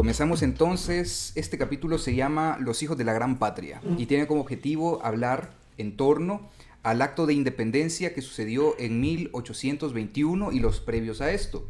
Comenzamos 0.00 0.42
entonces, 0.42 1.30
este 1.34 1.58
capítulo 1.58 1.98
se 1.98 2.14
llama 2.14 2.56
Los 2.58 2.82
hijos 2.82 2.96
de 2.96 3.04
la 3.04 3.12
gran 3.12 3.38
patria 3.38 3.82
y 3.98 4.06
tiene 4.06 4.26
como 4.26 4.40
objetivo 4.40 5.04
hablar 5.04 5.50
en 5.76 5.94
torno 5.98 6.48
al 6.82 7.02
acto 7.02 7.26
de 7.26 7.34
independencia 7.34 8.14
que 8.14 8.22
sucedió 8.22 8.74
en 8.78 8.98
1821 8.98 10.52
y 10.52 10.58
los 10.58 10.80
previos 10.80 11.20
a 11.20 11.32
esto, 11.32 11.68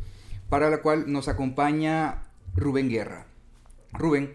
para 0.48 0.70
la 0.70 0.80
cual 0.80 1.10
nos 1.10 1.26
acompaña 1.26 2.22
Rubén 2.54 2.88
Guerra. 2.88 3.26
Rubén, 3.94 4.34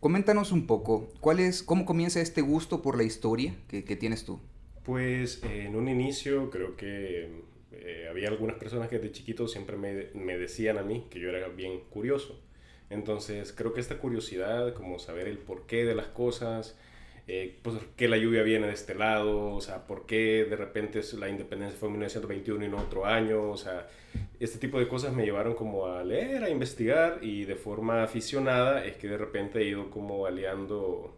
coméntanos 0.00 0.50
un 0.50 0.66
poco, 0.66 1.12
¿cuál 1.20 1.38
es, 1.38 1.62
¿cómo 1.62 1.84
comienza 1.84 2.20
este 2.20 2.40
gusto 2.40 2.82
por 2.82 2.96
la 2.96 3.04
historia 3.04 3.54
que, 3.68 3.94
tienes 3.94 4.24
tú? 4.24 4.40
Pues 4.82 5.40
en 5.44 5.76
un 5.76 5.86
inicio 5.86 6.50
creo 6.50 6.74
que 6.74 7.30
eh, 7.70 8.08
había 8.10 8.26
algunas 8.26 8.56
personas 8.56 8.88
que 8.88 8.98
de 8.98 9.12
chiquito 9.12 9.46
siempre 9.46 9.76
me, 9.76 10.08
me 10.14 10.36
decían 10.36 10.78
a 10.78 10.82
mí 10.82 11.06
que 11.08 11.20
yo 11.20 11.28
era 11.28 11.46
bien 11.46 11.82
curioso. 11.90 12.49
Entonces 12.90 13.52
creo 13.52 13.72
que 13.72 13.80
esta 13.80 13.98
curiosidad, 13.98 14.74
como 14.74 14.98
saber 14.98 15.28
el 15.28 15.38
porqué 15.38 15.84
de 15.84 15.94
las 15.94 16.08
cosas, 16.08 16.76
eh, 17.32 17.58
pues 17.62 17.76
que 17.96 18.08
la 18.08 18.16
lluvia 18.16 18.42
viene 18.42 18.66
de 18.66 18.72
este 18.72 18.94
lado, 18.96 19.54
o 19.54 19.60
sea, 19.60 19.86
por 19.86 20.04
qué 20.04 20.44
de 20.44 20.56
repente 20.56 21.00
la 21.16 21.28
independencia 21.28 21.78
fue 21.78 21.86
en 21.86 21.92
1921 21.92 22.64
y 22.64 22.68
no 22.68 22.78
otro 22.78 23.06
año, 23.06 23.50
o 23.50 23.56
sea, 23.56 23.86
este 24.40 24.58
tipo 24.58 24.80
de 24.80 24.88
cosas 24.88 25.12
me 25.14 25.24
llevaron 25.24 25.54
como 25.54 25.86
a 25.86 26.02
leer, 26.02 26.42
a 26.42 26.50
investigar 26.50 27.20
y 27.22 27.44
de 27.44 27.54
forma 27.54 28.02
aficionada 28.02 28.84
es 28.84 28.96
que 28.96 29.06
de 29.06 29.16
repente 29.16 29.60
he 29.60 29.64
ido 29.66 29.90
como 29.90 30.26
aliando 30.26 31.16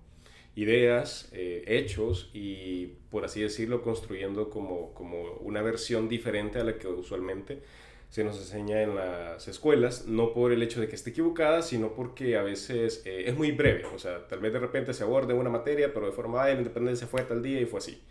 ideas, 0.55 1.31
eh, 1.33 1.65
hechos 1.67 2.31
y 2.35 2.89
por 3.11 3.25
así 3.25 3.41
decirlo 3.41 3.83
construyendo 3.83 4.51
como, 4.51 4.93
como 4.93 5.23
una 5.41 5.63
versión 5.63 6.11
diferente 6.11 6.59
a 6.59 6.65
la 6.65 6.77
que 6.77 6.89
usualmente 6.89 7.63
se 8.13 8.25
nos 8.25 8.37
enseña 8.37 8.83
en 8.83 8.95
las 8.95 9.49
escuelas, 9.49 10.07
no 10.07 10.35
por 10.35 10.53
el 10.53 10.63
hecho 10.63 10.83
de 10.83 10.87
que 10.87 10.97
esté 10.97 11.11
equivocada, 11.11 11.63
sino 11.63 11.95
porque 11.95 12.37
a 12.37 12.43
veces 12.43 13.01
eh, 13.07 13.25
es 13.27 13.35
muy 13.35 13.53
breve, 13.53 13.87
o 13.87 13.99
sea, 13.99 14.29
tal 14.29 14.41
vez 14.41 14.53
de 14.53 14.59
repente 14.59 14.93
se 14.93 15.03
aborde 15.03 15.33
una 15.33 15.49
materia, 15.49 15.95
pero 15.95 16.05
de 16.05 16.13
forma, 16.13 16.45
de 16.45 16.53
la 16.53 16.59
independencia 16.59 17.07
fue 17.07 17.23
tal 17.23 17.43
día 17.43 17.59
y 17.59 17.65
fue 17.65 17.79
así. 17.79 18.03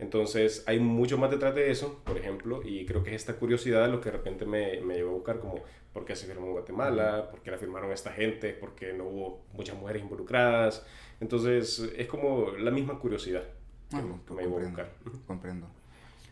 Entonces 0.00 0.64
hay 0.66 0.80
mucho 0.80 1.18
más 1.18 1.30
detrás 1.30 1.54
de 1.54 1.70
eso, 1.70 2.02
por 2.04 2.18
ejemplo, 2.18 2.62
y 2.64 2.84
creo 2.84 3.04
que 3.04 3.10
es 3.10 3.22
esta 3.22 3.36
curiosidad 3.36 3.88
lo 3.88 4.00
que 4.00 4.10
de 4.10 4.16
repente 4.16 4.44
me, 4.44 4.80
me 4.80 4.96
llevó 4.96 5.10
a 5.10 5.14
buscar 5.14 5.38
como 5.38 5.62
por 5.92 6.04
qué 6.04 6.16
se 6.16 6.26
firmó 6.26 6.48
en 6.48 6.52
Guatemala, 6.54 7.30
por 7.30 7.40
qué 7.40 7.52
la 7.52 7.58
firmaron 7.58 7.92
esta 7.92 8.10
gente, 8.10 8.52
por 8.54 8.74
qué 8.74 8.92
no 8.92 9.04
hubo 9.04 9.44
muchas 9.52 9.76
mujeres 9.76 10.02
involucradas. 10.02 10.84
Entonces 11.20 11.78
es 11.96 12.08
como 12.08 12.56
la 12.58 12.72
misma 12.72 12.98
curiosidad 12.98 13.44
que, 13.88 13.96
ah, 13.98 14.02
me 14.34 14.42
llevó 14.42 14.58
a 14.58 14.62
buscar. 14.64 14.90
Comprendo. 15.28 15.68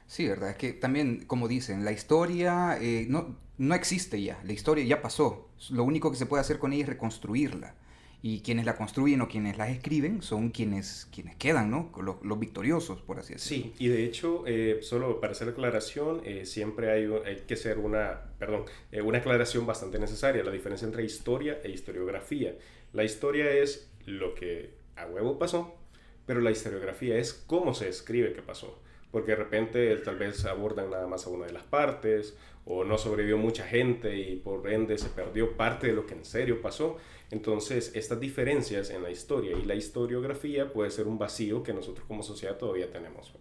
Sí, 0.07 0.29
¿verdad? 0.29 0.51
Es 0.51 0.57
que 0.57 0.73
también, 0.73 1.25
como 1.27 1.49
dicen, 1.49 1.85
la 1.85 1.93
historia 1.93 2.79
eh, 2.81 3.07
no, 3.09 3.37
no 3.59 3.75
existe 3.75 4.23
ya, 4.23 4.41
la 4.45 4.53
historia 4.53 4.85
ya 4.85 5.03
pasó. 5.03 5.49
Lo 5.71 5.85
único 5.85 6.11
que 6.11 6.17
se 6.17 6.27
puede 6.27 6.41
hacer 6.41 6.59
con 6.59 6.73
ella 6.73 6.85
es 6.85 6.89
reconstruirla. 6.89 7.75
Y 8.23 8.41
quienes 8.41 8.67
la 8.67 8.77
construyen 8.77 9.21
o 9.21 9.29
quienes 9.29 9.57
la 9.57 9.69
escriben 9.69 10.23
son 10.23 10.51
quienes, 10.51 11.07
quienes 11.13 11.37
quedan, 11.37 11.71
¿no? 11.71 11.93
Los, 12.03 12.17
los 12.23 12.41
victoriosos, 12.41 13.01
por 13.03 13.19
así 13.19 13.35
decirlo. 13.35 13.65
Sí, 13.67 13.75
y 13.79 13.89
de 13.89 14.05
hecho, 14.05 14.45
eh, 14.47 14.79
solo 14.83 15.21
para 15.21 15.33
hacer 15.33 15.51
aclaración, 15.51 16.23
eh, 16.25 16.45
siempre 16.45 16.91
hay, 16.91 17.09
hay, 17.25 17.45
que 17.47 17.55
hacer 17.55 17.79
una, 17.79 18.23
perdón, 18.39 18.65
una 19.05 19.19
aclaración 19.19 19.67
bastante 19.67 19.99
necesaria, 19.99 20.43
la 20.43 20.51
diferencia 20.51 20.87
entre 20.87 21.05
historia 21.05 21.61
e 21.63 21.71
historiografía. 21.71 22.57
La 22.93 23.05
historia 23.05 23.51
es 23.51 23.91
lo 24.07 24.35
que 24.35 24.71
a 24.97 25.07
huevo 25.07 25.39
pasó, 25.39 25.77
pero 26.25 26.41
la 26.41 26.51
historiografía 26.51 27.19
es 27.19 27.33
cómo 27.33 27.75
se 27.75 27.89
escribe 27.89 28.33
que 28.33 28.43
pasó 28.43 28.81
porque 29.17 29.31
de 29.31 29.37
repente 29.39 29.97
tal 30.05 30.19
vez 30.19 30.45
abordan 30.45 30.91
nada 30.91 31.07
más 31.07 31.27
a 31.27 31.31
una 31.31 31.47
de 31.47 31.53
las 31.55 31.63
partes 31.63 32.37
o 32.67 32.85
no 32.85 32.99
sobrevivió 32.99 33.39
mucha 33.39 33.65
gente 33.65 34.15
y 34.15 34.37
por 34.37 34.71
ende 34.71 34.99
se 34.99 35.09
perdió 35.09 35.57
parte 35.57 35.87
de 35.87 35.95
lo 35.95 36.05
que 36.05 36.13
en 36.13 36.27
serio 36.27 36.61
pasó. 36.61 36.99
Entonces, 37.31 37.93
estas 37.95 38.21
diferencias 38.21 38.91
en 38.91 39.03
la 39.03 39.11
historia 39.11 39.57
y 39.57 39.65
la 39.65 39.75
historiografía 39.75 40.71
puede 40.71 40.91
ser 40.91 41.07
un 41.09 41.17
vacío 41.17 41.63
que 41.63 41.73
nosotros 41.73 42.05
como 42.07 42.23
sociedad 42.23 42.59
todavía 42.59 42.91
tenemos. 42.91 43.33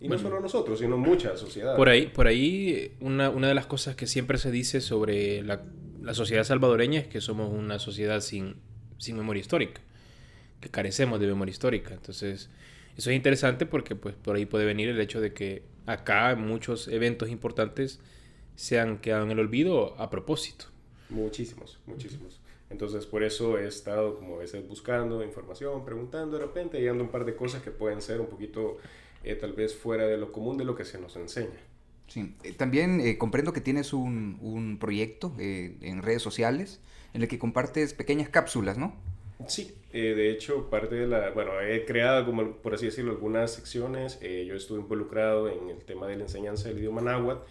Y 0.00 0.08
no 0.08 0.18
solo 0.18 0.40
nosotros, 0.40 0.78
sino 0.78 0.96
muchas 0.96 1.38
sociedades. 1.38 1.76
Por 1.76 1.90
ahí, 1.90 2.06
por 2.06 2.26
ahí 2.26 2.96
una, 3.00 3.28
una 3.28 3.48
de 3.48 3.54
las 3.54 3.66
cosas 3.66 3.96
que 3.96 4.06
siempre 4.06 4.38
se 4.38 4.50
dice 4.50 4.80
sobre 4.80 5.42
la, 5.42 5.62
la, 6.00 6.14
sociedad 6.14 6.44
salvadoreña 6.44 7.00
es 7.00 7.06
que 7.06 7.20
somos 7.20 7.52
una 7.52 7.78
sociedad 7.78 8.22
sin, 8.22 8.56
sin 8.96 9.18
memoria 9.18 9.40
histórica, 9.40 9.82
que 10.58 10.70
carecemos 10.70 11.20
de 11.20 11.26
memoria 11.26 11.52
histórica. 11.52 11.92
Entonces, 11.92 12.48
eso 13.00 13.08
es 13.08 13.16
interesante 13.16 13.64
porque 13.64 13.96
pues 13.96 14.14
por 14.14 14.36
ahí 14.36 14.44
puede 14.44 14.66
venir 14.66 14.90
el 14.90 15.00
hecho 15.00 15.22
de 15.22 15.32
que 15.32 15.62
acá 15.86 16.36
muchos 16.36 16.86
eventos 16.86 17.30
importantes 17.30 17.98
se 18.56 18.78
han 18.78 18.98
quedado 18.98 19.24
en 19.24 19.30
el 19.30 19.38
olvido 19.38 19.98
a 19.98 20.10
propósito. 20.10 20.66
Muchísimos, 21.08 21.80
muchísimos. 21.86 22.42
Entonces 22.68 23.06
por 23.06 23.22
eso 23.22 23.56
he 23.56 23.66
estado 23.66 24.16
como 24.16 24.34
a 24.34 24.38
veces 24.40 24.68
buscando 24.68 25.24
información, 25.24 25.82
preguntando 25.82 26.36
de 26.36 26.44
repente, 26.44 26.78
llegando 26.78 27.02
a 27.02 27.06
un 27.06 27.10
par 27.10 27.24
de 27.24 27.34
cosas 27.34 27.62
que 27.62 27.70
pueden 27.70 28.02
ser 28.02 28.20
un 28.20 28.26
poquito 28.26 28.76
eh, 29.24 29.34
tal 29.34 29.54
vez 29.54 29.74
fuera 29.74 30.06
de 30.06 30.18
lo 30.18 30.30
común 30.30 30.58
de 30.58 30.66
lo 30.66 30.74
que 30.74 30.84
se 30.84 31.00
nos 31.00 31.16
enseña. 31.16 31.58
Sí, 32.06 32.36
eh, 32.42 32.52
también 32.52 33.00
eh, 33.00 33.16
comprendo 33.16 33.54
que 33.54 33.62
tienes 33.62 33.94
un, 33.94 34.36
un 34.42 34.78
proyecto 34.78 35.32
en 35.38 36.02
redes 36.02 36.20
sociales 36.20 36.82
en 37.14 37.22
el 37.22 37.28
que 37.28 37.38
compartes 37.38 37.94
pequeñas 37.94 38.28
cápsulas, 38.28 38.76
¿no? 38.76 38.94
Sí, 39.46 39.74
eh, 39.92 40.14
de 40.14 40.30
hecho, 40.30 40.70
parte 40.70 40.94
de 40.94 41.06
la, 41.06 41.30
bueno, 41.30 41.60
he 41.60 41.84
creado, 41.84 42.26
como 42.26 42.56
por 42.56 42.74
así 42.74 42.86
decirlo, 42.86 43.12
algunas 43.12 43.52
secciones. 43.52 44.18
Eh, 44.20 44.44
yo 44.46 44.54
estuve 44.54 44.80
involucrado 44.80 45.48
en 45.48 45.70
el 45.70 45.84
tema 45.84 46.06
de 46.06 46.16
la 46.16 46.24
enseñanza 46.24 46.68
del 46.68 46.78
idioma 46.78 47.00
náhuatl. 47.00 47.42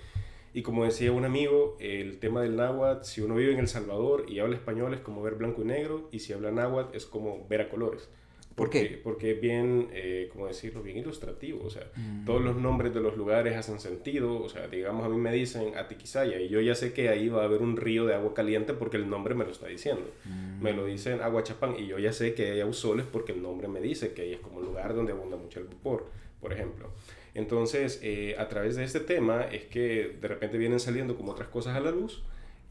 Y 0.54 0.64
como 0.64 0.84
decía 0.84 1.12
un 1.12 1.26
amigo, 1.26 1.78
el 1.80 2.20
tema 2.20 2.42
del 2.42 2.56
náhuatl, 2.56 3.04
si 3.06 3.22
uno 3.22 3.36
vive 3.36 3.54
en 3.54 3.60
El 3.60 3.68
Salvador 3.68 4.26
y 4.28 4.40
habla 4.40 4.56
español 4.56 4.94
es 4.94 5.00
como 5.02 5.22
ver 5.22 5.36
blanco 5.36 5.62
y 5.62 5.66
negro, 5.66 6.10
y 6.12 6.20
si 6.20 6.34
habla 6.34 6.52
náhuatl 6.52 6.96
es 6.96 7.06
como 7.06 7.48
ver 7.48 7.62
a 7.62 7.70
colores. 7.70 8.10
¿Por 8.60 8.70
qué? 8.70 9.00
Porque 9.02 9.32
es 9.32 9.40
bien, 9.40 9.88
eh, 9.94 10.28
¿cómo 10.34 10.46
decirlo? 10.46 10.84
Bien 10.84 10.98
ilustrativo. 10.98 11.64
O 11.64 11.70
sea, 11.70 11.90
mm. 11.96 12.26
todos 12.26 12.42
los 12.42 12.58
nombres 12.58 12.94
de 12.94 13.00
los 13.00 13.16
lugares 13.16 13.56
hacen 13.56 13.80
sentido. 13.80 14.44
O 14.44 14.50
sea, 14.50 14.68
digamos, 14.68 15.06
a 15.06 15.08
mí 15.08 15.16
me 15.16 15.32
dicen 15.32 15.78
Atiquizaya 15.78 16.42
y 16.42 16.50
yo 16.50 16.60
ya 16.60 16.76
sé 16.76 16.92
que 16.92 17.08
ahí 17.08 17.30
va 17.30 17.44
a 17.44 17.46
haber 17.46 17.62
un 17.62 17.78
río 17.78 18.06
de 18.06 18.16
agua 18.16 18.34
caliente 18.34 18.74
porque 18.74 18.98
el 18.98 19.10
nombre 19.10 19.34
me 19.34 19.46
lo 19.46 19.52
está 19.52 19.68
diciendo. 19.68 20.12
Mm. 20.26 20.62
Me 20.62 20.74
lo 20.74 20.86
dicen 20.86 21.22
Aguachapán 21.22 21.80
y 21.80 21.88
yo 21.88 22.00
ya 22.00 22.12
sé 22.12 22.34
que 22.34 22.52
hay 22.52 22.60
ausoles 22.60 23.06
porque 23.10 23.32
el 23.32 23.42
nombre 23.42 23.70
me 23.70 23.80
dice 23.80 24.12
que 24.12 24.24
ahí 24.24 24.34
es 24.34 24.42
como 24.42 24.58
un 24.58 24.66
lugar 24.66 24.94
donde 24.94 25.14
abunda 25.14 25.38
mucho 25.38 25.62
el 25.62 25.68
vapor, 25.68 26.08
por 26.42 26.52
ejemplo. 26.52 26.90
Entonces, 27.36 28.02
eh, 28.04 28.36
a 28.38 28.50
través 28.50 28.76
de 28.76 28.84
este 28.84 29.00
tema 29.00 29.44
es 29.44 29.68
que 29.68 30.18
de 30.20 30.28
repente 30.28 30.58
vienen 30.58 30.82
saliendo 30.82 31.16
como 31.16 31.32
otras 31.32 31.48
cosas 31.48 31.78
a 31.78 31.80
la 31.80 31.92
luz 31.92 32.24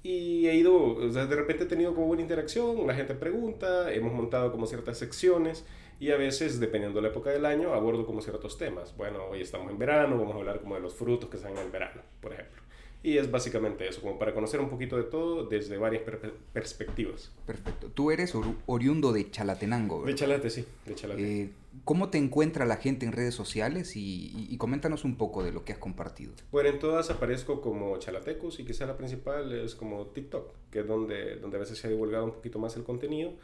y 0.03 0.47
he 0.47 0.55
ido, 0.55 0.95
o 0.97 1.11
sea, 1.11 1.27
de 1.27 1.37
repente 1.37 1.65
he 1.65 1.67
tenido 1.67 1.95
como 1.95 2.07
buena 2.07 2.23
interacción, 2.23 2.87
la 2.87 2.95
gente 2.95 3.15
pregunta, 3.15 3.93
hemos 3.93 4.13
montado 4.13 4.53
como 4.53 4.67
ciertas 4.67 4.99
secciones 4.99 5.65
y 6.01 6.13
a 6.13 6.17
veces, 6.17 6.61
dependiendo 6.61 6.99
de 6.99 7.03
la 7.03 7.09
época 7.09 7.31
del 7.31 7.45
año, 7.45 7.75
abordo 7.75 8.07
como 8.07 8.23
ciertos 8.23 8.57
temas. 8.57 8.97
Bueno, 8.97 9.25
hoy 9.31 9.41
estamos 9.41 9.71
en 9.71 9.79
verano, 9.79 10.17
vamos 10.17 10.35
a 10.35 10.39
hablar 10.39 10.61
como 10.61 10.77
de 10.77 10.81
los 10.81 10.95
frutos 10.95 11.29
que 11.29 11.39
salen 11.39 11.59
en 11.59 11.73
verano, 11.73 12.03
por 12.21 12.33
ejemplo. 12.33 12.63
Y 13.03 13.17
es 13.17 13.31
básicamente 13.31 13.89
eso, 13.89 14.01
como 14.01 14.19
para 14.19 14.35
conocer 14.35 14.61
un 14.61 14.69
poquito 14.69 14.97
de 14.97 15.05
todo 15.05 15.47
desde 15.47 15.77
varias 15.79 16.03
perspectivas. 16.53 17.33
Perfecto. 17.47 17.91
Tú 17.95 18.11
eres 18.11 18.35
oriundo 18.67 19.13
de 19.13 19.31
Chalatenango, 19.31 20.01
¿verdad? 20.01 20.13
De 20.13 20.19
Chalate, 20.19 20.51
sí, 20.51 20.65
de 20.85 20.95
Chalate. 20.95 21.43
Eh, 21.43 21.51
¿Cómo 21.85 22.11
te 22.11 22.19
encuentra 22.19 22.67
la 22.67 22.77
gente 22.77 23.07
en 23.07 23.13
redes 23.13 23.35
sociales? 23.35 23.93
Y, 23.95 24.57
coméntanos 24.59 25.05
un 25.05 25.17
poco 25.17 25.45
de 25.45 25.53
lo 25.53 25.65
que 25.65 25.73
has 25.73 25.79
compartido. 25.79 26.33
Bueno, 26.51 26.71
en 26.71 26.81
todas 26.81 27.09
aparezco 27.11 27.61
como 27.61 27.97
Chalatecos 27.99 28.59
y 28.59 28.65
quizá 28.65 28.85
la 28.85 28.97
principal 28.97 29.53
es 29.53 29.77
como 29.77 30.07
TikTok, 30.07 30.53
que 30.71 30.81
es 30.81 30.87
donde, 30.87 31.37
donde 31.37 31.57
a 31.57 31.61
veces 31.61 31.79
se 31.79 31.87
ha 31.87 31.91
divulgado 31.91 32.25
un 32.25 32.33
poquito 32.33 32.59
más 32.59 32.77
el 32.77 32.83
contenido 32.83 33.35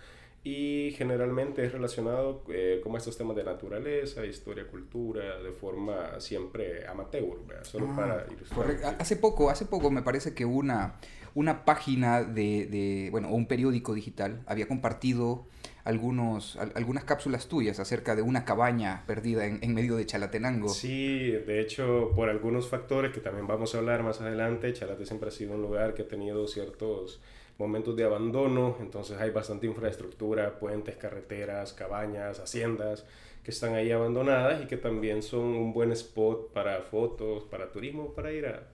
y 0.45 0.93
generalmente 0.93 1.65
es 1.65 1.73
relacionado 1.73 2.45
eh, 2.51 2.79
con 2.85 2.95
estos 2.97 3.17
temas 3.17 3.35
de 3.35 3.45
naturaleza, 3.45 4.27
historia, 4.27 4.67
cultura, 4.67 5.39
de 5.43 5.53
forma 5.53 6.21
siempre 6.21 6.87
amateur, 6.87 7.39
solo 7.63 7.89
ah, 7.93 7.97
para 7.97 8.27
ilustrar. 8.31 8.97
Hace 8.99 9.17
poco, 9.17 9.49
hace 9.49 9.65
poco 9.65 9.91
me 9.91 10.03
parece 10.03 10.35
que 10.35 10.45
una, 10.45 10.97
una 11.35 11.65
página 11.65 12.23
de, 12.23 12.67
de, 12.67 13.09
bueno, 13.11 13.31
un 13.31 13.47
periódico 13.47 13.95
digital 13.95 14.43
había 14.47 14.69
compartido 14.69 15.47
algunos, 15.85 16.57
algunas 16.75 17.05
cápsulas 17.05 17.49
tuyas 17.49 17.81
acerca 17.81 18.15
de 18.15 18.21
una 18.21 18.45
cabaña 18.45 19.05
perdida 19.07 19.47
en, 19.47 19.61
en, 19.63 19.73
medio 19.75 19.97
de 19.97 20.05
Chalatenango. 20.05 20.69
Sí, 20.69 21.31
de 21.31 21.61
hecho, 21.61 22.13
por 22.15 22.29
algunos 22.29 22.69
factores 22.69 23.13
que 23.13 23.21
también 23.21 23.47
vamos 23.47 23.75
a 23.75 23.79
hablar 23.79 24.03
más 24.03 24.21
adelante, 24.21 24.73
Chalate 24.75 25.07
siempre 25.07 25.31
ha 25.31 25.33
sido 25.33 25.55
un 25.55 25.63
lugar 25.63 25.95
que 25.95 26.03
ha 26.03 26.09
tenido 26.09 26.47
ciertos 26.49 27.23
momentos 27.59 27.95
de 27.97 28.05
abandono, 28.05 28.77
entonces 28.81 29.19
hay 29.21 29.31
bastante 29.31 29.67
infraestructura, 29.67 30.59
puentes, 30.59 30.97
carreteras, 30.97 31.73
cabañas, 31.73 32.41
haciendas 32.41 33.05
que 33.45 33.51
están 33.51 33.75
ahí 33.75 33.93
abandonadas 33.93 34.63
y 34.63 34.67
que 34.67 34.79
también 34.79 35.23
son 35.23 35.43
un 35.43 35.73
buen 35.75 35.93
spot 35.93 36.53
para 36.53 36.81
fotos, 36.81 37.45
para 37.45 37.71
turismo, 37.71 38.15
para 38.15 38.33
ir 38.33 38.47
a 38.47 38.67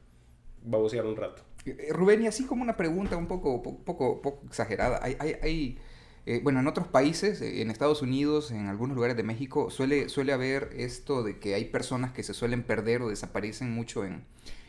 babosear 0.62 1.04
un 1.06 1.16
rato. 1.16 1.42
Eh, 1.66 1.88
Rubén, 1.90 2.22
y 2.22 2.28
así 2.28 2.46
como 2.46 2.62
una 2.62 2.76
pregunta 2.76 3.16
un 3.16 3.26
poco, 3.26 3.62
poco, 3.62 4.22
poco 4.22 4.46
exagerada, 4.46 5.00
hay, 5.02 5.16
hay, 5.18 5.78
eh, 6.24 6.40
bueno, 6.42 6.60
en 6.60 6.68
otros 6.68 6.86
países, 6.86 7.42
eh, 7.42 7.62
en 7.62 7.70
Estados 7.70 8.00
Unidos, 8.00 8.52
en 8.52 8.68
algunos 8.68 8.94
lugares 8.94 9.16
de 9.16 9.24
México, 9.24 9.70
suele, 9.70 10.08
suele 10.08 10.32
haber 10.32 10.70
esto 10.76 11.24
de 11.24 11.40
que 11.40 11.54
hay 11.54 11.64
personas 11.64 12.12
que 12.12 12.22
se 12.22 12.32
suelen 12.32 12.62
perder 12.62 13.02
o 13.02 13.08
desaparecen 13.08 13.72
mucho 13.72 14.04
en, 14.04 14.24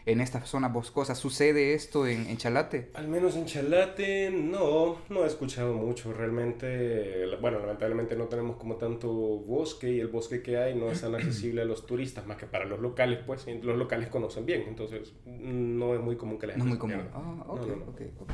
en 0.05 0.21
estas 0.21 0.49
zonas 0.49 0.73
boscosas. 0.73 1.17
¿Sucede 1.17 1.73
esto 1.73 2.07
en, 2.07 2.27
en, 2.27 2.37
Chalate? 2.37 2.91
Al 2.93 3.07
menos 3.07 3.35
en 3.35 3.45
Chalate 3.45 4.31
no, 4.31 4.97
no 5.09 5.23
he 5.23 5.27
escuchado 5.27 5.73
mucho. 5.73 6.13
Realmente, 6.13 7.25
bueno, 7.39 7.59
lamentablemente 7.59 8.15
no 8.15 8.25
tenemos 8.25 8.57
como 8.57 8.75
tanto 8.75 9.09
bosque 9.11 9.91
y 9.91 9.99
el 9.99 10.07
bosque 10.07 10.41
que 10.41 10.57
hay 10.57 10.75
no 10.75 10.91
es 10.91 11.01
tan 11.01 11.15
accesible 11.15 11.61
a 11.61 11.65
los 11.65 11.85
turistas 11.85 12.25
más 12.25 12.37
que 12.37 12.45
para 12.45 12.65
los 12.65 12.79
locales, 12.79 13.19
pues 13.25 13.45
los 13.47 13.77
locales 13.77 14.09
conocen 14.09 14.45
bien. 14.45 14.63
Entonces, 14.67 15.13
no 15.25 15.93
es 15.93 16.01
muy 16.01 16.15
común 16.15 16.39
que 16.39 16.47
la 16.47 16.53
gente... 16.53 16.67
No 16.67 16.73
es 16.73 16.79
muy 16.79 16.95
común. 16.95 17.07
Ah, 17.13 17.43
ok, 17.47 17.67
no, 17.67 17.75
no, 17.75 17.85
ok, 17.85 18.01
ok. 18.19 18.31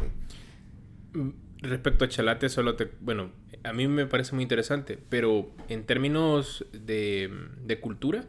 Mm, 1.14 1.30
respecto 1.62 2.06
a 2.06 2.08
Chalate, 2.08 2.50
solo 2.50 2.76
te... 2.76 2.90
Bueno, 3.02 3.32
a 3.64 3.74
mí 3.74 3.88
me 3.88 4.06
parece 4.06 4.36
muy 4.36 4.44
interesante, 4.44 4.98
pero 5.10 5.50
en 5.68 5.86
términos 5.86 6.66
de, 6.72 7.30
de 7.64 7.80
cultura, 7.80 8.26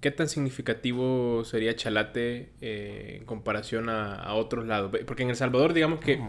¿qué 0.00 0.10
tan 0.10 0.28
significativo 0.28 1.44
sería 1.44 1.74
Chalate 1.74 2.50
eh, 2.60 3.16
en 3.18 3.24
comparación 3.24 3.88
a, 3.88 4.14
a, 4.14 4.34
otros 4.34 4.66
lados? 4.66 4.92
Porque 5.06 5.22
en 5.22 5.30
El 5.30 5.36
Salvador, 5.36 5.72
digamos 5.72 6.00
que 6.00 6.20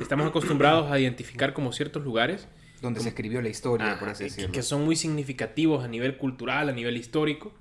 estamos 0.00 0.26
acostumbrados 0.28 0.90
a 0.90 0.98
identificar 0.98 1.52
como 1.52 1.72
ciertos 1.72 2.04
lugares. 2.04 2.48
Donde 2.80 2.98
como, 2.98 3.04
se 3.04 3.08
escribió 3.08 3.42
la 3.42 3.48
historia, 3.48 3.92
ah, 3.92 3.98
por 3.98 4.08
así 4.08 4.24
decirlo. 4.24 4.52
Que 4.52 4.62
son 4.62 4.84
muy 4.84 4.96
significativos 4.96 5.84
a 5.84 5.88
nivel 5.88 6.16
cultural, 6.16 6.68
a 6.68 6.72
nivel 6.72 6.96
histórico. 6.96 7.52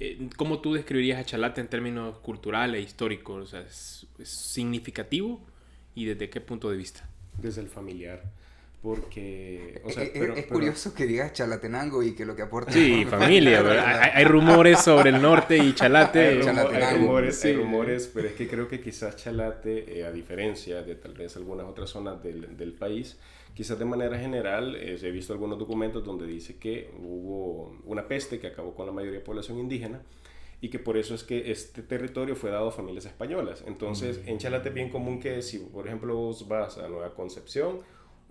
Eh, 0.00 0.28
¿Cómo 0.36 0.60
tú 0.60 0.74
describirías 0.74 1.20
a 1.20 1.24
Chalate 1.24 1.60
en 1.60 1.68
términos 1.68 2.18
culturales 2.18 2.80
e 2.80 2.82
históricos? 2.82 3.44
O 3.44 3.46
sea, 3.46 3.60
¿es, 3.60 4.06
¿es 4.18 4.28
significativo 4.28 5.40
y 5.94 6.06
desde 6.06 6.28
qué 6.30 6.40
punto 6.40 6.70
de 6.70 6.76
vista? 6.76 7.08
Desde 7.40 7.60
el 7.60 7.68
familiar 7.68 8.24
porque 8.82 9.80
o 9.84 9.90
sea, 9.90 10.04
es, 10.04 10.10
pero, 10.10 10.34
es 10.34 10.44
pero... 10.44 10.54
curioso 10.54 10.94
que 10.94 11.04
digas 11.04 11.32
Chalatenango 11.32 12.02
y 12.02 12.14
que 12.14 12.24
lo 12.24 12.36
que 12.36 12.42
aporta 12.42 12.70
sí 12.70 13.04
familia 13.10 13.60
hay, 13.60 14.10
hay, 14.14 14.24
rumores 14.24 14.78
sobre 14.78 15.10
el 15.10 15.20
norte 15.20 15.58
y 15.58 15.74
Chalate 15.74 16.20
hay, 16.20 16.40
rumor, 16.40 16.74
hay 16.74 16.96
rumores 16.96 17.40
sí. 17.40 17.48
hay 17.48 17.56
rumores 17.56 18.10
pero 18.14 18.28
es 18.28 18.34
que 18.34 18.46
creo 18.46 18.68
que 18.68 18.80
quizás 18.80 19.16
Chalate 19.16 19.98
eh, 19.98 20.04
a 20.04 20.12
diferencia 20.12 20.82
de 20.82 20.94
tal 20.94 21.14
vez 21.14 21.36
algunas 21.36 21.66
otras 21.66 21.90
zonas 21.90 22.22
del, 22.22 22.56
del 22.56 22.72
país 22.72 23.18
quizás 23.52 23.80
de 23.80 23.84
manera 23.84 24.16
general 24.16 24.76
eh, 24.76 24.96
he 25.02 25.10
visto 25.10 25.32
algunos 25.32 25.58
documentos 25.58 26.04
donde 26.04 26.28
dice 26.28 26.56
que 26.56 26.92
hubo 27.00 27.76
una 27.84 28.06
peste 28.06 28.38
que 28.38 28.46
acabó 28.46 28.74
con 28.74 28.86
la 28.86 28.92
mayoría 28.92 29.18
de 29.18 29.24
población 29.24 29.58
indígena 29.58 30.02
y 30.60 30.70
que 30.70 30.78
por 30.78 30.96
eso 30.96 31.14
es 31.14 31.24
que 31.24 31.50
este 31.50 31.82
territorio 31.82 32.34
fue 32.34 32.50
dado 32.50 32.68
a 32.68 32.72
familias 32.72 33.06
españolas. 33.06 33.62
Entonces, 33.66 34.24
mm. 34.24 34.28
en 34.28 34.38
Chalate 34.38 34.70
es 34.70 34.74
bien 34.74 34.90
común 34.90 35.20
que 35.20 35.40
si, 35.40 35.58
por 35.58 35.86
ejemplo, 35.86 36.16
vos 36.16 36.48
vas 36.48 36.78
a 36.78 36.88
Nueva 36.88 37.14
Concepción, 37.14 37.78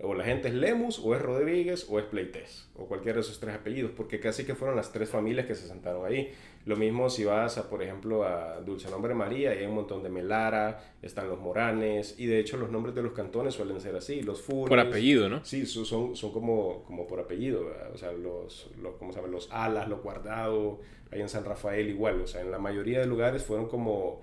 o 0.00 0.14
la 0.14 0.24
gente 0.24 0.48
es 0.48 0.54
Lemus, 0.54 1.00
o 1.00 1.14
es 1.14 1.20
Rodríguez, 1.20 1.86
o 1.88 1.98
es 1.98 2.04
Pleites, 2.04 2.68
o 2.76 2.86
cualquiera 2.86 3.16
de 3.16 3.22
esos 3.22 3.40
tres 3.40 3.56
apellidos, 3.56 3.90
porque 3.96 4.20
casi 4.20 4.44
que 4.44 4.54
fueron 4.54 4.76
las 4.76 4.92
tres 4.92 5.08
familias 5.08 5.46
que 5.46 5.56
se 5.56 5.66
sentaron 5.66 6.06
ahí. 6.06 6.30
Lo 6.66 6.76
mismo 6.76 7.10
si 7.10 7.24
vas, 7.24 7.58
a, 7.58 7.68
por 7.68 7.82
ejemplo, 7.82 8.24
a 8.24 8.60
Dulce 8.60 8.90
Nombre 8.90 9.14
María, 9.14 9.54
y 9.54 9.58
hay 9.58 9.66
un 9.66 9.74
montón 9.74 10.02
de 10.04 10.08
Melara, 10.08 10.94
están 11.02 11.28
los 11.28 11.40
Moranes, 11.40 12.14
y 12.18 12.26
de 12.26 12.38
hecho 12.38 12.56
los 12.58 12.70
nombres 12.70 12.94
de 12.94 13.02
los 13.02 13.12
cantones 13.12 13.54
suelen 13.54 13.80
ser 13.80 13.96
así, 13.96 14.22
los 14.22 14.40
Funes. 14.40 14.68
Por 14.68 14.78
apellido, 14.78 15.28
¿no? 15.28 15.44
Sí, 15.44 15.66
son, 15.66 16.14
son 16.14 16.32
como, 16.32 16.84
como 16.84 17.06
por 17.06 17.18
apellido, 17.18 17.64
¿verdad? 17.64 17.90
o 17.92 17.98
sea, 17.98 18.12
los, 18.12 18.70
los, 18.80 18.94
¿cómo 18.96 19.12
se 19.12 19.18
llama? 19.18 19.32
Los 19.32 19.48
Alas, 19.50 19.88
los 19.88 20.00
Guardado, 20.00 20.78
ahí 21.10 21.20
en 21.20 21.28
San 21.28 21.44
Rafael 21.44 21.88
igual, 21.88 22.20
o 22.20 22.26
sea, 22.26 22.42
en 22.42 22.52
la 22.52 22.58
mayoría 22.58 23.00
de 23.00 23.06
lugares 23.06 23.42
fueron 23.42 23.66
como 23.66 24.20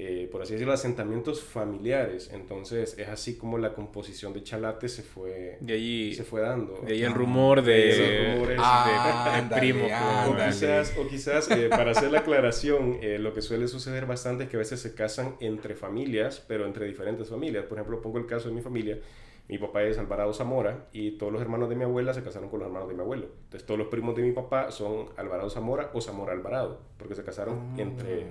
eh, 0.00 0.28
por 0.30 0.40
así 0.42 0.52
decirlo, 0.52 0.72
asentamientos 0.72 1.42
familiares. 1.42 2.30
Entonces 2.32 2.96
es 2.96 3.08
así 3.08 3.36
como 3.36 3.58
la 3.58 3.74
composición 3.74 4.32
de 4.32 4.44
Chalate 4.44 4.88
se 4.88 5.02
fue, 5.02 5.58
de 5.60 5.74
allí, 5.74 6.14
se 6.14 6.22
fue 6.22 6.40
dando. 6.40 6.80
De 6.86 6.92
ahí 6.92 7.02
el 7.02 7.12
rumor 7.12 7.62
de, 7.62 7.72
de, 7.72 8.34
rumores 8.34 8.58
ah, 8.62 9.42
de, 9.42 9.54
de 9.54 9.60
primo. 9.60 9.86
O 10.28 10.36
quizás, 10.36 10.96
o 10.96 11.08
quizás 11.08 11.50
eh, 11.50 11.68
para 11.68 11.90
hacer 11.90 12.12
la 12.12 12.20
aclaración, 12.20 12.98
eh, 13.02 13.18
lo 13.18 13.34
que 13.34 13.42
suele 13.42 13.66
suceder 13.66 14.06
bastante 14.06 14.44
es 14.44 14.50
que 14.50 14.56
a 14.56 14.60
veces 14.60 14.80
se 14.80 14.94
casan 14.94 15.34
entre 15.40 15.74
familias, 15.74 16.44
pero 16.46 16.64
entre 16.64 16.86
diferentes 16.86 17.28
familias. 17.28 17.64
Por 17.64 17.78
ejemplo, 17.78 18.00
pongo 18.00 18.18
el 18.18 18.26
caso 18.26 18.48
de 18.48 18.54
mi 18.54 18.60
familia. 18.60 19.00
Mi 19.48 19.58
papá 19.58 19.82
es 19.82 19.98
Alvarado 19.98 20.32
Zamora 20.32 20.86
y 20.92 21.12
todos 21.12 21.32
los 21.32 21.42
hermanos 21.42 21.68
de 21.70 21.74
mi 21.74 21.82
abuela 21.82 22.14
se 22.14 22.22
casaron 22.22 22.50
con 22.50 22.60
los 22.60 22.68
hermanos 22.68 22.88
de 22.88 22.94
mi 22.94 23.00
abuelo. 23.00 23.26
Entonces 23.44 23.66
todos 23.66 23.78
los 23.78 23.88
primos 23.88 24.14
de 24.14 24.22
mi 24.22 24.30
papá 24.30 24.70
son 24.70 25.06
Alvarado 25.16 25.50
Zamora 25.50 25.90
o 25.92 26.00
Zamora 26.00 26.34
Alvarado, 26.34 26.82
porque 26.98 27.16
se 27.16 27.24
casaron 27.24 27.58
Ah. 27.72 27.74
entre 27.78 28.26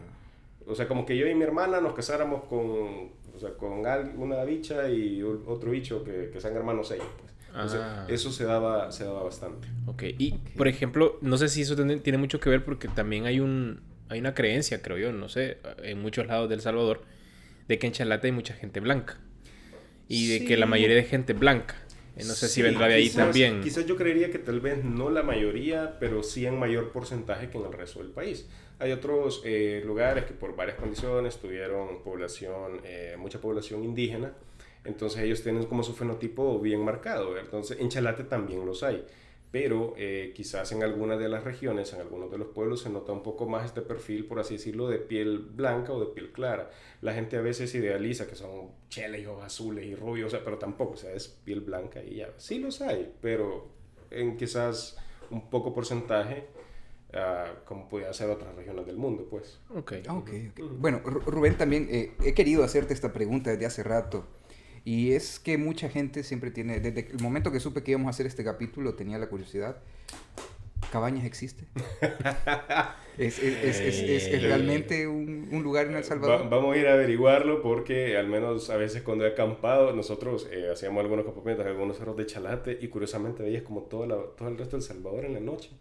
o 0.67 0.75
sea, 0.75 0.87
como 0.87 1.05
que 1.05 1.17
yo 1.17 1.27
y 1.27 1.35
mi 1.35 1.43
hermana 1.43 1.79
nos 1.81 1.93
casáramos 1.93 2.43
con, 2.45 3.11
o 3.35 3.39
sea, 3.39 3.53
con 3.53 3.79
una 3.79 4.43
bicha 4.43 4.89
y 4.89 5.23
otro 5.23 5.71
bicho 5.71 6.03
que, 6.03 6.29
que 6.31 6.41
sean 6.41 6.55
hermanos 6.55 6.91
ellos. 6.91 7.07
Pues. 7.19 7.37
Entonces, 7.47 7.79
ah. 7.81 8.05
eso 8.09 8.31
se 8.31 8.43
daba, 8.43 8.91
se 8.91 9.03
daba 9.03 9.23
bastante. 9.23 9.67
Ok, 9.87 10.03
y 10.17 10.33
okay. 10.33 10.53
por 10.55 10.67
ejemplo, 10.67 11.17
no 11.21 11.37
sé 11.37 11.47
si 11.47 11.61
eso 11.61 11.75
tiene 11.75 12.17
mucho 12.17 12.39
que 12.39 12.49
ver 12.49 12.63
porque 12.63 12.87
también 12.87 13.25
hay, 13.25 13.39
un, 13.39 13.81
hay 14.09 14.19
una 14.19 14.33
creencia, 14.35 14.81
creo 14.81 14.97
yo, 14.97 15.11
no 15.11 15.27
sé, 15.29 15.57
en 15.81 15.99
muchos 15.99 16.27
lados 16.27 16.49
del 16.49 16.61
Salvador, 16.61 17.01
de 17.67 17.79
que 17.79 17.87
en 17.87 17.93
Chalate 17.93 18.27
hay 18.27 18.33
mucha 18.33 18.53
gente 18.53 18.79
blanca. 18.79 19.17
Y 20.07 20.27
de 20.27 20.39
sí. 20.39 20.45
que 20.45 20.57
la 20.57 20.67
mayoría 20.67 20.95
de 20.95 21.03
gente 21.03 21.33
blanca. 21.33 21.75
No 22.15 22.33
sé 22.33 22.47
sí, 22.47 22.55
si 22.55 22.61
vendrá 22.61 22.87
de 22.87 22.95
ahí 22.95 23.03
quizás, 23.03 23.25
también. 23.25 23.61
Quizás 23.61 23.85
yo 23.85 23.95
creería 23.95 24.31
que 24.31 24.39
tal 24.39 24.59
vez 24.59 24.83
no 24.83 25.09
la 25.09 25.21
mayoría, 25.21 25.97
pero 25.99 26.23
sí 26.23 26.45
en 26.45 26.57
mayor 26.57 26.91
porcentaje 26.91 27.49
que 27.49 27.57
en 27.57 27.65
el 27.65 27.73
resto 27.73 27.99
del 27.99 28.09
país. 28.09 28.47
Hay 28.79 28.91
otros 28.91 29.41
eh, 29.43 29.81
lugares 29.85 30.25
que 30.25 30.33
por 30.33 30.55
varias 30.55 30.77
condiciones 30.77 31.37
tuvieron 31.37 32.03
población, 32.03 32.81
eh, 32.83 33.15
mucha 33.17 33.41
población 33.41 33.83
indígena, 33.83 34.33
entonces 34.83 35.23
ellos 35.23 35.41
tienen 35.41 35.65
como 35.65 35.81
su 35.81 35.93
fenotipo 35.93 36.59
bien 36.59 36.81
marcado. 36.81 37.37
Entonces 37.39 37.79
en 37.79 37.89
Chalate 37.89 38.25
también 38.25 38.65
los 38.67 38.83
hay, 38.83 39.03
pero 39.51 39.95
eh, 39.97 40.31
quizás 40.35 40.71
en 40.73 40.83
algunas 40.83 41.17
de 41.17 41.27
las 41.27 41.43
regiones, 41.43 41.91
en 41.93 42.01
algunos 42.01 42.29
de 42.29 42.37
los 42.37 42.49
pueblos 42.49 42.81
se 42.81 42.91
nota 42.91 43.11
un 43.11 43.23
poco 43.23 43.47
más 43.47 43.65
este 43.65 43.81
perfil, 43.81 44.25
por 44.25 44.39
así 44.39 44.55
decirlo, 44.55 44.87
de 44.89 44.99
piel 44.99 45.39
blanca 45.39 45.93
o 45.93 45.99
de 45.99 46.13
piel 46.13 46.31
clara. 46.31 46.69
La 47.01 47.15
gente 47.15 47.35
a 47.37 47.41
veces 47.41 47.73
idealiza 47.73 48.27
que 48.27 48.35
son 48.35 48.69
cheles 48.89 49.25
ojos 49.25 49.43
azules 49.43 49.85
y 49.85 49.95
rubios, 49.95 50.35
o 50.35 50.43
pero 50.43 50.59
tampoco, 50.59 50.93
o 50.93 50.97
sea, 50.97 51.13
es 51.13 51.27
piel 51.27 51.61
blanca 51.61 52.03
y 52.03 52.17
ya. 52.17 52.29
Sí 52.37 52.59
los 52.59 52.81
hay, 52.81 53.11
pero 53.21 53.69
en 54.11 54.37
quizás 54.37 54.97
un 55.31 55.49
poco 55.49 55.73
porcentaje 55.73 56.45
Uh, 57.13 57.63
como 57.63 57.87
podía 57.87 58.11
ser 58.11 58.29
otras 58.29 58.53
regiones 58.55 58.85
del 58.85 58.97
mundo, 58.97 59.27
pues. 59.29 59.59
Ok. 59.69 59.77
okay, 59.77 60.01
okay. 60.09 60.51
Uh 60.59 60.69
-huh. 60.69 60.77
Bueno, 60.77 60.99
Rubén, 60.99 61.57
también 61.57 61.87
eh, 61.89 62.11
he 62.23 62.33
querido 62.33 62.65
hacerte 62.65 62.93
esta 62.93 63.13
pregunta 63.13 63.49
desde 63.49 63.65
hace 63.65 63.81
rato. 63.81 64.27
Y 64.83 65.13
es 65.13 65.39
que 65.39 65.57
mucha 65.57 65.89
gente 65.89 66.23
siempre 66.23 66.51
tiene, 66.51 66.79
desde 66.81 67.11
el 67.11 67.21
momento 67.21 67.51
que 67.51 67.59
supe 67.61 67.81
que 67.81 67.91
íbamos 67.91 68.07
a 68.07 68.09
hacer 68.11 68.25
este 68.25 68.43
capítulo, 68.43 68.95
tenía 68.95 69.17
la 69.17 69.27
curiosidad. 69.27 69.77
¿Cabañas 70.91 71.25
existe? 71.25 71.65
¿Es, 73.17 73.39
es, 73.39 73.79
es, 73.79 74.27
es, 74.27 74.43
realmente 74.43 75.07
un, 75.07 75.49
un, 75.51 75.63
lugar 75.63 75.87
en 75.87 75.95
El 75.95 76.03
Salvador? 76.03 76.41
Va, 76.41 76.49
vamos 76.49 76.75
a 76.75 76.77
ir 76.77 76.87
a 76.87 76.93
averiguarlo 76.93 77.61
porque 77.61 78.15
al 78.15 78.27
menos 78.27 78.69
a 78.69 78.77
veces 78.77 79.01
cuando 79.01 79.25
he 79.25 79.29
acampado, 79.29 79.93
nosotros 79.93 80.47
eh, 80.51 80.69
hacíamos 80.71 81.01
algunos 81.01 81.25
campamentos 81.25 81.65
en 81.65 81.71
algunos 81.71 81.97
cerros 81.97 82.15
de 82.15 82.25
Chalate 82.25 82.77
y 82.79 82.87
curiosamente 82.89 83.43
veías 83.43 83.63
como 83.63 83.81
todo, 83.83 84.05
la, 84.05 84.15
todo 84.37 84.47
el 84.47 84.57
resto 84.57 84.77
del 84.77 84.83
Salvador 84.83 85.25
en 85.25 85.33
la 85.33 85.39
noche 85.39 85.71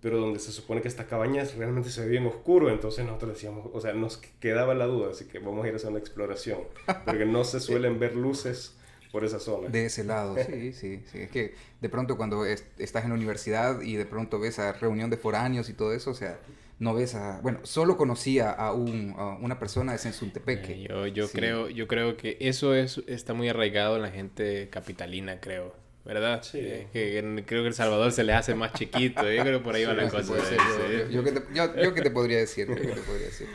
pero 0.00 0.18
donde 0.18 0.38
se 0.38 0.52
supone 0.52 0.80
que 0.80 0.88
esta 0.88 1.06
cabaña 1.06 1.44
realmente 1.56 1.90
se 1.90 2.02
ve 2.02 2.08
bien 2.08 2.26
oscuro, 2.26 2.70
entonces 2.70 3.04
nosotros 3.04 3.34
decíamos, 3.34 3.68
o 3.72 3.80
sea, 3.80 3.92
nos 3.92 4.16
quedaba 4.16 4.74
la 4.74 4.86
duda, 4.86 5.10
así 5.10 5.26
que 5.26 5.38
vamos 5.38 5.64
a 5.64 5.68
ir 5.68 5.74
a 5.74 5.76
hacer 5.76 5.90
una 5.90 5.98
exploración, 5.98 6.60
porque 7.04 7.26
no 7.26 7.44
se 7.44 7.60
suelen 7.60 7.98
ver 7.98 8.16
luces 8.16 8.76
por 9.12 9.24
esa 9.24 9.40
zona. 9.40 9.68
De 9.68 9.86
ese 9.86 10.04
lado, 10.04 10.36
sí, 10.36 10.72
sí, 10.72 11.02
sí. 11.10 11.18
Es 11.18 11.30
que 11.30 11.54
de 11.80 11.88
pronto 11.88 12.16
cuando 12.16 12.46
es, 12.46 12.64
estás 12.78 13.04
en 13.04 13.10
la 13.10 13.16
universidad 13.16 13.80
y 13.82 13.96
de 13.96 14.06
pronto 14.06 14.38
ves 14.38 14.58
a 14.58 14.72
reunión 14.72 15.10
de 15.10 15.16
foráneos 15.16 15.68
y 15.68 15.74
todo 15.74 15.92
eso, 15.92 16.10
o 16.10 16.14
sea, 16.14 16.38
no 16.78 16.94
ves 16.94 17.14
a... 17.14 17.40
Bueno, 17.42 17.58
solo 17.64 17.96
conocía 17.96 18.50
a, 18.50 18.72
un, 18.72 19.14
a 19.18 19.36
una 19.36 19.58
persona 19.58 19.92
de 19.92 19.98
Sensuntepeque. 19.98 20.80
Yo 20.82 21.06
yo, 21.06 21.26
sí. 21.26 21.36
creo, 21.36 21.68
yo 21.68 21.86
creo 21.86 22.16
que 22.16 22.38
eso 22.40 22.74
es, 22.74 23.02
está 23.06 23.34
muy 23.34 23.48
arraigado 23.48 23.96
en 23.96 24.02
la 24.02 24.10
gente 24.10 24.68
capitalina, 24.70 25.40
creo. 25.40 25.74
¿Verdad? 26.12 26.42
Sí. 26.42 26.58
Eh, 26.60 26.88
que, 26.92 27.44
creo 27.46 27.62
que 27.62 27.68
El 27.68 27.74
Salvador 27.74 28.10
se 28.10 28.24
le 28.24 28.32
hace 28.32 28.54
más 28.56 28.72
chiquito. 28.72 29.22
Yo 29.30 29.42
creo 29.42 29.58
que 29.58 29.64
por 29.64 29.74
ahí 29.76 29.84
va 29.84 29.94
la 29.94 30.10
cosa. 30.10 30.34
Sí, 30.44 30.56
yo, 30.92 31.08
yo, 31.08 31.24
que 31.24 31.32
te, 31.32 31.54
yo, 31.54 31.76
yo, 31.76 31.94
que 31.94 32.02
te 32.02 32.10
podría 32.10 32.38
decir, 32.38 32.66
yo 32.66 32.74
que 32.74 32.88
te 32.88 33.00
podría 33.00 33.26
decir. 33.26 33.46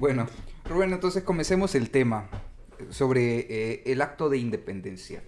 Bueno, 0.00 0.26
Rubén, 0.64 0.94
entonces 0.94 1.22
comencemos 1.24 1.74
el 1.74 1.90
tema 1.90 2.30
sobre 2.88 3.46
eh, 3.50 3.82
el 3.84 4.00
acto 4.00 4.30
de 4.30 4.38
independencia. 4.38 5.22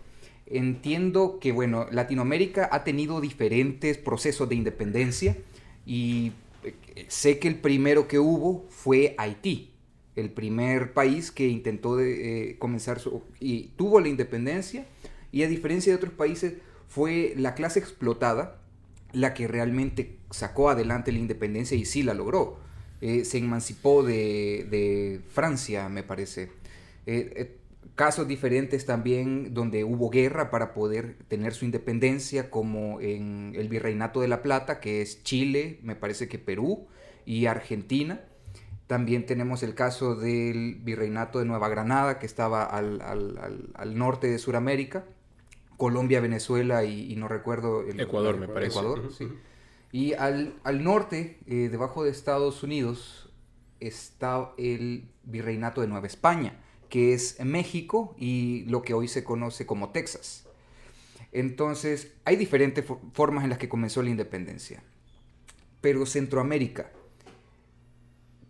Entiendo 0.46 1.38
que, 1.40 1.52
bueno, 1.52 1.88
Latinoamérica 1.90 2.70
ha 2.72 2.84
tenido 2.84 3.20
diferentes 3.20 3.98
procesos 3.98 4.48
de 4.48 4.54
independencia 4.54 5.36
y 5.84 6.32
eh, 6.64 7.04
sé 7.08 7.38
que 7.38 7.48
el 7.48 7.56
primero 7.56 8.08
que 8.08 8.18
hubo 8.18 8.64
fue 8.70 9.14
Haití, 9.18 9.72
el 10.14 10.30
primer 10.30 10.94
país 10.94 11.30
que 11.30 11.48
intentó 11.48 11.96
de, 11.96 12.52
eh, 12.52 12.58
comenzar 12.58 12.98
su, 12.98 13.22
y 13.40 13.72
tuvo 13.76 14.00
la 14.00 14.08
independencia 14.08 14.86
y 15.36 15.42
a 15.42 15.48
diferencia 15.48 15.92
de 15.92 15.98
otros 15.98 16.14
países, 16.14 16.54
fue 16.88 17.34
la 17.36 17.54
clase 17.54 17.78
explotada 17.78 18.58
la 19.12 19.34
que 19.34 19.46
realmente 19.46 20.16
sacó 20.30 20.70
adelante 20.70 21.12
la 21.12 21.18
independencia 21.18 21.76
y 21.76 21.84
sí 21.84 22.02
la 22.02 22.14
logró. 22.14 22.56
Eh, 23.02 23.26
se 23.26 23.36
emancipó 23.36 24.02
de, 24.02 24.66
de, 24.70 25.20
Francia, 25.28 25.90
me 25.90 26.02
parece. 26.02 26.44
Eh, 27.04 27.34
eh, 27.36 27.56
casos 27.96 28.26
diferentes 28.26 28.86
también 28.86 29.52
donde 29.52 29.84
hubo 29.84 30.08
guerra 30.08 30.50
para 30.50 30.72
poder 30.72 31.18
tener 31.28 31.52
su 31.52 31.66
independencia, 31.66 32.48
como 32.48 33.02
en 33.02 33.52
el 33.56 33.68
Virreinato 33.68 34.22
de 34.22 34.28
la 34.28 34.40
Plata, 34.40 34.80
que 34.80 35.02
es 35.02 35.22
Chile, 35.22 35.80
me 35.82 35.96
parece 35.96 36.28
que 36.28 36.38
Perú 36.38 36.86
y 37.26 37.44
Argentina. 37.44 38.22
También 38.86 39.26
tenemos 39.26 39.62
el 39.62 39.74
caso 39.74 40.14
del 40.14 40.76
Virreinato 40.76 41.40
de 41.40 41.44
Nueva 41.44 41.68
Granada, 41.68 42.18
que 42.18 42.26
estaba 42.26 42.64
al, 42.64 43.98
norte 43.98 44.28
de 44.28 44.38
Sudamérica, 44.38 45.04
Colombia, 45.76 46.20
Venezuela 46.20 46.84
y, 46.84 47.14
no 47.16 47.28
recuerdo... 47.28 47.82
El, 47.82 48.00
Ecuador, 48.00 48.36
me 48.38 48.48
parece. 48.48 48.78
Ecuador, 48.78 49.10
sí. 49.16 49.28
Y 49.92 50.12
al, 50.14 50.54
norte, 50.82 51.38
eh, 51.46 51.68
debajo 51.70 52.04
de 52.04 52.10
Estados 52.10 52.62
Unidos, 52.62 53.30
está 53.80 54.52
el 54.58 55.08
Virreinato 55.24 55.80
de 55.80 55.86
Nueva 55.86 56.06
España, 56.06 56.58
que 56.88 57.14
es 57.14 57.42
México 57.44 58.14
y 58.18 58.64
lo 58.68 58.82
que 58.82 58.94
hoy 58.94 59.08
se 59.08 59.24
conoce 59.24 59.66
como 59.66 59.90
Texas. 59.90 60.46
Entonces, 61.32 62.12
hay 62.24 62.36
diferentes 62.36 62.84
formas 63.12 63.44
en 63.44 63.50
las 63.50 63.58
que 63.58 63.68
comenzó 63.68 64.02
la 64.02 64.10
independencia. 64.10 64.82
Pero 65.80 66.06
Centroamérica, 66.06 66.90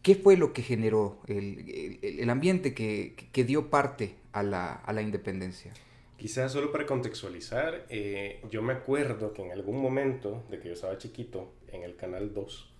¿qué 0.02 0.14
fue 0.14 0.36
lo 0.36 0.52
que 0.52 0.62
generó 0.62 1.20
el, 1.26 2.30
ambiente 2.30 2.74
que, 2.74 3.44
dio 3.44 3.70
parte 3.70 4.16
a 4.32 4.42
la, 4.42 5.02
independencia? 5.02 5.72
Quizás 6.16 6.52
solo 6.52 6.72
para 6.72 6.86
contextualizar, 6.86 7.86
eh, 7.90 8.40
yo 8.50 8.62
me 8.62 8.72
acuerdo 8.72 9.32
que 9.32 9.42
en 9.42 9.52
algún 9.52 9.80
momento 9.80 10.44
de 10.50 10.58
que 10.58 10.68
yo 10.68 10.74
estaba 10.74 10.96
chiquito, 10.96 11.52
en 11.68 11.82
el 11.82 11.96
Canal 11.96 12.32
2, 12.32 12.76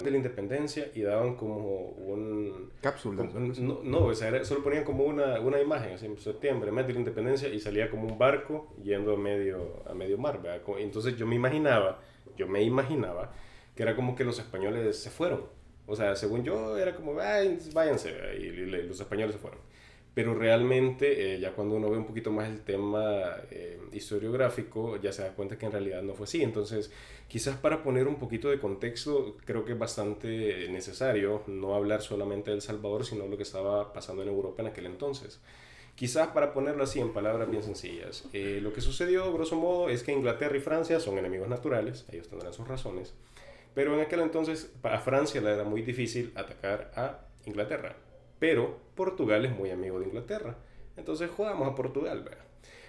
de 0.00 0.10
la 0.10 0.16
independencia 0.16 0.90
y 0.94 1.02
daban 1.02 1.34
como 1.34 1.88
un... 1.90 2.70
Cápsula. 2.80 3.24
no, 3.24 3.80
no 3.82 4.04
o 4.04 4.14
sea, 4.14 4.42
solo 4.44 4.62
ponían 4.62 4.84
como 4.84 5.04
una, 5.04 5.38
una 5.40 5.60
imagen, 5.60 5.92
así, 5.92 6.06
en 6.06 6.16
septiembre, 6.16 6.72
mes 6.72 6.86
de 6.86 6.94
la 6.94 7.00
independencia, 7.00 7.48
y 7.48 7.60
salía 7.60 7.90
como 7.90 8.08
un 8.08 8.16
barco 8.16 8.72
yendo 8.82 9.12
a 9.12 9.16
medio, 9.18 9.82
a 9.86 9.92
medio 9.92 10.16
mar. 10.16 10.40
¿verdad? 10.40 10.62
Entonces 10.78 11.16
yo 11.16 11.26
me 11.26 11.34
imaginaba, 11.34 12.00
yo 12.38 12.48
me 12.48 12.62
imaginaba 12.62 13.32
que 13.76 13.82
era 13.82 13.94
como 13.94 14.14
que 14.14 14.24
los 14.24 14.38
españoles 14.38 14.98
se 14.98 15.10
fueron. 15.10 15.44
O 15.86 15.94
sea, 15.94 16.16
según 16.16 16.42
yo, 16.42 16.78
era 16.78 16.94
como, 16.94 17.12
váyanse, 17.14 18.10
y 18.40 18.50
los 18.64 18.98
españoles 18.98 19.34
se 19.34 19.40
fueron 19.40 19.60
pero 20.14 20.34
realmente 20.34 21.34
eh, 21.34 21.40
ya 21.40 21.52
cuando 21.52 21.76
uno 21.76 21.90
ve 21.90 21.96
un 21.96 22.06
poquito 22.06 22.30
más 22.30 22.48
el 22.48 22.60
tema 22.60 23.22
eh, 23.50 23.80
historiográfico 23.92 25.00
ya 25.00 25.12
se 25.12 25.22
da 25.22 25.32
cuenta 25.32 25.56
que 25.56 25.66
en 25.66 25.72
realidad 25.72 26.02
no 26.02 26.14
fue 26.14 26.24
así. 26.24 26.42
Entonces, 26.42 26.92
quizás 27.28 27.56
para 27.56 27.82
poner 27.82 28.06
un 28.06 28.16
poquito 28.16 28.50
de 28.50 28.58
contexto, 28.58 29.36
creo 29.44 29.64
que 29.64 29.72
es 29.72 29.78
bastante 29.78 30.68
necesario 30.68 31.42
no 31.46 31.74
hablar 31.74 32.02
solamente 32.02 32.50
de 32.50 32.56
El 32.56 32.62
Salvador, 32.62 33.06
sino 33.06 33.26
lo 33.26 33.36
que 33.36 33.42
estaba 33.42 33.92
pasando 33.92 34.22
en 34.22 34.28
Europa 34.28 34.62
en 34.62 34.68
aquel 34.68 34.86
entonces. 34.86 35.40
Quizás 35.94 36.28
para 36.28 36.52
ponerlo 36.52 36.84
así 36.84 37.00
en 37.00 37.12
palabras 37.12 37.50
bien 37.50 37.62
sencillas, 37.62 38.24
eh, 38.32 38.60
lo 38.62 38.72
que 38.72 38.80
sucedió, 38.80 39.32
grosso 39.32 39.56
modo, 39.56 39.88
es 39.88 40.02
que 40.02 40.12
Inglaterra 40.12 40.56
y 40.56 40.60
Francia 40.60 41.00
son 41.00 41.18
enemigos 41.18 41.48
naturales, 41.48 42.06
ellos 42.10 42.28
tendrán 42.28 42.52
sus 42.54 42.66
razones, 42.66 43.14
pero 43.74 43.94
en 43.94 44.00
aquel 44.00 44.20
entonces 44.20 44.72
a 44.82 44.98
Francia 45.00 45.40
le 45.40 45.50
era 45.50 45.64
muy 45.64 45.82
difícil 45.82 46.32
atacar 46.34 46.90
a 46.96 47.26
Inglaterra 47.44 47.96
pero 48.42 48.76
Portugal 48.94 49.44
es 49.44 49.56
muy 49.56 49.70
amigo 49.70 49.98
de 50.00 50.06
Inglaterra. 50.06 50.56
Entonces 50.96 51.30
jugamos 51.30 51.68
a 51.68 51.74
Portugal, 51.74 52.22
¿verdad? 52.22 52.44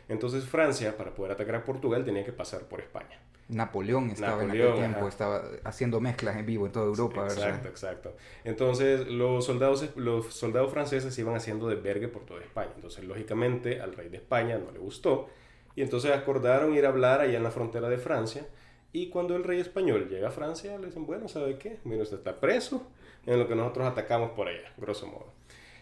Entonces 0.10 0.45
Francia, 0.45 0.98
para 0.98 1.13
poder 1.13 1.31
atacar 1.31 1.55
a 1.55 1.63
Portugal, 1.63 2.03
tenía 2.03 2.25
que 2.25 2.33
pasar 2.33 2.63
por 2.63 2.81
España. 2.81 3.19
Napoleón 3.50 4.10
estaba 4.10 4.43
en 4.43 4.51
aquel 4.51 4.74
tiempo, 4.74 5.07
estaba 5.07 5.43
haciendo 5.63 6.00
mezclas 6.00 6.38
en 6.38 6.45
vivo 6.45 6.65
en 6.65 6.72
toda 6.72 6.86
Europa, 6.86 7.24
exacto, 7.24 7.41
¿verdad? 7.41 7.50
Exacto, 7.50 7.69
exacto. 7.69 8.15
Entonces 8.43 9.07
los 9.07 9.45
soldados, 9.45 9.89
los 9.95 10.33
soldados 10.33 10.72
franceses 10.72 11.17
iban 11.19 11.36
haciendo 11.36 11.67
de 11.67 11.75
vergue 11.75 12.07
por 12.07 12.25
toda 12.25 12.41
España. 12.41 12.72
Entonces, 12.75 13.03
lógicamente, 13.03 13.81
al 13.81 13.93
rey 13.95 14.10
de 14.10 14.17
España 14.17 14.57
no 14.57 14.72
le 14.72 14.79
gustó. 14.79 15.29
Y 15.75 15.81
entonces 15.81 16.12
acordaron 16.12 16.74
ir 16.74 16.86
a 16.86 16.89
hablar 16.89 17.19
allá 17.19 17.38
en 17.38 17.43
la 17.43 17.51
frontera 17.51 17.89
de 17.89 17.98
Francia. 17.98 18.45
Y 18.91 19.10
cuando 19.10 19.36
el 19.36 19.43
rey 19.43 19.60
español 19.60 20.07
llega 20.07 20.27
a 20.27 20.31
Francia, 20.31 20.77
le 20.77 20.88
dicen, 20.88 21.05
bueno, 21.05 21.27
¿sabe 21.27 21.57
qué? 21.57 21.79
Mira, 21.83 22.03
usted 22.03 22.17
está 22.17 22.39
preso 22.39 22.88
en 23.25 23.39
lo 23.39 23.48
que 23.48 23.55
nosotros 23.55 23.88
atacamos 23.88 24.31
por 24.31 24.48
allá, 24.48 24.72
grosso 24.77 25.07
modo. 25.07 25.33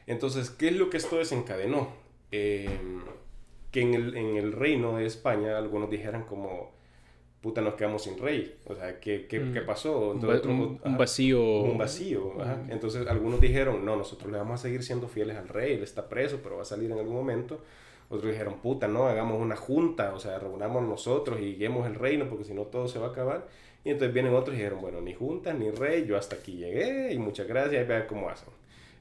Entonces, 0.08 0.50
¿qué 0.50 0.70
es 0.70 0.76
lo 0.76 0.90
que 0.90 0.98
esto 0.98 1.18
desencadenó? 1.18 1.90
Em, 2.32 3.02
que 3.72 3.82
en 3.82 3.94
el, 3.94 4.16
en 4.18 4.38
el, 4.38 4.52
reino 4.54 4.98
de 4.98 5.06
España 5.06 5.58
algunos 5.58 5.90
dijeran 5.90 6.24
como, 6.24 6.72
puta, 7.42 7.62
nos 7.62 7.76
quedamos 7.76 8.04
sin 8.04 8.18
rey. 8.18 8.58
O 8.66 8.76
sea, 8.76 9.00
¿qué, 9.00 9.28
qué, 9.28 9.52
¿qué 9.52 9.62
mm. 9.62 9.66
pasó? 9.66 10.14
Entonces, 10.14 10.46
un, 10.46 10.80
vacío. 10.98 11.42
Un 11.62 11.78
vacío. 11.78 12.34
Entonces, 12.70 13.08
algunos 13.08 13.40
dijeron, 13.42 13.86
no, 13.86 13.96
nosotros 13.96 14.32
le 14.32 14.38
vamos 14.38 14.60
a 14.60 14.64
seguir 14.64 14.84
siendo 14.84 15.08
fieles 15.08 15.38
al 15.38 15.48
rey, 15.48 15.74
él 15.74 15.84
está 15.84 16.08
preso, 16.10 16.40
pero 16.44 16.58
va 16.58 16.62
a 16.64 16.66
salir 16.66 16.92
en 16.92 17.00
algún 17.00 17.16
momento. 17.16 17.62
Otros 18.10 18.30
dijeron, 18.30 18.56
puta, 18.62 18.90
no, 18.90 19.08
hagamos 19.08 19.42
una 19.42 19.56
junta, 19.56 20.14
o 20.14 20.20
sea, 20.20 20.38
reunamos 20.38 20.84
nosotros 20.84 21.40
y 21.40 21.56
guiemos 21.56 21.88
el 21.88 21.96
reino, 21.96 22.28
porque 22.28 22.44
si 22.44 22.54
no 22.54 22.64
todo 22.64 22.90
se 22.90 23.00
va 23.00 23.08
a 23.08 23.10
acabar. 23.12 23.48
Y 23.86 23.90
entonces 23.90 24.14
vienen 24.14 24.34
otros 24.34 24.54
y 24.54 24.58
dijeron, 24.58 24.82
bueno, 24.82 25.00
ni 25.00 25.14
junta, 25.14 25.54
ni 25.54 25.72
rey, 25.72 26.06
yo 26.06 26.18
hasta 26.18 26.36
aquí 26.36 26.58
llegué 26.58 27.14
y 27.14 27.18
muchas 27.18 27.48
gracias, 27.48 27.84
y 27.84 27.88
vean 27.88 28.06
cómo 28.08 28.30
hacen. 28.30 28.50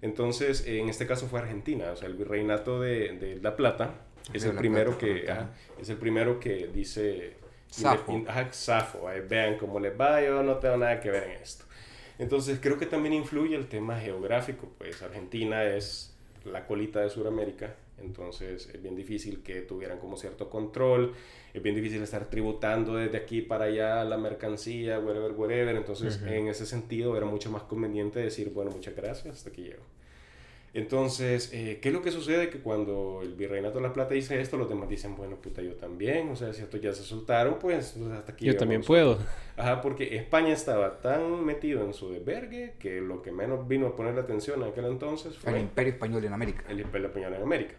Entonces, 0.02 0.64
en 0.66 0.88
este 0.88 1.06
caso 1.06 1.26
fue 1.26 1.40
Argentina, 1.40 1.90
o 1.92 1.96
sea, 1.96 2.08
el 2.08 2.14
virreinato 2.14 2.80
de, 2.80 3.18
de 3.18 3.36
La 3.36 3.56
Plata 3.56 3.94
es 4.32 4.44
el, 4.44 4.56
primero 4.56 4.96
que, 4.96 5.26
es 5.80 5.88
el 5.88 5.96
primero 5.96 6.38
que 6.38 6.68
dice... 6.72 7.36
Safo. 8.50 9.08
vean 9.28 9.56
cómo 9.56 9.78
les 9.78 9.98
va, 9.98 10.20
yo 10.20 10.42
no 10.42 10.56
tengo 10.56 10.76
nada 10.76 11.00
que 11.00 11.10
ver 11.10 11.24
en 11.24 11.42
esto. 11.42 11.64
Entonces, 12.18 12.58
creo 12.60 12.78
que 12.78 12.86
también 12.86 13.14
influye 13.14 13.54
el 13.54 13.68
tema 13.68 13.98
geográfico, 13.98 14.68
pues 14.76 15.00
Argentina 15.02 15.64
es 15.64 16.16
la 16.44 16.66
colita 16.66 17.00
de 17.00 17.10
Sudamérica, 17.10 17.76
entonces 17.98 18.68
es 18.72 18.82
bien 18.82 18.96
difícil 18.96 19.42
que 19.42 19.60
tuvieran 19.62 19.98
como 19.98 20.16
cierto 20.16 20.50
control, 20.50 21.14
es 21.52 21.62
bien 21.62 21.74
difícil 21.74 22.02
estar 22.02 22.30
tributando 22.30 22.96
desde 22.96 23.18
aquí 23.18 23.42
para 23.42 23.64
allá 23.64 24.04
la 24.04 24.16
mercancía, 24.16 24.98
whatever, 24.98 25.32
whatever. 25.32 25.76
Entonces, 25.76 26.20
en 26.26 26.48
ese 26.48 26.66
sentido, 26.66 27.16
era 27.16 27.26
mucho 27.26 27.50
más 27.50 27.62
conveniente 27.62 28.20
decir, 28.20 28.50
bueno, 28.50 28.70
muchas 28.70 28.94
gracias, 28.94 29.36
hasta 29.36 29.50
aquí 29.50 29.62
llego. 29.62 29.82
Entonces, 30.72 31.50
eh, 31.52 31.80
¿qué 31.82 31.88
es 31.88 31.94
lo 31.94 32.00
que 32.00 32.12
sucede? 32.12 32.48
Que 32.48 32.60
cuando 32.60 33.20
el 33.24 33.34
Virreinato 33.34 33.78
de 33.78 33.82
la 33.82 33.92
Plata 33.92 34.14
dice 34.14 34.40
esto, 34.40 34.56
los 34.56 34.68
demás 34.68 34.88
dicen, 34.88 35.16
bueno, 35.16 35.34
puta, 35.34 35.62
yo 35.62 35.74
también, 35.74 36.28
o 36.28 36.36
sea, 36.36 36.52
si 36.52 36.62
estos 36.62 36.80
ya 36.80 36.92
se 36.92 37.02
soltaron, 37.02 37.58
pues, 37.58 37.96
hasta 37.96 38.32
aquí. 38.32 38.46
Yo 38.46 38.56
también 38.56 38.82
puedo. 38.82 39.18
Ajá, 39.56 39.80
porque 39.80 40.16
España 40.16 40.52
estaba 40.52 41.00
tan 41.00 41.44
metido 41.44 41.84
en 41.84 41.92
su 41.92 42.12
desvergue 42.12 42.74
que 42.78 43.00
lo 43.00 43.20
que 43.20 43.32
menos 43.32 43.66
vino 43.66 43.88
a 43.88 43.96
poner 43.96 44.14
la 44.14 44.20
atención 44.20 44.62
en 44.62 44.68
aquel 44.68 44.84
entonces 44.84 45.36
fue... 45.36 45.52
El 45.52 45.62
Imperio 45.62 45.94
Español 45.94 46.24
en 46.24 46.32
América. 46.32 46.64
El 46.68 46.80
Imperio 46.80 47.08
Español 47.08 47.34
en 47.34 47.42
América. 47.42 47.74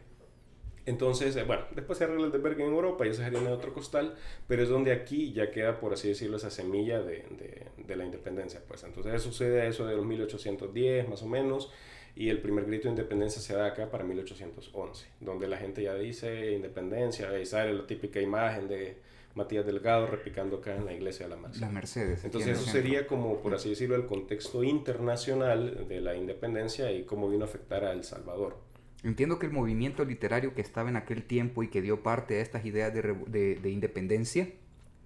Entonces, 0.85 1.35
eh, 1.35 1.43
bueno, 1.43 1.63
después 1.75 1.97
se 1.97 2.05
arregla 2.05 2.25
el 2.25 2.31
desvergue 2.31 2.63
en 2.63 2.71
Europa 2.71 3.05
y 3.05 3.09
eso 3.09 3.21
sería 3.21 3.39
en 3.39 3.47
otro 3.47 3.73
costal, 3.73 4.15
pero 4.47 4.63
es 4.63 4.69
donde 4.69 4.91
aquí 4.91 5.31
ya 5.31 5.51
queda, 5.51 5.79
por 5.79 5.93
así 5.93 6.07
decirlo, 6.07 6.37
esa 6.37 6.49
semilla 6.49 7.01
de, 7.01 7.23
de, 7.37 7.67
de 7.77 7.95
la 7.95 8.05
independencia. 8.05 8.61
Pues 8.67 8.83
entonces 8.83 9.21
sucede 9.21 9.67
eso 9.67 9.85
de 9.85 9.95
los 9.95 10.05
1810 10.05 11.07
más 11.07 11.21
o 11.21 11.27
menos, 11.27 11.71
y 12.15 12.29
el 12.29 12.41
primer 12.41 12.65
grito 12.65 12.83
de 12.83 12.91
independencia 12.91 13.41
se 13.41 13.53
da 13.53 13.67
acá 13.67 13.89
para 13.89 14.03
1811, 14.03 15.07
donde 15.19 15.47
la 15.47 15.57
gente 15.57 15.83
ya 15.83 15.95
dice 15.95 16.51
independencia 16.51 17.39
y 17.39 17.45
sale 17.45 17.73
la 17.73 17.87
típica 17.87 18.19
imagen 18.19 18.67
de 18.67 18.97
Matías 19.35 19.65
Delgado 19.65 20.07
repicando 20.07 20.57
acá 20.57 20.75
en 20.75 20.85
la 20.85 20.93
iglesia 20.93 21.25
de 21.27 21.35
la 21.35 21.41
Mercedes. 21.41 21.61
La 21.61 21.69
Mercedes. 21.69 22.25
Entonces 22.25 22.59
eso 22.59 22.69
sería 22.69 23.07
como, 23.07 23.37
por 23.37 23.53
así 23.53 23.69
decirlo, 23.69 23.95
el 23.95 24.05
contexto 24.05 24.63
internacional 24.63 25.87
de 25.87 26.01
la 26.01 26.15
independencia 26.15 26.91
y 26.91 27.03
cómo 27.03 27.29
vino 27.29 27.45
a 27.45 27.47
afectar 27.47 27.85
a 27.85 27.93
El 27.93 28.03
Salvador. 28.03 28.57
Entiendo 29.03 29.39
que 29.39 29.47
el 29.47 29.51
movimiento 29.51 30.05
literario 30.05 30.53
que 30.53 30.61
estaba 30.61 30.89
en 30.89 30.95
aquel 30.95 31.23
tiempo 31.23 31.63
y 31.63 31.69
que 31.69 31.81
dio 31.81 32.03
parte 32.03 32.37
a 32.37 32.41
estas 32.41 32.65
ideas 32.65 32.93
de, 32.93 33.55
de, 33.55 33.69
independencia 33.69 34.47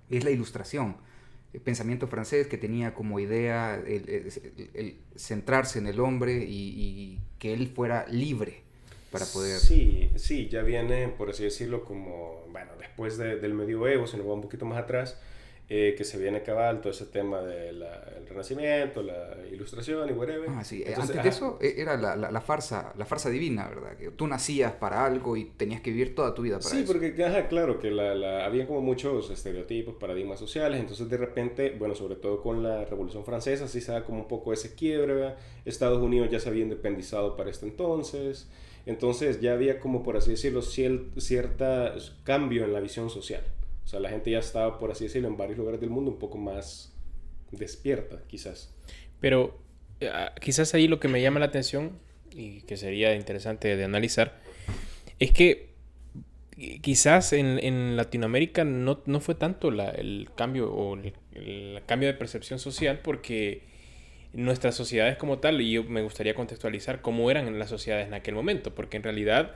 es 0.10 0.24
la 0.25 0.32
ilustración. 0.32 0.98
El 1.54 1.62
pensamiento 1.62 2.08
francés 2.08 2.48
que 2.48 2.58
tenía 2.58 2.94
como 2.94 3.20
idea 3.22 3.75
el, 3.75 4.98
centrarse 5.16 5.80
en 5.80 5.88
el 5.88 6.02
hombre 6.02 6.46
y, 6.46 7.20
que 7.40 7.54
él 7.54 7.72
fuera 7.74 8.06
libre 8.10 8.64
para 9.12 9.25
poder... 9.25 9.60
Sí, 9.60 10.10
sí, 10.16 10.50
ya 10.50 10.62
viene, 10.62 11.08
por 11.08 11.30
así 11.30 11.44
decirlo, 11.44 11.86
como, 11.86 12.44
bueno, 12.52 12.72
después 12.78 13.18
del 13.18 13.54
medioevo, 13.54 14.08
si 14.08 14.18
nos 14.18 14.25
vamos 14.25 14.38
un 14.38 14.44
poquito 14.44 14.66
más 14.66 14.78
atrás, 14.78 15.18
eh, 15.67 15.95
que 15.98 16.03
se 16.03 16.19
viene 16.19 16.43
cabal 16.43 16.79
todo 16.79 16.91
ese 16.91 17.07
tema 17.07 17.41
del 17.41 17.84
renacimiento, 18.27 19.01
la 19.01 19.36
ilustración 19.51 20.10
y 20.10 20.13
whatever. 20.13 20.50
Ah, 20.50 20.63
sí. 20.63 20.84
Antes 20.95 21.24
de 21.24 21.29
eso 21.29 21.57
eh, 21.60 21.75
era 21.77 21.98
la, 21.98 22.15
la, 22.15 22.41
farsa, 22.41 22.93
la 22.98 23.05
farsa 23.05 23.29
divina, 23.29 23.67
¿verdad? 23.67 23.98
Que 23.98 24.12
tú 24.12 24.27
nacías 24.27 24.74
para 24.74 25.03
algo 25.05 25.36
y 25.36 25.45
tenías 25.45 25.81
que 25.81 25.89
vivir 25.91 26.13
toda 26.13 26.36
tu 26.36 26.43
vida 26.43 26.60
para 26.60 26.69
sí, 26.69 26.77
eso. 26.77 26.93
Sí, 26.93 27.00
porque, 27.00 27.24
ajá, 27.24 27.48
claro, 27.48 27.79
que 27.79 27.89
la, 27.89 28.45
había 28.45 28.67
como 28.67 28.81
muchos 28.81 29.31
estereotipos, 29.31 29.95
paradigmas 29.95 30.39
sociales, 30.39 30.79
entonces 30.79 31.10
de 31.10 31.17
repente, 31.17 31.75
bueno, 31.79 31.95
sobre 31.95 32.15
todo 32.15 32.43
con 32.43 32.62
la 32.62 32.86
Revolución 32.86 33.25
Francesa, 33.25 33.67
sí 33.67 33.81
se 33.81 33.91
da 33.91 34.03
como 34.03 34.19
un 34.19 34.27
poco 34.27 34.53
ese 34.53 34.75
quiebre, 34.75 35.34
Estados 35.65 36.01
Unidos 36.01 36.29
ya 36.29 36.39
se 36.39 36.50
había 36.50 36.63
independizado 36.63 37.36
para 37.36 37.50
este 37.50 37.65
entonces, 37.65 38.48
entonces 38.86 39.41
ya 39.41 39.53
había 39.53 39.79
como, 39.79 40.03
por 40.03 40.15
así 40.15 40.31
decirlo, 40.31 40.62
cierto 40.62 41.65
cambio 42.24 42.65
en 42.65 42.74
la 42.74 42.79
visión 42.79 43.10
social. 43.10 43.41
O 43.86 43.88
sea, 43.88 44.00
la 44.00 44.10
gente 44.10 44.32
ya 44.32 44.39
estaba, 44.39 44.80
por 44.80 44.92
así 44.92 45.06
decirlo, 45.06 45.27
en 45.27 45.38
varios 45.38 45.58
lugares 45.58 45.80
del 45.80 45.92
mundo 45.92 46.12
un 46.12 46.20
poco 46.20 46.38
más 46.38 46.94
despierta, 47.51 48.24
quizás. 48.27 48.74
Pero 49.22 49.60
eh, 50.00 50.10
ah, 50.12 50.34
quizás 50.42 50.74
ahí 50.74 50.88
lo 50.88 51.00
que 51.00 51.08
me 51.08 51.22
llama 51.22 51.39
la 51.39 51.46
atención 51.46 52.00
y 52.32 52.62
que 52.62 52.75
sería 52.77 53.15
interesante 53.15 53.77
de 53.77 53.84
analizar 53.84 54.42
Es 55.20 55.32
que 55.32 55.70
quizás 56.82 57.34
en, 57.34 57.96
Latinoamérica 57.96 58.63
no, 58.63 58.98
fue 59.20 59.36
tanto 59.36 59.70
el 59.70 60.30
cambio 60.36 60.72
o 60.74 60.96
el, 60.96 61.82
cambio 61.86 62.08
de 62.08 62.13
percepción 62.13 62.60
social 62.60 63.00
porque 63.04 63.63
nuestras 64.34 64.75
sociedades 64.75 65.18
como 65.18 65.39
tal, 65.39 65.62
y 65.62 65.72
yo 65.72 65.84
me 65.84 66.01
gustaría 66.01 66.34
contextualizar 66.34 67.01
cómo 67.01 67.30
eran 67.32 67.58
las 67.58 67.70
sociedades 67.70 68.08
en 68.08 68.13
aquel 68.13 68.36
momento, 68.36 68.75
porque 68.75 68.98
en 68.98 69.04
realidad, 69.04 69.56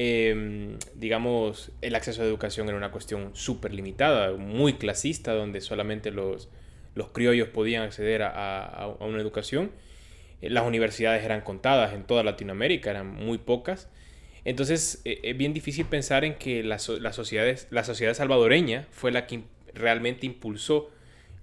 em, 0.00 0.78
digamos, 0.94 1.72
el 1.80 1.94
acceso 1.94 2.22
a 2.22 2.24
educación 2.24 2.68
era 2.68 2.76
una 2.76 2.90
cuestión 2.90 3.30
súper 3.34 3.74
limitada, 3.74 4.32
muy 4.36 4.74
clasista, 4.74 5.32
donde 5.32 5.60
solamente 5.60 6.10
los, 6.10 6.48
los 6.94 7.08
criollos 7.08 7.48
podían 7.48 7.82
acceder 7.82 8.22
a 8.22 8.96
una 9.00 9.20
educación. 9.20 9.72
Las 10.40 10.64
universidades 10.64 11.24
eran 11.24 11.40
contadas 11.40 11.94
en 11.94 12.04
toda 12.04 12.22
Latinoamérica, 12.22 12.90
eran 12.90 13.12
muy 13.12 13.38
pocas. 13.38 13.88
Entonces 14.44 15.02
eh, 15.04 15.20
es 15.22 15.36
bien 15.36 15.52
difícil 15.52 15.86
pensar 15.86 16.24
en 16.24 16.36
que 16.36 16.62
la, 16.62 16.78
la, 17.00 17.12
la 17.70 17.84
sociedad 17.84 18.14
salvadoreña 18.14 18.86
fue 18.90 19.10
la 19.12 19.26
que 19.26 19.42
realmente 19.74 20.26
impulsó 20.26 20.90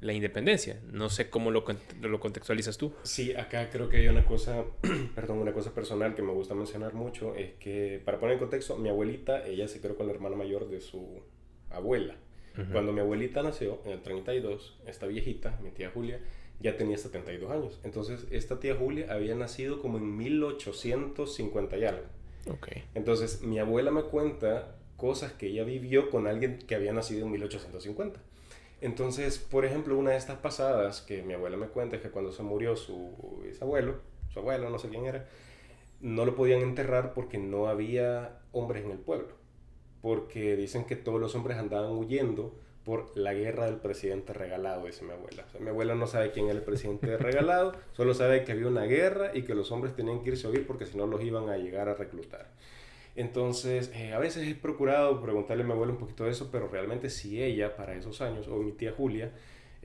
la 0.05 0.13
independencia. 0.13 0.79
No 0.91 1.09
sé 1.09 1.29
cómo 1.29 1.51
lo, 1.51 1.65
lo, 2.01 2.19
contextualizas 2.19 2.77
tú. 2.77 2.93
Sí, 3.03 3.33
acá 3.35 3.69
creo 3.71 3.89
que 3.89 3.97
hay 3.97 4.07
una 4.07 4.25
cosa, 4.25 4.63
perdón, 5.15 5.39
una 5.39 5.51
cosa 5.51 5.74
personal 5.74 6.15
que 6.15 6.21
me 6.21 6.31
gusta 6.31 6.53
mencionar 6.53 6.93
mucho, 6.93 7.35
es 7.35 7.53
que, 7.53 8.01
para 8.05 8.19
poner 8.19 8.33
en 8.33 8.39
contexto, 8.39 8.77
mi 8.77 8.89
abuelita, 8.89 9.45
ella 9.45 9.67
se 9.67 9.81
quedó 9.81 9.95
con 9.95 10.07
la 10.07 10.13
hermana 10.13 10.35
mayor 10.35 10.69
de 10.69 10.81
su 10.81 11.24
abuela. 11.69 12.15
Cuando 12.71 12.93
mi 12.93 13.01
abuelita 13.01 13.43
nació, 13.43 13.81
en 13.83 13.91
el 13.91 14.01
32, 14.01 14.79
esta 14.88 15.07
viejita, 15.07 15.59
mi 15.62 15.71
tía 15.71 15.91
Julia, 15.93 16.21
ya 16.62 16.77
tenía 16.77 16.97
72 16.97 17.51
años. 17.51 17.81
Entonces, 17.83 18.27
esta 18.31 18.62
tía 18.62 18.75
Julia 18.75 19.07
había 19.09 19.35
nacido 19.35 19.81
como 19.81 19.97
en 19.97 20.15
1850 20.15 21.77
y 21.77 21.83
algo. 21.83 22.05
Entonces, 22.93 23.41
mi 23.41 23.59
abuela 23.59 23.91
me 23.91 24.03
cuenta 24.03 24.77
cosas 24.95 25.33
que 25.33 25.47
ella 25.47 25.65
vivió 25.65 26.09
con 26.09 26.27
alguien 26.27 26.59
que 26.59 26.75
había 26.75 26.93
nacido 26.93 27.25
en 27.25 27.31
1850. 27.33 28.21
Entonces, 28.86 29.39
por 29.39 29.65
ejemplo, 29.65 29.98
una 29.98 30.12
de 30.12 30.18
estas 30.18 30.38
pasadas 30.38 31.01
que 31.01 31.24
mi 31.24 31.34
abuela 31.34 31.58
me 31.58 31.70
cuenta 31.70 31.96
es 31.96 32.04
que 32.04 32.12
cuando 32.12 32.32
se 32.32 32.44
murió 32.44 32.75
su 32.75 33.42
bisabuelo, 33.44 33.96
su 34.32 34.38
abuelo, 34.38 34.70
no 34.70 34.77
sé 34.77 34.89
quién 34.89 35.08
era, 35.08 35.25
no 36.01 36.24
lo 36.24 36.36
podían 36.36 36.62
enterrar 36.62 37.15
porque 37.15 37.39
no 37.39 37.68
había 37.68 38.38
hombres 38.51 38.86
en 38.86 38.92
el 38.92 39.00
pueblo. 39.00 39.30
Porque 40.04 40.56
dicen 40.56 40.86
que 40.86 40.96
todos 40.96 41.20
los 41.20 41.34
hombres 41.34 41.58
andaban 41.58 41.94
huyendo 41.94 42.54
por 42.84 43.10
la 43.18 43.34
guerra 43.34 43.65
del 43.65 43.77
presidente 43.77 44.34
regalado, 44.34 44.86
dice 44.86 45.04
mi 45.04 45.13
abuela. 45.13 45.48
mi 45.60 45.70
abuela 45.70 45.96
no 45.96 46.06
sabe 46.06 46.30
quién 46.30 46.46
es 46.46 46.51
el 46.51 46.62
presidente 46.62 47.18
regalado, 47.18 47.72
solo 47.94 48.13
sabe 48.13 48.44
que 48.44 48.51
había 48.51 48.68
una 48.68 48.84
guerra 48.84 49.32
y 49.34 49.42
que 49.42 49.56
los 49.56 49.72
hombres 49.72 49.96
tenían 49.96 50.22
que 50.22 50.30
irse 50.30 50.46
a 50.46 50.51
huir 50.51 50.68
porque 50.68 50.86
si 50.86 50.96
no 50.96 51.08
los 51.08 51.24
iban 51.24 51.50
a 51.50 51.58
llegar 51.58 51.89
a 51.89 51.96
reclutar. 51.96 52.51
Entonces, 53.15 53.91
eh, 53.93 54.13
a 54.13 54.19
veces 54.19 54.48
he 54.48 54.55
procurado 54.55 55.22
preguntarle 55.22 55.63
a 55.63 55.65
mi 55.65 55.72
abuela 55.72 55.93
un 55.93 56.00
poquito 56.00 56.25
de 56.25 56.31
eso, 56.31 56.50
pero 56.51 56.67
realmente 56.67 57.10
si 57.10 57.41
ella 57.41 57.75
para 57.75 57.95
esos 57.95 58.22
años, 58.22 58.48
o 58.48 58.57
mi 58.57 58.74
tía 58.74 58.93
Julia, 58.95 59.31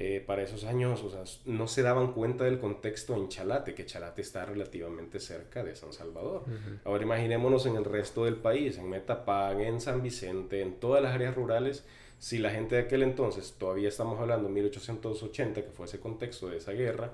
eh, 0.03 0.25
para 0.27 0.43
esos 0.43 0.65
años, 0.65 1.05
o 1.05 1.11
sea, 1.11 1.25
no 1.45 1.69
se 1.69 1.83
daban 1.83 2.13
cuenta 2.13 2.45
del 2.45 2.59
contexto 2.59 3.15
en 3.15 3.29
Chalate, 3.29 3.75
que 3.75 3.85
Chalate 3.85 4.23
está 4.23 4.47
relativamente 4.47 5.21
cerca 5.21 5.63
de 5.63 5.77
San 5.77 5.93
Salvador. 5.93 6.45
Ahora 6.85 7.05
imaginémonos 7.05 7.67
en 7.67 7.77
el 7.77 7.85
resto 7.85 8.25
del 8.25 8.37
país, 8.37 8.79
en 8.79 8.89
Metapán, 8.89 9.61
en 9.61 9.81
San 9.81 10.03
Vicente, 10.03 10.63
en 10.63 10.81
todas 10.81 11.03
las 11.03 11.15
áreas 11.15 11.35
rurales, 11.35 11.85
si 12.19 12.39
la 12.39 12.51
gente 12.51 12.77
de 12.77 12.83
aquel 12.83 13.03
entonces, 13.03 13.55
todavía 13.59 13.89
estamos 13.89 14.19
hablando 14.19 14.49
de 14.49 14.55
1880, 14.55 15.63
que 15.63 15.71
fue 15.71 15.87
ese 15.87 16.01
contexto 16.01 16.49
de 16.49 16.57
esa 16.57 16.73
guerra, 16.73 17.13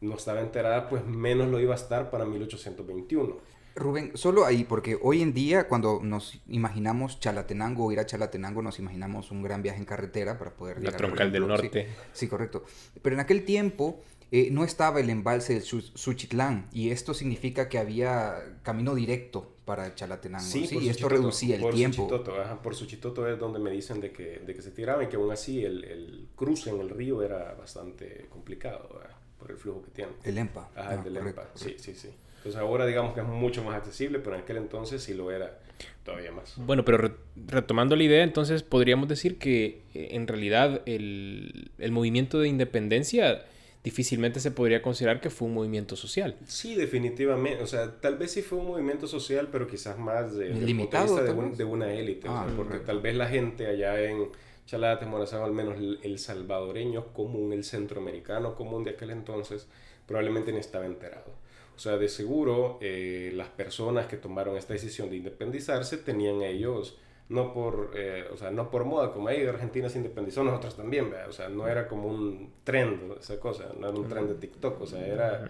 no 0.00 0.16
estaba 0.16 0.40
enterada, 0.40 0.88
pues 0.88 1.04
menos 1.04 1.48
lo 1.48 1.60
iba 1.60 1.74
a 1.74 1.76
estar 1.76 2.10
para 2.10 2.24
1821. 2.24 3.36
Rubén, 3.76 4.12
solo 4.14 4.44
ahí, 4.44 4.64
porque 4.64 4.98
hoy 5.02 5.20
en 5.20 5.34
día 5.34 5.66
cuando 5.66 6.00
nos 6.02 6.40
imaginamos 6.48 7.18
Chalatenango 7.18 7.86
o 7.86 7.92
ir 7.92 7.98
a 7.98 8.06
Chalatenango, 8.06 8.62
nos 8.62 8.78
imaginamos 8.78 9.30
un 9.30 9.42
gran 9.42 9.62
viaje 9.62 9.78
en 9.78 9.84
carretera 9.84 10.38
para 10.38 10.52
poder 10.52 10.82
La 10.82 10.92
troncal 10.92 11.32
del 11.32 11.46
norte. 11.46 11.88
sí, 12.12 12.28
correcto. 12.28 12.64
Pero 13.02 13.16
en 13.16 13.20
aquel 13.20 13.44
tiempo 13.44 14.00
eh, 14.30 14.48
no 14.50 14.64
estaba 14.64 15.00
el 15.00 15.10
embalse 15.10 15.54
del 15.54 15.62
Suchitlán 15.62 16.68
y 16.72 16.90
esto 16.90 17.14
significa 17.14 17.68
que 17.68 17.78
había 17.78 18.58
camino 18.62 18.94
directo 18.94 19.54
para 19.64 19.94
Chalatenango. 19.94 20.44
Sí, 20.44 20.68
y 20.70 20.88
esto 20.88 21.08
reducía 21.08 21.56
el 21.56 21.62
por 21.62 21.74
tiempo. 21.74 22.08
Suchitoto, 22.08 22.40
ajá, 22.40 22.62
por 22.62 22.74
Suchitoto 22.74 23.28
es 23.28 23.38
donde 23.38 23.58
me 23.58 23.70
dicen 23.70 24.00
de 24.00 24.12
que, 24.12 24.40
de 24.44 24.54
que 24.54 24.62
se 24.62 24.70
tiraba 24.70 25.02
y 25.02 25.08
que 25.08 25.16
aún 25.16 25.32
así 25.32 25.64
el, 25.64 25.84
el 25.84 26.28
cruce 26.36 26.70
en 26.70 26.80
el 26.80 26.90
río 26.90 27.22
era 27.22 27.54
bastante 27.54 28.26
complicado 28.28 29.00
por 29.38 29.50
el 29.50 29.56
flujo 29.56 29.82
que 29.82 29.90
tiene. 29.90 30.12
El 30.22 30.38
EMPA. 30.38 30.70
Ajá, 30.74 30.94
el 30.94 31.00
ah, 31.00 31.02
del 31.02 31.16
EMPA, 31.16 31.50
sí, 31.54 31.76
sí, 31.78 31.94
sí. 31.94 32.10
Entonces 32.44 32.60
ahora 32.60 32.84
digamos 32.84 33.14
que 33.14 33.20
es 33.20 33.26
mucho 33.26 33.64
más 33.64 33.76
accesible, 33.76 34.18
pero 34.18 34.36
en 34.36 34.42
aquel 34.42 34.58
entonces 34.58 35.02
sí 35.02 35.14
lo 35.14 35.30
era 35.30 35.58
todavía 36.04 36.30
más. 36.30 36.54
Bueno, 36.58 36.84
pero 36.84 37.16
retomando 37.46 37.96
la 37.96 38.02
idea, 38.02 38.22
entonces 38.22 38.62
podríamos 38.62 39.08
decir 39.08 39.38
que 39.38 39.82
eh, 39.94 40.08
en 40.10 40.28
realidad 40.28 40.82
el, 40.84 41.70
el 41.78 41.90
movimiento 41.90 42.38
de 42.38 42.48
independencia 42.48 43.44
difícilmente 43.84 44.40
se 44.40 44.50
podría 44.50 44.80
considerar 44.80 45.20
que 45.20 45.28
fue 45.28 45.46
un 45.46 45.54
movimiento 45.54 45.94
social. 45.94 46.36
Sí, 46.46 46.74
definitivamente. 46.74 47.62
O 47.62 47.66
sea, 47.66 48.00
tal 48.00 48.16
vez 48.16 48.32
sí 48.32 48.40
fue 48.40 48.58
un 48.58 48.66
movimiento 48.66 49.06
social, 49.06 49.48
pero 49.52 49.66
quizás 49.66 49.98
más 49.98 50.34
de, 50.34 50.48
Limitado, 50.48 51.22
de, 51.22 51.64
una 51.64 51.92
élite. 51.92 52.26
Ah, 52.30 52.46
porque 52.56 52.78
tal 52.78 53.00
vez 53.00 53.14
la 53.14 53.28
gente 53.28 53.66
allá 53.66 54.02
en 54.02 54.28
Chalate, 54.66 55.04
Morazán, 55.04 55.42
al 55.42 55.52
menos 55.52 55.76
el, 56.02 56.18
salvadoreño 56.18 57.12
común, 57.12 57.52
el 57.52 57.62
centroamericano 57.62 58.54
común 58.54 58.84
de 58.84 58.92
aquel 58.92 59.10
entonces, 59.10 59.68
probablemente 60.06 60.50
ni 60.50 60.58
estaba 60.58 60.86
enterado. 60.86 61.43
O 61.76 61.78
sea, 61.78 61.96
de 61.96 62.08
seguro 62.08 62.78
eh, 62.80 63.32
las 63.34 63.48
personas 63.48 64.06
que 64.06 64.16
tomaron 64.16 64.56
esta 64.56 64.72
decisión 64.72 65.10
de 65.10 65.16
independizarse 65.16 65.98
tenían 65.98 66.42
ellos 66.42 66.98
no 67.28 67.52
por, 67.54 67.92
eh, 67.96 68.26
o 68.32 68.36
sea, 68.36 68.50
no 68.50 68.70
por 68.70 68.84
moda, 68.84 69.12
como 69.12 69.28
ahí 69.28 69.44
Argentina 69.46 69.88
se 69.88 69.98
independizó, 69.98 70.44
nosotros 70.44 70.76
también, 70.76 71.10
o 71.28 71.32
sea, 71.32 71.48
no 71.48 71.66
era 71.66 71.88
como 71.88 72.08
un 72.08 72.52
trend, 72.64 73.12
esa 73.18 73.40
cosa, 73.40 73.72
no 73.78 73.88
era 73.88 73.98
un 73.98 74.08
trend 74.08 74.28
de 74.28 74.34
TikTok, 74.34 74.80
o 74.80 74.86
sea, 74.86 75.06
era, 75.06 75.48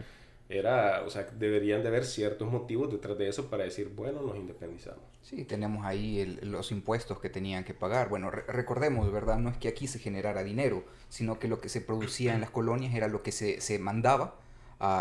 era, 0.49 1.03
o 1.05 1.11
sea, 1.11 1.25
deberían 1.37 1.83
de 1.83 1.89
haber 1.89 2.05
ciertos 2.05 2.51
motivos 2.51 2.93
detrás 2.93 3.19
de 3.19 3.29
eso 3.29 3.51
para 3.51 3.65
decir, 3.65 3.89
bueno, 3.95 4.23
nos 4.23 4.37
independizamos. 4.37 5.03
Sí, 5.23 5.45
tenemos 5.45 5.85
ahí 5.85 6.39
los 6.43 6.71
impuestos 6.71 7.19
que 7.19 7.31
tenían 7.31 7.65
que 7.65 7.73
pagar. 7.73 8.11
Bueno, 8.11 8.31
recordemos, 8.31 9.11
¿verdad? 9.11 9.39
No 9.39 9.49
es 9.49 9.57
que 9.57 9.69
aquí 9.69 9.87
se 9.87 9.99
generara 9.99 10.45
dinero, 10.45 10.85
sino 11.09 11.39
que 11.39 11.49
lo 11.49 11.63
que 11.63 11.71
se 11.71 11.81
producía 11.81 12.35
en 12.35 12.43
las 12.43 12.51
colonias 12.51 12.95
era 12.95 13.09
lo 13.09 13.23
que 13.23 13.33
se, 13.33 13.63
se 13.63 13.79
mandaba 13.79 14.37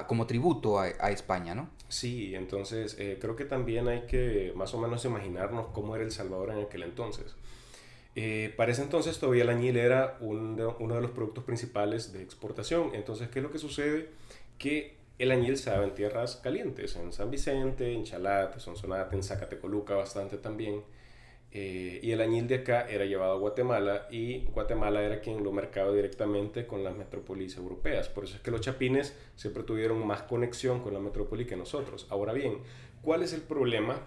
como 0.07 0.27
tributo 0.27 0.79
a, 0.79 1.11
España, 1.11 1.55
¿no? 1.55 1.69
Sí, 1.87 2.35
entonces 2.35 2.95
eh, 2.99 3.17
creo 3.19 3.35
que 3.35 3.45
también 3.45 3.87
hay 3.87 4.01
que 4.01 4.51
más 4.55 4.73
o 4.73 4.79
menos 4.79 5.05
imaginarnos 5.05 5.67
cómo 5.73 5.95
era 5.95 6.03
El 6.03 6.11
Salvador 6.11 6.51
en 6.51 6.59
aquel 6.65 6.83
entonces. 6.83 7.35
Eh, 8.15 8.53
para 8.55 8.71
ese 8.71 8.83
entonces 8.83 9.17
todavía 9.17 9.43
el 9.43 9.49
añil 9.49 9.75
era 9.77 10.17
uno 10.21 10.95
de 10.95 11.01
los 11.01 11.11
productos 11.11 11.43
principales 11.43 12.13
de 12.13 12.21
exportación. 12.21 12.91
Entonces, 12.93 13.29
¿qué 13.29 13.39
es 13.39 13.43
lo 13.43 13.51
que 13.51 13.59
sucede? 13.59 14.09
Que 14.57 14.97
el 15.19 15.31
añil 15.31 15.57
se 15.57 15.69
daba 15.69 15.83
en 15.83 15.95
tierras 15.95 16.37
calientes, 16.37 16.95
en 16.95 17.11
San 17.11 17.31
Vicente, 17.31 17.91
en 17.93 18.03
Chalate, 18.03 18.59
Sonsonate, 18.59 19.15
en 19.15 19.23
Zacatecoluca 19.23 19.95
bastante 19.95 20.37
también. 20.37 20.81
Eh, 21.55 21.99
y 22.01 22.11
el 22.11 22.19
añil 22.19 22.47
de 22.47 22.55
acá 22.55 22.89
era 22.89 23.05
llevado 23.05 23.33
a 23.33 23.37
Guatemala 23.37 24.07
y 24.09 24.39
Guatemala 24.45 25.03
era 25.03 25.21
quien 25.21 25.43
lo 25.43 25.51
mercaba 25.51 25.91
directamente 25.91 26.65
con 26.65 26.83
las 26.83 26.95
metrópolis 26.95 27.55
europeas. 27.57 28.09
Por 28.09 28.23
eso 28.23 28.37
es 28.37 28.41
que 28.41 28.49
los 28.49 28.61
chapines 28.61 29.15
siempre 29.35 29.61
tuvieron 29.61 30.05
más 30.05 30.23
conexión 30.23 30.81
con 30.81 30.95
la 30.95 30.99
metrópoli 30.99 31.45
que 31.45 31.55
nosotros. 31.55 32.07
Ahora 32.09 32.33
bien, 32.33 32.57
¿cuál 33.03 33.21
es 33.21 33.33
el 33.33 33.41
problema? 33.41 34.01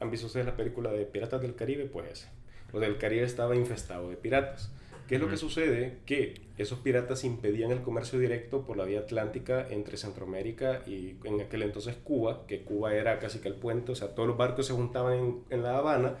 ¿Han 0.00 0.10
visto 0.10 0.26
ustedes 0.26 0.44
la 0.44 0.56
película 0.56 0.90
de 0.90 1.06
Piratas 1.06 1.40
del 1.40 1.54
Caribe? 1.54 1.84
Pues 1.84 2.28
lo 2.72 2.80
del 2.80 2.98
Caribe 2.98 3.22
estaba 3.22 3.54
infestado 3.54 4.10
de 4.10 4.16
piratas. 4.16 4.72
¿Qué 5.06 5.14
es 5.14 5.20
lo 5.20 5.28
que 5.28 5.36
sucede? 5.36 5.98
Que 6.04 6.34
esos 6.58 6.80
piratas 6.80 7.22
impedían 7.22 7.70
el 7.70 7.82
comercio 7.82 8.18
directo 8.18 8.62
por 8.62 8.76
la 8.76 8.84
vía 8.84 8.98
atlántica 8.98 9.68
entre 9.70 9.96
Centroamérica 9.96 10.82
y 10.84 11.16
en 11.22 11.40
aquel 11.40 11.62
entonces 11.62 11.94
Cuba, 11.94 12.44
que 12.48 12.62
Cuba 12.64 12.92
era 12.92 13.20
casi 13.20 13.38
que 13.38 13.46
el 13.46 13.54
puente, 13.54 13.92
o 13.92 13.94
sea, 13.94 14.16
todos 14.16 14.28
los 14.28 14.36
barcos 14.36 14.66
se 14.66 14.72
juntaban 14.72 15.16
en, 15.16 15.44
en 15.50 15.62
La 15.62 15.78
Habana 15.78 16.16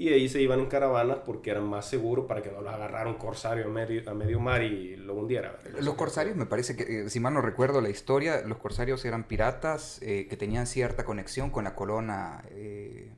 y 0.00 0.08
ahí 0.08 0.30
se 0.30 0.40
iban 0.40 0.60
en 0.60 0.66
caravanas 0.66 1.18
porque 1.26 1.50
eran 1.50 1.64
más 1.64 1.84
seguros 1.84 2.24
para 2.24 2.42
que 2.42 2.50
no 2.50 2.62
los 2.62 2.72
agarrara 2.72 3.06
un 3.10 3.16
corsario 3.16 3.66
a 3.66 3.68
medio, 3.68 4.08
a 4.10 4.14
medio 4.14 4.40
mar 4.40 4.62
y 4.62 4.96
lo 4.96 5.14
hundiera. 5.14 5.58
Los 5.78 5.94
corsarios, 5.94 6.36
me 6.36 6.46
parece 6.46 6.74
que, 6.74 7.02
eh, 7.02 7.10
si 7.10 7.20
mal 7.20 7.34
no 7.34 7.42
recuerdo 7.42 7.82
la 7.82 7.90
historia, 7.90 8.40
los 8.46 8.56
corsarios 8.56 9.04
eran 9.04 9.24
piratas 9.24 10.00
eh, 10.00 10.26
que 10.26 10.38
tenían 10.38 10.66
cierta 10.66 11.04
conexión 11.04 11.50
con 11.50 11.64
la 11.64 11.74
corona 11.74 12.42
eh, 12.52 13.10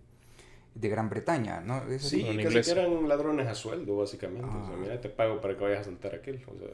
de 0.74 0.88
Gran 0.88 1.08
Bretaña, 1.08 1.60
¿no? 1.60 1.82
sí, 2.00 2.24
que 2.24 2.70
eran 2.70 3.08
ladrones 3.08 3.46
a 3.46 3.54
sueldo, 3.54 3.98
básicamente. 3.98 4.48
O 4.48 4.66
sea, 4.66 4.74
ah. 4.74 4.78
mira, 4.80 5.00
te 5.00 5.08
pago 5.08 5.40
para 5.40 5.56
que 5.56 5.62
vayas 5.62 5.82
a 5.82 5.84
saltar 5.84 6.16
aquel. 6.16 6.44
O 6.48 6.58
sea, 6.58 6.68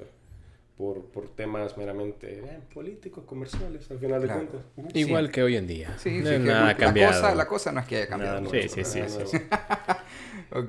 por, 0.79 1.07
por 1.07 1.29
temas 1.29 1.77
meramente 1.77 2.39
eh, 2.39 2.61
políticos, 2.73 3.25
comerciales, 3.25 3.91
al 3.91 3.99
final 3.99 4.23
de 4.23 4.29
cuentas. 4.29 4.61
Igual 4.95 5.33
que 5.33 5.43
hoy 5.43 5.57
en 5.57 5.67
día. 5.67 5.99
Sí, 5.99 6.21
no, 6.23 6.39
nada 6.39 6.77
la, 6.79 7.07
Cosa, 7.09 7.35
la 7.35 7.49
cosa 7.49 7.73
no 7.73 7.81
es 7.81 7.87
que 7.87 7.97
haya 7.97 8.07
cambiado. 8.07 8.49
sí, 8.49 8.69
sí, 8.69 8.85
sí, 8.85 9.01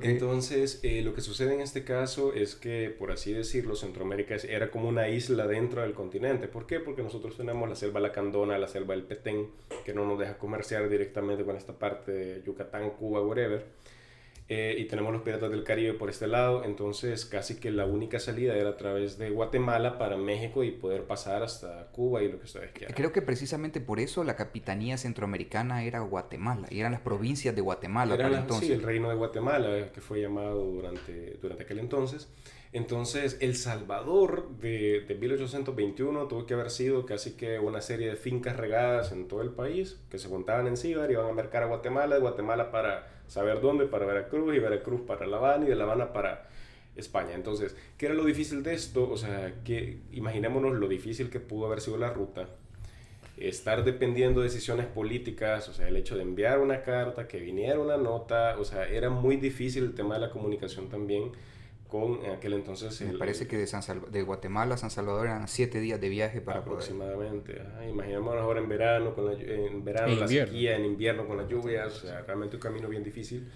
Entonces, 0.02 0.80
eh, 0.82 1.02
lo 1.02 1.14
que 1.14 1.20
sucede 1.20 1.54
en 1.54 1.60
este 1.60 1.84
caso 1.84 2.34
es 2.34 2.56
que, 2.56 2.90
por 2.90 3.12
así 3.12 3.32
decirlo, 3.32 3.76
Centroamérica 3.76 4.34
era 4.48 4.72
como 4.72 4.88
una 4.88 5.08
isla 5.08 5.46
dentro 5.46 5.82
del 5.82 5.94
continente. 5.94 6.48
¿Por 6.48 6.66
qué? 6.66 6.80
Porque 6.80 7.04
nosotros 7.04 7.36
tenemos 7.36 7.68
la 7.68 7.76
selva 7.76 8.00
lacandona, 8.00 8.58
la 8.58 8.66
selva 8.66 8.94
del 8.94 9.04
Petén, 9.04 9.46
que 9.84 9.94
no 9.94 10.04
nos 10.06 10.18
deja 10.18 10.38
comerciar 10.38 10.88
directamente 10.88 11.44
con 11.44 11.56
esta 11.56 11.78
parte 11.78 12.10
de 12.10 12.42
Yucatán, 12.42 12.90
Cuba, 12.90 13.22
whatever. 13.22 13.64
Eh, 14.52 14.74
y 14.80 14.86
tenemos 14.86 15.12
los 15.12 15.22
piratas 15.22 15.48
del 15.48 15.62
Caribe 15.62 15.94
por 15.94 16.10
este 16.10 16.26
lado, 16.26 16.64
entonces 16.64 17.24
casi 17.24 17.60
que 17.60 17.70
la 17.70 17.86
única 17.86 18.18
salida 18.18 18.56
era 18.56 18.70
a 18.70 18.76
través 18.76 19.16
de 19.16 19.30
Guatemala 19.30 19.96
para 19.96 20.16
México 20.16 20.64
y 20.64 20.72
poder 20.72 21.04
pasar 21.04 21.44
hasta 21.44 21.86
Cuba 21.92 22.20
y 22.24 22.32
lo 22.32 22.40
que 22.40 22.46
ustedes 22.46 22.72
quieran. 22.72 22.92
Creo 22.96 23.12
que 23.12 23.22
precisamente 23.22 23.80
por 23.80 24.00
eso 24.00 24.24
la 24.24 24.34
capitanía 24.34 24.98
centroamericana 24.98 25.84
era 25.84 26.00
Guatemala, 26.00 26.66
y 26.68 26.80
eran 26.80 26.90
las 26.90 27.00
provincias 27.00 27.54
de 27.54 27.60
Guatemala 27.60 28.16
era 28.16 28.26
entonces. 28.26 28.66
Sí, 28.66 28.72
el 28.72 28.82
reino 28.82 29.08
de 29.08 29.14
Guatemala, 29.14 29.92
que 29.92 30.00
fue 30.00 30.20
llamado 30.20 30.64
durante, 30.64 31.38
durante 31.40 31.62
aquel 31.62 31.78
entonces. 31.78 32.28
Entonces, 32.72 33.36
El 33.40 33.56
Salvador 33.56 34.48
de, 34.60 35.00
de 35.00 35.14
1821 35.16 36.28
tuvo 36.28 36.46
que 36.46 36.54
haber 36.54 36.70
sido 36.70 37.04
casi 37.04 37.32
que 37.32 37.58
una 37.58 37.80
serie 37.80 38.08
de 38.08 38.16
fincas 38.16 38.56
regadas 38.56 39.10
en 39.10 39.26
todo 39.26 39.42
el 39.42 39.50
país 39.50 39.98
que 40.08 40.18
se 40.18 40.28
juntaban 40.28 40.68
en 40.68 40.76
Cibar 40.76 41.10
iban 41.10 41.26
a 41.26 41.32
mercar 41.32 41.64
a 41.64 41.66
Guatemala, 41.66 42.14
de 42.14 42.20
Guatemala 42.20 42.70
para 42.70 43.08
saber 43.26 43.60
dónde 43.60 43.86
para 43.86 44.06
Veracruz 44.06 44.54
y 44.54 44.60
Veracruz 44.60 45.00
para 45.00 45.26
La 45.26 45.38
Habana 45.38 45.66
y 45.66 45.68
de 45.68 45.74
La 45.74 45.82
Habana 45.84 46.12
para 46.12 46.48
España. 46.94 47.34
Entonces, 47.34 47.74
¿qué 47.98 48.06
era 48.06 48.14
lo 48.14 48.24
difícil 48.24 48.62
de 48.62 48.74
esto? 48.74 49.10
O 49.10 49.16
sea, 49.16 49.52
que 49.64 49.98
imaginémonos 50.12 50.74
lo 50.74 50.86
difícil 50.86 51.28
que 51.28 51.40
pudo 51.40 51.66
haber 51.66 51.80
sido 51.80 51.96
la 51.96 52.10
ruta. 52.10 52.48
Estar 53.36 53.84
dependiendo 53.84 54.40
de 54.40 54.48
decisiones 54.48 54.86
políticas, 54.86 55.68
o 55.68 55.72
sea, 55.72 55.88
el 55.88 55.96
hecho 55.96 56.14
de 56.14 56.22
enviar 56.22 56.60
una 56.60 56.82
carta, 56.82 57.26
que 57.26 57.40
viniera 57.40 57.80
una 57.80 57.96
nota, 57.96 58.56
o 58.60 58.64
sea, 58.64 58.86
era 58.86 59.10
muy 59.10 59.36
difícil 59.36 59.84
el 59.84 59.94
tema 59.94 60.14
de 60.14 60.20
la 60.20 60.30
comunicación 60.30 60.88
también 60.88 61.32
con 61.90 62.24
en 62.24 62.30
aquel 62.30 62.54
entonces... 62.54 63.00
Me 63.02 63.18
parece 63.18 63.46
que 63.46 63.58
de, 63.58 63.66
San 63.66 63.82
de 64.10 64.22
Guatemala 64.22 64.76
a 64.76 64.78
San 64.78 64.90
Salvador 64.90 65.26
eran 65.26 65.48
siete 65.48 65.80
días 65.80 66.00
de 66.00 66.08
viaje 66.08 66.40
para 66.40 66.60
aproximadamente. 66.60 67.54
Poder... 67.54 67.88
Imaginémonos 67.90 68.42
ahora 68.42 68.60
en 68.60 68.68
verano, 68.68 69.14
con 69.14 69.26
la, 69.26 69.32
en 69.32 69.84
verano 69.84 70.14
la 70.14 70.28
sequía, 70.28 70.76
en 70.76 70.84
invierno 70.84 71.26
con 71.26 71.36
las 71.36 71.48
lluvias, 71.48 72.04
o 72.04 72.06
sea, 72.06 72.22
realmente 72.22 72.56
un 72.56 72.62
camino 72.62 72.88
bien 72.88 73.04
difícil. 73.04 73.46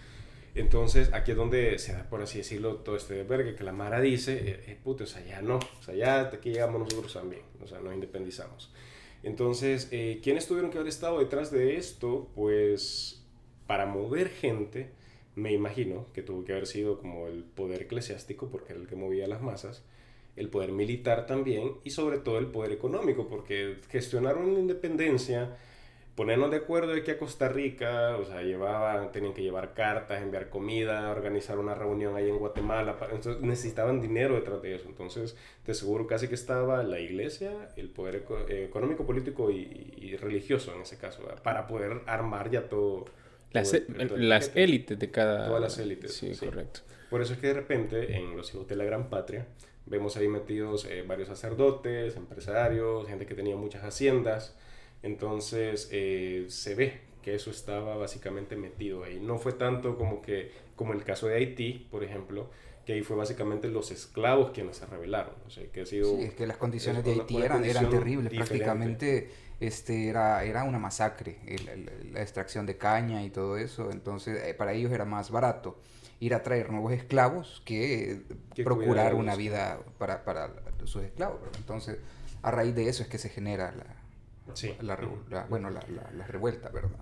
Entonces, 0.55 1.12
aquí 1.12 1.33
es 1.33 1.37
donde 1.37 1.79
se 1.79 1.94
da, 1.94 2.09
por 2.09 2.23
así 2.23 2.38
decirlo, 2.38 2.77
todo 2.77 2.97
este 2.97 3.14
desvergue 3.14 3.57
que 3.57 3.64
la 3.64 3.73
Mara 3.73 4.01
dice, 4.01 4.35
eh, 4.35 4.64
eh 4.66 4.79
puto, 4.83 5.05
o 5.05 5.07
sea, 5.07 5.25
ya 5.25 5.42
no, 5.42 5.57
o 5.57 5.83
sea, 5.83 5.94
ya 5.94 6.20
aquí 6.20 6.51
llegamos 6.51 6.81
nosotros 6.81 7.12
también, 7.12 7.42
o 7.62 7.66
sea, 7.66 7.81
nos 7.81 7.92
independizamos. 7.92 8.73
Entonces, 9.25 9.88
eh, 9.90 10.20
¿quiénes 10.23 10.47
tuvieron 10.47 10.70
que 10.70 10.79
haber 10.79 10.88
estado 10.88 11.18
detrás 11.18 11.51
de 11.51 11.77
esto? 11.77 12.31
Pues, 12.35 13.25
para 13.66 13.87
mover 13.87 14.29
gente, 14.29 14.92
me 15.37 15.53
imagino 15.53 16.07
que 16.12 16.23
tuvo 16.23 16.44
que 16.44 16.53
haber 16.53 16.66
sido 16.66 16.99
como 16.99 17.27
el 17.27 17.44
poder 17.44 17.83
eclesiástico, 17.83 18.49
porque 18.51 18.73
era 18.73 18.81
el 18.81 18.87
que 18.87 18.97
movía 18.97 19.27
las 19.27 19.42
masas, 19.42 19.85
el 20.37 20.49
poder 20.49 20.73
militar 20.73 21.27
también 21.27 21.73
y 21.85 21.90
sobre 21.90 22.18
todo 22.18 22.38
el 22.38 22.47
poder 22.47 22.73
económico, 22.73 23.29
porque 23.29 23.77
gestionar 23.88 24.37
una 24.37 24.59
independencia, 24.59 25.57
ponernos 26.14 26.53
de 26.53 26.59
acuerdo 26.59 26.92
de 26.92 27.03
que 27.03 27.12
a 27.12 27.18
Costa 27.18 27.49
Rica, 27.49 28.16
o 28.16 28.25
sea, 28.25 28.42
llevaban, 28.42 29.11
tenían 29.11 29.35
que 29.35 29.42
llevar 29.42 29.75
cartas, 29.75 30.23
enviar 30.23 30.51
comida, 30.51 31.11
organizar 31.11 31.59
una 31.59 31.75
reunión 31.75 32.14
ahí 32.16 32.29
en 32.29 32.38
Guatemala, 32.38 32.97
entonces 33.12 33.42
necesitaban 33.42 34.01
dinero 34.01 34.37
detrás 34.37 34.62
de 34.62 34.77
eso, 34.77 34.88
entonces 34.88 35.37
de 35.66 35.75
seguro 35.75 36.07
casi 36.07 36.29
que 36.29 36.37
estaba 36.37 36.83
la 36.85 37.01
iglesia, 37.01 37.70
el 37.77 37.88
poder 37.90 38.25
económico, 38.49 39.05
político 39.05 39.51
y, 39.51 40.16
religioso 40.20 40.73
en 40.73 40.83
ese 40.83 40.97
caso, 40.97 41.25
para 41.42 41.66
poder 41.66 42.03
armar 42.07 42.49
ya 42.49 42.68
todo 42.68 43.07
las, 43.55 43.73
e, 43.73 43.85
las 44.17 44.51
élites 44.55 44.99
de 44.99 45.11
cada... 45.11 45.47
Todas 45.47 45.62
las 45.62 45.79
élites. 45.79 46.12
Sí, 46.12 46.33
correcto. 46.37 46.81
Por 47.09 47.23
eso 47.23 47.35
es 47.35 47.38
que 47.38 47.47
de 47.47 47.55
repente 47.55 48.17
en 48.17 48.37
Los 48.37 48.53
Hijos 48.53 48.67
de 48.67 48.77
la 48.77 48.85
Gran 48.85 49.09
Patria 49.09 49.47
vemos 49.87 50.17
ahí 50.17 50.29
metidos 50.29 50.85
eh, 50.87 51.05
varios 51.07 51.29
sacerdotes, 51.29 52.17
empresarios, 52.17 53.07
gente 53.07 53.27
que 53.27 53.35
tenía 53.35 53.57
muchas 53.57 53.85
haciendas. 53.85 54.57
Entonces 55.03 55.88
eh, 55.93 56.47
se 56.49 56.75
ve 56.75 57.01
que 57.23 57.35
eso 57.35 57.51
estaba 57.51 57.97
básicamente 57.97 58.57
metido 58.57 59.05
ahí. 59.05 59.21
No 59.21 59.38
fue 59.38 59.53
tanto 59.53 59.97
como 59.97 60.21
que, 60.21 60.51
como 60.75 60.93
el 60.93 61.05
caso 61.05 61.29
de 61.29 61.37
Haití, 61.37 61.87
por 61.90 62.03
ejemplo, 62.03 62.51
que 62.85 62.95
ahí 62.95 63.03
fue 63.03 63.17
básicamente 63.17 63.69
los 63.69 63.90
esclavos 63.90 64.51
quienes 64.51 64.77
se 64.77 64.87
rebelaron. 64.87 65.35
O 65.47 65.51
sea, 65.51 65.64
que 65.73 65.83
ha 65.83 65.87
sido, 65.87 66.17
sí, 66.17 66.25
es 66.25 66.35
que 66.35 66.47
las 66.47 66.57
condiciones 66.57 67.05
de 67.05 67.12
Haití 67.12 67.40
eran, 67.40 67.64
eran 67.64 67.88
terribles. 67.88 68.33
Prácticamente 68.35 69.31
este, 69.61 70.09
era, 70.09 70.45
era 70.45 70.64
una 70.64 70.79
masacre, 70.79 71.38
la 72.12 72.21
extracción 72.21 72.67
de 72.67 72.77
caña 72.77 73.23
y 73.23 73.31
todo 73.31 73.57
eso, 73.57 73.90
entonces 73.90 74.43
eh, 74.45 74.55
para 74.55 74.73
ellos 74.73 74.93
era 74.93 75.05
más 75.05 75.31
barato 75.31 75.79
ir 76.21 76.35
a 76.35 76.43
traer 76.43 76.71
nuevos 76.71 76.93
esclavos 76.93 77.62
que, 77.64 78.23
procurar 78.64 79.14
una 79.14 79.37
vida 79.37 79.79
para, 79.99 80.25
para, 80.25 80.51
sus 80.85 81.03
esclavos. 81.03 81.40
Entonces, 81.57 81.99
a 82.43 82.51
raíz 82.51 82.75
de 82.75 82.88
eso 82.88 83.03
es 83.03 83.09
que 83.09 83.19
se 83.19 83.29
genera 83.29 83.73
la, 83.73 84.97
la, 85.29 85.47
bueno, 85.47 85.71
la, 85.71 85.83
la, 86.17 86.27
revuelta, 86.27 86.69
¿verdad? 86.71 86.99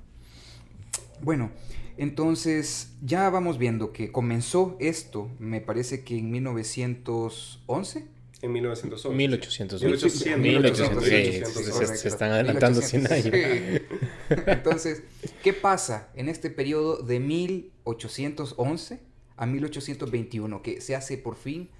Bueno, 1.21 1.51
entonces 1.97 2.95
ya 3.03 3.29
vamos 3.31 3.59
viendo 3.59 3.93
que 3.93 4.11
comenzó 4.11 4.77
esto, 4.81 5.31
me 5.39 5.61
parece 5.61 6.05
que 6.05 6.19
en 6.19 6.31
1911 6.31 8.09
en 8.43 8.53
1911. 8.53 9.17
1811. 9.17 10.37
1800. 10.37 11.99
Se, 11.99 12.09
están 12.09 12.33
adelantando 12.33 12.83
100 12.83 13.13
años. 13.13 13.35
Entonces, 14.47 15.03
¿qué 15.43 15.53
pasa 15.53 16.11
en 16.15 16.29
este 16.29 16.51
periodo 16.51 17.03
de 17.03 17.21
1811 17.21 19.01
a 19.37 19.47
1821 19.47 20.63
que 20.63 20.81
se 20.81 20.97
hace 20.97 21.17
por 21.19 21.37
fin 21.37 21.71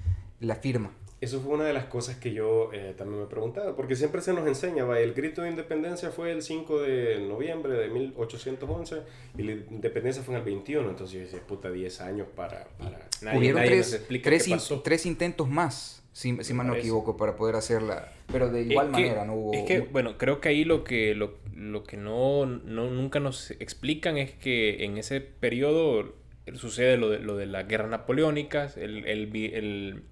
la 0.41 0.57
firma? 0.57 0.93
Eso 1.21 1.41
fue 1.41 1.55
una 1.55 1.65
de 1.65 1.73
las 1.73 1.85
cosas 1.85 2.17
que 2.17 2.33
yo 2.33 2.71
eh, 2.73 2.95
también 2.99 3.21
me 3.21 3.27
preguntaba, 3.27 3.77
porque 3.77 3.95
siempre 3.95 4.21
se 4.23 4.33
nos 4.33 4.45
enseña, 4.45 4.85
¿va? 4.85 4.99
el 4.99 5.15
grito 5.15 5.43
de 5.43 5.51
independencia 5.51 6.11
fue 6.11 6.33
el 6.33 6.43
5 6.43 6.81
de 6.81 7.21
noviembre 7.21 7.75
de 7.75 7.89
1811 7.89 9.03
y 9.39 9.43
la 9.45 9.53
independencia 9.53 10.21
fue 10.25 10.35
en 10.35 10.41
el 10.41 10.45
21, 10.45 10.91
entonces 10.91 11.15
yo 11.15 11.21
decía, 11.21 11.41
puta, 11.47 11.71
10 11.71 12.01
años 12.01 12.27
para... 12.35 12.67
para... 12.77 13.09
Nadie, 13.21 13.39
Hubieron 13.39 13.63
tres, 13.63 14.05
tres, 14.09 14.73
tres 14.83 15.07
intentos 15.07 15.49
más 15.49 16.02
si, 16.13 16.37
si 16.45 16.55
mal 16.55 16.67
no 16.67 16.75
equivoco, 16.75 17.17
para 17.17 17.37
poder 17.37 17.57
hacerla. 17.57 18.13
Pero 18.31 18.51
de 18.51 18.63
igual 18.63 18.91
manera 18.91 19.25
no 19.25 19.35
hubo... 19.35 19.55
Es 19.55 19.65
que, 19.65 19.81
bueno, 19.81 20.19
creo 20.19 20.41
que 20.41 20.51
ahí 20.51 20.65
lo 20.65 20.85
que, 20.85 21.15
lo, 21.15 21.39
lo 21.55 21.85
que 21.85 21.97
no, 21.97 22.47
no, 22.47 22.91
nunca 22.91 23.21
nos 23.21 23.51
explican 23.53 24.19
es 24.19 24.33
que 24.33 24.85
en 24.85 24.99
ese 24.99 25.21
periodo 25.21 26.15
sucede 26.55 26.97
lo 26.97 27.11
de, 27.11 27.19
lo 27.19 27.37
de 27.37 27.47
las 27.47 27.67
guerras 27.67 27.91
napoleónicas, 27.91 28.77
el, 28.77 29.07
el, 29.07 29.35
el 29.35 30.03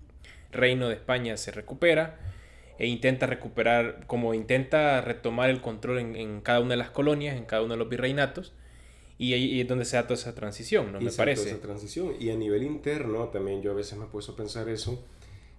reino 0.52 0.88
de 0.88 0.94
España 0.94 1.36
se 1.36 1.50
recupera 1.50 2.18
e 2.78 2.86
intenta 2.86 3.26
recuperar, 3.26 4.06
como 4.06 4.32
intenta 4.32 5.02
retomar 5.02 5.50
el 5.50 5.60
control 5.60 5.98
en, 5.98 6.16
en, 6.16 6.40
cada 6.40 6.60
una 6.60 6.70
de 6.70 6.76
las 6.78 6.88
colonias, 6.88 7.36
en 7.36 7.44
cada 7.44 7.62
uno 7.62 7.74
de 7.74 7.78
los 7.78 7.90
virreinatos, 7.90 8.54
y 9.18 9.34
ahí 9.34 9.60
es 9.60 9.68
donde 9.68 9.84
se 9.84 9.96
da 9.96 10.04
toda 10.04 10.14
esa 10.14 10.34
transición, 10.34 10.92
¿no? 10.92 10.98
Me 10.98 11.12
parece. 11.12 11.50
Esa 11.50 11.60
transición, 11.60 12.14
y 12.18 12.30
a 12.30 12.36
nivel 12.36 12.62
interno 12.62 13.28
también 13.28 13.60
yo 13.60 13.72
a 13.72 13.74
veces 13.74 13.98
me 13.98 14.06
he 14.06 14.08
puesto 14.08 14.32
a 14.32 14.36
pensar 14.36 14.70
eso, 14.70 15.04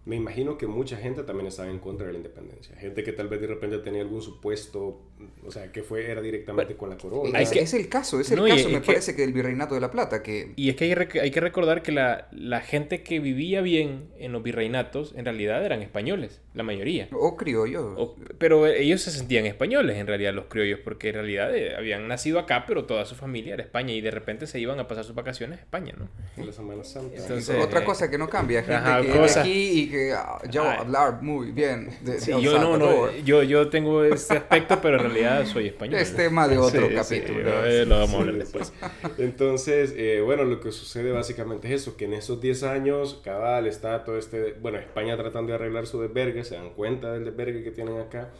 me 0.03 0.15
imagino 0.15 0.57
que 0.57 0.65
mucha 0.65 0.97
gente 0.97 1.21
también 1.21 1.47
estaba 1.47 1.69
en 1.69 1.77
contra 1.77 2.07
de 2.07 2.13
la 2.13 2.17
independencia. 2.17 2.75
Gente 2.75 3.03
que 3.03 3.11
tal 3.11 3.27
vez 3.27 3.39
de 3.39 3.45
repente 3.45 3.77
tenía 3.77 4.01
algún 4.01 4.23
supuesto, 4.23 4.99
o 5.45 5.51
sea, 5.51 5.71
que 5.71 5.83
fue, 5.83 6.09
era 6.09 6.21
directamente 6.21 6.75
con 6.75 6.89
la 6.89 6.97
corona. 6.97 7.39
Es, 7.39 7.51
es, 7.51 7.75
el 7.75 7.87
caso, 7.87 8.19
es 8.19 8.31
el 8.31 8.43
caso, 8.43 8.69
me 8.69 8.81
parece, 8.81 9.15
que 9.15 9.23
el 9.23 9.31
virreinato 9.31 9.75
de 9.75 9.81
la 9.81 9.91
Plata. 9.91 10.23
que 10.23 10.53
Y 10.55 10.69
es 10.69 10.75
que 10.75 10.85
hay, 10.85 11.19
hay 11.19 11.29
que 11.29 11.39
recordar 11.39 11.83
que 11.83 11.91
la, 11.91 12.29
la, 12.31 12.61
gente 12.61 13.03
que 13.03 13.19
vivía 13.19 13.61
bien 13.61 14.09
en 14.17 14.31
los 14.31 14.41
virreinatos, 14.41 15.13
en 15.15 15.25
realidad 15.25 15.63
eran 15.63 15.83
españoles, 15.83 16.41
la 16.55 16.63
mayoría. 16.63 17.07
O 17.11 17.37
criollos. 17.37 18.15
pero 18.39 18.65
ellos 18.65 19.01
se 19.01 19.11
sentían 19.11 19.45
españoles, 19.45 19.97
en 19.97 20.07
realidad, 20.07 20.33
los 20.33 20.45
criollos, 20.45 20.79
porque 20.83 21.09
en 21.09 21.15
realidad 21.15 21.55
eh, 21.55 21.75
habían 21.75 22.07
nacido 22.07 22.39
acá, 22.39 22.65
pero 22.65 22.85
toda 22.85 23.05
su 23.05 23.13
familia 23.13 23.53
era 23.53 23.61
España, 23.63 23.93
y 23.93 24.01
de 24.01 24.09
repente 24.09 24.47
se 24.47 24.59
iban 24.59 24.79
a 24.79 24.87
pasar 24.87 25.03
sus 25.03 25.13
vacaciones 25.13 25.59
a 25.59 25.61
España, 25.61 25.93
¿no? 25.95 26.09
En 26.37 26.47
la 26.47 26.53
Semana 26.53 26.83
Santa. 26.83 27.17
Entonces, 27.17 27.55
Otra 27.63 27.85
cosa 27.85 28.09
que 28.09 28.17
no 28.17 28.27
cambia, 28.27 28.63
gente 28.63 29.11
que 29.11 29.25
es 29.25 29.37
aquí 29.37 29.51
y 29.51 29.90
que 29.91 30.13
ah, 30.13 30.39
yo 30.49 30.63
hablar 30.63 31.21
muy 31.21 31.51
bien 31.51 31.89
de, 32.01 32.19
yo 32.41 32.57
no, 32.57 32.77
no, 32.77 33.11
yo, 33.17 33.43
yo 33.43 33.69
tengo 33.69 34.03
ese 34.03 34.37
aspecto, 34.37 34.79
pero 34.81 34.97
en 34.97 35.03
realidad 35.03 35.45
soy 35.45 35.67
español. 35.67 35.99
Es 35.99 36.15
tema 36.15 36.47
de 36.47 36.57
otro 36.57 36.89
capítulo. 36.95 37.65
Eh, 37.65 37.85
lo 37.85 37.99
vamos 37.99 38.15
a 38.15 38.17
hablar 38.19 38.35
después. 38.35 38.73
Entonces, 39.17 39.93
eh, 39.97 40.21
bueno, 40.23 40.43
lo 40.45 40.59
que 40.59 40.71
sucede 40.71 41.11
básicamente 41.11 41.67
es 41.67 41.81
eso, 41.81 41.97
que 41.97 42.05
en 42.05 42.13
esos 42.13 42.41
10 42.41 42.63
años, 42.63 43.21
Cabal 43.23 43.67
está 43.67 44.03
todo 44.03 44.17
este, 44.17 44.53
bueno, 44.53 44.79
España 44.79 45.17
tratando 45.17 45.49
de 45.49 45.55
arreglar 45.55 45.85
su 45.85 46.01
desvergue, 46.01 46.43
se 46.43 46.55
dan 46.55 46.71
cuenta 46.71 47.11
del 47.13 47.25
desvergue 47.25 47.63
que 47.63 47.71
tienen 47.71 47.99
acá, 47.99 48.31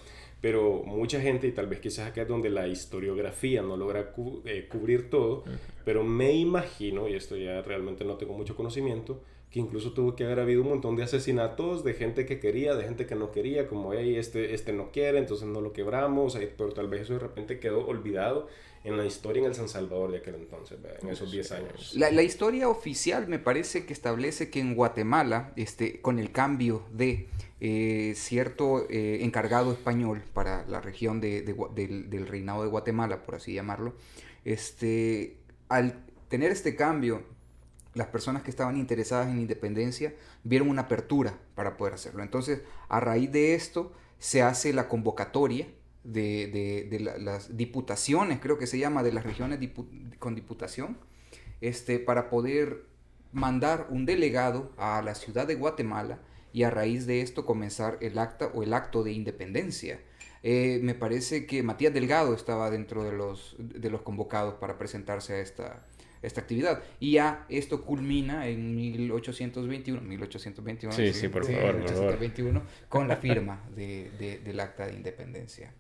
pero 0.42 0.82
mucha 0.84 1.22
gente, 1.22 1.48
y 1.48 1.52
tal 1.52 1.68
vez 1.68 1.80
quizás 1.80 2.10
acá 2.10 2.24
es 2.24 2.28
donde 2.28 2.50
la 2.50 2.68
historiografía 2.68 3.62
no 3.62 3.78
logra 3.78 4.14
eh, 4.46 4.68
cubrir 4.70 5.10
todo, 5.10 5.44
pero 5.86 6.04
me 6.04 6.32
imagino, 6.34 7.08
y 7.08 7.14
esto 7.14 7.38
ya 7.38 7.62
realmente 7.62 8.04
no 8.06 8.16
tengo 8.16 8.34
mucho 8.34 8.56
conocimiento, 8.56 9.22
que 9.52 9.60
incluso 9.60 9.92
tuvo 9.92 10.16
que 10.16 10.24
haber 10.24 10.40
habido 10.40 10.62
un 10.62 10.70
montón 10.70 10.96
de 10.96 11.04
asesinatos 11.04 11.84
de 11.84 11.94
gente 11.94 12.26
que 12.26 12.40
quería, 12.40 12.74
de 12.74 12.86
gente 12.86 13.06
que 13.06 13.16
no 13.16 13.32
quería, 13.32 13.68
como, 13.68 13.94
hey, 13.94 14.16
este, 14.16 14.54
este 14.54 14.72
no 14.72 14.92
quiere, 14.92 15.18
entonces 15.18 15.46
no 15.46 15.60
lo 15.60 15.74
quebramos, 15.74 16.38
pero 16.58 16.72
tal 16.72 16.88
vez 16.88 17.02
eso 17.02 17.14
de 17.14 17.20
repente 17.20 17.60
quedó 17.60 17.86
olvidado 17.86 18.48
en 18.86 18.98
la 18.98 19.06
historia 19.06 19.42
en 19.42 19.48
el 19.48 19.54
San 19.54 19.68
Salvador 19.68 20.12
de 20.12 20.20
aquel 20.20 20.36
entonces, 20.36 20.80
en 21.02 21.10
esos 21.10 21.32
10 21.32 21.52
años. 21.52 21.94
La, 21.96 22.10
la, 22.12 22.24
historia 22.24 22.70
oficial 22.70 23.28
me 23.28 23.40
parece 23.40 23.86
que 23.86 23.94
establece 23.94 24.50
que 24.50 24.62
en 24.62 24.74
Guatemala, 24.74 25.52
este, 25.58 26.02
con 26.02 26.18
el 26.18 26.32
cambio 26.32 26.84
de 26.92 27.28
eh, 27.60 28.14
cierto 28.16 28.88
eh, 28.90 29.20
encargado 29.22 29.74
español 29.74 30.24
para 30.34 30.66
la 30.68 30.80
región 30.80 31.20
de, 31.20 31.42
de, 31.42 31.56
del, 31.76 32.10
del, 32.10 32.26
reinado 32.26 32.64
de 32.64 32.70
Guatemala, 32.70 33.22
por 33.22 33.36
así 33.36 33.54
llamarlo, 33.54 33.94
este, 34.46 35.38
al 35.68 36.06
tener 36.30 36.52
este 36.52 36.76
cambio 36.76 37.24
las 37.94 38.08
personas 38.08 38.44
que 38.44 38.52
estaban 38.52 38.78
interesadas 38.78 39.28
en 39.28 39.40
independencia 39.40 40.14
vieron 40.44 40.70
una 40.70 40.84
apertura 40.84 41.38
para 41.56 41.78
poder 41.78 41.94
hacerlo. 41.94 42.24
Entonces, 42.24 42.62
a 42.90 43.00
raíz 43.00 43.32
de 43.32 43.54
esto, 43.54 43.92
se 44.18 44.42
hace 44.42 44.72
la 44.74 44.88
convocatoria 44.88 45.68
de, 46.04 46.48
de, 46.48 46.88
de 46.90 47.00
la, 47.00 47.18
las 47.18 47.58
diputaciones, 47.58 48.40
creo 48.40 48.58
que 48.58 48.68
se 48.68 48.80
llama, 48.80 49.04
de 49.04 49.12
las 49.12 49.24
regiones 49.24 49.60
con 50.20 50.36
diputación, 50.36 50.98
este, 51.60 52.00
para 52.00 52.30
poder 52.30 52.86
mandar 53.32 53.88
un 53.90 54.06
delegado 54.06 54.72
a 54.78 55.02
la 55.02 55.16
ciudad 55.16 55.48
de 55.48 55.56
Guatemala 55.56 56.20
y 56.54 56.64
a 56.64 56.70
raíz 56.70 57.06
de 57.06 57.22
esto 57.22 57.46
comenzar 57.46 57.98
el 58.02 58.18
acta 58.20 58.48
o 58.54 58.64
el 58.64 58.74
acto 58.74 59.04
de 59.04 59.12
independencia. 59.14 60.02
Eh, 60.44 60.80
me 60.82 60.96
parece 60.96 61.46
que 61.46 61.62
Matías 61.62 61.94
Delgado 61.94 62.34
estaba 62.34 62.72
dentro 62.72 63.04
de 63.04 63.12
los, 63.12 63.56
de 63.60 63.90
los 63.90 64.02
convocados 64.02 64.56
para 64.56 64.78
presentarse 64.78 65.34
a 65.34 65.40
esta, 65.40 65.86
esta 66.22 66.42
actividad. 66.42 66.84
Y 67.00 67.14
ya 67.14 67.46
esto 67.50 67.84
culmina 67.84 68.48
en 68.48 68.76
1821, 68.76 70.02
1821, 70.02 70.96
sí, 70.96 71.14
sí, 71.14 71.28
por 71.28 71.46
favor, 71.46 71.76
1821 71.76 72.60
por 72.60 72.70
favor. 72.70 72.90
con 72.90 73.08
la 73.08 73.18
firma 73.18 73.64
de, 73.76 74.12
de, 74.20 74.40
del 74.40 74.60
acta 74.60 74.88
de 74.88 74.94
independencia. 74.94 75.74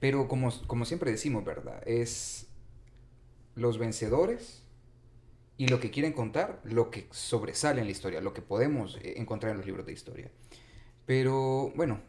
Pero 0.00 0.28
como, 0.28 0.52
como 0.66 0.84
siempre 0.84 1.10
decimos, 1.10 1.44
¿verdad? 1.44 1.82
Es 1.86 2.46
los 3.54 3.78
vencedores 3.78 4.62
y 5.58 5.68
lo 5.68 5.80
que 5.80 5.90
quieren 5.90 6.12
contar, 6.12 6.60
lo 6.64 6.90
que 6.90 7.06
sobresale 7.10 7.80
en 7.80 7.86
la 7.86 7.92
historia, 7.92 8.20
lo 8.20 8.34
que 8.34 8.42
podemos 8.42 8.98
encontrar 9.02 9.52
en 9.52 9.58
los 9.58 9.66
libros 9.66 9.86
de 9.86 9.92
historia. 9.92 10.30
Pero 11.06 11.72
bueno, 11.74 12.00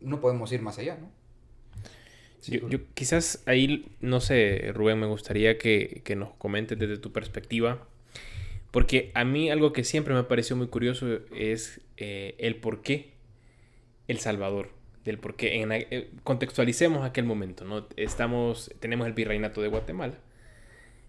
no 0.00 0.20
podemos 0.20 0.50
ir 0.52 0.62
más 0.62 0.78
allá, 0.78 0.96
¿no? 1.00 1.17
Yo, 2.48 2.68
yo, 2.68 2.78
quizás 2.94 3.42
ahí, 3.46 3.86
no 4.00 4.20
sé, 4.20 4.72
Rubén, 4.74 4.98
me 4.98 5.06
gustaría 5.06 5.58
que, 5.58 6.02
que, 6.04 6.16
nos 6.16 6.30
comentes 6.34 6.78
desde 6.78 6.98
tu 6.98 7.12
perspectiva, 7.12 7.86
porque 8.70 9.10
a 9.14 9.24
mí 9.24 9.50
algo 9.50 9.72
que 9.72 9.84
siempre 9.84 10.14
me 10.14 10.24
pareció 10.24 10.56
muy 10.56 10.68
curioso 10.68 11.20
es 11.34 11.80
eh, 11.96 12.34
el 12.38 12.56
por 12.56 12.82
qué 12.82 13.12
El 14.06 14.18
Salvador, 14.18 14.70
del 15.04 15.18
por 15.18 15.36
qué, 15.36 15.62
en, 15.62 15.72
eh, 15.72 16.10
contextualicemos 16.24 17.04
aquel 17.04 17.24
momento, 17.24 17.64
¿no? 17.64 17.86
Estamos, 17.96 18.70
tenemos 18.80 19.06
el 19.06 19.12
virreinato 19.12 19.62
de 19.62 19.68
Guatemala, 19.68 20.14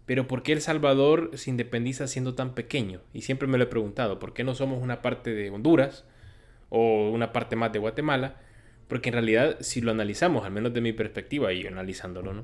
pero 0.06 0.28
¿por 0.28 0.42
qué 0.42 0.54
El 0.54 0.62
Salvador 0.62 1.32
se 1.36 1.50
independiza 1.50 2.08
siendo 2.08 2.34
tan 2.34 2.56
pequeño? 2.56 3.02
Y 3.14 3.22
siempre 3.22 3.48
me 3.48 3.58
lo 3.58 3.66
he 3.66 3.68
preguntado, 3.68 4.20
¿por 4.20 4.34
qué 4.34 4.44
no 4.44 4.56
somos 4.56 4.82
una 4.82 5.02
parte 5.02 5.34
de 5.34 5.50
Honduras 5.50 6.06
o 6.70 7.10
una 7.10 7.32
parte 7.32 7.56
más 7.56 7.72
de 7.72 7.80
Guatemala? 7.80 8.42
Porque 8.90 9.10
en 9.10 9.14
realidad, 9.14 9.58
si 9.62 9.80
lo 9.80 9.92
analizamos, 9.92 10.44
al 10.46 10.52
menos 10.52 10.74
de 10.74 10.82
mi 10.82 10.92
perspectiva 10.92 11.54
y 11.54 11.66
analizándolo, 11.66 12.34
¿no? 12.34 12.44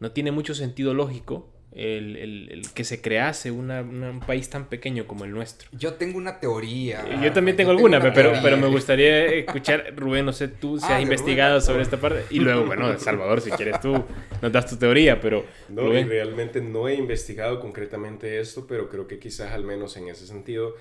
No 0.00 0.12
tiene 0.12 0.30
mucho 0.30 0.54
sentido 0.54 0.94
lógico 0.94 1.50
el, 1.74 2.16
el, 2.16 2.48
el 2.52 2.72
que 2.72 2.84
se 2.84 3.00
crease 3.00 3.50
una, 3.50 3.82
una, 3.82 4.10
un 4.10 4.20
país 4.20 4.48
tan 4.48 4.66
pequeño 4.66 5.06
como 5.08 5.24
el 5.24 5.32
nuestro. 5.32 5.68
Yo 5.72 5.94
tengo 5.94 6.18
una 6.18 6.38
teoría. 6.38 7.04
Yo 7.20 7.32
también 7.32 7.56
tengo 7.56 7.72
Yo 7.72 7.76
alguna, 7.76 8.00
tengo 8.00 8.14
pero, 8.14 8.32
pero 8.40 8.56
me 8.56 8.68
gustaría 8.68 9.24
escuchar, 9.26 9.92
Rubén, 9.96 10.24
no 10.24 10.32
sé 10.32 10.46
tú 10.46 10.78
si 10.78 10.86
ah, 10.86 10.96
has 10.96 11.02
investigado 11.02 11.54
Rubén, 11.54 11.66
sobre 11.66 11.82
esta 11.82 11.96
parte. 11.96 12.24
Y 12.30 12.38
luego, 12.38 12.64
bueno, 12.64 12.96
Salvador, 12.98 13.40
si 13.40 13.50
quieres 13.50 13.80
tú, 13.80 14.04
nos 14.40 14.52
das 14.52 14.66
tu 14.66 14.76
teoría, 14.76 15.20
pero... 15.20 15.44
No, 15.68 15.82
Rubén. 15.82 16.08
realmente 16.08 16.60
no 16.60 16.88
he 16.88 16.94
investigado 16.94 17.58
concretamente 17.58 18.38
esto, 18.38 18.66
pero 18.68 18.88
creo 18.88 19.08
que 19.08 19.18
quizás 19.18 19.50
al 19.50 19.64
menos 19.64 19.96
en 19.96 20.08
ese 20.08 20.26
sentido 20.28 20.76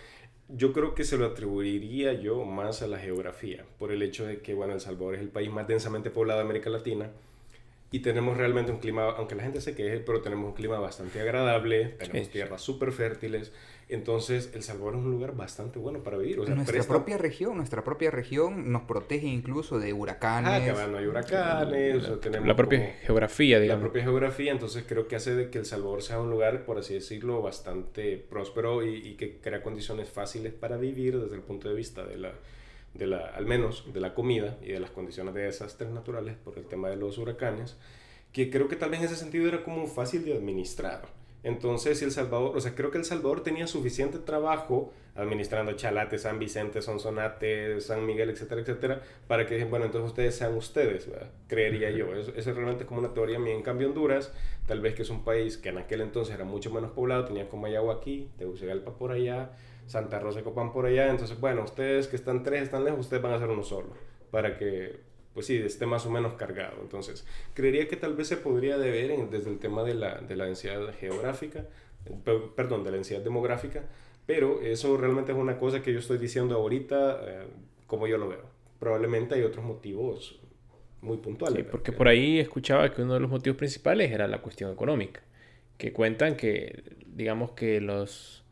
yo 0.50 0.74
creo 0.74 0.94
que 0.94 1.04
se 1.04 1.18
lo 1.18 1.26
atribuiría 1.26 2.14
yo 2.14 2.44
más 2.44 2.82
a 2.82 2.88
la 2.88 3.00
geografía, 3.00 3.66
por 3.80 3.92
el 3.92 4.02
hecho 4.02 4.26
de 4.26 4.42
que, 4.42 4.54
bueno, 4.54 4.74
El 4.74 4.82
Salvador 4.82 5.16
es 5.16 5.22
el 5.22 5.30
país 5.30 5.50
más 5.50 5.68
densamente 5.68 6.10
poblado 6.10 6.40
de 6.40 6.46
América 6.46 6.70
Latina 6.70 7.10
y 7.92 8.00
tenemos 8.00 8.38
realmente 8.38 8.72
un 8.72 8.80
clima, 8.80 9.04
aunque 9.12 9.36
la 9.36 9.44
gente 9.44 9.62
se 9.62 9.76
queje, 9.76 10.00
pero 10.00 10.22
tenemos 10.22 10.48
un 10.48 10.54
clima 10.54 10.80
bastante 10.80 11.22
agradable, 11.22 11.90
tenemos 12.00 12.26
sí. 12.26 12.34
tierras 12.34 12.62
súper 12.62 12.92
fértiles, 12.92 13.52
entonces 13.90 14.52
El 14.54 14.64
Salvador 14.64 14.96
es 14.96 15.02
un 15.02 15.12
lugar 15.12 15.36
bastante 15.36 15.80
bueno 15.80 16.04
para 16.04 16.18
vivir. 16.18 16.40
O 16.40 16.46
sea, 16.46 16.56
nuestra 16.56 16.74
presta... 16.74 16.94
propia 16.94 17.18
región, 17.18 17.58
nuestra 17.58 17.84
propia 17.84 18.12
región 18.12 18.72
nos 18.72 18.84
protege 18.84 19.28
incluso 19.28 19.80
de 19.80 19.94
huracanes. 19.94 20.62
Ah, 20.62 20.66
que 20.66 20.72
bueno, 20.72 20.98
hay 20.98 21.06
huracanes, 21.06 21.96
la, 21.96 22.02
o 22.02 22.06
sea, 22.06 22.20
tenemos 22.20 22.48
la 22.48 22.56
propia 22.56 22.80
como, 22.80 22.94
geografía, 23.06 23.60
digamos. 23.60 23.82
La 23.82 23.90
propia 23.90 24.04
geografía, 24.04 24.52
entonces 24.52 24.86
creo 24.88 25.08
que 25.08 25.16
hace 25.16 25.36
de 25.36 25.50
que 25.50 25.60
El 25.60 25.66
Salvador 25.66 26.02
sea 26.02 26.20
un 26.20 26.30
lugar, 26.30 26.66
por 26.66 26.78
así 26.78 26.94
decirlo, 26.94 27.42
bastante 27.42 28.18
próspero 28.18 28.86
y, 28.86 28.96
y 28.96 29.16
que 29.16 29.38
crea 29.38 29.62
condiciones 29.62 30.10
fáciles 30.10 30.54
para 30.54 30.78
vivir 30.78 31.20
desde 31.20 31.36
el 31.36 31.42
punto 31.42 31.70
de 31.70 31.76
vista 31.76 32.04
de 32.04 32.18
la 32.18 32.34
de 32.94 33.08
la, 33.08 33.18
al 33.18 33.46
menos 33.46 33.92
de 33.92 34.00
la 34.00 34.14
comida 34.14 34.58
y 34.62 34.72
de 34.72 34.80
las 34.80 34.92
condiciones 34.92 35.34
de 35.34 35.42
desastres 35.42 35.90
naturales 35.90 36.36
por 36.36 36.58
el 36.58 36.66
tema 36.66 36.90
de 36.90 36.96
los 36.96 37.18
huracanes, 37.18 37.76
que 38.32 38.50
creo 38.50 38.68
que 38.68 38.76
tal 38.76 38.90
vez 38.90 39.00
en 39.00 39.06
ese 39.08 39.16
sentido 39.16 39.48
era 39.48 39.64
como 39.64 39.88
fácil 39.88 40.24
de 40.26 40.34
administrar. 40.34 41.08
Entonces, 41.44 42.02
El 42.02 42.12
Salvador, 42.12 42.56
o 42.56 42.62
sea, 42.62 42.74
creo 42.74 42.90
que 42.90 42.98
El 42.98 43.06
Salvador 43.06 43.44
tenía 43.44 43.68
suficiente 43.68 44.18
trabajo 44.20 44.94
administrando 45.16 45.74
Chalate, 45.74 46.18
San 46.18 46.40
Vicente, 46.40 46.82
Sonsonate, 46.82 47.80
San 47.82 48.06
Miguel, 48.06 48.30
etcétera, 48.30 48.62
etcétera, 48.62 49.02
para 49.28 49.46
que, 49.46 49.64
bueno, 49.66 49.86
entonces 49.86 50.10
ustedes 50.10 50.36
sean 50.36 50.56
ustedes, 50.56 51.10
¿verdad? 51.10 51.30
creería 51.48 51.92
yo. 51.92 52.16
Eso, 52.16 52.32
eso 52.36 52.54
realmente 52.54 52.84
es 52.84 52.88
como 52.88 53.02
una 53.02 53.14
teoría 53.14 53.40
mía. 53.40 53.54
En 53.54 53.62
cambio, 53.62 53.90
Honduras, 53.90 54.34
tal 54.66 54.82
vez 54.82 54.96
que 54.96 55.04
es 55.04 55.10
un 55.10 55.24
país 55.24 55.58
que 55.58 55.70
en 55.70 55.78
aquel 55.78 56.02
entonces 56.02 56.34
era 56.34 56.46
mucho 56.46 56.72
menos 56.72 56.92
poblado, 56.92 57.26
tenía 57.26 57.48
Comayagua 57.50 57.96
aquí, 57.96 58.30
Tegucigalpa 58.38 58.98
por 58.98 59.12
allá, 59.12 59.52
Santa 59.86 60.20
Rosa 60.20 60.40
de 60.40 60.46
Copán 60.46 60.72
por 60.72 60.86
allá. 60.86 61.10
Entonces, 61.10 61.40
bueno, 61.40 61.64
ustedes 61.64 62.08
que 62.08 62.16
están 62.16 62.44
tres, 62.44 62.64
están 62.64 62.84
lejos, 62.84 63.02
ustedes 63.02 63.22
van 63.22 63.34
a 63.34 63.40
ser 63.40 63.50
uno 63.50 63.64
solo. 63.64 63.90
Para 64.32 64.58
que, 64.58 65.00
pues 65.34 65.48
sí, 65.48 65.58
esté 65.58 65.86
más 65.86 66.06
o 66.06 66.12
menos 66.12 66.34
cargado. 66.34 66.78
Entonces, 66.82 67.26
creería 67.54 67.88
que 67.88 67.96
tal 67.96 68.16
vez 68.16 68.28
se 68.28 68.38
podría 68.38 68.78
deber 68.78 69.12
en, 69.12 69.30
desde 69.30 69.50
el 69.50 69.60
tema 69.60 69.84
de 69.84 69.96
la, 69.96 70.20
de 70.20 70.36
la 70.36 70.46
densidad 70.46 70.94
geográfica, 71.00 71.66
perdón, 72.56 72.84
de 72.84 72.92
la 72.92 72.96
densidad 72.96 73.22
demográfica. 73.22 73.84
Pero 74.26 74.62
eso 74.62 74.96
realmente 74.98 75.32
es 75.32 75.38
una 75.38 75.58
cosa 75.58 75.82
que 75.82 75.92
yo 75.92 76.00
estoy 76.00 76.18
diciendo 76.18 76.56
ahorita, 76.56 77.22
eh, 77.24 77.48
como 77.88 78.08
yo 78.08 78.18
lo 78.18 78.30
veo. 78.30 78.44
Probablemente 78.80 79.36
hay 79.36 79.44
otros 79.44 79.66
motivos 79.66 80.40
muy 81.02 81.18
puntuales. 81.18 81.64
Sí, 81.64 81.68
porque 81.70 81.92
por 81.92 82.08
ahí 82.08 82.40
escuchaba 82.40 82.94
que 82.94 83.02
uno 83.02 83.16
de 83.16 83.20
los 83.20 83.30
motivos 83.30 83.58
principales 83.58 84.12
era 84.12 84.28
la 84.28 84.42
cuestión 84.42 84.72
económica. 84.72 85.22
Que 85.78 85.92
cuentan 85.92 86.38
que, 86.38 86.84
digamos 87.08 87.52
que 87.52 87.82
los 87.82 88.44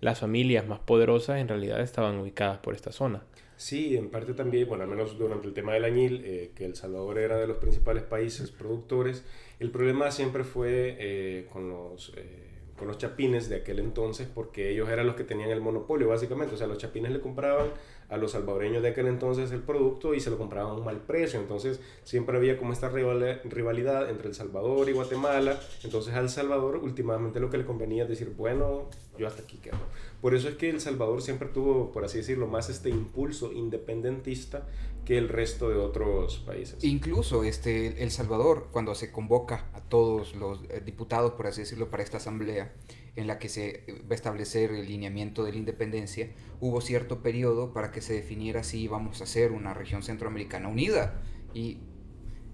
las 0.00 0.20
familias 0.20 0.66
más 0.66 0.78
poderosas 0.78 1.38
en 1.38 1.48
realidad 1.48 1.80
estaban 1.80 2.18
ubicadas 2.18 2.58
por 2.58 2.74
esta 2.74 2.92
zona. 2.92 3.22
Sí, 3.58 3.96
en 3.96 4.08
parte 4.08 4.34
también, 4.34 4.68
bueno, 4.68 4.84
al 4.84 4.88
menos 4.88 5.18
durante 5.18 5.48
el 5.48 5.52
tema 5.52 5.72
del 5.74 5.84
añil, 5.84 6.22
eh, 6.24 6.52
que 6.54 6.64
El 6.64 6.76
Salvador 6.76 7.18
era 7.18 7.38
de 7.38 7.48
los 7.48 7.56
principales 7.56 8.04
países 8.04 8.52
productores, 8.52 9.24
el 9.58 9.72
problema 9.72 10.12
siempre 10.12 10.44
fue 10.44 10.96
eh, 11.00 11.46
con, 11.52 11.68
los, 11.68 12.12
eh, 12.16 12.50
con 12.78 12.86
los 12.86 12.98
chapines 12.98 13.48
de 13.48 13.56
aquel 13.56 13.80
entonces, 13.80 14.28
porque 14.32 14.70
ellos 14.70 14.88
eran 14.88 15.08
los 15.08 15.16
que 15.16 15.24
tenían 15.24 15.50
el 15.50 15.60
monopolio, 15.60 16.06
básicamente. 16.06 16.54
O 16.54 16.56
sea, 16.56 16.68
los 16.68 16.78
chapines 16.78 17.10
le 17.10 17.20
compraban 17.20 17.70
a 18.08 18.16
los 18.16 18.32
salvadoreños 18.32 18.82
de 18.82 18.88
aquel 18.88 19.06
entonces 19.06 19.52
el 19.52 19.60
producto 19.60 20.14
y 20.14 20.20
se 20.20 20.30
lo 20.30 20.38
compraban 20.38 20.72
a 20.72 20.74
un 20.74 20.84
mal 20.84 20.98
precio. 20.98 21.38
Entonces, 21.40 21.80
siempre 22.04 22.36
había 22.36 22.56
como 22.56 22.72
esta 22.72 22.88
rivalidad 22.88 24.10
entre 24.10 24.28
El 24.28 24.34
Salvador 24.34 24.88
y 24.88 24.92
Guatemala. 24.92 25.60
Entonces, 25.84 26.14
al 26.14 26.30
Salvador, 26.30 26.76
últimamente 26.76 27.40
lo 27.40 27.50
que 27.50 27.58
le 27.58 27.64
convenía 27.64 28.04
es 28.04 28.08
decir, 28.08 28.32
bueno, 28.36 28.88
yo 29.18 29.26
hasta 29.26 29.42
aquí 29.42 29.58
quedo. 29.58 29.76
Por 30.22 30.34
eso 30.34 30.48
es 30.48 30.56
que 30.56 30.70
El 30.70 30.80
Salvador 30.80 31.20
siempre 31.20 31.48
tuvo, 31.48 31.92
por 31.92 32.04
así 32.04 32.18
decirlo, 32.18 32.46
más 32.46 32.70
este 32.70 32.88
impulso 32.88 33.52
independentista 33.52 34.66
que 35.04 35.16
el 35.16 35.28
resto 35.28 35.70
de 35.70 35.76
otros 35.76 36.38
países. 36.38 36.84
Incluso 36.84 37.42
este, 37.42 38.02
El 38.02 38.10
Salvador, 38.10 38.68
cuando 38.72 38.94
se 38.94 39.10
convoca 39.10 39.66
a 39.74 39.80
todos 39.80 40.34
los 40.34 40.60
eh, 40.68 40.82
diputados, 40.84 41.32
por 41.32 41.46
así 41.46 41.62
decirlo, 41.62 41.90
para 41.90 42.02
esta 42.02 42.18
asamblea, 42.18 42.72
en 43.18 43.26
la 43.26 43.40
que 43.40 43.48
se 43.48 43.84
va 44.04 44.12
a 44.12 44.14
establecer 44.14 44.70
el 44.70 44.86
lineamiento 44.86 45.44
de 45.44 45.50
la 45.50 45.58
independencia, 45.58 46.30
hubo 46.60 46.80
cierto 46.80 47.20
periodo 47.20 47.72
para 47.72 47.90
que 47.90 48.00
se 48.00 48.12
definiera 48.12 48.62
si 48.62 48.80
íbamos 48.80 49.20
a 49.20 49.26
ser 49.26 49.50
una 49.50 49.74
región 49.74 50.04
centroamericana 50.04 50.68
unida. 50.68 51.20
Y, 51.52 51.78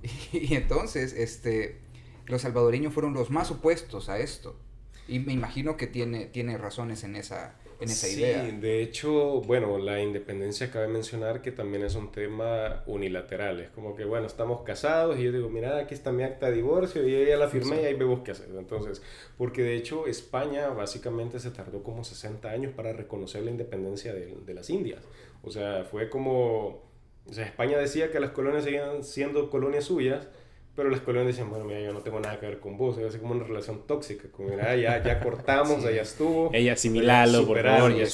y 0.33 0.55
entonces 0.55 1.13
este, 1.13 1.81
los 2.25 2.43
salvadoreños 2.43 2.95
fueron 2.95 3.13
los 3.13 3.31
más 3.31 3.51
opuestos 3.51 4.09
a 4.09 4.19
esto. 4.19 4.59
Y 5.07 5.19
me 5.19 5.35
imagino 5.35 5.77
que 5.77 5.87
tiene, 5.87 6.25
tiene 6.25 6.57
razones 6.57 7.05
en 7.05 7.17
esa, 7.17 7.57
en 7.81 7.89
esa 7.89 8.07
sí, 8.07 8.21
idea. 8.21 8.43
de 8.43 8.83
hecho, 8.83 9.41
bueno, 9.43 9.79
la 9.79 10.01
independencia 10.01 10.71
cabe 10.71 10.89
mencionar 10.89 11.43
que 11.43 11.53
también 11.53 11.83
es 11.85 11.95
un 11.95 12.13
tema 12.13 12.83
unilateral. 12.87 13.61
Es 13.61 13.71
como 13.71 13.95
que, 13.95 14.05
bueno, 14.05 14.27
estamos 14.27 14.63
casados 14.63 15.19
y 15.19 15.25
yo 15.25 15.33
digo, 15.33 15.49
mira, 15.49 15.79
aquí 15.79 15.95
está 15.95 16.13
mi 16.13 16.23
acta 16.23 16.47
de 16.47 16.57
divorcio 16.57 17.07
y 17.07 17.13
yo 17.13 17.23
ya 17.25 17.37
la 17.37 17.49
firmé 17.49 17.83
y 17.83 17.85
ahí 17.87 17.95
vemos 17.95 18.21
qué 18.25 18.33
hacer. 18.33 18.49
Entonces, 18.57 19.03
porque 19.37 19.63
de 19.63 19.77
hecho 19.77 20.07
España 20.07 20.69
básicamente 20.69 21.39
se 21.41 21.51
tardó 21.51 21.83
como 21.83 22.05
60 22.05 22.49
años 22.51 22.73
para 22.75 22.93
reconocer 22.93 23.43
la 23.43 23.51
independencia 23.51 24.15
de, 24.15 24.37
de 24.45 24.55
las 24.55 24.71
Indias. 24.71 25.03
O 25.43 25.51
sea, 25.51 25.85
fue 25.85 26.09
como... 26.09 26.83
O 27.27 27.33
sea, 27.33 27.47
España 27.47 27.79
decía 27.79 28.11
que 28.11 28.21
las 28.21 28.31
colonias 28.31 28.65
seguían 28.65 29.03
siendo 29.03 29.49
colonias 29.49 29.85
suyas, 29.85 30.29
pero 30.77 30.91
las 30.91 31.01
colonias 31.01 31.29
decían, 31.29 31.51
bueno, 31.51 31.65
mira, 31.65 31.81
yo 31.81 31.93
no 31.93 32.01
tengo 32.01 32.19
nada 32.21 32.39
que 32.41 32.47
ver 32.47 32.59
con 32.61 32.77
vos, 32.77 32.99
es 32.99 33.17
como 33.17 33.33
una 33.35 33.45
relación 33.45 33.87
tóxica, 33.87 34.29
como, 34.33 34.49
mira, 34.51 34.75
ya, 34.77 35.03
ya 35.03 35.21
cortamos, 35.23 35.83
Sí. 35.83 35.95
ya 35.95 36.03
estuvo. 36.03 36.51
Ella 36.53 36.73
asimilalo, 36.73 37.47
por 37.47 37.63
favor, 37.63 37.95
ya. 37.95 38.05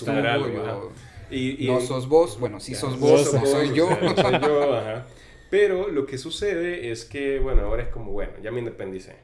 Y, 1.31 1.65
y- 1.65 1.69
no 1.69 1.81
sos 1.81 2.09
vos, 2.09 2.39
bueno, 2.41 2.59
sí 2.61 2.73
Ya, 2.73 2.79
sos 2.81 2.99
vos, 2.99 3.23
sos 3.25 3.35
no 3.35 3.47
soy 3.47 3.69
vos, 3.69 3.77
yo. 3.77 3.87
o 3.87 3.89
sea, 3.89 4.31
no 4.31 4.41
soy 4.41 4.41
yo, 4.49 4.75
ajá. 4.75 5.07
Pero 5.49 5.89
lo 5.89 6.07
que 6.07 6.19
sucede 6.19 6.91
es 6.91 7.05
que, 7.05 7.39
bueno, 7.41 7.63
ahora 7.63 7.83
es 7.85 7.89
como, 7.89 8.13
bueno, 8.13 8.33
ya 8.43 8.51
me 8.51 8.59
independicé. 8.61 9.17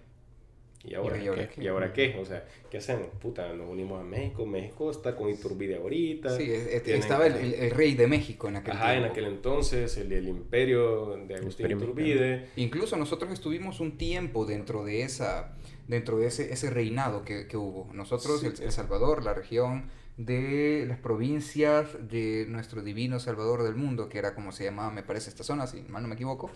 ¿Y 0.86 0.94
ahora, 0.94 1.22
¿Y 1.22 1.26
ahora 1.26 1.48
qué? 1.48 1.54
qué? 1.56 1.64
¿Y 1.64 1.66
ahora 1.68 1.92
qué? 1.92 2.16
O 2.20 2.24
sea, 2.24 2.46
¿qué 2.70 2.78
hacemos? 2.78 3.08
Puta, 3.20 3.52
nos 3.52 3.68
unimos 3.68 4.00
a 4.00 4.04
México. 4.04 4.46
México 4.46 4.90
está 4.90 5.16
con 5.16 5.28
Iturbide 5.28 5.76
ahorita. 5.76 6.36
Sí, 6.36 6.44
es- 6.44 6.66
es- 6.68 6.82
Tienen- 6.84 7.02
estaba 7.02 7.26
el, 7.26 7.34
el- 7.36 7.54
el 7.54 7.70
rey 7.72 7.94
de 7.94 8.06
México 8.06 8.48
en 8.48 8.56
aquel 8.56 8.74
Ajá, 8.74 8.94
en 8.96 9.04
aquel 9.04 9.24
entonces, 9.24 9.96
el, 9.98 10.12
el 10.12 10.28
imperio 10.28 11.16
de 11.26 11.34
Agustín 11.34 11.66
imperio 11.70 11.76
Iturbide. 11.78 12.46
Incluso 12.56 12.96
nosotros 12.96 13.32
estuvimos 13.32 13.80
un 13.80 13.98
tiempo 13.98 14.46
dentro 14.46 14.84
de 14.84 15.02
esa 15.02 15.56
dentro 15.88 16.18
de 16.18 16.26
ese, 16.26 16.52
ese 16.52 16.68
reinado 16.70 17.24
que, 17.24 17.46
que 17.46 17.56
hubo. 17.56 17.88
Nosotros, 17.92 18.40
Sí. 18.40 18.46
el, 18.46 18.60
El 18.62 18.72
Salvador, 18.72 19.22
la 19.24 19.34
región 19.34 19.90
de 20.16 20.84
las 20.88 20.98
provincias 20.98 21.88
de 22.08 22.46
nuestro 22.48 22.82
divino 22.82 23.20
Salvador 23.20 23.62
del 23.62 23.74
mundo, 23.74 24.08
que 24.08 24.18
era 24.18 24.34
como 24.34 24.52
se 24.52 24.64
llamaba, 24.64 24.90
me 24.90 25.02
parece, 25.02 25.30
esta 25.30 25.44
zona, 25.44 25.66
si 25.66 25.82
mal 25.82 26.02
no 26.02 26.08
me 26.08 26.14
equivoco. 26.14 26.50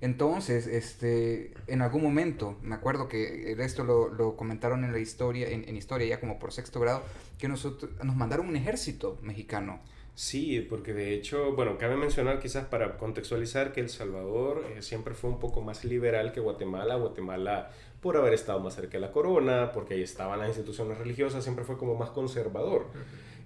Entonces, 0.00 0.68
este, 0.68 1.52
en 1.66 1.82
algún 1.82 2.02
momento, 2.02 2.56
me 2.62 2.76
acuerdo 2.76 3.08
que 3.08 3.56
esto 3.58 3.82
lo, 3.82 4.08
lo 4.08 4.36
comentaron 4.36 4.84
en 4.84 4.92
la 4.92 5.00
historia, 5.00 5.48
en, 5.48 5.76
historia 5.76 6.06
ya 6.06 6.20
como 6.20 6.38
por 6.38 6.52
sexto 6.52 6.78
grado, 6.78 7.02
que 7.38 7.48
nosotros, 7.48 7.90
nos 8.04 8.14
mandaron 8.14 8.48
un 8.48 8.56
ejército 8.56 9.18
mexicano. 9.22 9.80
Sí, 10.14 10.66
porque 10.68 10.92
de 10.92 11.14
hecho, 11.14 11.52
bueno, 11.54 11.78
cabe 11.78 11.96
mencionar 11.96 12.40
quizás 12.40 12.66
para 12.66 12.96
contextualizar 12.96 13.72
que 13.72 13.80
El 13.80 13.88
Salvador 13.88 14.66
eh, 14.76 14.82
siempre 14.82 15.14
fue 15.14 15.30
un 15.30 15.38
poco 15.38 15.62
más 15.62 15.84
liberal 15.84 16.32
que 16.32 16.40
Guatemala. 16.40 16.96
Guatemala, 16.96 17.70
por 18.00 18.16
haber 18.16 18.32
estado 18.32 18.60
más 18.60 18.74
cerca 18.74 18.92
de 18.92 19.00
la 19.00 19.12
corona, 19.12 19.72
porque 19.72 19.94
ahí 19.94 20.02
estaban 20.02 20.38
las 20.38 20.48
instituciones 20.48 20.98
religiosas, 20.98 21.42
siempre 21.42 21.64
fue 21.64 21.76
como 21.76 21.94
más 21.94 22.10
conservador. 22.10 22.86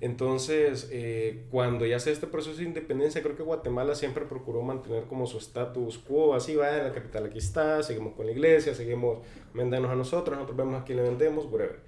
Entonces, 0.03 0.89
eh, 0.91 1.45
cuando 1.51 1.87
ya 1.87 2.01
se 2.01 2.11
este 2.11 2.27
proceso 2.27 2.57
de 2.57 2.65
independencia, 2.65 3.23
creo 3.23 3.37
que 3.37 3.45
Guatemala 3.45 3.95
siempre 3.95 4.25
procuró 4.25 4.61
mantener 4.63 5.05
como 5.05 5.27
su 5.27 5.39
status 5.39 5.99
quo, 5.99 6.35
así 6.35 6.57
va, 6.57 6.77
en 6.77 6.85
la 6.85 6.93
capital 6.93 7.27
aquí 7.27 7.39
está, 7.39 7.83
seguimos 7.85 8.15
con 8.15 8.27
la 8.27 8.33
iglesia, 8.33 8.75
seguimos 8.75 9.19
vendiéndonos 9.55 9.93
a 9.93 9.95
nosotros, 9.95 10.37
nosotros 10.37 10.57
vemos 10.57 10.83
a 10.83 10.85
quién 10.85 10.99
le 10.99 11.05
vendemos, 11.05 11.47
whatever. 11.47 11.81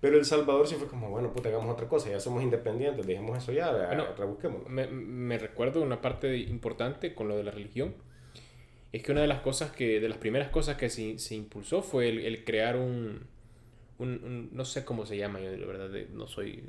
Pero 0.00 0.16
El 0.16 0.24
Salvador 0.24 0.66
sí 0.66 0.74
fue 0.76 0.88
como, 0.88 1.10
bueno, 1.10 1.32
puta, 1.32 1.48
hagamos 1.48 1.72
otra 1.72 1.86
cosa, 1.86 2.10
ya 2.10 2.18
somos 2.18 2.42
independientes, 2.42 3.06
dejemos 3.06 3.38
eso 3.38 3.52
ya, 3.52 3.70
Bueno, 3.70 4.06
rebusquémoslo. 4.18 4.68
Me, 4.68 4.86
me 4.88 5.38
recuerdo 5.38 5.80
una 5.80 6.00
parte 6.00 6.36
importante 6.38 7.14
con 7.14 7.28
lo 7.28 7.36
de 7.36 7.44
la 7.44 7.50
religión. 7.50 7.94
Es 8.92 9.02
que 9.02 9.12
una 9.12 9.20
de 9.22 9.26
las 9.28 9.40
cosas 9.40 9.70
que, 9.72 10.00
de 10.00 10.08
las 10.08 10.18
primeras 10.18 10.48
cosas 10.50 10.76
que 10.76 10.90
se, 10.90 11.18
se 11.18 11.34
impulsó 11.36 11.82
fue 11.82 12.08
el, 12.08 12.20
el 12.20 12.44
crear 12.44 12.76
un, 12.76 13.20
un, 13.98 14.08
un- 14.24 14.50
no 14.52 14.64
sé 14.64 14.84
cómo 14.84 15.06
se 15.06 15.16
llama, 15.16 15.40
yo 15.40 15.50
la 15.56 15.66
verdad 15.66 15.90
no 16.12 16.26
soy, 16.26 16.62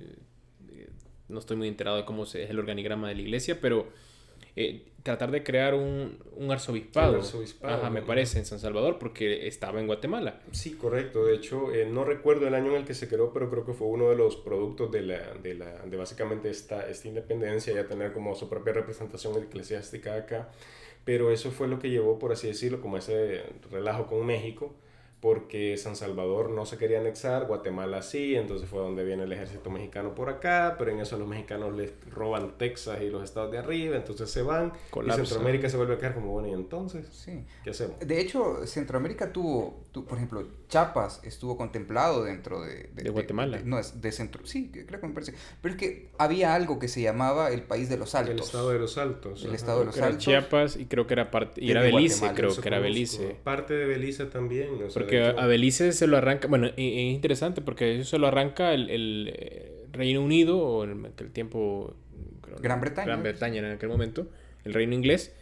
no 1.29 1.39
estoy 1.39 1.57
muy 1.57 1.67
enterado 1.67 1.97
de 1.97 2.05
cómo 2.05 2.23
es 2.23 2.35
el 2.35 2.59
organigrama 2.59 3.07
de 3.09 3.15
la 3.15 3.21
iglesia, 3.21 3.59
pero 3.61 3.87
eh, 4.55 4.83
tratar 5.03 5.31
de 5.31 5.43
crear 5.43 5.73
un, 5.75 6.17
un 6.35 6.51
arzobispado, 6.51 7.17
arzobispado, 7.17 7.75
Ajá, 7.75 7.89
me 7.89 8.01
parece, 8.01 8.39
en 8.39 8.45
San 8.45 8.59
Salvador, 8.59 8.99
porque 8.99 9.47
estaba 9.47 9.79
en 9.79 9.87
Guatemala. 9.87 10.41
Sí, 10.51 10.73
correcto. 10.73 11.25
De 11.25 11.35
hecho, 11.35 11.73
eh, 11.73 11.85
no 11.89 12.03
recuerdo 12.03 12.47
el 12.47 12.53
año 12.53 12.71
en 12.71 12.77
el 12.77 12.85
que 12.85 12.93
se 12.93 13.07
creó, 13.07 13.31
pero 13.31 13.49
creo 13.49 13.65
que 13.65 13.73
fue 13.73 13.87
uno 13.87 14.09
de 14.09 14.15
los 14.17 14.35
productos 14.35 14.91
de, 14.91 15.01
la, 15.03 15.33
de, 15.35 15.53
la, 15.55 15.79
de 15.85 15.97
básicamente 15.97 16.49
esta, 16.49 16.87
esta 16.89 17.07
independencia, 17.07 17.73
ya 17.73 17.87
tener 17.87 18.11
como 18.11 18.35
su 18.35 18.49
propia 18.49 18.73
representación 18.73 19.41
eclesiástica 19.41 20.15
acá. 20.15 20.49
Pero 21.03 21.31
eso 21.31 21.51
fue 21.51 21.67
lo 21.67 21.79
que 21.79 21.89
llevó, 21.89 22.19
por 22.19 22.31
así 22.31 22.47
decirlo, 22.47 22.79
como 22.81 22.97
ese 22.97 23.43
relajo 23.71 24.05
con 24.05 24.25
México, 24.25 24.73
porque 25.19 25.77
San 25.77 25.95
Salvador 25.95 26.49
no 26.49 26.65
se 26.65 26.77
quería 26.79 26.99
anexar, 26.99 27.45
Guatemala 27.45 28.01
sí, 28.01 28.35
entonces 28.35 28.67
fue 28.67 28.79
donde 28.79 29.03
viene 29.03 29.23
el 29.23 29.31
ejército 29.31 29.69
mexicano 29.69 30.15
por 30.15 30.29
acá, 30.29 30.75
pero 30.79 30.89
en 30.91 30.99
eso 30.99 31.17
los 31.19 31.27
mexicanos 31.27 31.75
les 31.75 31.91
roban 32.09 32.57
Texas 32.57 33.01
y 33.03 33.09
los 33.11 33.23
estados 33.23 33.51
de 33.51 33.59
arriba, 33.59 33.95
entonces 33.97 34.31
se 34.31 34.41
van, 34.41 34.73
Colapsa. 34.89 35.21
y 35.21 35.25
Centroamérica 35.27 35.69
se 35.69 35.77
vuelve 35.77 35.93
a 35.93 35.97
quedar 35.99 36.15
como, 36.15 36.31
bueno, 36.31 36.47
¿y 36.47 36.53
entonces? 36.53 37.07
Sí. 37.11 37.45
¿Qué 37.63 37.69
hacemos? 37.69 37.99
De 37.99 38.19
hecho, 38.19 38.65
Centroamérica 38.65 39.31
tuvo, 39.31 39.83
tu- 39.91 40.05
por 40.05 40.17
ejemplo, 40.17 40.43
Chiapas 40.71 41.19
estuvo 41.23 41.57
contemplado 41.57 42.23
dentro 42.23 42.61
de... 42.61 42.89
De 42.93 43.09
Guatemala. 43.09 43.59
no, 43.65 43.77
es 43.77 44.01
de 44.01 44.09
centro... 44.13 44.45
Sí, 44.45 44.71
creo 44.71 45.01
que 45.01 45.07
me 45.07 45.13
parece. 45.13 45.33
Pero 45.61 45.75
es 45.75 45.79
que 45.79 46.09
había 46.17 46.55
algo 46.55 46.79
que 46.79 46.87
se 46.87 47.01
llamaba 47.01 47.51
el 47.51 47.61
país 47.63 47.89
de 47.89 47.97
los 47.97 48.15
altos. 48.15 48.35
El 48.35 48.39
estado 48.39 48.69
de 48.69 48.79
los 48.79 48.97
Altos. 48.97 49.41
El 49.41 49.47
ajá. 49.47 49.55
estado 49.57 49.79
de 49.81 49.85
los 49.87 49.97
era 49.97 50.07
Altos. 50.07 50.23
Chiapas 50.23 50.77
y 50.77 50.85
creo 50.85 51.07
que 51.07 51.13
era 51.13 51.29
parte, 51.29 51.61
y 51.61 51.71
era 51.71 51.81
Belice, 51.81 52.19
Guatemala, 52.19 52.35
creo 52.37 52.49
Eso 52.51 52.61
que 52.61 52.67
era. 52.69 52.79
Belice. 52.79 53.35
Parte 53.43 53.73
de 53.73 53.85
Belice 53.85 54.25
también. 54.27 54.69
o 54.75 54.89
sea, 54.89 54.93
Porque 54.93 55.21
a 55.21 55.45
Belice 55.45 55.91
se 55.91 56.07
lo 56.07 56.15
arranca, 56.15 56.47
bueno, 56.47 56.67
es 56.67 56.73
interesante 56.77 57.61
porque 57.61 57.99
eso 57.99 58.09
se 58.09 58.17
lo 58.17 58.27
arranca 58.27 58.73
el, 58.73 58.89
el, 58.89 59.33
eh, 59.37 59.87
Reino 59.91 60.21
Unido, 60.21 60.57
o 60.57 60.85
en 60.85 61.05
aquel 61.05 61.31
tiempo... 61.31 61.95
creo, 62.41 62.59
Gran 62.61 62.79
Bretaña. 62.79 63.07
Gran 63.07 63.23
Bretaña 63.23 63.59
en 63.59 63.65
aquel 63.73 63.89
momento, 63.89 64.29
el 64.63 64.73
Reino 64.73 64.95
Inglés, 64.95 65.33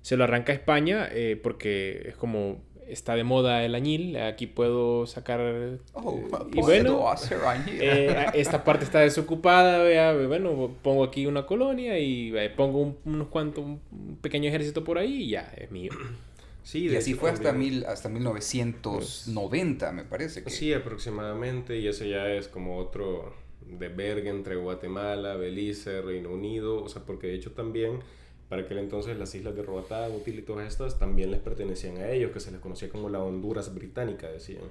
se 0.00 0.16
lo 0.16 0.24
arranca 0.24 0.52
a 0.52 0.54
España 0.54 1.08
eh, 1.12 1.38
porque 1.42 2.06
es 2.08 2.16
como 2.16 2.62
está 2.88 3.14
de 3.14 3.24
moda 3.24 3.64
el 3.64 3.74
añil, 3.74 4.16
aquí 4.16 4.46
puedo 4.46 5.06
sacar... 5.06 5.78
Oh, 5.92 6.18
eh, 6.18 6.28
y 6.54 6.60
bueno, 6.60 7.08
hacer 7.08 7.38
añil. 7.44 7.78
eh, 7.80 8.26
esta 8.34 8.64
parte 8.64 8.84
está 8.84 9.00
desocupada, 9.00 9.82
vea, 9.82 10.12
bueno, 10.26 10.70
pongo 10.82 11.04
aquí 11.04 11.26
una 11.26 11.46
colonia 11.46 11.98
y 11.98 12.36
eh, 12.36 12.50
pongo 12.50 12.80
un- 12.80 12.96
unos 13.04 13.28
cuantos, 13.28 13.64
un 13.64 13.80
pequeño 14.20 14.48
ejército 14.48 14.84
por 14.84 14.98
ahí 14.98 15.22
y 15.24 15.28
ya, 15.30 15.52
es 15.56 15.70
mío. 15.70 15.92
Sí, 16.64 16.86
y 16.86 16.96
así 16.96 17.12
hecho 17.12 17.20
fue 17.20 17.30
hasta, 17.30 17.52
mil, 17.52 17.86
hasta 17.86 18.10
1990, 18.10 19.92
me 19.92 20.04
parece. 20.04 20.42
Que... 20.44 20.50
Sí, 20.50 20.72
aproximadamente. 20.74 21.78
Y 21.78 21.88
eso 21.88 22.04
ya 22.04 22.28
es 22.30 22.48
como 22.48 22.76
otro 22.76 23.32
de 23.66 23.88
verga 23.88 24.30
entre 24.30 24.56
Guatemala, 24.56 25.34
Belice, 25.36 26.02
Reino 26.02 26.30
Unido. 26.30 26.82
O 26.82 26.88
sea, 26.90 27.02
porque 27.06 27.28
de 27.28 27.34
hecho 27.36 27.52
también, 27.52 28.00
para 28.48 28.62
aquel 28.62 28.78
entonces, 28.78 29.18
las 29.18 29.34
islas 29.34 29.54
de 29.54 29.62
Roatán, 29.62 30.10
Útil 30.12 30.38
y 30.38 30.42
todas 30.42 30.66
estas 30.66 30.98
también 30.98 31.30
les 31.30 31.40
pertenecían 31.40 31.98
a 31.98 32.10
ellos, 32.10 32.30
que 32.32 32.40
se 32.40 32.50
les 32.50 32.60
conocía 32.60 32.88
como 32.88 33.10
la 33.10 33.22
Honduras 33.22 33.74
británica, 33.74 34.28
decían. 34.28 34.62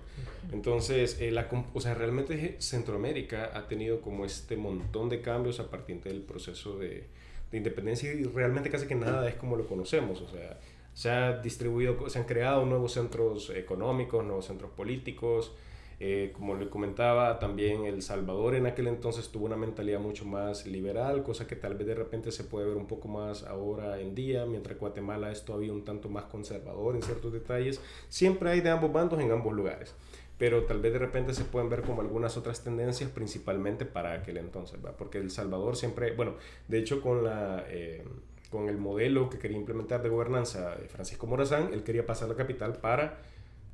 Entonces, 0.51 1.21
eh, 1.21 1.29
la, 1.29 1.47
o 1.73 1.79
sea, 1.79 1.93
realmente 1.93 2.55
Centroamérica 2.59 3.51
ha 3.53 3.67
tenido 3.67 4.01
como 4.01 4.25
este 4.25 4.57
montón 4.57 5.09
de 5.09 5.21
cambios 5.21 5.59
a 5.59 5.69
partir 5.69 6.01
del 6.01 6.21
proceso 6.21 6.79
de, 6.79 7.05
de 7.51 7.57
independencia 7.57 8.11
y 8.13 8.23
realmente 8.23 8.69
casi 8.69 8.87
que 8.87 8.95
nada 8.95 9.29
es 9.29 9.35
como 9.35 9.55
lo 9.55 9.67
conocemos. 9.67 10.21
O 10.21 10.27
sea, 10.27 10.59
se 10.95 11.11
ha 11.11 11.37
distribuido, 11.37 12.09
se 12.09 12.17
han 12.17 12.25
creado 12.25 12.65
nuevos 12.65 12.93
centros 12.93 13.51
económicos, 13.51 14.25
nuevos 14.25 14.45
centros 14.45 14.71
políticos. 14.71 15.51
Eh, 15.99 16.31
como 16.35 16.55
le 16.55 16.69
comentaba, 16.69 17.39
también 17.39 17.85
El 17.85 18.03
Salvador 18.03 18.53
en 18.53 18.67
aquel 18.67 18.87
entonces 18.87 19.29
tuvo 19.29 19.47
una 19.47 19.57
mentalidad 19.57 19.99
mucho 19.99 20.25
más 20.25 20.67
liberal, 20.67 21.23
cosa 21.23 21.47
que 21.47 21.55
tal 21.55 21.73
vez 21.73 21.87
de 21.87 21.95
repente 21.95 22.31
se 22.31 22.43
puede 22.43 22.67
ver 22.67 22.77
un 22.77 22.85
poco 22.85 23.07
más 23.07 23.43
ahora 23.43 23.99
en 23.99 24.13
día, 24.13 24.45
mientras 24.45 24.77
Guatemala 24.77 25.31
es 25.31 25.43
todavía 25.43 25.73
un 25.73 25.83
tanto 25.83 26.07
más 26.07 26.25
conservador 26.25 26.95
en 26.95 27.01
ciertos 27.01 27.33
detalles. 27.33 27.81
Siempre 28.09 28.51
hay 28.51 28.61
de 28.61 28.69
ambos 28.69 28.93
bandos 28.93 29.19
en 29.19 29.31
ambos 29.31 29.53
lugares, 29.53 29.95
pero 30.37 30.65
tal 30.65 30.81
vez 30.81 30.93
de 30.93 30.99
repente 30.99 31.33
se 31.33 31.45
pueden 31.45 31.67
ver 31.67 31.81
como 31.81 32.01
algunas 32.01 32.37
otras 32.37 32.63
tendencias, 32.63 33.09
principalmente 33.09 33.85
para 33.85 34.13
aquel 34.13 34.37
entonces, 34.37 34.79
porque 34.99 35.17
El 35.17 35.31
Salvador 35.31 35.75
siempre, 35.75 36.15
bueno, 36.15 36.35
de 36.67 36.77
hecho 36.77 37.01
con 37.01 37.23
la... 37.23 37.65
eh, 37.69 38.03
con 38.51 38.69
el 38.69 38.77
modelo 38.77 39.29
que 39.29 39.39
quería 39.39 39.57
implementar 39.57 40.01
de 40.01 40.07
gobernanza 40.07 40.73
de 40.77 40.87
Francisco 40.87 41.27
Morazán, 41.27 41.73
él 41.73 41.83
quería 41.83 42.05
pasar 42.05 42.29
la 42.29 42.35
capital 42.35 42.77
para 42.77 43.17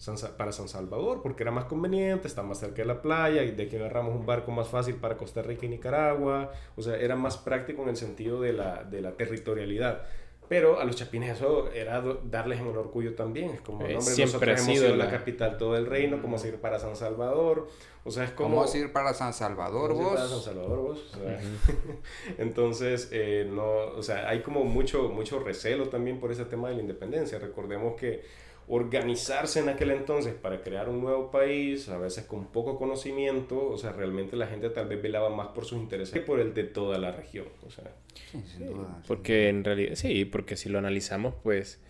San, 0.04 0.18
Sa- 0.18 0.36
para 0.36 0.52
San 0.52 0.68
Salvador, 0.68 1.22
porque 1.24 1.44
era 1.44 1.52
más 1.52 1.66
conveniente, 1.66 2.28
está 2.28 2.44
más 2.44 2.60
cerca 2.60 2.82
de 2.82 2.86
la 2.86 3.02
playa 3.02 3.44
y 3.44 3.52
de 3.52 3.68
que 3.70 3.78
agarramos 3.78 4.14
un 4.16 4.26
barco 4.26 4.52
más 4.52 4.68
fácil 4.68 4.96
para 4.96 5.16
Costa 5.16 5.42
Rica 5.42 5.66
y 5.66 5.70
Nicaragua, 5.70 6.52
o 6.76 6.82
sea, 6.82 6.98
era 6.98 7.16
más 7.16 7.38
práctico 7.38 7.84
en 7.84 7.90
el 7.90 7.96
sentido 7.96 8.42
de 8.42 8.52
la, 8.54 8.84
de 8.84 9.00
la 9.02 9.12
territorialidad. 9.14 10.02
Pero 10.50 10.78
a 10.80 10.84
los 10.84 10.98
chapines 10.98 11.38
eso 11.38 11.72
era 11.72 12.04
darles 12.30 12.60
en 12.60 12.68
el 12.68 12.78
orgullo 12.78 13.16
también, 13.16 13.52
es 13.52 13.62
como, 13.62 13.80
Eh, 13.86 13.96
hombre, 13.96 14.14
siempre 14.14 14.26
nosotros 14.40 14.60
ha 14.60 14.64
hemos 14.72 14.78
sido 14.84 14.96
la 14.98 15.06
la- 15.06 15.12
capital 15.12 15.58
todo 15.58 15.78
el 15.78 15.86
reino, 15.86 16.22
como 16.22 16.36
ir 16.46 16.58
para 16.60 16.78
San 16.80 16.98
Salvador, 16.98 17.70
o 18.04 18.12
sea, 18.12 18.26
es 18.26 18.32
como... 18.32 18.58
¿Cómo 18.58 18.72
a 18.72 18.78
ir 18.78 18.92
para 18.92 19.14
San 19.14 19.34
Salvador 19.34 19.92
¿Cómo 19.94 20.02
se 20.02 20.04
vos? 20.10 20.16
para 20.16 20.28
San 20.28 20.42
Salvador 20.42 20.80
vos? 20.80 21.12
O 21.16 21.18
sea, 21.18 21.40
Entonces, 22.38 23.08
eh, 23.12 23.48
no, 23.50 23.64
o 23.96 24.04
sea, 24.04 24.28
hay 24.28 24.42
como 24.42 24.64
mucho, 24.66 25.10
mucho 25.10 25.40
recelo 25.40 25.88
también 25.90 26.20
por 26.20 26.32
ese 26.32 26.44
tema 26.46 26.70
de 26.70 26.76
la 26.76 26.82
independencia. 26.82 27.40
Recordemos 27.40 27.96
que 27.96 28.22
organizarse 28.68 29.60
en 29.60 29.70
aquel 29.70 29.92
entonces 29.92 30.34
para 30.34 30.62
crear 30.62 30.90
un 30.90 31.02
nuevo 31.02 31.32
país, 31.32 31.90
a 31.90 31.98
veces 31.98 32.26
con 32.26 32.48
poco 32.48 32.78
conocimiento, 32.78 33.68
o 33.68 33.78
sea, 33.78 33.92
realmente 33.92 34.36
la 34.36 34.48
gente 34.48 34.70
tal 34.70 34.88
vez 34.88 35.02
velaba 35.02 35.30
más 35.30 35.50
por 35.50 35.66
sus 35.66 35.80
intereses 35.80 36.14
que 36.14 36.22
por 36.22 36.40
el 36.40 36.54
de 36.54 36.64
toda 36.64 36.98
la 36.98 37.12
región, 37.12 37.48
o 37.66 37.70
sea. 37.70 37.92
Sí, 38.32 38.42
sin 38.46 38.68
duda. 38.68 39.02
Porque 39.08 39.50
en 39.50 39.64
realidad, 39.64 39.96
sí, 39.96 40.26
porque 40.26 40.56
si 40.56 40.70
lo 40.70 40.80
analizamos, 40.80 41.36
pues, 41.44 41.82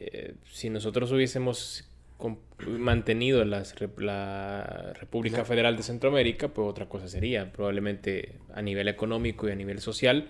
eh, 0.00 0.34
si 0.50 0.70
nosotros 0.70 1.10
hubiésemos 1.12 1.88
mantenido 2.78 3.44
las, 3.44 3.74
la 3.98 4.92
República 4.94 5.44
Federal 5.44 5.76
de 5.76 5.82
Centroamérica, 5.82 6.48
pues 6.48 6.68
otra 6.68 6.88
cosa 6.88 7.08
sería, 7.08 7.52
probablemente 7.52 8.36
a 8.54 8.62
nivel 8.62 8.88
económico 8.88 9.48
y 9.48 9.52
a 9.52 9.56
nivel 9.56 9.80
social, 9.80 10.28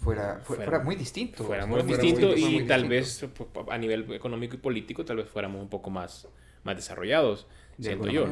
fuera, 0.00 0.40
fuera, 0.42 0.80
muy 0.80 0.96
distinto. 0.96 1.44
Fuera 1.44 1.66
muy 1.66 1.82
distinto 1.82 2.36
y 2.36 2.64
tal 2.66 2.88
vez 2.88 3.26
pues, 3.34 3.66
a 3.68 3.78
nivel 3.78 4.12
económico 4.12 4.56
y 4.56 4.58
político 4.58 5.04
tal 5.04 5.18
vez 5.18 5.28
fuéramos 5.28 5.62
un 5.62 5.68
poco 5.68 5.90
más, 5.90 6.28
más 6.64 6.76
desarrollados, 6.76 7.46
siento 7.78 8.08
yo. 8.08 8.26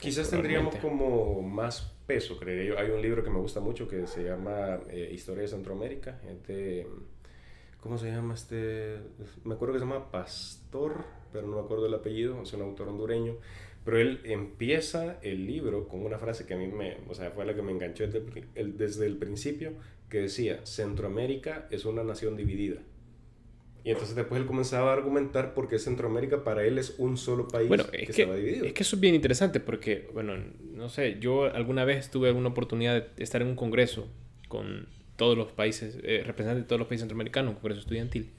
quizás. 0.00 0.30
tendríamos 0.30 0.76
como 0.76 1.42
más 1.42 1.92
peso, 2.06 2.38
creo 2.38 2.74
yo. 2.74 2.78
Hay 2.78 2.90
un 2.90 3.02
libro 3.02 3.22
que 3.22 3.30
me 3.30 3.38
gusta 3.38 3.60
mucho 3.60 3.88
que 3.88 4.06
se 4.06 4.24
llama 4.24 4.80
eh, 4.90 5.10
Historia 5.12 5.42
de 5.42 5.48
Centroamérica. 5.48 6.20
¿Cómo 7.80 7.98
se 7.98 8.10
llama 8.10 8.34
este? 8.34 8.98
Me 9.44 9.54
acuerdo 9.54 9.74
que 9.74 9.80
se 9.80 9.84
llama 9.84 10.10
Pastor, 10.10 11.04
pero 11.32 11.46
no 11.46 11.56
me 11.56 11.62
acuerdo 11.62 11.86
el 11.86 11.94
apellido. 11.94 12.42
Es 12.42 12.52
un 12.52 12.62
autor 12.62 12.88
hondureño. 12.88 13.36
Pero 13.86 14.00
él 14.00 14.20
empieza 14.24 15.20
el 15.22 15.46
libro 15.46 15.86
con 15.86 16.04
una 16.04 16.18
frase 16.18 16.44
que 16.44 16.54
a 16.54 16.56
mí 16.56 16.66
me, 16.66 16.96
o 17.08 17.14
sea, 17.14 17.30
fue 17.30 17.46
la 17.46 17.54
que 17.54 17.62
me 17.62 17.70
enganchó 17.70 18.04
desde 18.04 18.20
el, 18.56 18.76
desde 18.76 19.06
el 19.06 19.16
principio, 19.16 19.74
que 20.08 20.18
decía, 20.18 20.60
Centroamérica 20.64 21.66
es 21.70 21.84
una 21.84 22.04
nación 22.04 22.36
dividida. 22.36 22.80
Y 23.84 23.90
entonces 23.90 24.16
después 24.16 24.40
él 24.40 24.48
comenzaba 24.48 24.90
a 24.90 24.94
argumentar 24.94 25.54
por 25.54 25.68
qué 25.68 25.78
Centroamérica 25.78 26.42
para 26.42 26.64
él 26.64 26.76
es 26.76 26.96
un 26.98 27.16
solo 27.16 27.46
país 27.46 27.68
bueno, 27.68 27.84
es 27.92 28.16
que, 28.16 28.26
dividido. 28.26 28.66
Es 28.66 28.72
que 28.72 28.82
eso 28.82 28.96
es 28.96 29.00
bien 29.00 29.14
interesante 29.14 29.60
porque, 29.60 30.08
bueno, 30.12 30.34
no 30.74 30.88
sé, 30.88 31.18
yo 31.20 31.44
alguna 31.44 31.84
vez 31.84 32.10
tuve 32.10 32.32
una 32.32 32.48
oportunidad 32.48 32.94
de 33.14 33.22
estar 33.22 33.42
en 33.42 33.48
un 33.48 33.54
congreso 33.54 34.08
con 34.48 34.88
todos 35.14 35.38
los 35.38 35.52
países, 35.52 35.98
eh, 36.02 36.22
representantes 36.26 36.64
de 36.64 36.68
todos 36.68 36.80
los 36.80 36.88
países 36.88 37.02
centroamericanos, 37.02 37.54
un 37.54 37.60
congreso 37.60 37.80
estudiantil. 37.80 38.30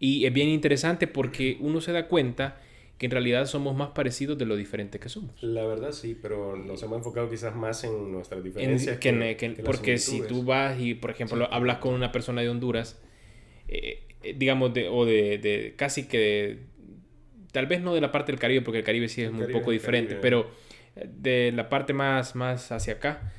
Y 0.00 0.24
es 0.24 0.32
bien 0.32 0.48
interesante 0.48 1.06
porque 1.06 1.58
uno 1.60 1.82
se 1.82 1.92
da 1.92 2.08
cuenta 2.08 2.60
que 2.98 3.06
en 3.06 3.12
realidad 3.12 3.44
somos 3.46 3.76
más 3.76 3.90
parecidos 3.90 4.38
de 4.38 4.46
lo 4.46 4.56
diferente 4.56 4.98
que 4.98 5.08
somos. 5.08 5.42
La 5.42 5.66
verdad 5.66 5.92
sí, 5.92 6.18
pero 6.20 6.56
nos 6.56 6.82
hemos 6.82 6.98
enfocado 6.98 7.28
quizás 7.28 7.54
más 7.54 7.84
en 7.84 8.10
nuestras 8.10 8.42
diferencias. 8.42 8.98
que, 8.98 9.62
porque 9.64 9.98
si 9.98 10.22
tú 10.22 10.44
vas 10.44 10.80
y, 10.80 10.94
por 10.94 11.10
ejemplo, 11.10 11.48
hablas 11.52 11.78
con 11.78 11.92
una 11.92 12.10
persona 12.10 12.40
de 12.40 12.48
Honduras, 12.48 13.00
eh, 13.68 14.02
eh, 14.22 14.34
digamos, 14.36 14.72
de, 14.72 14.88
o 14.88 15.04
de, 15.04 15.38
de 15.38 15.74
casi 15.76 16.08
que, 16.08 16.60
tal 17.52 17.66
vez 17.66 17.82
no 17.82 17.94
de 17.94 18.00
la 18.00 18.12
parte 18.12 18.32
del 18.32 18.38
Caribe, 18.38 18.62
porque 18.62 18.78
el 18.78 18.84
Caribe 18.84 19.08
sí 19.08 19.22
es 19.22 19.30
muy 19.30 19.52
poco 19.52 19.70
diferente, 19.70 20.16
pero 20.16 20.50
de 21.04 21.52
la 21.52 21.68
parte 21.68 21.92
más, 21.92 22.34
más 22.34 22.72
hacia 22.72 22.94
acá, 22.94 23.32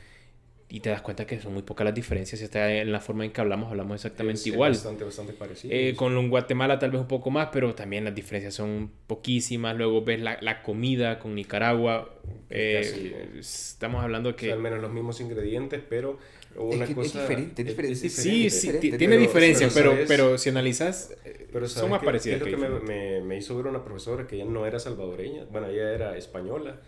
y 0.69 0.81
te 0.81 0.89
das 0.89 1.01
cuenta 1.01 1.25
que 1.25 1.39
son 1.39 1.53
muy 1.53 1.61
pocas 1.61 1.85
las 1.85 1.95
diferencias. 1.95 2.41
Está 2.41 2.73
en 2.73 2.91
la 2.91 2.99
forma 2.99 3.23
en 3.23 3.31
que 3.31 3.39
hablamos, 3.39 3.69
hablamos 3.69 3.95
exactamente 3.95 4.49
igual. 4.49 4.73
Bastante, 4.73 5.05
bastante 5.05 5.33
parecido. 5.33 5.73
Eh, 5.73 5.95
con 5.95 6.29
Guatemala 6.29 6.77
tal 6.77 6.91
vez 6.91 6.99
un 6.99 7.07
poco 7.07 7.29
más, 7.29 7.49
pero 7.53 7.73
también 7.73 8.03
las 8.03 8.13
diferencias 8.13 8.53
son 8.53 8.91
poquísimas. 9.07 9.77
Luego 9.77 10.03
ves 10.03 10.19
la, 10.19 10.37
la 10.41 10.61
comida 10.63 11.19
con 11.19 11.35
Nicaragua. 11.35 12.09
Eh, 12.49 13.37
estamos 13.39 14.03
hablando 14.03 14.35
que... 14.35 14.51
al 14.51 14.59
menos 14.59 14.81
los 14.81 14.91
mismos 14.91 15.21
ingredientes, 15.21 15.81
pero 15.87 16.19
una 16.57 16.83
es, 16.83 16.93
cosa... 16.93 17.21
Es 17.21 17.29
diferente, 17.29 17.61
es 17.61 17.67
diferente. 17.69 18.09
sí, 18.09 18.49
sí, 18.49 18.71
tiene 18.97 19.17
diferencias, 19.17 19.73
pero, 19.73 19.95
pero, 20.05 20.37
si 20.37 20.49
analizas, 20.49 21.15
pero 21.53 21.69
son 21.69 21.91
más 21.91 22.03
parecidas. 22.03 22.41
Es 22.41 22.45
lo 22.45 22.51
que, 22.51 22.57
me, 22.57 22.79
me, 22.81 23.21
me 23.21 23.37
hizo 23.37 23.55
ver 23.55 23.67
una 23.67 23.85
profesora 23.85 24.27
que 24.27 24.35
ella 24.35 24.45
no 24.45 24.65
era 24.65 24.79
salvadoreña, 24.79 25.45
bueno, 25.49 25.67
ella 25.67 25.93
era 25.93 26.17
española 26.17 26.81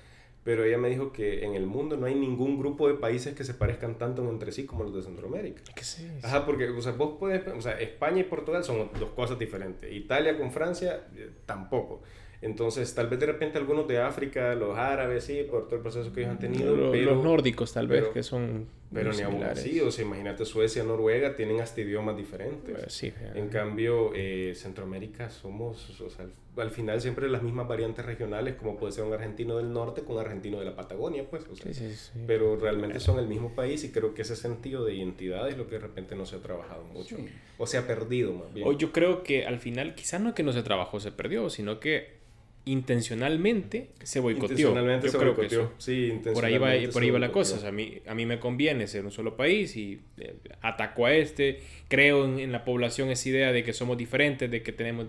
pero 0.44 0.64
ella 0.64 0.78
me 0.78 0.90
dijo 0.90 1.12
que 1.12 1.44
en 1.44 1.54
el 1.54 1.66
mundo 1.66 1.98
no 1.98 2.06
hay 2.06 2.16
ningún 2.16 2.58
grupo 2.58 2.88
de 2.88 2.96
países 2.96 3.36
que 3.36 3.44
se 3.44 3.54
parezcan 3.54 3.98
tanto 3.98 4.28
entre 4.30 4.52
sí 4.52 4.66
como 4.66 4.84
los 4.84 4.96
de 4.96 5.02
Centroamérica. 5.02 5.62
¿Qué 5.76 5.84
sí, 5.84 6.10
Ajá, 6.24 6.46
porque 6.46 6.70
o 6.70 6.82
sea, 6.82 6.94
vos 6.94 7.16
puedes, 7.20 7.46
o 7.48 7.62
sea, 7.62 7.80
España 7.80 8.22
y 8.22 8.24
Portugal 8.24 8.64
son 8.64 8.90
dos 9.00 9.10
cosas 9.12 9.38
diferentes. 9.38 9.92
Italia 9.92 10.38
con 10.38 10.52
Francia 10.52 11.08
eh, 11.16 11.30
tampoco. 11.46 12.02
Entonces, 12.42 12.94
tal 12.96 13.08
vez 13.08 13.20
de 13.20 13.26
repente 13.26 13.58
algunos 13.58 13.88
de 13.88 14.00
África, 14.00 14.56
los 14.56 14.78
árabes, 14.78 15.26
sí, 15.26 15.44
por 15.50 15.66
todo 15.66 15.76
el 15.76 15.82
proceso 15.82 16.14
que 16.14 16.22
ellos 16.22 16.32
han 16.32 16.40
tenido. 16.40 16.74
Los, 16.76 16.92
pero, 16.92 17.16
los 17.16 17.24
nórdicos, 17.24 17.74
tal 17.74 17.88
vez, 17.88 18.06
que 18.08 18.24
son. 18.24 18.68
Pero 18.92 19.14
ni 19.14 19.22
aún 19.22 19.44
así, 19.44 19.80
o 19.82 19.92
sea, 19.92 20.04
imagínate 20.04 20.46
Suecia, 20.46 20.84
Noruega, 20.84 21.36
tienen 21.36 21.62
hasta 21.62 21.82
idiomas 21.82 22.18
diferentes. 22.18 22.76
Pues 22.76 22.94
sí, 22.94 23.14
en 23.36 23.50
cambio, 23.50 24.12
eh, 24.16 24.54
Centroamérica 24.56 25.30
somos, 25.30 26.02
o 26.02 26.10
sea, 26.10 26.26
al 26.58 26.72
final 26.72 27.00
siempre 27.00 27.30
las 27.30 27.44
mismas 27.44 27.68
variantes 27.68 28.06
regionales, 28.06 28.56
como 28.56 28.78
puede 28.78 28.92
ser 28.92 29.04
un 29.04 29.14
argentino 29.14 29.58
del 29.58 29.72
norte 29.72 30.02
con 30.02 30.16
un 30.16 30.22
argentino 30.22 30.60
de 30.60 30.66
la 30.66 30.76
Patagonia, 30.76 31.24
pues. 31.30 31.46
O 31.48 31.56
sea, 31.56 31.72
sí, 31.72 31.94
sí, 31.94 32.12
pero 32.26 32.56
realmente 32.58 33.00
son 33.00 33.20
el 33.20 33.28
mismo 33.28 33.54
país 33.54 33.84
y 33.84 33.92
creo 33.92 34.14
que 34.14 34.24
ese 34.24 34.36
sentido 34.36 34.84
de 34.86 34.96
identidad 34.96 35.48
es 35.48 35.58
lo 35.58 35.68
que 35.68 35.76
de 35.76 35.82
repente 35.82 36.16
no 36.16 36.26
se 36.26 36.38
ha 36.38 36.40
trabajado 36.40 36.84
mucho. 36.84 37.18
O 37.58 37.68
se 37.68 37.78
ha 37.78 37.86
perdido 37.86 38.34
más 38.34 38.52
bien. 38.54 38.68
O 38.68 38.74
yo 38.74 38.92
creo 38.92 39.22
que 39.24 39.46
al 39.46 39.60
final, 39.60 39.94
quizás 39.94 40.20
no 40.20 40.34
que 40.34 40.44
no 40.44 40.52
se 40.52 40.64
trabajó, 40.64 41.00
se 41.00 41.12
perdió, 41.12 41.50
sino 41.50 41.80
que 41.80 42.20
intencionalmente 42.66 43.90
se 44.04 44.20
boicoteó. 44.20 44.52
Intencionalmente 44.52 45.08
Yo 45.08 45.12
se 45.12 45.18
creo 45.18 45.34
boicoteó. 45.34 45.72
sí, 45.78 46.20
por 46.34 46.46
ahí 46.46 46.58
va, 46.58 46.72
por 46.92 47.02
ahí 47.02 47.10
va 47.10 47.20
la 47.20 47.32
cosa. 47.32 47.56
O 47.56 47.60
sea, 47.60 47.70
a, 47.70 47.72
mí, 47.72 48.02
a 48.06 48.14
mí 48.14 48.26
me 48.26 48.40
conviene 48.40 48.88
ser 48.88 49.06
un 49.06 49.12
solo 49.12 49.36
país 49.36 49.76
y 49.76 50.02
eh, 50.18 50.36
ataco 50.62 51.06
a 51.06 51.14
este. 51.14 51.62
Creo 51.88 52.26
en, 52.26 52.52
la 52.52 52.66
población 52.66 53.10
esa 53.10 53.30
idea 53.30 53.52
de 53.52 53.64
que 53.64 53.74
somos 53.74 53.98
diferentes, 53.98 54.50
de 54.52 54.62
que, 54.62 54.72
tenemos, 54.72 55.08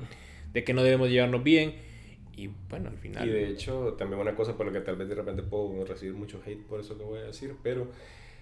de 0.53 0.65
que 0.65 0.73
no 0.73 0.83
debemos 0.83 1.11
llevarnos 1.11 1.43
bien. 1.43 1.75
Y 2.37 2.49
bueno, 2.71 2.89
al 2.89 2.97
final... 2.97 3.29
Y 3.29 3.33
de 3.33 3.51
hecho, 3.51 3.95
también 3.99 4.21
una 4.21 4.35
cosa 4.35 4.57
por 4.57 4.67
la 4.67 4.73
que 4.73 4.81
tal 4.81 4.97
vez 4.97 5.09
de 5.09 5.15
repente 5.15 5.43
puedo 5.43 5.85
recibir 5.85 6.15
mucho 6.15 6.41
hate 6.47 6.63
por 6.63 6.81
eso 6.81 6.97
que 6.97 7.05
voy 7.05 7.19
a 7.19 7.25
decir, 7.25 7.55
pero 7.63 7.89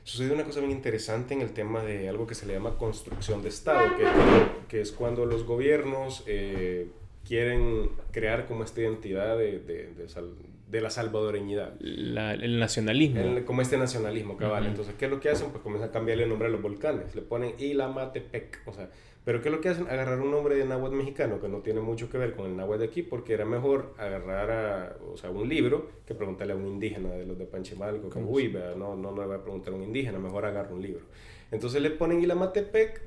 sucede 0.05 0.33
una 0.33 0.45
cosa 0.45 0.61
bien 0.61 0.71
interesante 0.71 1.35
en 1.35 1.41
el 1.41 1.53
tema 1.53 1.83
de 1.83 2.09
algo 2.09 2.27
que 2.27 2.37
se 2.37 2.47
le 2.47 2.53
llama 2.53 2.79
construcción 2.79 3.43
de 3.43 3.49
Estado, 3.49 3.97
que, 3.97 4.05
que 4.69 4.81
es 4.83 4.93
cuando 4.93 5.27
los 5.27 5.45
gobiernos... 5.45 6.23
Eh, 6.27 6.87
quieren 7.27 7.91
crear 8.11 8.47
como 8.47 8.65
esta 8.65 8.81
identidad 8.81 9.37
de, 9.37 9.59
de, 9.61 9.93
de, 10.69 10.81
la 10.81 10.91
salvadoreñidad. 10.91 11.75
el 11.81 12.59
nacionalismo. 12.59 13.45
como 13.45 13.63
este 13.63 13.77
nacionalismo, 13.77 14.37
cabal. 14.37 14.67
Entonces, 14.67 14.95
¿qué 14.99 15.07
es 15.07 15.11
lo 15.11 15.21
que 15.21 15.29
hacen? 15.29 15.51
Pues 15.51 15.63
comienzan 15.63 15.91
a 15.91 15.93
cambiarle 15.93 16.25
el 16.25 16.29
nombre 16.31 16.49
a 16.49 16.51
los 16.51 16.63
volcanes. 16.63 17.15
Le 17.15 17.23
ponen 17.23 17.55
Ilamatepec. 17.59 18.63
O 18.67 18.73
sea, 18.73 18.91
pero 19.29 19.43
¿qué 19.43 19.51
es 19.51 19.55
lo 19.55 19.61
que 19.61 19.69
hacen? 19.69 19.87
Agarrar 19.89 20.21
un 20.21 20.31
nombre 20.31 20.55
de 20.55 20.65
náhuatl 20.65 20.95
mexicano 20.97 21.39
que 21.39 21.49
no 21.49 21.59
tiene 21.59 21.83
mucho 21.83 22.09
que 22.09 22.17
ver 22.17 22.35
con 22.35 22.47
el 22.47 22.57
náhuatl 22.57 22.81
de 22.81 22.87
aquí, 22.87 23.03
porque 23.03 23.35
era 23.35 23.45
mejor 23.45 23.95
agarrar 23.99 24.51
a, 24.51 24.97
o 25.13 25.19
sea, 25.19 25.31
un 25.31 25.47
libro 25.47 25.91
que 26.07 26.15
preguntarle 26.15 26.55
a 26.55 26.57
un 26.57 26.67
indígena 26.67 27.11
de 27.11 27.27
los 27.27 27.37
de 27.39 27.45
Panchimalco, 27.45 28.09
que, 28.09 28.19
uy, 28.21 28.51
no, 28.51 28.97
no, 28.97 29.13
no 29.13 29.21
le 29.21 29.27
voy 29.27 29.37
a 29.37 29.43
preguntar 29.43 29.75
a 29.75 29.77
un 29.77 29.83
indígena, 29.83 30.19
mejor 30.19 30.47
agarra 30.47 30.73
un 30.73 30.81
libro. 30.81 31.03
Entonces 31.51 31.83
le 31.83 31.91
ponen 31.91 32.23
Ilamatepec 32.23 33.03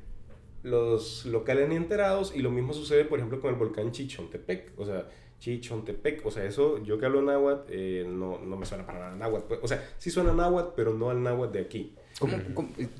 los 0.63 1.25
locales 1.25 1.69
ni 1.69 1.75
enterados 1.75 2.33
y 2.35 2.41
lo 2.41 2.51
mismo 2.51 2.73
sucede 2.73 3.05
por 3.05 3.19
ejemplo 3.19 3.39
con 3.39 3.51
el 3.51 3.55
volcán 3.55 3.91
Chichontepec, 3.91 4.73
o 4.77 4.85
sea, 4.85 5.07
Chichontepec, 5.39 6.23
o 6.25 6.29
sea, 6.29 6.45
eso 6.45 6.83
yo 6.83 6.99
que 6.99 7.07
hablo 7.07 7.21
náhuatl 7.23 7.71
eh, 7.71 8.05
no, 8.07 8.37
no, 8.39 8.57
me 8.57 8.65
suena 8.65 8.85
para 8.85 8.99
nada 8.99 9.15
náhuatl, 9.15 9.47
pues, 9.47 9.59
o 9.63 9.67
sea, 9.67 9.83
sí 9.97 10.11
suena 10.11 10.33
náhuatl, 10.33 10.73
pero 10.75 10.93
no 10.93 11.09
al 11.09 11.23
náhuatl 11.23 11.53
de 11.53 11.61
aquí. 11.61 11.95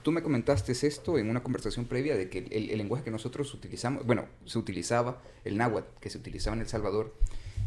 tú 0.02 0.12
me 0.12 0.24
comentaste 0.24 0.72
esto 0.72 1.20
en 1.20 1.30
una 1.30 1.44
conversación 1.44 1.86
previa 1.86 2.18
de 2.18 2.30
que 2.30 2.40
el, 2.50 2.76
lenguaje 2.78 3.04
que 3.04 3.12
nosotros 3.12 3.54
utilizamos, 3.54 4.06
bueno, 4.08 4.26
se 4.46 4.58
utilizaba, 4.58 5.22
el 5.46 5.56
náhuatl 5.56 6.00
que 6.00 6.10
se 6.10 6.18
utilizaba 6.18 6.56
en 6.56 6.62
El 6.62 6.68
Salvador, 6.68 7.14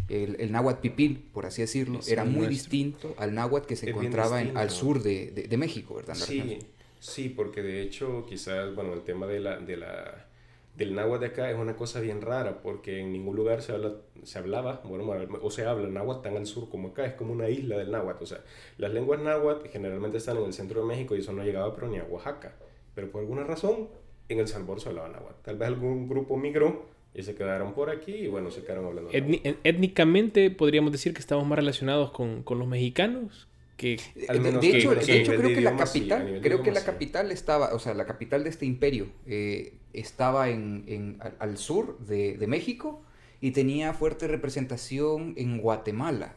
el, 0.09 0.37
el 0.41 0.51
náhuatl 0.51 0.81
pipil, 0.81 1.25
por 1.33 1.47
así 1.47 1.63
decirlo, 1.63 2.01
era 2.09 2.25
muy 2.25 2.49
distinto 2.49 3.15
al 3.17 3.33
náhuatl 3.33 3.69
que 3.69 3.77
se 3.77 3.91
encontraba 3.91 4.43
en, 4.43 4.57
al 4.57 4.71
sur 4.71 5.03
de, 5.05 5.31
de, 5.31 5.57
México, 5.57 5.95
¿verdad? 5.95 6.15
Sí, 6.15 6.59
Sí, 7.05 7.29
porque 7.29 7.63
de 7.63 7.83
hecho 7.83 8.25
quizás, 8.27 8.75
bueno, 8.75 8.95
el 8.95 9.03
tema 9.03 9.27
de 9.27 9.39
la, 9.39 9.59
de 9.59 9.77
la, 9.77 10.27
del 10.75 10.95
náhuatl 10.95 11.21
de 11.21 11.27
acá 11.27 11.51
es 11.51 11.59
una 11.59 11.77
cosa 11.77 12.01
bien 12.01 12.23
rara, 12.23 12.63
porque 12.63 12.99
en 12.99 13.13
ningún 13.13 13.37
lugar 13.37 13.61
se, 13.61 13.73
habla, 13.73 13.93
se 14.23 14.39
hablaba, 14.39 14.81
bueno, 14.85 15.15
o 15.43 15.51
se 15.51 15.67
habla 15.67 15.87
náhuatl 15.87 16.23
tan 16.23 16.37
al 16.39 16.47
sur 16.47 16.71
como 16.71 16.89
acá, 16.89 17.05
es 17.05 17.13
como 17.13 17.35
una 17.35 17.51
isla 17.51 17.77
del 17.77 17.91
náhuatl. 17.91 18.23
O 18.23 18.27
sea, 18.27 18.39
las 18.79 18.91
lenguas 18.95 19.21
náhuatl 19.21 19.69
generalmente 19.69 20.17
están 20.17 20.39
en 20.39 20.45
el 20.45 20.55
centro 20.55 20.81
de 20.81 20.87
México 20.87 21.15
y 21.15 21.19
eso 21.19 21.35
no 21.35 21.45
llegaba 21.45 21.75
pero 21.75 21.89
ni 21.89 21.99
a 21.99 22.05
Oaxaca. 22.05 22.55
Pero 22.95 23.11
por 23.11 23.21
alguna 23.21 23.45
razón, 23.45 23.89
en 24.31 24.39
El 24.39 24.49
Salvador 24.49 24.81
se 24.81 24.89
hablaba 24.89 25.11
náhuatl. 25.11 25.43
Tal 25.43 25.59
vez 25.59 25.69
algún 25.69 26.09
grupo 26.09 26.39
migró 26.39 26.87
y 27.15 27.23
se 27.23 27.35
quedaron 27.35 27.75
por 27.75 27.91
aquí 27.91 28.13
y 28.13 28.29
bueno, 28.29 28.51
se 28.51 28.63
quedaron 28.63 28.87
hablando. 28.87 29.11
étnicamente 29.13 30.51
podríamos 30.51 30.91
decir 30.91 31.13
que 31.13 31.21
estamos 31.21 31.47
más 31.47 31.59
relacionados 31.59 32.13
con, 32.13 32.43
con 32.43 32.59
los 32.59 32.67
mexicanos 32.67 33.47
que, 33.77 33.95
eh, 33.95 34.39
de, 34.39 34.77
hecho, 34.79 34.95
creo 35.37 35.55
que 35.55 35.61
la 35.61 35.77
capital, 35.77 36.41
creo 36.43 36.63
que 36.63 36.71
la 36.71 36.85
capital 36.85 37.31
estaba, 37.31 37.75
o 37.75 37.79
sea, 37.79 37.95
la 37.95 38.07
capital 38.07 38.45
de 38.45 38.51
este 38.51 38.67
imperio 38.67 39.07
eh, 39.27 39.75
estaba 39.93 40.49
en, 40.49 40.85
en, 40.87 41.19
al 41.39 41.59
sur 41.59 41.99
de, 41.99 42.37
de, 42.37 42.47
México 42.47 43.03
y 43.41 43.51
tenía 43.51 43.93
fuerte 43.93 44.29
representación 44.29 45.35
en 45.37 45.59
Guatemala. 45.59 46.37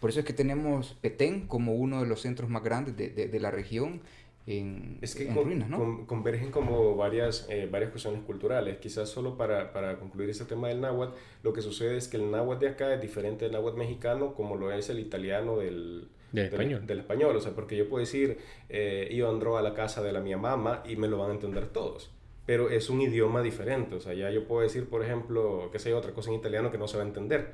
Por 0.00 0.10
eso 0.10 0.20
es 0.20 0.26
que 0.26 0.32
tenemos 0.32 0.96
Petén 1.00 1.46
como 1.46 1.74
uno 1.74 2.00
de 2.02 2.08
los 2.08 2.22
centros 2.22 2.48
más 2.48 2.62
grandes 2.62 2.96
de, 2.96 3.10
de, 3.10 3.28
de 3.28 3.40
la 3.40 3.50
región 3.50 4.00
en, 4.46 4.98
es 5.02 5.14
que 5.14 5.28
en 5.28 5.34
con- 5.34 5.44
ruinas, 5.44 5.68
¿no? 5.68 5.76
con- 5.76 6.06
convergen 6.06 6.50
como 6.50 6.96
varias, 6.96 7.46
eh, 7.50 7.68
varias 7.70 7.90
cuestiones 7.90 8.22
culturales. 8.22 8.78
Quizás 8.78 9.10
solo 9.10 9.36
para, 9.36 9.74
para 9.74 9.98
concluir 9.98 10.30
este 10.30 10.46
tema 10.46 10.68
del 10.68 10.80
náhuatl, 10.80 11.12
lo 11.42 11.52
que 11.52 11.60
sucede 11.60 11.98
es 11.98 12.08
que 12.08 12.16
el 12.16 12.30
náhuatl 12.30 12.60
de 12.60 12.68
acá 12.70 12.94
es 12.94 13.00
diferente 13.02 13.44
del 13.44 13.52
náhuatl 13.52 13.76
mexicano 13.76 14.34
como 14.34 14.56
lo 14.56 14.72
es 14.72 14.88
el 14.88 15.00
italiano 15.00 15.58
del, 15.58 16.08
Del 16.32 16.46
español. 16.46 16.86
Del, 16.86 16.98
español, 17.00 17.36
o 17.36 17.40
sea, 17.40 17.52
porque 17.52 17.76
yo 17.76 17.88
puedo 17.88 18.00
decir, 18.00 18.38
eh, 18.68 19.12
yo 19.14 19.30
andro 19.30 19.56
a 19.56 19.62
la 19.62 19.74
casa 19.74 20.02
de 20.02 20.12
la 20.12 20.20
mi 20.20 20.34
mamá 20.34 20.82
y 20.86 20.96
me 20.96 21.08
lo 21.08 21.18
van 21.18 21.30
a 21.30 21.34
entender 21.34 21.68
todos. 21.68 22.10
Pero 22.44 22.70
es 22.70 22.90
un 22.90 23.00
idioma 23.00 23.42
diferente, 23.42 23.94
o 23.94 24.00
sea, 24.00 24.14
ya 24.14 24.30
yo 24.30 24.46
puedo 24.46 24.62
decir, 24.62 24.88
por 24.88 25.04
ejemplo, 25.04 25.68
que 25.70 25.78
sé 25.78 25.92
otra 25.94 26.12
cosa 26.12 26.30
en 26.30 26.36
italiano 26.36 26.70
que 26.70 26.78
no 26.78 26.88
se 26.88 26.96
va 26.96 27.02
a 27.02 27.06
entender. 27.06 27.52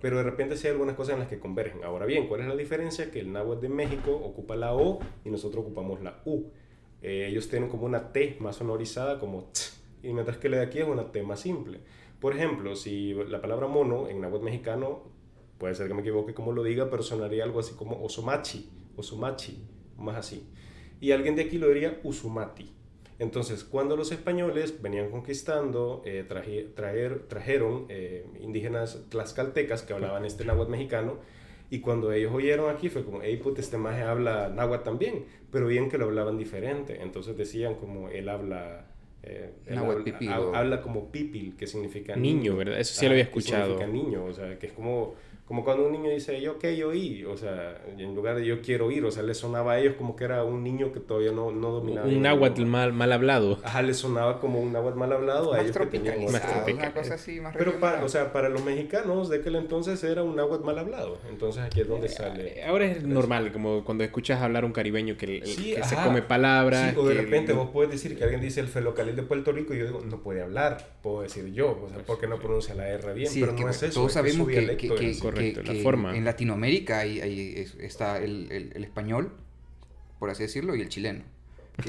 Pero 0.00 0.18
de 0.18 0.24
repente 0.24 0.56
sí 0.56 0.66
hay 0.66 0.72
algunas 0.72 0.94
cosas 0.94 1.14
en 1.14 1.20
las 1.20 1.28
que 1.28 1.38
convergen. 1.38 1.82
Ahora 1.82 2.06
bien, 2.06 2.28
¿cuál 2.28 2.42
es 2.42 2.46
la 2.46 2.56
diferencia? 2.56 3.10
Que 3.10 3.20
el 3.20 3.32
náhuatl 3.32 3.62
de 3.62 3.68
México 3.68 4.12
ocupa 4.12 4.54
la 4.54 4.74
O 4.74 5.00
y 5.24 5.30
nosotros 5.30 5.64
ocupamos 5.64 6.02
la 6.02 6.20
U. 6.26 6.44
Eh, 7.02 7.26
ellos 7.28 7.48
tienen 7.48 7.68
como 7.68 7.86
una 7.86 8.12
T 8.12 8.36
más 8.40 8.56
sonorizada, 8.56 9.18
como 9.18 9.44
T, 9.44 9.60
y 10.02 10.12
mientras 10.12 10.38
que 10.38 10.48
la 10.48 10.58
de 10.58 10.64
aquí 10.64 10.80
es 10.80 10.86
una 10.86 11.10
T 11.12 11.22
más 11.22 11.40
simple. 11.40 11.80
Por 12.20 12.34
ejemplo, 12.34 12.76
si 12.76 13.14
la 13.14 13.40
palabra 13.40 13.68
mono 13.68 14.08
en 14.08 14.20
náhuatl 14.20 14.44
mexicano, 14.44 15.02
puede 15.58 15.74
ser 15.74 15.88
que 15.88 15.94
me 15.94 16.00
equivoque 16.00 16.34
como 16.34 16.52
lo 16.52 16.62
diga, 16.62 16.90
pero 16.90 17.02
sonaría 17.02 17.44
algo 17.44 17.60
así 17.60 17.74
como 17.74 18.02
osomachi, 18.04 18.68
osomachi, 18.96 19.62
más 19.98 20.16
así. 20.16 20.46
Y 21.00 21.12
alguien 21.12 21.36
de 21.36 21.42
aquí 21.42 21.58
lo 21.58 21.68
diría 21.68 22.00
usumati. 22.04 22.72
Entonces, 23.18 23.64
cuando 23.64 23.96
los 23.96 24.12
españoles 24.12 24.82
venían 24.82 25.10
conquistando, 25.10 26.02
eh, 26.04 26.24
traje- 26.28 26.68
traer, 26.74 27.20
trajeron 27.28 27.86
eh, 27.88 28.26
indígenas 28.40 29.04
tlaxcaltecas 29.08 29.82
que 29.82 29.94
hablaban 29.94 30.24
este 30.26 30.44
náhuatl 30.44 30.70
mexicano, 30.70 31.18
y 31.70 31.80
cuando 31.80 32.12
ellos 32.12 32.32
oyeron 32.34 32.70
aquí 32.74 32.88
fue 32.90 33.04
como, 33.04 33.22
hey, 33.22 33.38
puta, 33.42 33.60
este 33.60 33.78
maje 33.78 34.02
habla 34.02 34.48
náhuatl 34.50 34.84
también, 34.84 35.24
pero 35.50 35.66
bien 35.66 35.88
que 35.88 35.96
lo 35.98 36.04
hablaban 36.04 36.36
diferente. 36.36 37.00
Entonces 37.02 37.36
decían 37.36 37.74
como, 37.76 38.08
él 38.10 38.28
habla... 38.28 38.86
eh, 39.22 39.50
él 39.66 39.74
Náhuatl 39.76 40.00
habla, 40.02 40.18
pipil, 40.18 40.28
ha- 40.30 40.58
habla 40.58 40.82
como 40.82 41.10
pipil, 41.10 41.56
que 41.56 41.66
significa 41.66 42.14
Niño, 42.16 42.56
¿verdad? 42.56 42.78
Eso 42.78 42.94
sí 42.94 43.06
lo 43.06 43.12
había 43.12 43.24
escuchado. 43.24 43.78
Que 43.78 43.84
significa 43.84 44.08
niño, 44.10 44.24
o 44.26 44.32
sea, 44.34 44.58
que 44.58 44.66
es 44.66 44.72
como, 44.74 45.14
como 45.46 45.64
cuando 45.64 45.86
un 45.86 45.92
niño 45.92 46.10
dice, 46.10 46.40
yo 46.40 46.58
que 46.58 46.76
yo 46.76 46.88
oí, 46.88 47.24
o 47.24 47.36
sea, 47.36 47.80
en 47.96 48.16
lugar 48.16 48.34
de 48.34 48.44
yo 48.44 48.60
quiero 48.62 48.86
oír, 48.86 49.04
o 49.04 49.12
sea, 49.12 49.22
le 49.22 49.32
sonaba 49.32 49.74
a 49.74 49.78
ellos 49.78 49.94
como 49.96 50.16
que 50.16 50.24
era 50.24 50.42
un 50.42 50.64
niño 50.64 50.90
que 50.92 50.98
todavía 50.98 51.30
no, 51.30 51.52
no 51.52 51.70
dominaba. 51.70 52.08
Un 52.08 52.14
el 52.14 52.22
náhuatl 52.22 52.64
mal, 52.64 52.92
mal 52.92 53.12
hablado. 53.12 53.60
Ajá, 53.62 53.80
le 53.82 53.94
sonaba 53.94 54.40
como 54.40 54.58
un 54.60 54.72
náhuatl 54.72 54.98
mal 54.98 55.12
hablado 55.12 55.52
a 55.52 55.58
Más 55.58 55.66
ellos 55.66 55.76
que 55.78 55.86
tenían 55.86 56.14
tropicalizado, 56.16 56.64
Más 56.66 56.74
una 56.74 56.92
cosa 56.92 57.14
así, 57.14 57.40
más 57.40 57.54
Pero 57.56 57.78
para, 57.78 58.04
o 58.04 58.08
sea, 58.08 58.32
para 58.32 58.48
los 58.48 58.64
mexicanos 58.64 59.28
de 59.28 59.36
aquel 59.38 59.54
entonces 59.54 60.02
era 60.02 60.24
un 60.24 60.34
náhuatl 60.34 60.64
mal 60.64 60.78
hablado. 60.80 61.18
Entonces 61.30 61.62
aquí 61.62 61.80
es 61.82 61.86
donde 61.88 62.08
sale. 62.08 62.64
Ahora 62.64 62.86
es 62.86 63.04
normal, 63.04 63.52
como 63.52 63.84
cuando 63.84 64.02
escuchas 64.02 64.42
hablar 64.42 64.64
un 64.64 64.72
caribeño 64.72 65.16
que, 65.16 65.38
el- 65.38 65.46
Sí, 65.46 65.74
que 65.76 65.84
se 65.84 65.94
come 65.94 66.22
palabras. 66.22 66.90
Sí, 66.92 66.98
o 66.98 67.06
de 67.06 67.14
que- 67.14 67.22
repente 67.22 67.52
vos 67.52 67.70
puedes 67.72 67.92
decir 67.92 68.18
que 68.18 68.24
alguien 68.24 68.40
dice 68.40 68.58
el 68.58 68.66
felocalil 68.66 69.14
de 69.14 69.22
Puerto 69.22 69.52
Rico 69.52 69.74
y 69.74 69.78
yo 69.78 69.86
digo, 69.86 70.02
no 70.04 70.18
puede 70.18 70.42
hablar, 70.42 70.88
puedo 71.02 71.22
decir 71.22 71.52
yo, 71.52 71.80
o 71.84 71.88
sea, 71.88 71.98
porque 72.04 72.26
no 72.26 72.38
pronuncia 72.40 72.74
la 72.74 72.88
R 72.88 73.14
bien, 73.14 73.30
Sí, 73.30 73.38
pero 73.38 73.52
es 73.52 73.58
que 73.58 73.64
no 73.64 73.70
es 73.70 73.82
eso. 73.84 73.94
todos 73.94 74.08
es 74.08 74.14
sabemos 74.14 74.38
su 74.38 74.46
que, 74.46 74.76
que- 74.76 74.88
que-. 74.88 75.35
Correcto, 75.36 75.60
que- 75.62 75.66
la 75.68 75.72
que 75.74 75.82
forma. 75.82 76.16
en 76.16 76.24
Latinoamérica 76.24 77.04
es- 77.04 77.74
está 77.80 78.18
el, 78.18 78.50
el- 78.50 78.72
el 78.74 78.84
español, 78.84 79.32
por 80.18 80.30
así 80.30 80.42
decirlo, 80.42 80.74
y 80.76 80.80
el 80.80 80.88
chileno. 80.88 81.22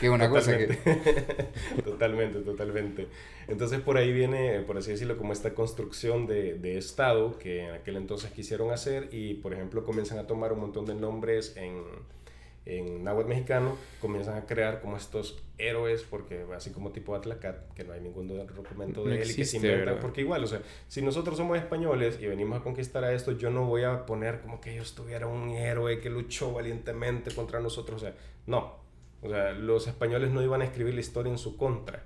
que 0.00 0.06
es 0.06 0.10
una 0.12 0.28
cosa 0.28 0.56
que... 0.56 0.66
Totalmente. 0.68 1.82
totalmente, 1.82 2.38
totalmente. 2.40 3.06
Entonces 3.48 3.80
por 3.80 3.96
ahí 3.96 4.12
viene, 4.12 4.60
por 4.60 4.78
así 4.78 4.92
decirlo, 4.92 5.16
como 5.18 5.32
esta 5.32 5.54
construcción 5.54 6.26
de, 6.28 6.54
de 6.54 6.78
Estado 6.78 7.36
que 7.38 7.64
en 7.64 7.70
aquel 7.72 7.96
entonces 7.96 8.30
quisieron 8.30 8.70
hacer 8.70 9.08
y, 9.12 9.34
por 9.34 9.52
ejemplo, 9.52 9.84
comienzan 9.84 10.18
a 10.18 10.26
tomar 10.28 10.52
un 10.52 10.60
montón 10.60 10.86
de 10.86 10.94
nombres 10.94 11.54
en, 11.56 11.82
en 12.66 13.04
náhuatl 13.04 13.28
mexicano, 13.28 13.76
comienzan 14.00 14.36
a 14.36 14.44
crear 14.44 14.80
como 14.80 14.96
estos 14.96 15.42
héroes, 15.56 16.02
porque 16.02 16.44
así 16.54 16.70
como 16.70 16.90
tipo 16.90 17.14
Atlacat, 17.14 17.72
que 17.74 17.84
no 17.84 17.92
hay 17.92 18.00
ningún 18.00 18.28
documento 18.28 19.04
de 19.04 19.16
No 19.16 19.22
él 19.22 19.30
y 19.30 19.34
que 19.34 19.44
se 19.44 19.56
inventan, 19.56 19.86
¿verdad? 19.86 20.00
porque 20.00 20.20
igual, 20.20 20.42
o 20.42 20.46
sea, 20.46 20.60
si 20.88 21.00
nosotros 21.00 21.36
somos 21.36 21.56
españoles 21.56 22.18
y 22.20 22.26
venimos 22.26 22.60
a 22.60 22.62
conquistar 22.62 23.04
a 23.04 23.12
esto, 23.12 23.32
yo 23.32 23.50
no 23.50 23.66
voy 23.66 23.84
a 23.84 24.04
poner 24.04 24.40
como 24.40 24.60
que 24.60 24.72
ellos 24.72 24.94
tuvieran 24.94 25.30
un 25.30 25.50
héroe 25.50 26.00
que 26.00 26.10
luchó 26.10 26.52
valientemente 26.52 27.32
contra 27.32 27.60
nosotros, 27.60 28.02
o 28.02 28.04
sea, 28.06 28.14
no. 28.46 28.84
O 29.22 29.30
sea, 29.30 29.52
los 29.52 29.86
españoles 29.86 30.30
no 30.30 30.42
iban 30.42 30.60
a 30.60 30.64
escribir 30.64 30.94
la 30.94 31.00
historia 31.00 31.30
en 31.30 31.38
su 31.38 31.56
contra. 31.56 32.02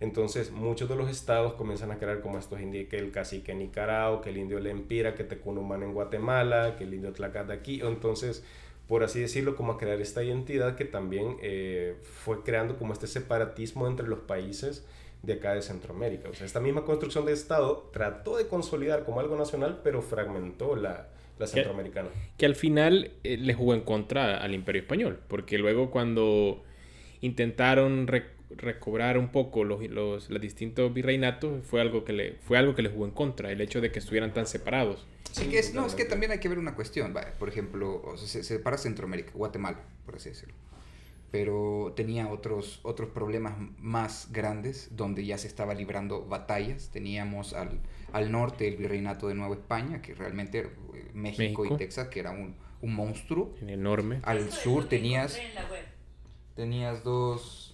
Entonces, 0.00 0.50
muchos 0.50 0.88
de 0.88 0.96
los 0.96 1.08
estados 1.08 1.54
comienzan 1.54 1.92
a 1.92 1.96
crear 1.98 2.20
como 2.20 2.36
estos 2.36 2.60
indios, 2.60 2.88
que 2.88 2.98
el 2.98 3.12
cacique 3.12 3.52
en 3.52 3.60
Nicaragua, 3.60 4.20
que 4.20 4.30
el 4.30 4.36
indio 4.36 4.58
Lempira, 4.58 5.14
que 5.14 5.22
Tecunumán 5.22 5.82
en 5.84 5.94
Guatemala, 5.94 6.74
que 6.76 6.84
el 6.84 6.94
indio 6.94 7.12
Tlacat 7.12 7.46
de 7.46 7.54
aquí. 7.54 7.80
Entonces, 7.82 8.44
por 8.88 9.04
así 9.04 9.20
decirlo, 9.20 9.56
como 9.56 9.72
a 9.72 9.78
crear 9.78 10.00
esta 10.00 10.22
identidad 10.22 10.76
que 10.76 10.84
también 10.84 11.36
eh, 11.42 11.96
fue 12.02 12.42
creando 12.42 12.76
como 12.76 12.92
este 12.92 13.06
separatismo 13.06 13.86
entre 13.86 14.06
los 14.08 14.20
países 14.20 14.84
de 15.22 15.34
acá 15.34 15.54
de 15.54 15.62
Centroamérica. 15.62 16.28
O 16.28 16.34
sea, 16.34 16.46
esta 16.46 16.60
misma 16.60 16.84
construcción 16.84 17.24
de 17.24 17.32
Estado 17.32 17.88
trató 17.92 18.36
de 18.36 18.48
consolidar 18.48 19.04
como 19.04 19.20
algo 19.20 19.36
nacional, 19.36 19.80
pero 19.84 20.02
fragmentó 20.02 20.74
la, 20.76 21.08
la 21.38 21.46
centroamericana. 21.46 22.08
que 22.36 22.44
al 22.46 22.56
final 22.56 23.12
eh, 23.22 23.36
le 23.36 23.54
jugó 23.54 23.74
en 23.74 23.82
contra 23.82 24.38
al 24.38 24.52
Imperio 24.52 24.82
Español, 24.82 25.20
porque 25.28 25.58
luego 25.58 25.90
cuando 25.90 26.62
intentaron 27.20 28.06
re- 28.08 28.26
recobrar 28.56 29.18
un 29.18 29.28
poco 29.30 29.64
los, 29.64 29.82
los, 29.88 30.30
los 30.30 30.40
distintos 30.40 30.92
virreinatos, 30.92 31.64
fue 31.66 31.80
algo, 31.80 32.04
que 32.04 32.12
le, 32.12 32.34
fue 32.42 32.58
algo 32.58 32.74
que 32.74 32.82
le 32.82 32.88
jugó 32.88 33.04
en 33.04 33.12
contra, 33.12 33.50
el 33.50 33.60
hecho 33.60 33.80
de 33.80 33.90
que 33.90 33.98
estuvieran 33.98 34.32
tan 34.32 34.46
separados. 34.46 35.06
Sí, 35.32 35.46
que 35.48 35.58
es, 35.58 35.72
no, 35.74 35.86
es 35.86 35.94
que 35.94 36.04
también 36.04 36.32
hay 36.32 36.38
que 36.38 36.48
ver 36.48 36.58
una 36.58 36.74
cuestión. 36.74 37.14
Por 37.38 37.48
ejemplo, 37.48 38.02
o 38.04 38.16
sea, 38.16 38.28
se, 38.28 38.44
se 38.44 38.56
separa 38.56 38.76
Centroamérica, 38.76 39.32
Guatemala, 39.34 39.80
por 40.04 40.16
así 40.16 40.28
decirlo. 40.28 40.54
Pero 41.30 41.94
tenía 41.96 42.28
otros, 42.28 42.80
otros 42.82 43.08
problemas 43.08 43.54
más 43.78 44.28
grandes 44.32 44.88
donde 44.94 45.24
ya 45.24 45.38
se 45.38 45.46
estaba 45.48 45.72
librando 45.72 46.26
batallas. 46.26 46.90
Teníamos 46.92 47.54
al, 47.54 47.80
al 48.12 48.30
norte 48.30 48.68
el 48.68 48.76
virreinato 48.76 49.28
de 49.28 49.34
Nueva 49.34 49.54
España, 49.54 50.02
que 50.02 50.14
realmente 50.14 50.58
era, 50.58 50.68
eh, 50.68 51.10
México, 51.14 51.62
México. 51.62 51.74
y 51.74 51.76
Texas, 51.78 52.08
que 52.08 52.20
era 52.20 52.32
un, 52.32 52.54
un 52.82 52.94
monstruo. 52.94 53.54
Enorme. 53.66 54.20
Al 54.24 54.52
sur 54.52 54.86
tenías, 54.90 55.40
tenías 56.54 57.02
dos, 57.02 57.71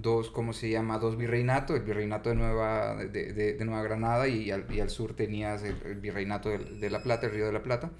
dos, 0.00 0.30
¿cómo 0.30 0.52
se 0.52 0.70
llama? 0.70 0.98
Dos 0.98 1.16
virreinatos, 1.16 1.76
el 1.76 1.82
virreinato 1.84 2.30
de 2.30 2.36
Nueva, 2.36 2.96
de, 2.96 3.32
de- 3.32 3.54
de 3.54 3.64
Nueva 3.64 3.82
Granada 3.82 4.28
y 4.28 4.50
al, 4.50 4.66
y 4.72 4.80
al 4.80 4.90
sur 4.90 5.14
tenías 5.14 5.62
el, 5.64 5.76
el 5.84 5.96
virreinato 5.96 6.48
de, 6.50 6.58
de 6.58 6.90
La 6.90 7.02
Plata, 7.02 7.26
el 7.26 7.32
Río 7.32 7.46
de 7.46 7.52
la 7.52 7.62
Plata. 7.62 7.90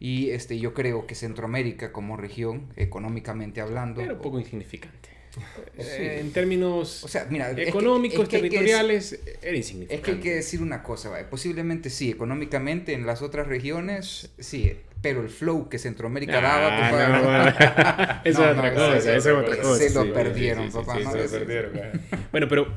Y 0.00 0.30
este, 0.30 0.58
yo 0.58 0.74
creo 0.74 1.06
que 1.06 1.14
Centroamérica 1.14 1.92
como 1.92 2.16
región, 2.16 2.72
económicamente 2.76 3.60
hablando... 3.60 4.00
Era 4.00 4.14
un 4.14 4.20
poco 4.20 4.38
insignificante. 4.40 5.10
Sí. 5.78 6.02
Eh, 6.02 6.20
en 6.20 6.30
términos 6.32 7.02
O 7.04 7.08
sea, 7.08 7.26
mira, 7.30 7.48
es 7.50 7.56
que- 7.56 7.68
económicos, 7.68 8.24
es 8.24 8.28
que 8.28 8.36
hay 8.36 8.42
que 8.42 8.48
territoriales, 8.50 9.12
era 9.12 9.30
Es 9.32 9.50
que 9.50 9.56
insignificante. 9.56 10.10
hay 10.10 10.18
que 10.18 10.34
decir 10.34 10.60
una 10.60 10.82
cosa, 10.82 11.08
¿vale? 11.08 11.24
posiblemente 11.24 11.88
sí, 11.88 12.10
económicamente 12.10 12.92
en 12.92 13.06
las 13.06 13.22
otras 13.22 13.46
regiones, 13.46 14.30
sí, 14.38 14.76
pero 15.02 15.20
el 15.20 15.28
flow 15.28 15.68
que 15.68 15.78
Centroamérica 15.78 16.40
daba, 16.40 16.70
papá. 16.78 18.22
Eso 18.24 18.40
No, 18.42 18.50
es 18.50 18.56
no, 18.56 18.60
otra 18.60 18.68
eso- 18.68 18.76
cosa, 18.76 18.96
eso- 18.98 19.12
es 19.12 19.26
otra 19.26 19.54
se 19.56 19.62
cosa. 19.88 20.04
lo 20.04 20.14
perdieron, 20.14 20.70
papá, 20.72 20.98
se 21.12 21.28
sí. 21.28 21.34
perdieron, 21.38 21.76
ajá. 21.76 22.18
Bueno, 22.32 22.48
pero 22.48 22.68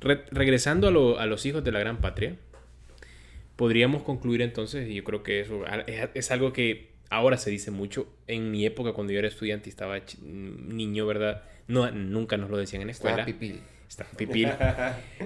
re- 0.00 0.24
regresando 0.30 0.88
a, 0.88 0.90
lo- 0.90 1.18
a 1.18 1.26
los 1.26 1.44
hijos 1.44 1.62
de 1.64 1.72
la 1.72 1.80
gran 1.80 1.98
patria, 1.98 2.36
podríamos 3.56 4.02
concluir 4.02 4.42
entonces, 4.42 4.88
y 4.88 4.94
yo 4.94 5.04
creo 5.04 5.22
que 5.22 5.40
eso 5.40 5.64
es, 5.86 6.08
es 6.14 6.30
algo 6.30 6.52
que 6.52 6.90
ahora 7.10 7.36
se 7.36 7.50
dice 7.50 7.70
mucho. 7.70 8.06
En 8.26 8.50
mi 8.50 8.64
época, 8.64 8.92
cuando 8.92 9.12
yo 9.12 9.18
era 9.18 9.28
estudiante 9.28 9.68
y 9.68 9.70
estaba 9.70 9.98
niño, 10.22 11.06
¿verdad? 11.06 11.42
No, 11.68 11.90
nunca 11.90 12.36
nos 12.36 12.50
lo 12.50 12.56
decían 12.56 12.82
en 12.82 12.90
escuela. 12.90 13.22
estaba 13.22 13.26
pipil. 13.26 13.60
Pipil. 14.16 14.48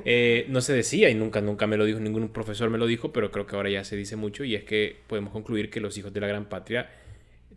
Eh, 0.05 0.47
no 0.49 0.61
se 0.61 0.73
decía 0.73 1.09
y 1.11 1.14
nunca, 1.14 1.41
nunca 1.41 1.67
me 1.67 1.77
lo 1.77 1.85
dijo, 1.85 2.01
ningún 2.01 2.29
profesor 2.29 2.71
me 2.71 2.79
lo 2.79 2.87
dijo, 2.87 3.12
pero 3.12 3.31
creo 3.31 3.47
que 3.47 3.57
ahora 3.57 3.71
ya 3.71 3.85
se 3.85 3.97
dice 3.97 4.17
mucho 4.17 4.45
y 4.45 4.55
es 4.55 4.64
que 4.64 4.97
podemos 5.07 5.33
concluir 5.33 5.71
que 5.71 5.81
los 5.81 5.97
hijos 5.99 6.12
de 6.12 6.21
la 6.21 6.27
gran 6.27 6.47
patria 6.47 6.89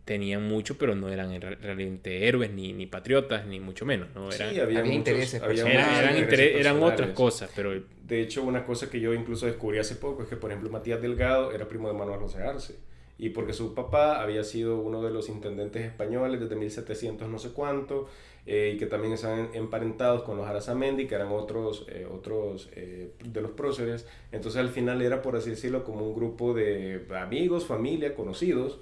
tenían 0.04 0.42
mucho, 0.48 0.76
pero 0.78 0.94
no 0.94 1.08
eran 1.08 1.30
en 1.32 1.40
re- 1.40 1.56
realmente 1.56 2.26
héroes 2.26 2.50
ni, 2.50 2.72
ni 2.72 2.86
patriotas, 2.86 3.46
ni 3.46 3.60
mucho 3.60 3.84
menos, 3.86 4.08
¿no? 4.14 4.32
Eran, 4.32 4.50
Sí, 4.50 4.58
había, 4.60 4.62
había 4.64 4.78
muchos- 4.80 4.96
intereses 4.96 5.42
había 5.42 5.62
eran, 5.68 5.94
eran, 5.94 6.16
intereses 6.18 6.46
inter- 6.56 6.60
eran 6.60 6.82
otras 6.82 7.10
cosas, 7.10 7.50
pero 7.54 7.72
De 8.02 8.20
hecho, 8.20 8.42
una 8.42 8.64
cosa 8.66 8.90
que 8.90 8.98
yo 8.98 9.14
incluso 9.14 9.46
descubrí 9.46 9.78
hace 9.78 9.94
poco 9.94 10.22
es 10.24 10.28
que, 10.28 10.36
por 10.36 10.50
ejemplo, 10.50 10.68
Matías 10.70 11.00
Delgado 11.00 11.52
era 11.52 11.68
primo 11.68 11.86
de 11.88 11.94
Manuel 11.94 12.18
José 12.18 12.42
Arce. 12.42 12.74
Y 13.18 13.28
porque 13.28 13.52
su 13.52 13.74
papá 13.74 14.20
había 14.22 14.42
sido 14.42 14.78
uno 14.80 15.02
de 15.02 15.10
los 15.10 15.28
intendentes 15.28 15.84
españoles 15.84 16.40
desde 16.40 16.56
1700 16.56 17.28
no 17.28 17.38
sé 17.38 17.50
cuánto, 17.50 18.08
eh, 18.46 18.72
y 18.74 18.78
que 18.78 18.86
también 18.86 19.12
estaban 19.12 19.50
emparentados 19.54 20.22
con 20.22 20.36
los 20.36 20.46
Arazamendi, 20.46 21.06
que 21.06 21.14
eran 21.14 21.28
otros, 21.28 21.86
eh, 21.88 22.06
otros 22.10 22.70
eh, 22.74 23.12
de 23.24 23.40
los 23.40 23.52
próceres. 23.52 24.06
Entonces, 24.32 24.60
al 24.60 24.70
final 24.70 25.02
era, 25.02 25.22
por 25.22 25.36
así 25.36 25.50
decirlo, 25.50 25.84
como 25.84 26.06
un 26.06 26.14
grupo 26.14 26.54
de 26.54 27.04
amigos, 27.16 27.66
familia, 27.66 28.14
conocidos, 28.14 28.80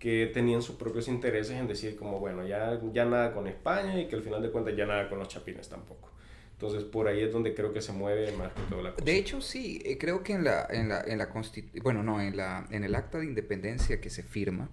que 0.00 0.30
tenían 0.32 0.62
sus 0.62 0.76
propios 0.76 1.06
intereses 1.08 1.56
en 1.56 1.68
decir 1.68 1.94
como, 1.94 2.18
bueno, 2.18 2.44
ya, 2.46 2.80
ya 2.92 3.04
nada 3.04 3.34
con 3.34 3.46
España 3.46 4.00
y 4.00 4.08
que 4.08 4.16
al 4.16 4.22
final 4.22 4.42
de 4.42 4.50
cuentas 4.50 4.74
ya 4.74 4.86
nada 4.86 5.08
con 5.08 5.18
los 5.18 5.28
chapines 5.28 5.68
tampoco. 5.68 6.08
Entonces 6.52 6.84
por 6.84 7.06
ahí 7.06 7.20
es 7.20 7.32
donde 7.32 7.54
creo 7.54 7.72
que 7.72 7.82
se 7.82 7.92
mueve 7.92 8.32
más 8.32 8.52
que 8.52 8.62
todo 8.62 8.82
la 8.82 8.92
cosa. 8.92 9.04
De 9.04 9.16
hecho, 9.16 9.40
sí, 9.42 9.80
eh, 9.84 9.98
creo 9.98 10.22
que 10.22 10.32
en 10.32 10.44
la, 10.44 10.66
en 10.70 10.88
la, 10.88 11.02
en 11.02 11.18
la 11.18 11.28
bueno, 11.82 12.02
no, 12.02 12.20
en 12.20 12.36
la, 12.36 12.66
en 12.70 12.82
el 12.82 12.94
acta 12.94 13.18
de 13.18 13.26
independencia 13.26 14.00
que 14.00 14.08
se 14.08 14.22
firma, 14.22 14.70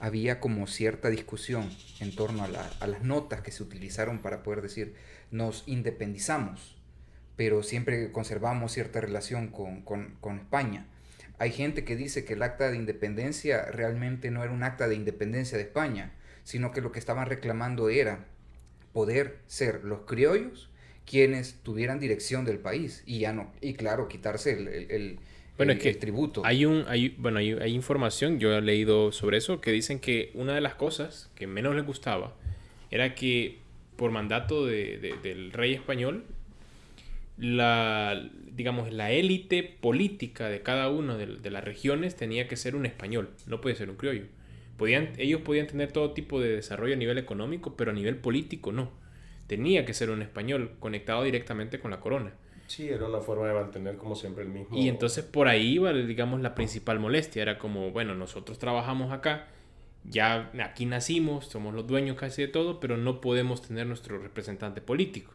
había 0.00 0.40
como 0.40 0.66
cierta 0.66 1.10
discusión 1.10 1.70
en 2.00 2.14
torno 2.14 2.44
a, 2.44 2.48
las 2.48 3.02
notas 3.02 3.40
que 3.40 3.52
se 3.52 3.62
utilizaron 3.62 4.20
para 4.20 4.42
poder 4.42 4.62
decir 4.62 4.94
nos 5.30 5.64
independizamos, 5.66 6.76
pero 7.36 7.62
siempre 7.62 8.12
conservamos 8.12 8.72
cierta 8.72 9.00
relación 9.00 9.48
con, 9.48 10.38
España. 10.40 10.86
Hay 11.38 11.52
gente 11.52 11.84
que 11.84 11.96
dice 11.96 12.24
que 12.24 12.34
el 12.34 12.42
acta 12.42 12.70
de 12.70 12.76
independencia 12.76 13.66
realmente 13.66 14.30
no 14.30 14.42
era 14.42 14.52
un 14.52 14.62
acta 14.62 14.88
de 14.88 14.94
independencia 14.94 15.58
de 15.58 15.64
España, 15.64 16.12
sino 16.44 16.70
que 16.70 16.80
lo 16.80 16.92
que 16.92 16.98
estaban 16.98 17.26
reclamando 17.26 17.88
era 17.90 18.26
poder 18.92 19.40
ser 19.46 19.84
los 19.84 20.02
criollos 20.02 20.70
quienes 21.04 21.54
tuvieran 21.62 22.00
dirección 22.00 22.44
del 22.44 22.58
país 22.58 23.02
y 23.06 23.20
ya 23.20 23.32
no, 23.32 23.52
y 23.60 23.74
claro, 23.74 24.08
quitarse 24.08 24.52
el, 24.52 25.20
bueno, 25.56 25.72
es 25.72 25.78
que 25.78 25.94
tributo. 25.94 26.42
Hay 26.44 26.64
un, 26.64 26.84
hay, 26.88 27.14
bueno, 27.18 27.38
hay, 27.38 27.74
información, 27.74 28.38
yo 28.38 28.52
he 28.52 28.60
leído 28.60 29.12
sobre 29.12 29.38
eso, 29.38 29.60
que 29.60 29.72
dicen 29.72 30.00
que 30.00 30.30
una 30.34 30.54
de 30.54 30.60
las 30.60 30.74
cosas 30.74 31.30
que 31.34 31.46
menos 31.46 31.74
les 31.74 31.84
gustaba 31.84 32.34
era 32.90 33.14
que 33.14 33.58
por 33.96 34.10
mandato 34.10 34.66
del 34.66 35.52
rey 35.52 35.74
español, 35.74 36.24
la, 37.38 38.28
digamos, 38.52 38.92
la 38.92 39.10
élite 39.10 39.62
política 39.62 40.48
de 40.48 40.62
cada 40.62 40.90
una 40.90 41.16
de, 41.16 41.26
de, 41.26 41.50
las 41.50 41.64
regiones 41.64 42.16
tenía 42.16 42.48
que 42.48 42.56
ser 42.56 42.76
un 42.76 42.86
español, 42.86 43.30
no 43.46 43.60
puede 43.60 43.76
ser 43.76 43.90
un 43.90 43.96
criollo. 43.96 44.24
Podían, 44.76 45.10
ellos 45.16 45.40
podían 45.40 45.66
tener 45.66 45.92
todo 45.92 46.12
tipo 46.12 46.40
de 46.40 46.56
desarrollo 46.56 46.94
a 46.94 46.98
nivel 46.98 47.16
económico, 47.16 47.76
pero 47.76 47.90
a 47.90 47.94
nivel 47.94 48.16
político 48.16 48.72
no 48.72 48.90
tenía 49.46 49.84
que 49.84 49.94
ser 49.94 50.10
un 50.10 50.22
español 50.22 50.72
conectado 50.78 51.22
directamente 51.24 51.78
con 51.78 51.90
la 51.90 52.00
corona. 52.00 52.32
Sí, 52.66 52.88
era 52.88 53.06
una 53.06 53.20
forma 53.20 53.46
de 53.46 53.54
mantener 53.54 53.96
como 53.96 54.14
siempre 54.14 54.44
el 54.44 54.50
mismo. 54.50 54.76
Y 54.76 54.88
entonces 54.88 55.24
por 55.24 55.48
ahí 55.48 55.74
iba, 55.74 55.92
digamos, 55.92 56.40
la 56.40 56.54
principal 56.54 56.98
molestia. 56.98 57.42
Era 57.42 57.58
como, 57.58 57.90
bueno, 57.90 58.14
nosotros 58.14 58.58
trabajamos 58.58 59.12
acá, 59.12 59.48
ya 60.04 60.50
aquí 60.62 60.86
nacimos, 60.86 61.46
somos 61.46 61.74
los 61.74 61.86
dueños 61.86 62.16
casi 62.16 62.42
de 62.42 62.48
todo, 62.48 62.80
pero 62.80 62.96
no 62.96 63.20
podemos 63.20 63.62
tener 63.62 63.86
nuestro 63.86 64.18
representante 64.18 64.80
político. 64.80 65.32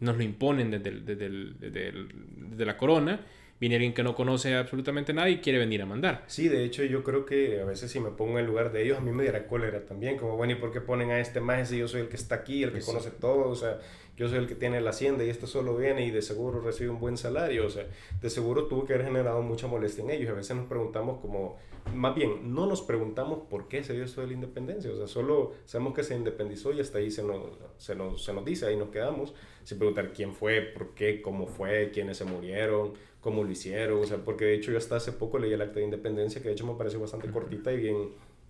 Nos 0.00 0.16
lo 0.16 0.22
imponen 0.22 0.70
desde, 0.70 0.92
desde, 1.00 1.30
desde 1.60 2.64
la 2.64 2.76
corona 2.76 3.20
viene 3.60 3.76
alguien 3.76 3.92
que 3.92 4.02
no 4.02 4.14
conoce 4.14 4.54
absolutamente 4.54 5.12
nada 5.12 5.28
y 5.28 5.38
quiere 5.38 5.58
venir 5.58 5.82
a 5.82 5.86
mandar. 5.86 6.24
Sí, 6.26 6.48
de 6.48 6.64
hecho 6.64 6.82
yo 6.84 7.04
creo 7.04 7.26
que 7.26 7.60
a 7.60 7.64
veces 7.64 7.90
si 7.90 8.00
me 8.00 8.10
pongo 8.10 8.38
en 8.38 8.46
lugar 8.46 8.72
de 8.72 8.82
ellos 8.82 8.98
a 8.98 9.00
mí 9.00 9.12
me 9.12 9.22
diera 9.22 9.46
cólera 9.46 9.84
también, 9.84 10.16
como 10.16 10.36
bueno, 10.36 10.54
¿y 10.54 10.56
por 10.56 10.72
qué 10.72 10.80
ponen 10.80 11.10
a 11.10 11.20
este 11.20 11.40
más 11.40 11.68
si 11.68 11.78
yo 11.78 11.86
soy 11.86 12.00
el 12.00 12.08
que 12.08 12.16
está 12.16 12.36
aquí, 12.36 12.62
el 12.62 12.72
que 12.72 12.80
conoce 12.80 13.10
todo? 13.10 13.48
O 13.48 13.54
sea, 13.54 13.78
yo 14.16 14.28
soy 14.28 14.38
el 14.38 14.46
que 14.46 14.54
tiene 14.54 14.80
la 14.80 14.90
hacienda 14.90 15.24
y 15.24 15.30
este 15.30 15.46
solo 15.46 15.76
viene 15.76 16.06
y 16.06 16.10
de 16.10 16.20
seguro 16.20 16.60
recibe 16.60 16.90
un 16.90 17.00
buen 17.00 17.16
salario, 17.16 17.66
o 17.66 17.70
sea, 17.70 17.86
de 18.20 18.30
seguro 18.30 18.66
tuvo 18.66 18.84
que 18.84 18.94
haber 18.94 19.06
generado 19.06 19.40
mucha 19.42 19.66
molestia 19.66 20.04
en 20.04 20.10
ellos. 20.10 20.28
Y 20.28 20.32
a 20.32 20.34
veces 20.34 20.56
nos 20.56 20.66
preguntamos 20.66 21.20
como, 21.20 21.56
más 21.94 22.14
bien, 22.14 22.54
no 22.54 22.66
nos 22.66 22.82
preguntamos 22.82 23.40
por 23.48 23.68
qué 23.68 23.82
se 23.82 23.94
dio 23.94 24.04
esto 24.04 24.20
de 24.20 24.26
la 24.26 24.32
independencia, 24.34 24.90
o 24.90 24.96
sea, 24.96 25.06
solo 25.06 25.52
sabemos 25.64 25.94
que 25.94 26.02
se 26.02 26.14
independizó 26.14 26.72
y 26.72 26.80
hasta 26.80 26.98
ahí 26.98 27.10
se 27.10 27.22
nos, 27.22 27.40
se 27.78 27.94
nos, 27.94 28.22
se 28.22 28.34
nos 28.34 28.44
dice, 28.44 28.66
ahí 28.66 28.76
nos 28.76 28.90
quedamos, 28.90 29.34
sin 29.64 29.78
preguntar 29.78 30.12
quién 30.12 30.34
fue, 30.34 30.60
por 30.60 30.94
qué, 30.94 31.22
cómo 31.22 31.46
fue, 31.46 31.90
quiénes 31.90 32.18
se 32.18 32.24
murieron 32.26 32.92
cómo 33.20 33.44
lo 33.44 33.50
hicieron, 33.50 34.02
o 34.02 34.04
sea, 34.04 34.18
porque 34.18 34.46
de 34.46 34.54
hecho 34.54 34.72
yo 34.72 34.78
hasta 34.78 34.96
hace 34.96 35.12
poco 35.12 35.38
leí 35.38 35.52
el 35.52 35.60
acta 35.60 35.78
de 35.78 35.84
independencia, 35.84 36.40
que 36.40 36.48
de 36.48 36.54
hecho 36.54 36.66
me 36.66 36.74
pareció 36.74 37.00
bastante 37.00 37.28
cortita 37.30 37.72
y 37.72 37.76
bien 37.78 37.96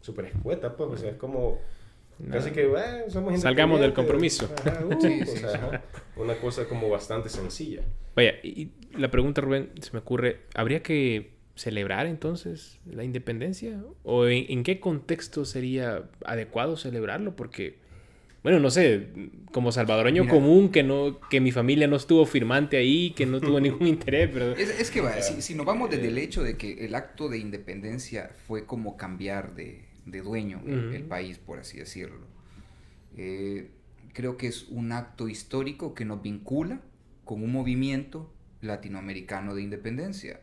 súper 0.01 0.27
escueta, 0.27 0.77
pues, 0.77 0.91
o 0.91 0.97
sea, 0.97 1.11
es 1.11 1.17
como... 1.17 1.59
Casi 2.31 2.51
que, 2.51 2.67
eh, 2.67 3.05
somos 3.09 3.41
Salgamos 3.41 3.81
del 3.81 3.95
compromiso. 3.95 4.47
Uh, 4.87 5.01
sí, 5.01 5.25
sí, 5.25 5.43
una 6.17 6.35
cosa 6.37 6.69
como 6.69 6.91
bastante 6.91 7.31
sencilla. 7.31 7.81
Vaya, 8.15 8.35
y 8.43 8.73
la 8.95 9.11
pregunta, 9.11 9.41
Rubén, 9.41 9.71
se 9.81 9.93
me 9.95 10.01
ocurre, 10.01 10.41
¿habría 10.55 10.83
que 10.83 11.31
celebrar 11.55 12.07
entonces 12.07 12.79
la 12.85 13.05
independencia? 13.05 13.83
¿O 14.03 14.27
en 14.27 14.63
qué 14.65 14.81
contexto 14.81 15.47
sería 15.47 16.11
adecuado 16.27 16.77
celebrarlo? 16.77 17.37
Porque 17.37 17.79
bueno, 18.43 18.59
no 18.59 18.71
sé, 18.71 19.09
como 19.53 19.71
salvadoreño 19.71 20.27
común, 20.27 20.71
que 20.71 20.83
no 20.83 21.21
que 21.29 21.41
mi 21.41 21.53
familia 21.53 21.87
no 21.87 21.97
estuvo 21.97 22.25
firmante 22.25 22.79
ahí, 22.79 23.11
que 23.11 23.27
no 23.27 23.39
tuvo 23.41 23.61
ningún 23.61 23.87
interés, 23.87 24.31
pero... 24.33 24.57
Es, 24.57 24.91
que 24.91 25.03
si, 25.21 25.43
si, 25.43 25.55
nos 25.55 25.67
vamos 25.67 25.91
desde 25.91 26.09
el 26.09 26.17
hecho 26.17 26.43
de 26.43 26.57
que 26.57 26.87
el 26.87 26.95
acto 26.95 27.29
de 27.29 27.39
independencia 27.39 28.31
fue 28.47 28.65
como 28.65 28.97
cambiar 28.97 29.55
de, 29.55 29.85
de 30.07 30.23
dueño 30.23 30.63
el, 30.67 31.05
país, 31.05 31.39
por 31.39 31.59
así 31.59 31.79
decirlo, 31.79 32.27
eh, 33.17 33.69
creo 34.15 34.39
que 34.39 34.47
es 34.47 34.69
un 34.69 34.93
acto 34.93 35.29
histórico 35.29 35.93
que 35.95 36.07
nos 36.07 36.23
vincula 36.23 36.81
con 37.25 37.43
un 37.43 37.53
movimiento 37.53 38.33
latinoamericano 38.63 39.55
de 39.55 39.63
independencia. 39.63 40.41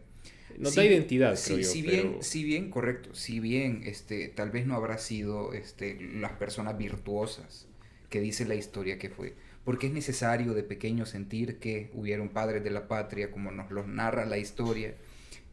No 0.57 0.71
da 0.71 0.85
identidad, 0.85 1.37
creo 1.43 1.63
si, 1.63 1.81
bien, 1.81 2.17
si 2.21 2.43
bien, 2.43 2.69
correcto, 2.69 3.13
si 3.13 3.39
bien 3.39 3.81
este, 3.85 4.29
tal 4.29 4.49
vez 4.49 4.65
no 4.65 4.75
habrá 4.75 4.97
sido 4.97 5.53
este, 5.53 5.99
las 5.99 6.33
personas 6.33 6.77
virtuosas 6.77 7.67
que 8.09 8.21
dice 8.21 8.45
la 8.45 8.55
historia 8.55 8.99
que 8.99 9.09
fue. 9.09 9.35
Porque 9.63 9.87
es 9.87 9.93
necesario 9.93 10.53
de 10.53 10.63
pequeño 10.63 11.05
sentir 11.05 11.59
que 11.59 11.91
hubieron 11.93 12.29
padres 12.29 12.63
de 12.63 12.69
la 12.69 12.87
patria, 12.87 13.31
como 13.31 13.51
nos 13.51 13.69
los 13.71 13.87
narra 13.87 14.25
la 14.25 14.37
historia, 14.37 14.93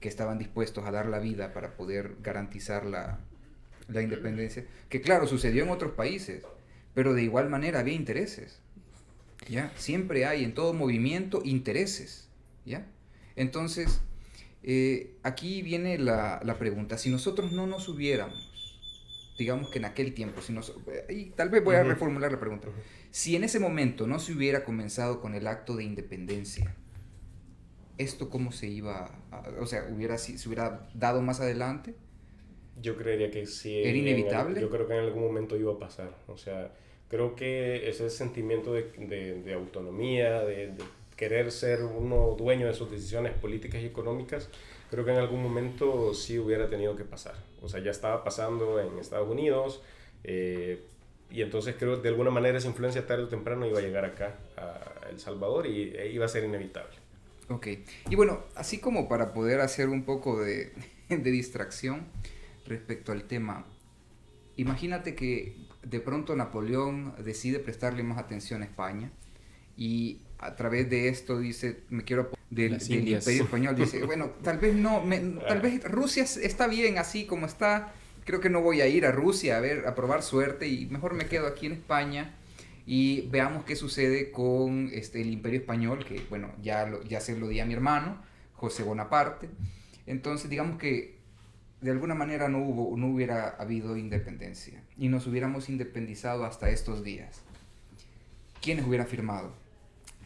que 0.00 0.08
estaban 0.08 0.38
dispuestos 0.38 0.86
a 0.86 0.92
dar 0.92 1.06
la 1.06 1.18
vida 1.18 1.52
para 1.52 1.76
poder 1.76 2.16
garantizar 2.22 2.86
la, 2.86 3.18
la 3.88 4.02
independencia. 4.02 4.64
Que 4.88 5.00
claro, 5.00 5.26
sucedió 5.26 5.64
en 5.64 5.70
otros 5.70 5.92
países, 5.92 6.42
pero 6.94 7.12
de 7.14 7.22
igual 7.22 7.50
manera 7.50 7.80
había 7.80 7.94
intereses. 7.94 8.60
¿Ya? 9.48 9.72
Siempre 9.76 10.26
hay 10.26 10.44
en 10.44 10.54
todo 10.54 10.72
movimiento 10.74 11.42
intereses. 11.44 12.28
¿Ya? 12.64 12.86
Entonces, 13.36 14.00
eh, 14.62 15.10
aquí 15.22 15.60
viene 15.62 15.98
la, 15.98 16.40
la 16.44 16.58
pregunta, 16.58 16.98
si 16.98 17.10
nosotros 17.10 17.52
no 17.52 17.66
nos 17.66 17.88
hubiéramos 17.88 18.53
digamos 19.38 19.70
que 19.70 19.78
en 19.78 19.84
aquel 19.84 20.14
tiempo, 20.14 20.40
si 20.40 20.54
y 21.08 21.30
tal 21.30 21.48
vez 21.48 21.64
voy 21.64 21.76
a 21.76 21.82
reformular 21.82 22.30
la 22.30 22.38
pregunta, 22.38 22.68
si 23.10 23.36
en 23.36 23.44
ese 23.44 23.58
momento 23.58 24.06
no 24.06 24.18
se 24.18 24.32
hubiera 24.32 24.64
comenzado 24.64 25.20
con 25.20 25.34
el 25.34 25.46
acto 25.46 25.76
de 25.76 25.84
independencia, 25.84 26.74
¿esto 27.98 28.30
cómo 28.30 28.52
se 28.52 28.68
iba, 28.68 29.10
o 29.60 29.66
sea, 29.66 29.86
hubiera, 29.90 30.18
si, 30.18 30.38
se 30.38 30.48
hubiera 30.48 30.88
dado 30.94 31.22
más 31.22 31.40
adelante? 31.40 31.94
Yo 32.80 32.96
creería 32.96 33.30
que 33.30 33.46
sí. 33.46 33.82
¿Era 33.82 33.96
inevitable? 33.96 34.60
yo 34.60 34.68
creo 34.70 34.86
que 34.86 34.94
en 34.94 35.00
algún 35.00 35.22
momento 35.22 35.56
iba 35.56 35.72
a 35.72 35.78
pasar, 35.78 36.16
o 36.26 36.36
sea, 36.36 36.72
creo 37.08 37.36
que 37.36 37.88
ese 37.88 38.10
sentimiento 38.10 38.72
de, 38.72 38.90
de, 38.98 39.42
de 39.42 39.52
autonomía, 39.52 40.40
de, 40.42 40.68
de 40.68 40.84
querer 41.16 41.50
ser 41.52 41.82
uno 41.82 42.34
dueño 42.36 42.66
de 42.66 42.74
sus 42.74 42.90
decisiones 42.90 43.32
políticas 43.32 43.80
y 43.82 43.86
económicas, 43.86 44.48
creo 44.90 45.04
que 45.04 45.12
en 45.12 45.18
algún 45.18 45.42
momento 45.42 46.14
sí 46.14 46.38
hubiera 46.38 46.68
tenido 46.68 46.96
que 46.96 47.04
pasar. 47.04 47.34
O 47.64 47.68
sea, 47.68 47.80
ya 47.80 47.90
estaba 47.90 48.22
pasando 48.22 48.80
en 48.80 48.98
Estados 48.98 49.28
Unidos 49.28 49.82
eh, 50.22 50.84
y 51.30 51.42
entonces 51.42 51.74
creo 51.78 51.96
que 51.96 52.02
de 52.02 52.08
alguna 52.10 52.30
manera 52.30 52.58
esa 52.58 52.68
influencia 52.68 53.06
tarde 53.06 53.24
o 53.24 53.28
temprano 53.28 53.66
iba 53.66 53.78
a 53.78 53.82
llegar 53.82 54.04
acá, 54.04 54.36
a 54.56 55.08
El 55.10 55.18
Salvador, 55.18 55.66
y 55.66 55.94
e 55.96 56.12
iba 56.12 56.26
a 56.26 56.28
ser 56.28 56.44
inevitable. 56.44 56.96
Ok, 57.48 57.66
y 58.08 58.14
bueno, 58.14 58.44
así 58.54 58.78
como 58.78 59.08
para 59.08 59.32
poder 59.32 59.60
hacer 59.60 59.88
un 59.88 60.04
poco 60.04 60.40
de, 60.40 60.72
de 61.08 61.30
distracción 61.30 62.06
respecto 62.66 63.12
al 63.12 63.24
tema, 63.24 63.66
imagínate 64.56 65.14
que 65.14 65.56
de 65.82 66.00
pronto 66.00 66.36
Napoleón 66.36 67.14
decide 67.18 67.58
prestarle 67.58 68.02
más 68.02 68.18
atención 68.18 68.62
a 68.62 68.66
España 68.66 69.10
y 69.76 70.20
a 70.38 70.54
través 70.56 70.88
de 70.88 71.08
esto 71.08 71.38
dice, 71.38 71.82
me 71.90 72.04
quiero 72.04 72.30
del, 72.50 72.78
del 72.78 73.08
Imperio 73.08 73.44
Español, 73.44 73.76
dice, 73.76 74.02
bueno, 74.06 74.30
tal 74.42 74.58
vez 74.58 74.74
no, 74.74 75.02
tal 75.46 75.60
vez 75.60 75.82
Rusia 75.84 76.22
está 76.24 76.66
bien 76.66 76.98
así 76.98 77.24
como 77.24 77.46
está, 77.46 77.92
creo 78.24 78.40
que 78.40 78.50
no 78.50 78.60
voy 78.60 78.80
a 78.80 78.86
ir 78.86 79.06
a 79.06 79.12
Rusia 79.12 79.56
a 79.56 79.60
ver, 79.60 79.86
a 79.86 79.94
probar 79.94 80.22
suerte 80.22 80.68
y 80.68 80.86
mejor 80.86 81.14
me 81.14 81.26
quedo 81.26 81.46
aquí 81.46 81.66
en 81.66 81.72
España 81.72 82.34
y 82.86 83.28
veamos 83.28 83.64
qué 83.64 83.76
sucede 83.76 84.30
con 84.30 84.90
este, 84.92 85.20
el 85.20 85.30
Imperio 85.30 85.60
Español, 85.60 86.04
que 86.04 86.20
bueno, 86.28 86.52
ya, 86.62 86.90
ya 87.08 87.20
se 87.20 87.36
lo 87.36 87.48
di 87.48 87.60
a 87.60 87.66
mi 87.66 87.74
hermano, 87.74 88.22
José 88.54 88.82
Bonaparte. 88.82 89.48
Entonces, 90.06 90.50
digamos 90.50 90.78
que 90.78 91.18
de 91.80 91.90
alguna 91.90 92.14
manera 92.14 92.48
no, 92.48 92.58
hubo, 92.58 92.96
no 92.96 93.08
hubiera 93.08 93.48
habido 93.48 93.96
independencia 93.96 94.82
y 94.96 95.08
nos 95.08 95.26
hubiéramos 95.26 95.68
independizado 95.68 96.44
hasta 96.44 96.70
estos 96.70 97.04
días. 97.04 97.42
¿Quiénes 98.60 98.86
hubieran 98.86 99.06
firmado? 99.06 99.54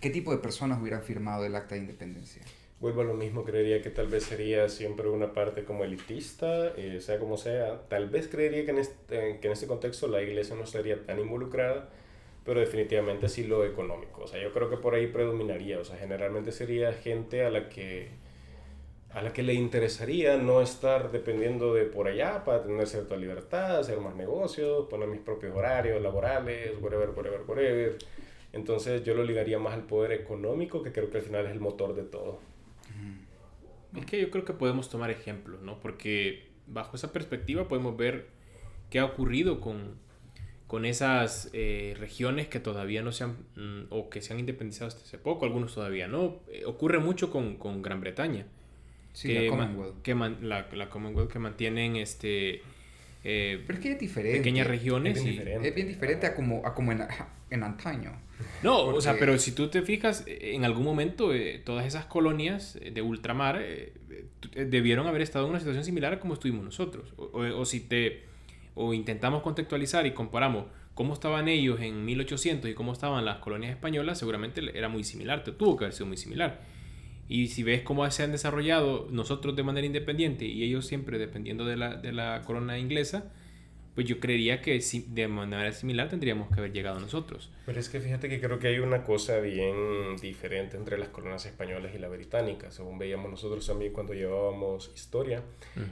¿Qué 0.01 0.11
tipo 0.11 0.31
de 0.31 0.39
personas 0.39 0.81
hubieran 0.81 1.03
firmado 1.03 1.45
el 1.45 1.57
acta 1.57 1.75
de 1.75 1.81
independencia? 1.81 2.43
Vuelvo 2.81 3.01
a 3.01 3.05
lo 3.05 3.15
mismo, 3.15 3.43
creería 3.43 3.83
que 3.83 3.91
tal 3.91 4.07
vez 4.07 4.23
sería 4.23 4.69
siempre 4.69 5.09
una 5.09 5.33
parte 5.33 5.65
como 5.65 5.83
elitista, 5.83 6.69
eh, 6.77 7.01
sea 7.01 7.19
como 7.19 7.37
sea. 7.37 7.83
Tal 7.89 8.09
vez 8.09 8.29
creería 8.29 8.65
que 8.65 8.71
en, 8.71 8.79
este, 8.79 9.39
que 9.41 9.49
en 9.49 9.53
este 9.53 9.67
contexto 9.67 10.07
la 10.07 10.23
iglesia 10.23 10.55
no 10.55 10.63
estaría 10.63 11.05
tan 11.05 11.19
involucrada, 11.19 11.89
pero 12.45 12.61
definitivamente 12.61 13.29
sí 13.29 13.43
lo 13.45 13.65
económico. 13.65 14.23
O 14.23 14.27
sea, 14.29 14.41
yo 14.41 14.53
creo 14.53 14.71
que 14.71 14.77
por 14.77 14.95
ahí 14.95 15.09
predominaría. 15.09 15.81
O 15.81 15.85
sea, 15.85 15.97
generalmente 15.97 16.53
sería 16.53 16.93
gente 16.93 17.45
a 17.45 17.51
la 17.51 17.69
que, 17.69 18.11
a 19.11 19.23
la 19.23 19.33
que 19.33 19.43
le 19.43 19.55
interesaría 19.55 20.37
no 20.37 20.63
estar 20.63 21.11
dependiendo 21.11 21.75
de 21.75 21.83
por 21.85 22.07
allá 22.07 22.45
para 22.45 22.63
tener 22.63 22.87
cierta 22.87 23.17
libertad, 23.17 23.81
hacer 23.81 23.99
más 23.99 24.15
negocios, 24.15 24.87
poner 24.89 25.09
mis 25.09 25.21
propios 25.21 25.57
horarios 25.57 26.01
laborales, 26.01 26.81
whatever, 26.81 27.11
whatever, 27.11 27.41
whatever 27.49 27.99
entonces 28.53 29.05
yo 29.05 29.15
lo 29.15 29.25
ligaría 29.25 29.59
más 29.59 29.75
al 29.75 29.85
poder 29.85 30.13
económico, 30.13 30.83
que 30.83 30.93
creo 30.93 31.11
que 31.11 31.19
al 31.19 31.23
final 31.25 31.47
es 31.47 31.53
el 31.53 31.61
motor 31.61 31.95
de 31.95 32.03
todo. 32.05 32.41
Es 33.97 34.05
que 34.05 34.21
yo 34.21 34.31
creo 34.31 34.45
que 34.45 34.53
podemos 34.53 34.89
tomar 34.91 35.11
ejemplos, 35.11 35.63
¿no? 35.63 35.81
Porque 35.81 36.47
bajo 36.67 36.97
esa 36.97 37.13
perspectiva 37.13 37.69
podemos 37.69 37.97
ver 37.97 38.27
qué 38.91 38.99
ha 38.99 39.05
ocurrido 39.07 39.61
con, 39.61 39.95
con 40.67 40.85
esas 40.85 41.49
eh, 41.55 41.97
regiones 41.99 42.49
que 42.49 42.61
todavía 42.61 43.03
no 43.03 43.13
se 43.13 43.25
han, 43.25 43.37
mm, 43.57 43.87
o 43.91 44.11
que 44.11 44.21
se 44.21 44.33
han 44.35 44.41
independizado 44.41 44.89
hasta 44.89 45.03
hace 45.03 45.17
poco, 45.19 45.47
algunos 45.47 45.75
todavía 45.75 46.07
no. 46.07 46.41
Eh, 46.53 46.65
ocurre 46.67 46.99
mucho 46.99 47.31
con, 47.31 47.57
con 47.57 47.81
Gran 47.83 48.01
Bretaña. 48.01 48.47
Sí, 49.15 49.29
que 49.29 49.41
la 49.45 49.51
Commonwealth. 49.51 50.03
que 50.03 50.15
man- 50.15 50.39
la, 50.43 50.69
la 50.73 50.91
Commonwealth 50.91 51.33
que 51.33 51.39
mantienen 51.39 51.97
este, 51.97 52.61
eh, 53.25 53.65
Pero 53.67 53.79
es 53.79 53.83
que 53.83 53.93
es 53.93 53.99
diferente. 53.99 54.39
pequeñas 54.39 54.67
regiones. 54.67 55.17
Es 55.17 55.23
bien 55.25 55.35
y- 55.35 55.39
diferente. 55.39 55.69
Es 55.69 55.75
bien 55.75 55.89
diferente 55.89 56.27
a 56.27 56.35
como, 56.35 56.65
a 56.67 56.75
como 56.75 56.93
en, 56.93 57.01
en 57.51 57.63
antaño. 57.63 58.13
No, 58.63 58.79
o 58.85 59.01
sea, 59.01 59.13
Porque- 59.13 59.27
pero 59.27 59.39
si 59.39 59.53
tú 59.53 59.69
te 59.69 59.83
fijas, 59.83 60.25
eh, 60.27 60.53
en 60.55 60.65
algún 60.65 60.85
momento 60.85 61.35
eh, 61.35 61.61
todas 61.65 61.87
esas 61.87 62.05
colonias 62.07 62.77
eh, 62.81 62.91
de 62.93 63.03
ultramar 63.03 63.61
eh, 63.61 63.93
eh, 64.55 64.65
debieron 64.65 65.07
haber 65.07 65.23
estado 65.23 65.45
en 65.47 65.51
una 65.51 65.59
situación 65.59 65.85
similar 65.85 66.13
a 66.13 66.21
como 66.21 66.35
estuvimos 66.35 66.65
nosotros. 66.65 67.13
O, 67.17 67.25
o- 67.25 67.61
o 67.61 67.65
si 67.65 67.81
te 67.81 68.23
o 68.75 68.95
intentamos 68.95 69.43
contextualizar 69.43 70.07
y 70.07 70.13
comparamos 70.13 70.67
cómo 70.95 71.15
estaban 71.15 71.49
ellos 71.49 71.81
en 71.81 72.05
1800 72.05 72.71
y 72.71 72.75
cómo 72.75 72.93
estaban 72.93 73.25
las 73.25 73.39
colonias 73.39 73.73
españolas, 73.73 74.19
seguramente 74.19 74.61
era 74.77 74.89
muy 74.89 75.03
similar, 75.05 75.43
te- 75.43 75.53
tuvo 75.53 75.77
que 75.77 75.85
haber 75.85 75.95
sido 75.95 76.07
muy 76.07 76.17
similar. 76.17 76.61
Y 77.29 77.49
si 77.49 77.63
ves 77.63 77.83
cómo 77.83 78.09
se 78.11 78.23
han 78.23 78.33
desarrollado 78.33 79.07
nosotros 79.11 79.55
de 79.57 79.63
manera 79.63 79.87
independiente 79.87 80.45
y 80.47 80.63
ellos 80.63 80.87
siempre 80.87 81.19
dependiendo 81.19 81.65
de 81.67 81.77
la, 81.77 81.97
de 81.97 82.13
la 82.13 82.41
corona 82.43 82.79
inglesa, 82.79 83.33
pues 83.99 84.07
yo 84.07 84.21
creería 84.21 84.61
que 84.63 84.79
de 85.09 85.27
manera 85.27 85.73
similar 85.73 86.09
tendríamos 86.09 86.49
que 86.55 86.61
haber 86.61 86.73
llegado 86.73 87.01
nosotros. 87.01 87.51
Pero 87.67 87.81
es 87.81 87.89
que 87.89 87.99
fíjate 87.99 88.29
que 88.29 88.41
creo 88.41 88.61
que 88.61 88.69
hay 88.69 88.79
una 88.79 89.03
cosa 89.03 89.39
bien 89.41 90.15
diferente 90.23 90.77
entre 90.77 90.97
las 90.99 91.09
colonias 91.09 91.45
españolas 91.47 91.93
y 91.97 91.99
la 91.99 92.07
británica, 92.07 92.71
según 92.71 92.97
veíamos 92.97 93.29
nosotros 93.29 93.67
también 93.67 93.93
cuando 93.93 94.15
llevábamos 94.15 94.93
historia. 94.95 95.43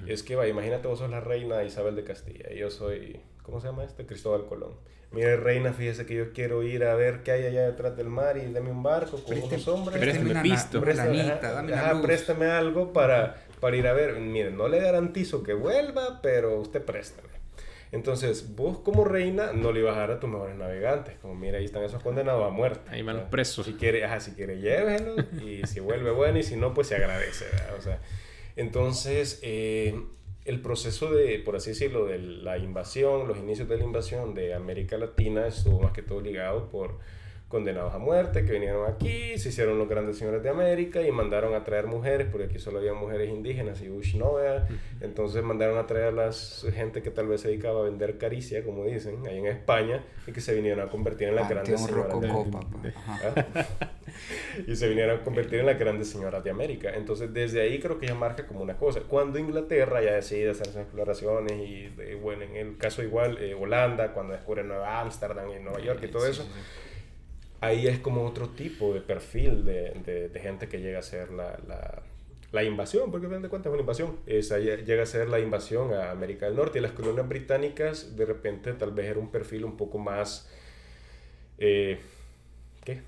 Es 0.07 0.23
que, 0.23 0.37
vaya, 0.37 0.51
imagínate 0.53 0.87
vos 0.87 1.01
sos 1.01 1.11
la 1.11 1.19
reina 1.19 1.65
Isabel 1.65 1.97
de 1.97 2.05
Castilla 2.05 2.45
y 2.55 2.59
yo 2.59 2.71
soy, 2.71 3.19
¿cómo 3.43 3.61
se 3.61 3.67
llama 3.67 3.83
este? 3.83 4.07
Cristóbal 4.07 4.47
Colón. 4.47 4.75
Mire, 5.11 5.37
reina, 5.37 5.73
fíjese 5.73 6.07
que 6.07 6.15
yo 6.15 6.33
quiero 6.33 6.63
ir 6.63 6.85
a 6.85 6.95
ver 6.95 7.25
qué 7.25 7.33
hay 7.33 7.47
allá 7.47 7.63
detrás 7.67 7.97
del 7.97 8.07
mar 8.09 8.37
y 8.37 8.53
dame 8.53 8.71
un 8.71 8.85
barco 8.85 9.17
con 9.21 9.35
Présteme- 9.35 9.47
unos 9.49 9.67
hombres. 9.67 9.99
présteme 9.99 10.31
una, 10.31 10.43
pisto. 10.43 10.79
una 10.79 10.85
Préstame, 10.85 11.21
ajá, 11.23 11.53
dame 11.55 11.73
una 11.73 11.81
ajá, 11.83 11.93
luz. 11.95 12.03
préstame 12.03 12.47
algo 12.47 12.93
para, 12.93 13.43
para 13.61 13.77
ir 13.77 13.89
a 13.89 13.93
ver. 13.95 14.15
Mire, 14.21 14.53
no 14.53 14.69
le 14.69 14.79
garantizo 14.79 15.43
que 15.43 15.55
vuelva, 15.55 16.21
pero 16.23 16.57
usted 16.61 16.85
préstame. 16.85 17.35
Entonces, 17.93 18.55
vos 18.57 18.79
como 18.79 19.05
reina 19.05 19.53
no 19.53 19.73
le 19.73 19.81
ibas 19.81 19.97
a 19.97 20.01
dar 20.01 20.11
a 20.13 20.21
tus 20.21 20.29
mejores 20.29 20.57
navegantes. 20.57 21.17
Como, 21.19 21.35
mira, 21.35 21.59
ahí 21.59 21.65
están 21.65 21.85
esos 21.85 22.03
condenados 22.03 22.45
a 22.45 22.51
muerte. 22.51 22.91
Ahí 22.91 23.03
van 23.03 23.17
los 23.17 23.29
presos. 23.29 23.67
Si 23.67 23.75
quiere, 23.75 24.05
ajá, 24.05 24.21
si 24.21 24.33
quiere, 24.33 24.61
llévelo. 24.61 25.15
Y 25.45 25.67
si 25.67 25.81
vuelve, 25.81 26.11
bueno. 26.11 26.39
Y 26.39 26.43
si 26.43 26.57
no, 26.57 26.75
pues 26.75 26.89
se 26.89 26.97
agradece, 26.97 27.45
¿verdad? 27.45 27.77
O 27.79 27.81
sea, 27.81 28.01
entonces, 28.57 29.41
eh, 29.43 29.95
el 30.45 30.61
proceso 30.61 31.13
de, 31.13 31.39
por 31.41 31.57
así 31.57 31.71
decirlo, 31.71 32.07
de 32.07 32.19
la 32.19 32.59
invasión, 32.59 33.29
los 33.29 33.39
inicios 33.39 33.69
de 33.69 33.79
la 33.79 33.85
invasión 33.85 34.35
de 34.35 34.55
América 34.55 34.97
Latina 34.97 35.47
estuvo 35.47 35.81
más 35.81 35.93
que 35.93 36.03
todo 36.03 36.21
ligado 36.21 36.71
por 36.71 36.99
condenados 37.49 37.95
a 37.95 37.99
muerte 37.99 38.45
que 38.45 38.53
vinieron 38.53 38.91
aquí, 38.91 39.39
se 39.39 39.51
hicieron 39.51 39.79
los 39.79 39.89
grandes 39.89 40.19
señores 40.19 40.43
de 40.43 40.51
América 40.51 41.03
y 41.03 41.13
mandaron 41.13 41.55
a 41.55 41.63
traer 41.63 41.87
mujeres, 41.87 42.27
porque 42.31 42.47
aquí 42.47 42.59
solo 42.59 42.79
había 42.79 42.93
mujeres 42.93 43.31
indígenas 43.31 43.81
y 43.83 43.89
Ushnoea, 43.89 44.67
entonces 45.01 45.45
mandaron 45.45 45.79
a 45.79 45.87
traer 45.87 46.07
a 46.07 46.11
las 46.11 46.67
gente 46.75 47.03
que 47.03 47.11
tal 47.13 47.29
vez 47.29 47.43
se 47.43 47.49
dedicaba 47.49 47.81
a 47.81 47.85
vender 47.85 48.19
caricia, 48.19 48.65
como 48.65 48.85
dicen, 48.85 49.25
ahí 49.29 49.39
en 49.39 49.47
España, 49.47 50.03
y 50.27 50.33
que 50.33 50.41
se 50.41 50.55
vinieron 50.55 50.87
a 50.87 50.91
convertir 50.91 51.29
en 51.29 51.37
las 51.37 51.49
grandes 51.49 51.81
Panteón 51.81 52.11
señoras 52.11 52.83
de. 52.83 52.89
Ajá. 52.89 53.21
¿Ah? 53.55 53.67
y 54.67 54.75
se 54.75 54.89
vinieron 54.89 55.21
a 55.21 55.23
convertir 55.23 55.61
en 55.61 55.67
las 55.67 55.79
grandes 55.79 56.09
señoras 56.11 56.43
de 56.43 56.51
América. 56.51 56.91
Entonces, 56.95 57.33
desde 57.33 57.61
ahí 57.61 57.79
creo 57.79 57.99
que 57.99 58.07
ya 58.09 58.15
marca 58.15 58.47
como 58.47 58.61
una 58.63 58.77
cosa. 58.77 59.01
Cuando 59.01 59.39
Inglaterra 59.39 60.03
ya 60.03 60.15
decide 60.15 60.51
hacer 60.51 60.67
sus 60.67 60.77
exploraciones, 60.77 61.53
y 61.53 61.89
de- 61.91 62.17
bueno, 62.17 62.43
en 62.43 62.57
el 62.57 62.77
caso 62.77 63.03
igual, 63.05 63.39
eh, 63.39 63.55
Holanda, 63.55 64.13
cuando 64.13 64.33
descubre 64.33 64.65
Nueva 64.65 65.01
Ámsterdam 65.01 65.49
y 65.51 65.63
Nueva 65.63 65.81
York 65.81 66.01
y 66.03 66.09
todo 66.09 66.25
Sí, 66.25 66.31
eso, 66.33 66.43
sí, 66.43 66.49
sí. 66.53 66.86
Ahí 67.61 67.87
es 67.87 67.99
como 67.99 68.25
otro 68.27 68.49
tipo 68.51 68.93
de 68.95 69.01
perfil 69.01 69.65
de, 69.65 69.91
de- 70.05 70.29
de 70.29 70.41
gente 70.41 70.69
que 70.69 70.81
llega 70.81 70.99
a 70.99 71.03
ser 71.03 71.31
la, 71.33 71.59
la, 71.67 72.03
la 72.53 72.63
invasión, 72.65 73.11
porque 73.11 73.27
al 73.27 73.33
fin 73.33 73.43
de 73.43 73.49
cuentas 73.49 73.71
es 73.71 73.73
una 73.75 73.81
invasión. 73.81 74.17
Esa 74.27 74.59
lle- 74.59 74.85
llega 74.85 75.03
a 75.03 75.07
ser 75.07 75.29
la 75.29 75.41
invasión 75.41 75.93
a 75.95 76.11
América 76.11 76.47
del 76.47 76.57
Norte. 76.57 76.79
Y 76.79 76.83
las 76.83 76.93
colonias 76.93 77.29
británicas, 77.29 78.17
de 78.17 78.25
repente, 78.27 78.73
tal 78.75 78.93
vez 78.93 79.07
era 79.07 79.19
un 79.19 79.31
perfil 79.31 79.65
un 79.65 79.77
poco 79.77 79.99
más. 79.99 80.49
eh, 81.59 81.99
¿Qué? 82.85 83.01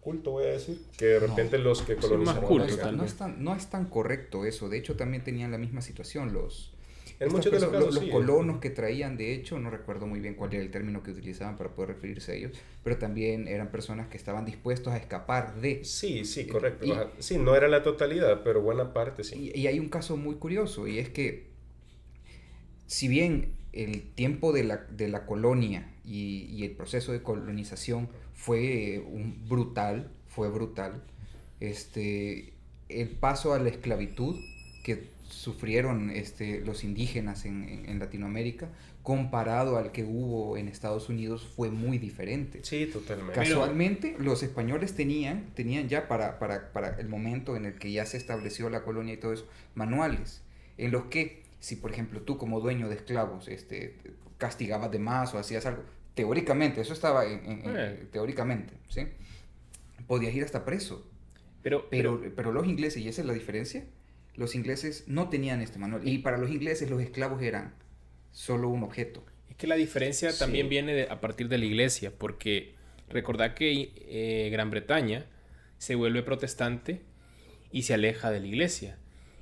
Culto, 0.00 0.30
voy 0.32 0.44
a 0.44 0.48
decir. 0.52 0.80
Que 0.96 1.06
de 1.06 1.18
repente 1.20 1.58
los 1.58 1.82
que 1.82 1.96
más 1.96 2.04
colonizaron. 2.06 2.42
No, 2.42 2.48
culto, 2.48 2.66
es, 2.66 2.92
no 2.92 3.04
es 3.04 3.14
tan, 3.16 3.42
no 3.42 3.54
es 3.56 3.66
tan 3.68 3.86
correcto 3.86 4.44
eso. 4.44 4.68
De 4.68 4.78
hecho, 4.78 4.94
también 4.96 5.24
tenían 5.24 5.50
la 5.50 5.58
misma 5.58 5.80
situación 5.82 6.32
los... 6.32 6.72
En 7.18 7.28
estas 7.28 7.32
muchos 7.32 7.52
de 7.52 7.60
los 7.60 7.68
personas- 7.70 7.84
casos, 7.86 7.94
los 7.94 8.04
sí. 8.04 8.10
colonos 8.10 8.60
que 8.60 8.70
traían, 8.70 9.16
de 9.16 9.32
hecho, 9.34 9.58
no 9.58 9.70
recuerdo 9.70 10.06
muy 10.06 10.20
bien 10.20 10.34
cuál 10.34 10.52
era 10.52 10.62
el 10.62 10.70
término 10.70 11.02
que 11.02 11.12
utilizaban 11.12 11.56
para 11.56 11.70
poder 11.74 11.90
referirse 11.94 12.32
a 12.32 12.34
ellos, 12.34 12.52
pero 12.84 12.98
también 12.98 13.48
eran 13.48 13.70
personas 13.70 14.08
que 14.08 14.16
estaban 14.18 14.44
dispuestos 14.44 14.92
a 14.92 14.98
escapar 14.98 15.60
de... 15.60 15.84
Sí, 15.84 16.24
sí, 16.26 16.46
correcto. 16.46 16.84
Y- 16.84 16.90
Ajá. 16.92 17.10
sí, 17.18 17.38
no 17.38 17.56
era 17.56 17.68
la 17.68 17.82
totalidad, 17.82 18.42
pero 18.44 18.60
buena 18.60 18.92
parte 18.92 19.24
sí. 19.24 19.50
Y, 19.54 19.60
y 19.60 19.66
hay 19.66 19.78
un 19.80 19.88
caso 19.88 20.16
muy 20.18 20.34
curioso, 20.36 20.86
y 20.86 20.98
es 20.98 21.08
que 21.08 21.46
si 22.86 23.08
bien 23.08 23.52
el 23.72 24.02
tiempo 24.14 24.52
de 24.52 24.64
la, 24.64 24.76
de 24.76 25.08
la 25.08 25.26
colonia 25.26 25.90
y, 26.04 26.46
y 26.50 26.64
el 26.64 26.72
proceso 26.72 27.12
de 27.12 27.22
colonización 27.22 28.08
fue 28.34 29.02
un 29.10 29.48
brutal, 29.48 30.10
fue 30.28 30.50
brutal, 30.50 31.02
este, 31.60 32.52
el 32.88 33.08
paso 33.08 33.54
a 33.54 33.58
la 33.58 33.68
esclavitud 33.70 34.36
que 34.84 35.08
sufrieron 35.28 36.10
este, 36.10 36.60
los 36.60 36.84
indígenas 36.84 37.44
en, 37.44 37.68
en- 37.68 37.88
en 37.88 37.98
Latinoamérica, 37.98 38.68
comparado 39.02 39.76
al 39.78 39.92
que 39.92 40.02
hubo 40.04 40.56
en 40.56 40.68
Estados 40.68 41.08
Unidos, 41.08 41.46
fue 41.54 41.70
muy 41.70 41.98
diferente. 41.98 42.60
Sí, 42.62 42.86
totalmente. 42.86 43.34
Casualmente, 43.34 44.16
los 44.18 44.42
españoles 44.42 44.94
tenían, 44.94 45.46
tenían 45.54 45.88
ya 45.88 46.08
para, 46.08 46.38
para, 46.38 46.72
para 46.72 46.98
el 46.98 47.08
momento 47.08 47.56
en 47.56 47.66
el 47.66 47.74
que 47.78 47.92
ya 47.92 48.04
se 48.06 48.16
estableció 48.16 48.68
la 48.70 48.82
colonia 48.82 49.14
y 49.14 49.16
todo 49.18 49.32
eso, 49.32 49.46
manuales, 49.74 50.42
en 50.78 50.90
los 50.90 51.04
que, 51.04 51.42
si 51.60 51.76
por 51.76 51.92
ejemplo 51.92 52.22
tú 52.22 52.36
como 52.36 52.60
dueño 52.60 52.88
de 52.88 52.96
esclavos 52.96 53.48
este, 53.48 53.96
castigabas 54.38 54.90
de 54.90 54.98
más 54.98 55.34
o 55.34 55.38
hacías 55.38 55.66
algo, 55.66 55.82
teóricamente, 56.14 56.80
eso 56.80 56.92
estaba 56.92 57.24
en, 57.26 57.44
en- 57.44 57.60
en- 57.64 57.76
Eh. 57.76 58.06
teóricamente, 58.10 58.74
¿sí? 58.88 59.02
Podías 60.06 60.34
ir 60.34 60.44
hasta 60.44 60.64
preso. 60.64 61.06
Pero, 61.62 61.88
Pero, 61.90 62.20
pero 62.36 62.52
los 62.52 62.66
ingleses, 62.66 63.02
y 63.02 63.08
esa 63.08 63.20
es 63.22 63.26
la 63.26 63.32
diferencia, 63.34 63.84
los 64.36 64.54
ingleses 64.54 65.04
no 65.06 65.28
tenían 65.28 65.60
este 65.62 65.78
manual. 65.78 66.06
Y 66.06 66.18
para 66.18 66.36
los 66.38 66.50
ingleses 66.50 66.90
los 66.90 67.00
esclavos 67.02 67.42
eran 67.42 67.74
solo 68.32 68.68
un 68.68 68.82
objeto. 68.82 69.24
Es 69.48 69.56
que 69.56 69.66
la 69.66 69.76
diferencia 69.76 70.30
Sí. 70.32 70.38
también 70.38 70.68
viene 70.68 70.92
de- 70.94 71.08
a 71.10 71.20
partir 71.20 71.48
de 71.48 71.58
la 71.58 71.64
iglesia, 71.64 72.12
porque 72.16 72.74
recordad 73.08 73.54
que 73.54 73.92
eh, 73.96 74.48
Gran 74.50 74.70
Bretaña 74.70 75.26
se 75.78 75.94
vuelve 75.94 76.22
protestante 76.22 77.00
y 77.72 77.82
se 77.82 77.94
aleja 77.94 78.30
de 78.30 78.40
la 78.40 78.46
iglesia. 78.46 78.98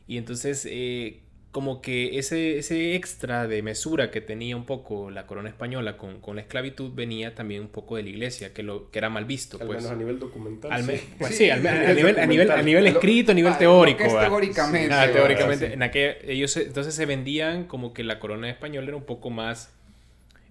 Y 0.06 0.16
entonces, 0.18 0.66
eh, 0.70 1.20
como 1.54 1.80
que 1.80 2.18
ese, 2.18 2.58
ese 2.58 2.96
extra 2.96 3.46
de 3.46 3.62
mesura 3.62 4.10
que 4.10 4.20
tenía 4.20 4.56
un 4.56 4.66
poco 4.66 5.08
la 5.12 5.24
corona 5.28 5.48
española 5.48 5.96
con, 5.96 6.20
con 6.20 6.34
la 6.34 6.42
esclavitud 6.42 6.90
venía 6.92 7.36
también 7.36 7.62
un 7.62 7.68
poco 7.68 7.94
de 7.94 8.02
la 8.02 8.08
iglesia, 8.08 8.52
que, 8.52 8.64
lo, 8.64 8.90
que 8.90 8.98
era 8.98 9.08
mal 9.08 9.24
visto. 9.24 9.58
Al 9.60 9.68
pues. 9.68 9.78
menos 9.78 9.92
a 9.92 9.94
nivel 9.94 10.18
documental. 10.18 10.72
Al 10.72 10.82
me- 10.82 10.98
sí. 10.98 11.08
pues 11.20 11.30
Sí, 11.30 11.44
sí, 11.44 11.50
al 11.50 11.60
me- 11.62 11.68
a, 11.68 11.94
nivel, 11.94 12.18
a, 12.18 12.26
nivel, 12.26 12.50
a 12.50 12.60
nivel 12.60 12.86
escrito, 12.88 13.30
a 13.30 13.34
nivel 13.36 13.52
Ah, 13.52 13.54
lo 13.54 13.58
teórico. 13.60 13.98
que 13.98 14.06
es 14.06 14.14
¿va? 14.16 14.26
teóricamente, 14.26 14.92
Ah, 14.92 15.06
¿va? 15.06 15.12
teóricamente. 15.12 15.68
Sí. 15.68 15.72
En 15.74 15.82
aquel, 15.84 16.16
ellos 16.26 16.56
entonces 16.56 16.92
se 16.92 17.06
vendían 17.06 17.66
como 17.68 17.94
que 17.94 18.02
la 18.02 18.18
corona 18.18 18.50
española 18.50 18.88
era 18.88 18.96
un 18.96 19.04
poco 19.04 19.30
más, 19.30 19.72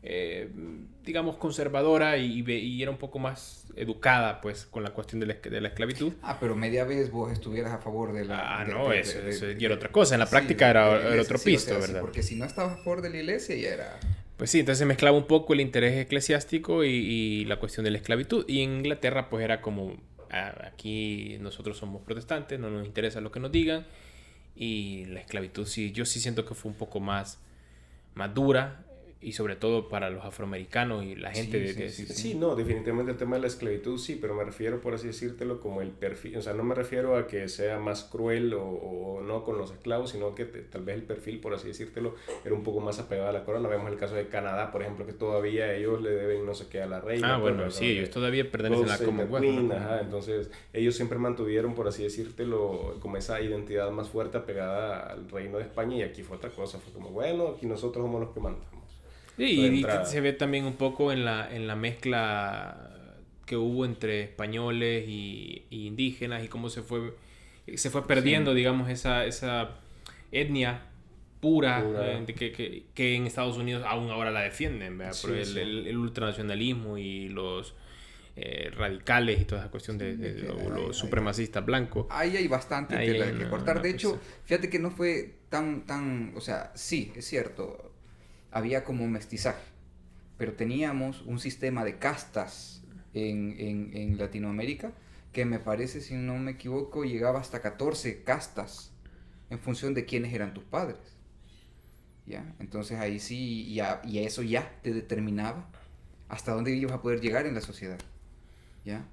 eh, 0.04 0.48
digamos, 1.04 1.36
conservadora 1.38 2.18
y, 2.18 2.42
ve- 2.42 2.60
y 2.60 2.82
era 2.82 2.92
un 2.92 2.98
poco 2.98 3.20
más 3.20 3.66
educada, 3.76 4.40
pues, 4.42 4.66
con 4.66 4.84
la 4.84 4.92
cuestión 4.92 5.20
de 5.20 5.28
la, 5.28 5.34
de 5.36 5.62
la 5.62 5.68
esclavitud. 5.70 6.14
Ah, 6.22 6.38
pero 6.40 6.56
media 6.56 6.86
vez 6.86 7.12
vos 7.12 7.32
estuvieras 7.32 7.74
a 7.74 7.78
favor 7.80 8.14
de 8.14 8.26
la... 8.26 8.60
Ah, 8.62 8.66
de- 8.66 8.72
no, 8.74 8.90
de- 8.90 9.00
eso, 9.02 9.20
eso 9.20 9.48
era 9.48 9.76
otra 9.76 9.92
cosa. 9.92 10.16
En 10.16 10.20
la 10.20 10.26
sí, 10.26 10.32
práctica 10.32 10.70
era, 10.70 11.14
era 11.14 11.22
otro 11.22 11.36
o 11.36 11.40
sí, 11.40 11.56
¿verdad? 11.80 12.02
porque 12.02 12.24
si 12.24 12.36
no 12.36 12.46
estabas 12.46 12.74
a 12.80 12.84
favor 12.84 13.02
de 13.02 13.10
la 13.10 13.18
iglesia 13.18 13.56
ya 13.56 13.70
era... 13.70 14.00
Pues 14.38 14.50
sí, 14.50 14.60
entonces 14.60 14.80
se 14.80 14.86
mezclaba 14.86 15.16
un 15.16 15.28
poco 15.28 15.54
el 15.54 15.62
interés 15.62 15.98
eclesiástico 15.98 16.84
y, 16.84 16.90
y 16.90 17.46
la 17.46 17.58
cuestión 17.60 17.84
de 17.84 17.92
la 17.92 17.98
esclavitud. 17.98 18.46
Y 18.48 18.62
en 18.62 18.78
Inglaterra, 18.78 19.30
pues 19.30 19.44
era 19.44 19.62
como, 19.62 19.96
ah, 20.32 20.54
aquí 20.66 21.38
nosotros 21.40 21.78
somos 21.78 22.02
protestantes, 22.02 22.60
no 22.60 22.70
nos 22.70 22.86
interesa 22.86 23.22
lo 23.22 23.32
que 23.32 23.40
nos 23.40 23.52
digan. 23.52 23.86
Y 24.56 25.06
la 25.06 25.20
esclavitud, 25.20 25.66
sí, 25.68 25.92
yo 25.92 26.06
sí 26.06 26.20
siento 26.20 26.46
que 26.46 26.56
fue 26.56 26.72
un 26.72 26.78
poco 26.78 27.00
más, 27.00 27.40
más 28.16 28.34
dura. 28.34 28.84
Y 29.24 29.34
sobre 29.34 29.56
todo 29.56 29.88
para 29.90 30.10
los 30.10 30.24
afroamericanos 30.26 31.04
y 31.06 31.16
la 31.16 31.32
gente 31.32 31.60
Sí, 31.60 31.64
de 31.64 31.74
sí, 31.74 31.80
que... 31.80 31.90
sí, 31.90 32.06
Sí, 32.14 32.36
no, 32.36 32.56
definitivamente 32.56 33.12
el 33.14 33.18
tema 33.18 33.36
de 33.38 33.42
la 33.42 33.48
esclavitud 33.48 33.98
sí, 33.98 34.18
pero 34.20 34.34
me 34.36 34.44
refiero, 34.44 34.82
por 34.82 34.94
así 34.94 35.08
decírtelo, 35.08 35.60
como 35.60 35.82
el 35.82 35.90
perfil, 35.92 36.38
o 36.38 36.42
sea, 36.42 36.54
no 36.54 36.64
me 36.64 36.76
refiero 36.76 37.16
a 37.18 37.28
que 37.28 37.48
sea 37.48 37.80
más 37.80 38.04
cruel 38.04 38.54
o, 38.54 38.64
o 38.64 39.22
no 39.22 39.44
con 39.44 39.58
los 39.58 39.72
esclavos, 39.72 40.12
sino 40.12 40.36
que 40.36 40.46
te- 40.46 40.62
tal 40.62 40.84
vez 40.84 40.96
el 40.96 41.04
perfil, 41.04 41.40
por 41.40 41.54
así 41.54 41.68
decírtelo, 41.70 42.16
era 42.44 42.54
un 42.54 42.64
poco 42.64 42.80
más 42.82 43.00
apegado 43.00 43.30
a 43.30 43.32
la 43.32 43.44
corona. 43.46 43.70
Vemos 43.70 43.92
el 43.92 43.98
caso 43.98 44.16
de 44.16 44.28
Canadá, 44.28 44.72
por 44.72 44.82
ejemplo, 44.82 45.06
que 45.06 45.14
todavía 45.14 45.74
ellos 45.74 46.02
le 46.02 46.10
deben 46.12 46.46
no 46.46 46.54
sé 46.54 46.68
qué 46.68 46.82
a 46.82 46.86
la 46.86 47.00
reina. 47.00 47.36
Ah, 47.36 47.40
pues, 47.42 47.56
bueno, 47.56 47.72
sí, 47.72 47.86
ellos 47.92 48.10
todavía 48.10 48.50
pertenecen 48.52 48.86
a 48.90 48.98
la 48.98 48.98
Commonwealth. 49.06 49.44
Queen, 49.46 49.68
¿no? 49.70 49.76
ajá, 49.76 50.02
entonces 50.02 50.52
ellos 50.74 50.96
siempre 50.96 51.18
mantuvieron, 51.18 51.76
por 51.76 51.88
así 51.88 52.04
decírtelo, 52.04 52.98
como 53.00 53.18
esa 53.18 53.40
identidad 53.42 53.90
más 53.92 54.10
fuerte 54.10 54.38
apegada 54.38 55.08
al 55.12 55.30
reino 55.30 55.58
de 55.58 55.64
España 55.64 55.98
y 55.98 56.02
aquí 56.02 56.24
fue 56.24 56.38
otra 56.38 56.50
cosa, 56.50 56.80
fue 56.80 56.92
como, 56.94 57.10
bueno, 57.10 57.54
aquí 57.56 57.66
nosotros 57.66 58.04
somos 58.04 58.22
los 58.22 58.32
que 58.34 58.40
mandamos. 58.40 58.83
Sí, 59.38 59.62
y 59.62 59.86
se 60.06 60.22
ve 60.22 60.34
también 60.34 60.66
un 60.66 60.76
poco 60.76 61.12
en 61.12 61.26
la, 61.26 61.54
en 61.54 61.68
la 61.68 61.76
mezcla 61.76 62.92
que 63.46 63.58
hubo 63.58 63.86
entre 63.86 64.24
españoles 64.24 65.06
y, 65.08 65.66
indígenas 65.70 66.44
y 66.44 66.48
cómo 66.48 66.70
se 66.70 66.82
fue, 66.82 67.14
se 67.76 67.90
fue 67.90 68.08
perdiendo, 68.08 68.54
digamos, 68.54 68.90
esa, 68.90 69.26
esa 69.26 69.72
etnia 70.32 70.82
pura, 71.40 71.84
eh, 71.84 72.26
que, 72.26 72.86
que, 72.94 73.16
en 73.16 73.28
Estados 73.28 73.58
Unidos 73.58 73.84
aún 73.86 74.10
ahora 74.10 74.32
la 74.32 74.42
defienden, 74.42 74.98
Por 75.22 75.32
el, 75.32 75.58
el, 75.58 75.98
ultranacionalismo 75.98 76.98
y 76.98 77.28
los 77.28 77.76
eh, 78.36 78.72
radicales 78.74 79.42
y 79.42 79.46
toda 79.46 79.62
esa 79.62 79.70
cuestión 79.70 79.98
de, 79.98 80.16
los 80.74 80.96
supremacistas 80.96 81.66
blancos. 81.66 82.08
Ahí 82.10 82.38
hay 82.38 82.48
bastante 82.48 82.98
que 82.98 83.48
cortar. 83.50 83.82
De 83.82 83.90
hecho, 83.90 84.20
fíjate 84.46 84.70
que 84.70 84.80
no 84.80 84.90
fue 84.90 85.36
tan, 85.50 85.86
tan, 85.86 86.34
o 86.36 86.42
sea, 86.42 86.72
sí, 86.76 87.12
es 87.16 87.26
cierto, 87.26 87.93
había 88.54 88.84
como 88.84 89.08
mestizaje, 89.08 89.64
pero 90.38 90.54
teníamos 90.54 91.22
un 91.24 91.40
sistema 91.40 91.84
de 91.84 91.98
castas 91.98 92.84
en, 93.14 93.56
en, 93.94 94.18
Latinoamérica 94.18 94.92
que 95.32 95.46
me 95.46 95.60
parece, 95.60 96.02
si 96.02 96.16
no 96.16 96.38
me 96.38 96.52
equivoco, 96.52 97.04
llegaba 97.04 97.40
hasta 97.40 97.62
14 97.62 98.24
castas 98.24 98.92
en 99.50 99.60
función 99.60 99.94
de 99.94 100.06
quiénes 100.06 100.34
eran 100.34 100.54
tus 100.54 100.64
padres. 100.64 101.00
¿Ya? 102.26 102.56
Entonces 102.60 103.00
ahí 103.00 103.20
sí, 103.20 103.74
ya, 103.74 104.02
y 104.06 104.20
eso 104.20 104.44
ya 104.44 104.80
te 104.82 104.94
determinaba 104.94 105.68
hasta 106.30 106.54
dónde 106.54 106.72
ibas 106.72 106.94
a 106.94 107.02
poder 107.02 107.20
llegar 107.20 107.46
en 107.46 107.56
la 107.56 107.62
sociedad. 107.62 108.00
¿Ya? 108.86 109.06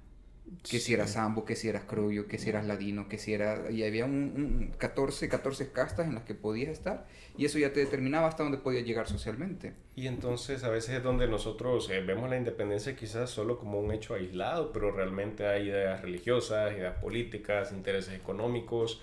Que 0.69 0.79
si 0.79 0.95
eras 0.95 1.13
sambo, 1.13 1.45
que 1.45 1.57
si 1.57 1.69
eras 1.69 1.85
croyo, 1.85 2.27
que 2.27 2.39
si 2.39 2.51
eras 2.51 2.67
ladino, 2.67 3.09
que 3.09 3.19
si 3.19 3.33
era... 3.33 3.71
Y 3.71 3.85
había 3.85 4.05
un, 4.05 4.73
14, 4.79 5.29
14 5.29 5.73
castas 5.73 6.07
en 6.07 6.15
las 6.15 6.25
que 6.25 6.35
podías 6.35 6.71
estar 6.71 7.07
y 7.37 7.45
eso 7.45 7.59
ya 7.59 7.73
te 7.73 7.81
determinaba 7.81 8.29
hasta 8.29 8.43
dónde 8.43 8.59
podías 8.59 8.85
llegar 8.85 9.09
socialmente. 9.09 9.73
Y 9.97 10.07
entonces 10.07 10.65
a 10.65 10.69
veces 10.69 10.97
es 10.97 11.03
donde 11.03 11.27
nosotros 11.27 11.89
eh, 11.91 12.01
vemos 12.01 12.29
la 12.29 12.37
independencia 12.37 12.95
quizás 12.97 13.31
solo 13.31 13.59
como 13.59 13.81
un 13.81 13.93
hecho 13.93 14.15
aislado, 14.15 14.73
pero 14.73 14.91
realmente 14.91 15.47
hay 15.47 15.69
ideas 15.69 16.03
religiosas, 16.03 16.73
ideas 16.73 16.99
políticas, 17.01 17.73
intereses 17.73 18.15
económicos 18.15 19.01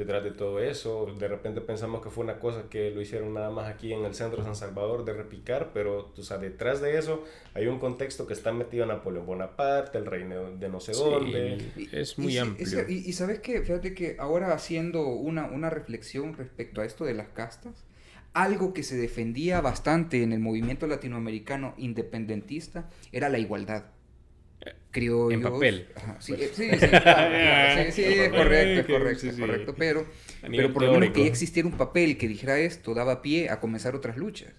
detrás 0.00 0.24
de 0.24 0.30
todo 0.30 0.60
eso. 0.60 1.14
De 1.18 1.28
repente 1.28 1.60
pensamos 1.60 2.02
que 2.02 2.08
fue 2.08 2.24
una 2.24 2.38
cosa 2.38 2.64
que 2.70 2.90
lo 2.90 3.02
hicieron 3.02 3.34
nada 3.34 3.50
más 3.50 3.68
aquí 3.68 3.92
en 3.92 4.06
el 4.06 4.14
centro 4.14 4.38
de 4.38 4.44
San 4.44 4.56
Salvador 4.56 5.04
de 5.04 5.12
repicar, 5.12 5.72
pero 5.74 6.10
o 6.16 6.22
sea, 6.22 6.38
detrás 6.38 6.80
de 6.80 6.98
eso 6.98 7.22
hay 7.52 7.66
un 7.66 7.78
contexto 7.78 8.26
que 8.26 8.32
está 8.32 8.50
metido 8.50 8.86
Napoleón 8.86 9.26
Bonaparte, 9.26 9.98
el 9.98 10.06
reino 10.06 10.52
de 10.52 10.68
no 10.70 10.80
sé 10.80 10.92
dónde. 10.92 11.58
Es 11.92 12.18
muy 12.18 12.38
amplio. 12.38 12.88
y, 12.88 13.12
sabes 13.12 13.40
que, 13.40 13.60
fíjate 13.60 13.92
que 13.94 14.16
ahora 14.18 14.54
haciendo 14.54 15.06
una, 15.06 15.44
una 15.44 15.68
reflexión 15.68 16.34
respecto 16.34 16.80
a 16.80 16.86
esto 16.86 17.04
de 17.04 17.12
las 17.12 17.28
castas, 17.28 17.84
algo 18.32 18.72
que 18.72 18.82
se 18.82 18.96
defendía 18.96 19.60
bastante 19.60 20.22
en 20.22 20.32
el 20.32 20.40
movimiento 20.40 20.86
latinoamericano 20.86 21.74
independentista 21.76 22.88
era 23.12 23.28
la 23.28 23.38
igualdad 23.38 23.84
criollos. 24.90 25.32
En 25.32 25.42
papel. 25.42 25.88
sí, 26.18 26.34
sí, 26.36 26.48
sí, 26.52 26.70
sí, 26.70 28.04
es 28.04 28.28
correcto, 28.30 28.80
es 28.80 28.86
correcto, 28.86 29.26
es 29.26 29.36
correcto, 29.36 29.74
pero, 29.76 30.06
pero 30.42 30.72
por 30.72 30.82
lo 30.84 30.92
menos 30.92 31.10
que 31.10 31.22
ya 31.22 31.28
existiera 31.28 31.68
un 31.68 31.76
papel 31.76 32.18
que 32.18 32.28
dijera 32.28 32.58
esto, 32.58 32.94
daba 32.94 33.22
pie 33.22 33.50
a 33.50 33.60
comenzar 33.60 33.94
otras 33.94 34.16
luchas. 34.16 34.52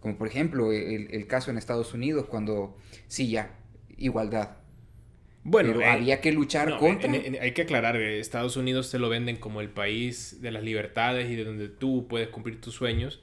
Como 0.00 0.18
por 0.18 0.28
ejemplo 0.28 0.72
el, 0.72 1.08
el 1.10 1.26
caso 1.26 1.50
en 1.50 1.58
Estados 1.58 1.94
Unidos 1.94 2.26
cuando, 2.26 2.76
sí, 3.08 3.30
ya, 3.30 3.56
igualdad. 3.96 4.56
Bueno, 5.48 5.68
pero 5.74 5.82
eh, 5.82 5.86
había 5.86 6.20
que 6.20 6.32
luchar 6.32 6.76
contra. 6.78 7.10
hay 7.10 7.52
que 7.52 7.62
aclarar, 7.62 7.96
que 7.96 8.18
Estados 8.18 8.56
Unidos 8.56 8.90
te 8.90 8.98
lo 8.98 9.08
venden 9.08 9.36
como 9.36 9.60
el 9.60 9.70
país 9.70 10.42
de 10.42 10.50
las 10.50 10.64
libertades 10.64 11.30
y 11.30 11.36
de 11.36 11.44
donde 11.44 11.68
tú 11.68 12.08
puedes 12.08 12.28
cumplir 12.28 12.60
tus 12.60 12.74
sueños 12.74 13.22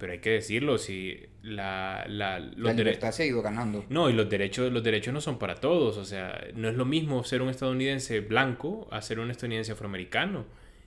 pero 0.00 0.12
hay 0.12 0.18
que 0.20 0.30
decirlo, 0.30 0.78
si 0.78 1.26
la, 1.42 2.06
la, 2.08 2.40
la 2.40 2.72
libertad 2.72 3.12
se 3.12 3.22
ha 3.22 3.26
ido 3.26 3.42
ganando. 3.42 3.84
No, 3.90 4.08
y 4.08 4.14
los 4.14 4.30
derechos, 4.30 4.72
los 4.72 4.82
derechos 4.82 5.12
no 5.12 5.20
son 5.20 5.38
para 5.38 5.56
todos, 5.56 5.98
o 5.98 6.06
sea, 6.06 6.42
no 6.54 6.70
es 6.70 6.74
lo 6.74 6.86
mismo 6.86 7.22
ser 7.22 7.42
un 7.42 7.50
estadounidense 7.50 8.20
blanco 8.20 8.88
a 8.90 9.02
ser 9.02 9.20
un 9.20 9.30
estadounidense 9.30 9.72
afroamericano. 9.72 10.46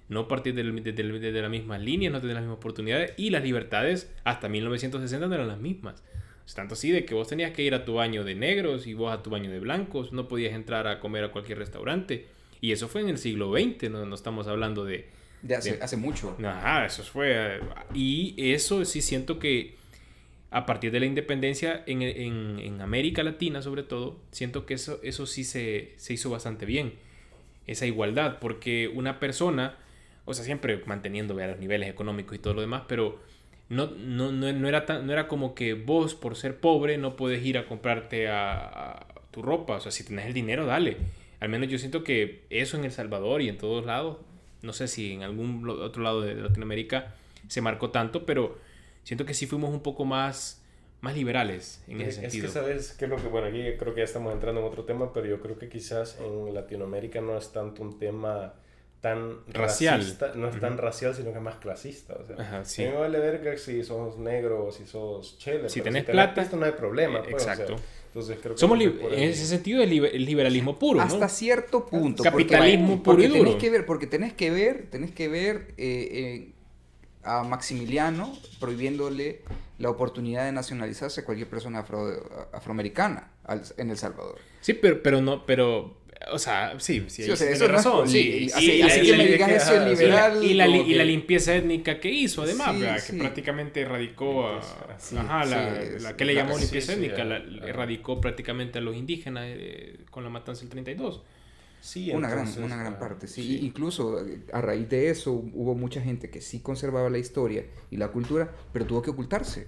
No 0.09 0.27
partir 0.27 0.55
de, 0.55 0.63
de, 0.63 1.31
de, 1.31 1.41
la 1.41 1.47
misma 1.47 1.77
línea, 1.77 2.09
no 2.09 2.19
tener 2.19 2.33
las 2.33 2.43
mismas 2.43 2.57
oportunidades 2.57 3.13
y 3.15 3.29
las 3.29 3.43
libertades 3.43 4.11
hasta 4.23 4.49
1960 4.49 5.27
no 5.27 5.35
eran 5.35 5.47
las 5.47 5.59
mismas. 5.59 6.03
tanto 6.55 6.73
así 6.73 6.91
de 6.91 7.05
que 7.05 7.13
vos 7.13 7.27
tenías 7.27 7.51
que 7.51 7.61
ir 7.61 7.75
a 7.75 7.85
tu 7.85 7.93
baño 7.93 8.23
de 8.23 8.33
negros 8.33 8.87
y 8.87 8.95
vos 8.95 9.13
a 9.13 9.21
tu 9.21 9.29
baño 9.29 9.51
de 9.51 9.59
blancos, 9.59 10.11
no 10.11 10.27
podías 10.27 10.53
entrar 10.53 10.87
a 10.87 10.99
comer 10.99 11.23
a 11.23 11.31
cualquier 11.31 11.59
restaurante. 11.59 12.25
Y 12.61 12.71
eso 12.71 12.87
fue 12.87 13.01
en 13.01 13.09
el 13.09 13.19
siglo 13.19 13.53
XX, 13.53 13.91
no, 13.91 14.05
no 14.07 14.15
estamos 14.15 14.47
hablando 14.47 14.85
de, 14.85 15.07
de 15.43 15.55
hace, 15.55 15.77
hace 15.81 15.97
mucho. 15.97 16.35
Ajá, 16.43 16.85
eso 16.85 17.03
fue. 17.03 17.59
Y 17.93 18.33
eso 18.53 18.83
sí 18.85 19.01
siento 19.01 19.37
que 19.37 19.75
a 20.49 20.65
partir 20.65 20.91
de 20.91 20.99
la 20.99 21.05
independencia 21.05 21.83
en, 21.85 22.01
en, 22.01 22.59
en 22.59 22.81
América 22.81 23.23
Latina, 23.23 23.61
sobre 23.61 23.83
todo, 23.83 24.19
siento 24.31 24.65
que 24.65 24.75
eso, 24.75 24.99
eso 25.03 25.25
sí 25.25 25.43
se, 25.43 25.93
se, 25.97 26.13
hizo 26.13 26.29
bastante 26.29 26.65
bien. 26.65 26.93
Esa 27.67 27.85
igualdad, 27.85 28.39
porque 28.39 28.89
una 28.93 29.19
persona, 29.19 29.77
o 30.25 30.33
sea, 30.33 30.45
siempre 30.45 30.81
manteniendo 30.85 31.33
los 31.33 31.59
niveles 31.59 31.89
económicos 31.89 32.35
y 32.35 32.39
todo 32.39 32.53
lo 32.53 32.61
demás, 32.61 32.83
pero 32.87 33.19
no, 33.69 33.87
no, 33.87 34.31
no, 34.31 34.67
era, 34.67 34.85
tan, 34.85 35.07
no 35.07 35.13
era 35.13 35.27
como 35.27 35.55
que 35.55 35.73
vos, 35.73 36.15
por 36.15 36.35
ser 36.35 36.59
pobre, 36.59 36.97
no 36.97 37.15
puedes 37.15 37.43
ir 37.45 37.57
a 37.57 37.65
comprarte 37.65 38.29
a, 38.29 39.07
tu 39.31 39.41
ropa. 39.41 39.77
O 39.77 39.79
sea, 39.81 39.91
si 39.91 40.03
tenés 40.03 40.27
el 40.27 40.33
dinero, 40.33 40.65
dale. 40.65 40.97
Al 41.39 41.49
menos 41.49 41.67
yo 41.67 41.77
siento 41.77 42.03
que 42.03 42.43
eso 42.49 42.77
en 42.77 42.85
El 42.85 42.91
Salvador 42.91 43.41
y 43.41 43.49
en 43.49 43.57
todos 43.57 43.85
lados 43.85 44.17
no 44.63 44.73
sé 44.73 44.87
si 44.87 45.11
en 45.11 45.21
algún 45.21 45.69
otro 45.69 46.01
lado 46.01 46.21
de 46.21 46.33
Latinoamérica 46.33 47.13
se 47.47 47.61
marcó 47.61 47.91
tanto, 47.91 48.25
pero 48.25 48.57
siento 49.03 49.25
que 49.25 49.33
sí 49.33 49.45
fuimos 49.45 49.71
un 49.71 49.81
poco 49.81 50.05
más, 50.05 50.63
más 51.01 51.15
liberales 51.15 51.83
en 51.87 52.01
ese 52.01 52.21
sentido. 52.21 52.47
Es 52.47 52.53
que 52.53 52.59
sabes 52.59 52.91
que 52.93 53.07
lo 53.07 53.17
que, 53.17 53.27
bueno, 53.27 53.47
aquí 53.47 53.61
creo 53.77 53.93
que 53.93 53.99
ya 53.99 54.05
estamos 54.05 54.33
entrando 54.33 54.61
en 54.61 54.67
otro 54.67 54.85
tema, 54.85 55.13
pero 55.13 55.27
yo 55.27 55.39
creo 55.41 55.59
que 55.59 55.69
quizás 55.69 56.17
en 56.19 56.53
Latinoamérica 56.53 57.21
no 57.21 57.37
es 57.37 57.51
tanto 57.51 57.83
un 57.83 57.99
tema 57.99 58.53
tan 59.01 59.39
racial. 59.49 60.01
no 60.35 60.47
es 60.47 60.59
tan 60.61 60.77
racial, 60.77 61.13
sino 61.13 61.31
que 61.31 61.37
es 61.37 61.43
más 61.43 61.57
clasista. 61.57 62.13
O 62.13 62.25
sea, 62.25 62.37
Ajá, 62.39 62.63
sí. 62.63 62.83
me 62.83 62.93
vale 62.93 63.19
verga 63.19 63.57
si 63.57 63.83
sos 63.83 64.17
negro 64.17 64.67
o 64.67 64.71
si 64.71 64.85
sos 64.85 65.37
chele. 65.37 65.67
Si 65.67 65.81
tenés 65.81 66.05
plata, 66.05 66.41
esto 66.41 66.55
no 66.55 66.65
hay 66.65 66.71
problema. 66.71 67.19
Eh, 67.19 67.27
pues, 67.31 67.45
exacto. 67.45 67.75
Entonces 68.13 68.37
creo 68.39 68.53
que 68.53 68.59
Somos 68.59 68.79
en 68.79 69.23
ese 69.23 69.47
sentido 69.47 69.81
el 69.81 69.89
liberalismo 70.25 70.77
puro, 70.77 71.01
Hasta 71.01 71.27
cierto 71.27 71.87
punto. 71.87 72.21
Capitalismo 72.21 73.01
puro 73.01 73.23
y 73.23 73.27
duro. 73.27 73.43
Tenés 73.43 73.55
que 73.55 73.69
ver, 73.71 73.85
porque 73.87 74.05
tenés 74.05 74.33
que 74.33 74.51
ver, 74.51 74.85
tenés 74.91 75.09
que 75.09 75.27
ver 75.27 75.73
eh, 75.77 76.09
eh, 76.11 76.51
a 77.23 77.41
Maximiliano 77.41 78.31
prohibiéndole 78.59 79.41
la 79.79 79.89
oportunidad 79.89 80.45
de 80.45 80.51
nacionalizarse 80.51 81.21
a 81.21 81.25
cualquier 81.25 81.49
persona 81.49 81.83
afroamericana 82.51 83.31
en 83.77 83.89
El 83.89 83.97
Salvador. 83.97 84.37
Sí, 84.61 84.73
pero, 84.75 85.01
pero 85.01 85.19
no, 85.19 85.43
pero 85.47 85.97
o 86.31 86.39
sea, 86.39 86.79
sí, 86.79 87.05
sí, 87.07 87.29
o 87.29 87.35
sea, 87.35 87.49
eso 87.49 87.67
razón. 87.67 88.07
Sí, 88.07 88.49
así, 88.53 88.77
que 88.77 89.17
me 89.17 89.27
digas 89.27 89.51
eso 89.51 89.75
es 89.75 89.89
liberal. 89.89 90.43
Y 90.43 90.53
la, 90.53 90.67
y 90.67 90.93
la, 90.93 91.03
limpieza 91.03 91.55
étnica 91.55 91.99
que 91.99 92.09
hizo, 92.09 92.43
además, 92.43 93.03
que 93.03 93.13
prácticamente 93.17 93.81
erradicó 93.81 94.47
a. 94.47 94.59
ajá, 94.59 95.45
la, 95.45 96.15
que 96.15 96.25
le 96.25 96.35
llamó 96.35 96.57
limpieza 96.57 96.93
étnica, 96.93 97.23
erradicó 97.65 98.21
prácticamente 98.21 98.79
a 98.79 98.81
los 98.81 98.95
indígenas 98.95 99.45
eh, 99.47 99.99
con 100.09 100.23
la 100.23 100.29
matanza 100.29 100.61
del 100.61 100.69
32. 100.69 101.23
Sí, 101.81 102.11
una 102.11 102.29
gran, 102.29 102.47
una 102.63 102.77
gran 102.77 102.97
parte, 102.97 103.27
sí. 103.27 103.59
Incluso 103.61 104.25
eh, 104.25 104.39
a 104.53 104.61
raíz 104.61 104.87
de 104.87 105.09
eso 105.09 105.33
hubo 105.33 105.75
mucha 105.75 106.01
gente 106.01 106.29
que 106.29 106.39
sí 106.39 106.61
conservaba 106.61 107.09
la 107.09 107.17
historia 107.17 107.65
y 107.91 107.97
la 107.97 108.07
cultura, 108.07 108.55
pero 108.71 108.85
tuvo 108.85 109.01
que 109.01 109.09
ocultarse. 109.09 109.67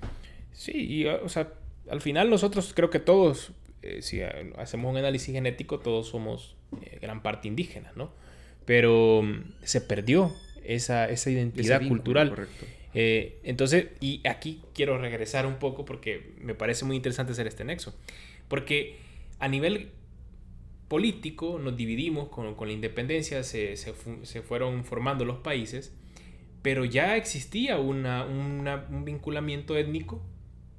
Sí, 0.54 0.72
y, 0.74 1.08
o 1.08 1.28
sea, 1.28 1.52
al 1.90 2.00
final 2.00 2.30
nosotros 2.30 2.72
creo 2.74 2.90
que 2.90 3.00
todos 3.00 3.52
eh, 3.86 4.02
si 4.02 4.22
hacemos 4.22 4.92
un 4.92 4.98
análisis 4.98 5.34
genético, 5.34 5.80
todos 5.80 6.08
somos 6.08 6.56
eh, 6.82 7.00
gran 7.02 7.22
parte 7.22 7.48
indígenas, 7.48 7.96
¿no? 7.96 8.12
Pero 8.66 9.22
mm, 9.22 9.54
se 9.64 9.82
perdió 9.82 10.34
esa, 10.64 11.10
esa 11.10 11.30
identidad 11.30 11.88
cultural. 11.88 12.48
Eh, 12.94 13.40
entonces, 13.44 13.88
y 14.00 14.26
aquí 14.28 14.62
quiero 14.74 14.98
regresar 14.98 15.46
un 15.46 15.56
poco 15.56 15.86
porque 15.86 16.34
me 16.40 16.56
parece 16.56 16.86
muy 16.86 16.96
interesante 16.96 17.34
hacer 17.34 17.46
este 17.46 17.64
nexo. 17.64 17.94
Porque 18.48 18.98
a 19.40 19.48
nivel 19.48 19.92
político 20.88 21.60
nos 21.60 21.76
dividimos 21.76 22.30
con, 22.30 22.56
con 22.56 22.68
la 22.68 22.74
independencia, 22.74 23.44
se, 23.44 23.76
se, 23.76 23.94
se, 24.24 24.42
fueron 24.42 24.86
formando 24.86 25.26
los 25.26 25.38
países, 25.38 25.94
pero 26.62 26.86
ya 26.86 27.16
existía 27.18 27.78
una, 27.78 28.24
una, 28.24 28.86
un 28.90 29.04
vinculamiento 29.04 29.78
étnico, 29.78 30.22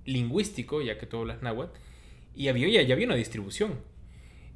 lingüístico, 0.05 0.81
ya 0.83 0.99
que 0.99 1.07
tú 1.07 1.19
hablas 1.19 1.43
náhuatl, 1.43 1.77
y 2.37 2.49
había, 2.49 2.83
ya, 2.83 2.95
había 2.95 3.07
una 3.07 3.17
distribución. 3.17 3.81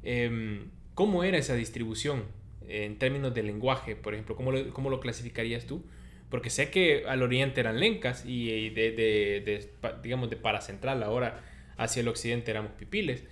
Em, 0.03 0.69
¿Cómo 0.93 1.23
era 1.23 1.37
esa 1.37 1.55
distribución 1.55 2.23
en 2.67 2.97
términos 2.99 3.33
de 3.33 3.43
lenguaje, 3.43 3.95
por 3.95 4.13
ejemplo? 4.13 4.35
¿Cómo 4.35 4.51
lo, 4.51 4.71
cómo 4.71 4.89
lo 4.89 4.99
clasificarías 4.99 5.65
tú? 5.65 5.83
Porque 6.29 6.49
sé 6.49 6.69
que 6.69 7.03
al 7.07 7.23
oriente 7.23 7.59
eran 7.59 7.79
lencas 7.79 8.23
y 8.25 8.69
de, 8.69 8.91
de, 8.91 9.41
de, 9.41 9.69
digamos, 10.03 10.29
de 10.29 10.37
paracentral 10.37 11.03
ahora 11.03 11.43
hacia 11.77 12.01
el 12.01 12.07
occidente 12.07 12.51
éramos 12.51 12.71
pipiles. 12.73 13.23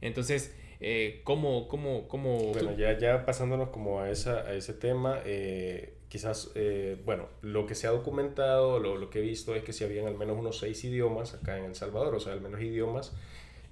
Entonces, 0.00 0.54
eh, 0.80 1.20
¿cómo, 1.22 1.68
cómo, 1.68 2.08
cómo 2.08 2.52
Bueno, 2.52 2.76
ya, 2.76 2.98
ya 2.98 3.24
pasándonos 3.24 3.68
como 3.68 4.00
a, 4.00 4.10
esa, 4.10 4.40
a 4.40 4.54
ese 4.54 4.74
tema, 4.74 5.20
eh, 5.24 5.94
quizás, 6.08 6.50
eh, 6.56 7.00
bueno, 7.04 7.28
lo 7.40 7.66
que 7.66 7.76
se 7.76 7.86
ha 7.86 7.90
documentado, 7.90 8.80
lo, 8.80 8.96
lo, 8.96 9.08
que 9.08 9.20
he 9.20 9.22
visto 9.22 9.54
es 9.54 9.62
que 9.62 9.72
si 9.72 9.84
habían 9.84 10.08
al 10.08 10.18
menos 10.18 10.36
unos 10.36 10.58
seis 10.58 10.82
idiomas 10.82 11.34
acá 11.34 11.56
en 11.56 11.66
El 11.66 11.76
Salvador, 11.76 12.14
o 12.16 12.20
sea, 12.20 12.32
al 12.32 12.40
menos 12.40 12.60
idiomas, 12.60 13.14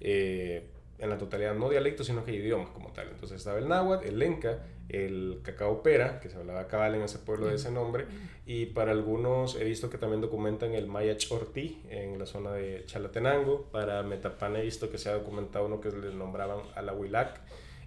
eh, 0.01 0.70
en 0.98 1.09
la 1.09 1.18
totalidad, 1.18 1.55
no 1.55 1.70
dialectos, 1.70 2.07
sino 2.07 2.24
que 2.24 2.32
idiomas 2.32 2.70
como 2.70 2.92
tal. 2.92 3.09
Entonces 3.09 3.38
estaba 3.38 3.59
el 3.59 3.68
náhuatl, 3.68 4.07
el 4.07 4.18
lenca, 4.18 4.66
el 4.88 5.40
cacao 5.42 5.82
pera, 5.82 6.20
que 6.20 6.28
se 6.28 6.36
hablaba 6.36 6.66
cabal 6.66 6.94
en 6.94 7.03
ese 7.03 7.18
pueblo 7.18 7.46
de 7.46 7.55
ese 7.55 7.70
nombre, 7.70 8.07
y 8.44 8.66
para 8.66 8.92
algunos 8.92 9.55
he 9.57 9.64
visto 9.64 9.88
que 9.88 9.98
también 9.98 10.20
documentan 10.20 10.74
el 10.74 10.86
maya 10.86 11.16
chortí 11.16 11.80
en 11.88 12.18
la 12.18 12.26
zona 12.26 12.53
de 12.53 12.84
Chalatenango, 12.86 13.70
para 13.70 14.03
Metapan 14.03 14.57
he 14.57 14.62
visto 14.62 14.90
que 14.90 14.98
se 14.98 15.09
ha 15.09 15.14
documentado 15.14 15.66
uno 15.66 15.80
que 15.80 15.90
le 15.90 16.12
nombraban 16.12 16.61
Alahuilac, 16.74 17.40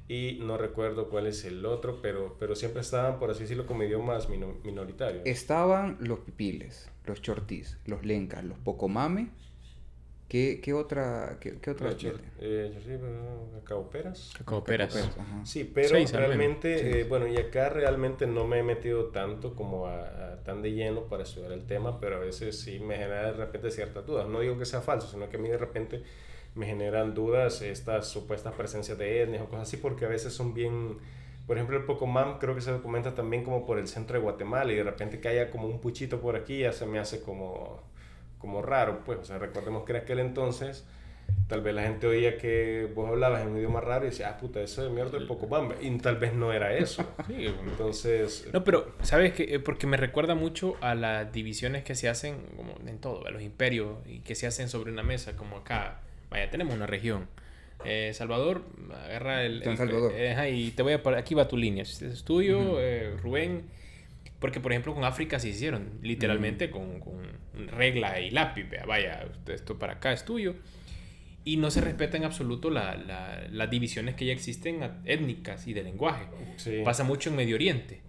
y 0.08 0.40
no 0.42 0.58
recuerdo 0.58 1.10
cuál 1.10 1.28
es 1.28 1.46
el 1.46 1.66
otro, 1.66 2.02
pero, 2.02 2.36
pero 2.40 2.56
siempre 2.56 2.82
estaban, 2.82 3.20
por 3.20 3.32
así 3.32 3.42
decirlo, 3.44 3.66
como 3.66 3.84
idiomas 3.84 4.28
minoritarios. 4.30 5.26
Estaban 5.26 5.98
los 6.02 6.20
pipiles, 6.20 6.90
los 7.06 7.22
chortís, 7.22 7.78
los 7.86 8.04
lencas, 8.06 8.44
los 8.44 8.58
pocomame 8.60 9.30
¿Qué, 10.34 10.60
qué 10.64 10.74
otra? 10.74 11.38
Qué, 11.40 11.60
qué 11.60 11.70
otra 11.70 11.92
eh, 11.92 12.74
sí, 12.84 12.92
cacauperas. 13.60 14.34
Cacauperas. 14.36 15.12
Sí, 15.44 15.64
pero 15.64 15.96
realmente, 16.12 17.02
eh, 17.02 17.04
bueno, 17.04 17.28
y 17.28 17.38
acá 17.38 17.70
realmente 17.70 18.26
no 18.26 18.44
me 18.48 18.58
he 18.58 18.64
metido 18.64 19.10
tanto 19.12 19.56
como 19.56 19.86
a, 19.86 20.40
tan 20.44 20.64
de 20.64 20.72
lleno 20.72 21.04
para 21.04 21.22
estudiar 21.22 21.52
el 21.52 21.68
tema, 21.68 22.00
pero 22.00 22.16
a 22.16 22.20
veces 22.20 22.60
sí 22.60 22.80
me 22.80 22.96
genera 22.96 23.32
de 23.32 23.34
repente 23.34 23.70
ciertas 23.70 24.08
dudas. 24.08 24.28
No 24.28 24.40
digo 24.40 24.58
que 24.58 24.66
sea 24.66 24.82
falso, 24.82 25.08
sino 25.08 25.30
que 25.30 25.38
a 25.38 25.40
mí 25.40 25.50
de 25.50 25.58
repente 25.60 26.02
me 26.56 26.66
generan 26.66 27.14
dudas 27.14 27.62
estas 27.62 28.08
supuestas 28.08 28.56
presencias 28.56 28.98
de 28.98 29.22
etnias 29.22 29.44
o 29.44 29.50
cosas 29.50 29.68
así, 29.68 29.78
porque 29.78 30.06
a 30.06 30.10
veces 30.10 30.34
son 30.34 30.56
bien... 30.56 30.98
Por 31.46 31.58
ejemplo, 31.58 31.78
el 31.78 31.84
Pocomam 31.84 32.40
creo 32.40 32.56
que 32.56 32.62
se 32.62 32.72
documenta 32.72 33.14
también 33.14 33.44
como 33.44 33.68
por 33.68 33.78
el 33.78 33.88
centro 33.88 34.18
de 34.18 34.24
Guatemala 34.24 34.74
y 34.74 34.78
de 34.78 34.84
repente 34.84 35.20
que 35.20 35.28
haya 35.28 35.52
como 35.52 35.68
un 35.68 35.80
puchito 35.80 36.20
por 36.22 36.36
aquí 36.36 36.60
ya 36.60 36.74
se 36.74 36.88
me 36.88 36.98
hace 36.98 37.22
como 37.22 37.93
como 38.44 38.62
raro, 38.62 39.00
pues, 39.06 39.20
o 39.20 39.24
sea, 39.24 39.38
recordemos 39.38 39.86
que 39.86 39.94
en 39.94 40.00
aquel 40.00 40.20
entonces 40.20 40.84
tal 41.48 41.62
vez 41.62 41.74
la 41.74 41.84
gente 41.84 42.08
oía 42.08 42.38
que 42.38 42.92
vos 42.94 43.08
hablabas 43.08 43.42
en 43.42 43.52
un 43.52 43.58
idioma 43.58 43.80
raro 43.80 44.04
y 44.04 44.10
decía, 44.10 44.32
ah, 44.32 44.38
puta, 44.38 44.60
eso 44.60 44.84
de 44.84 44.90
mierda 44.90 45.18
es 45.18 45.24
poco 45.24 45.48
bamba. 45.48 45.76
Y 45.82 45.98
tal 46.00 46.18
vez 46.18 46.34
no 46.34 46.52
era 46.52 46.76
eso. 46.76 47.06
Sí, 47.28 47.46
entonces... 47.46 48.50
No, 48.52 48.66
pero, 48.66 48.92
¿sabes 49.02 49.32
qué? 49.32 49.62
Porque 49.62 49.88
me 49.88 49.96
recuerda 49.96 50.36
mucho 50.36 50.76
a 50.82 50.94
las 50.94 51.32
divisiones 51.32 51.86
que 51.86 51.96
se 51.96 52.10
hacen, 52.10 52.36
como 52.58 52.76
en 52.86 53.00
todo, 53.00 53.26
a 53.26 53.32
los 53.32 53.42
imperios, 53.42 53.96
y 54.06 54.20
que 54.20 54.36
se 54.36 54.46
hacen 54.46 54.68
sobre 54.68 54.92
una 54.92 55.04
mesa, 55.04 55.38
como 55.38 55.56
acá. 55.56 56.02
Vaya, 56.30 56.50
tenemos 56.50 56.76
una 56.76 56.86
región. 56.86 57.30
Eh, 57.86 58.12
Salvador, 58.14 58.64
agarra 59.06 59.46
el... 59.46 59.64
Salvador. 59.78 60.12
Eh, 60.14 60.52
y 60.52 60.72
te 60.72 60.84
voy 60.84 60.92
a... 60.92 61.02
Aquí 61.18 61.34
va 61.34 61.48
tu 61.48 61.56
línea. 61.56 61.84
Este 61.84 62.08
es 62.08 62.26
tuyo, 62.26 62.82
eh, 62.82 63.16
Rubén 63.24 63.64
porque, 64.44 64.60
por 64.60 64.74
ejemplo, 64.74 64.94
con 64.94 65.06
África 65.06 65.40
se 65.40 65.48
hicieron, 65.48 66.00
literalmente, 66.02 66.70
con, 66.70 67.00
con, 67.00 67.16
regla 67.70 68.20
y 68.20 68.30
lápiz. 68.30 68.66
Vaya, 68.86 69.26
esto 69.48 69.80
para 69.80 69.94
acá 69.94 70.12
es 70.12 70.26
tuyo. 70.26 70.56
Y 71.46 71.56
no 71.56 71.72
se 71.72 71.80
respeta 71.80 72.18
en 72.18 72.26
absoluto 72.26 72.70
la, 72.70 72.98
la, 72.98 73.48
las 73.50 73.70
divisiones 73.70 74.16
que 74.16 74.26
ya 74.26 74.34
existen 74.34 74.82
étnicas 75.06 75.66
y 75.66 75.72
de 75.72 75.84
lenguaje. 75.84 76.26
Pasa 76.84 77.06
mucho 77.06 77.30
en 77.30 77.38
Medio 77.38 77.56
Oriente, 77.56 78.02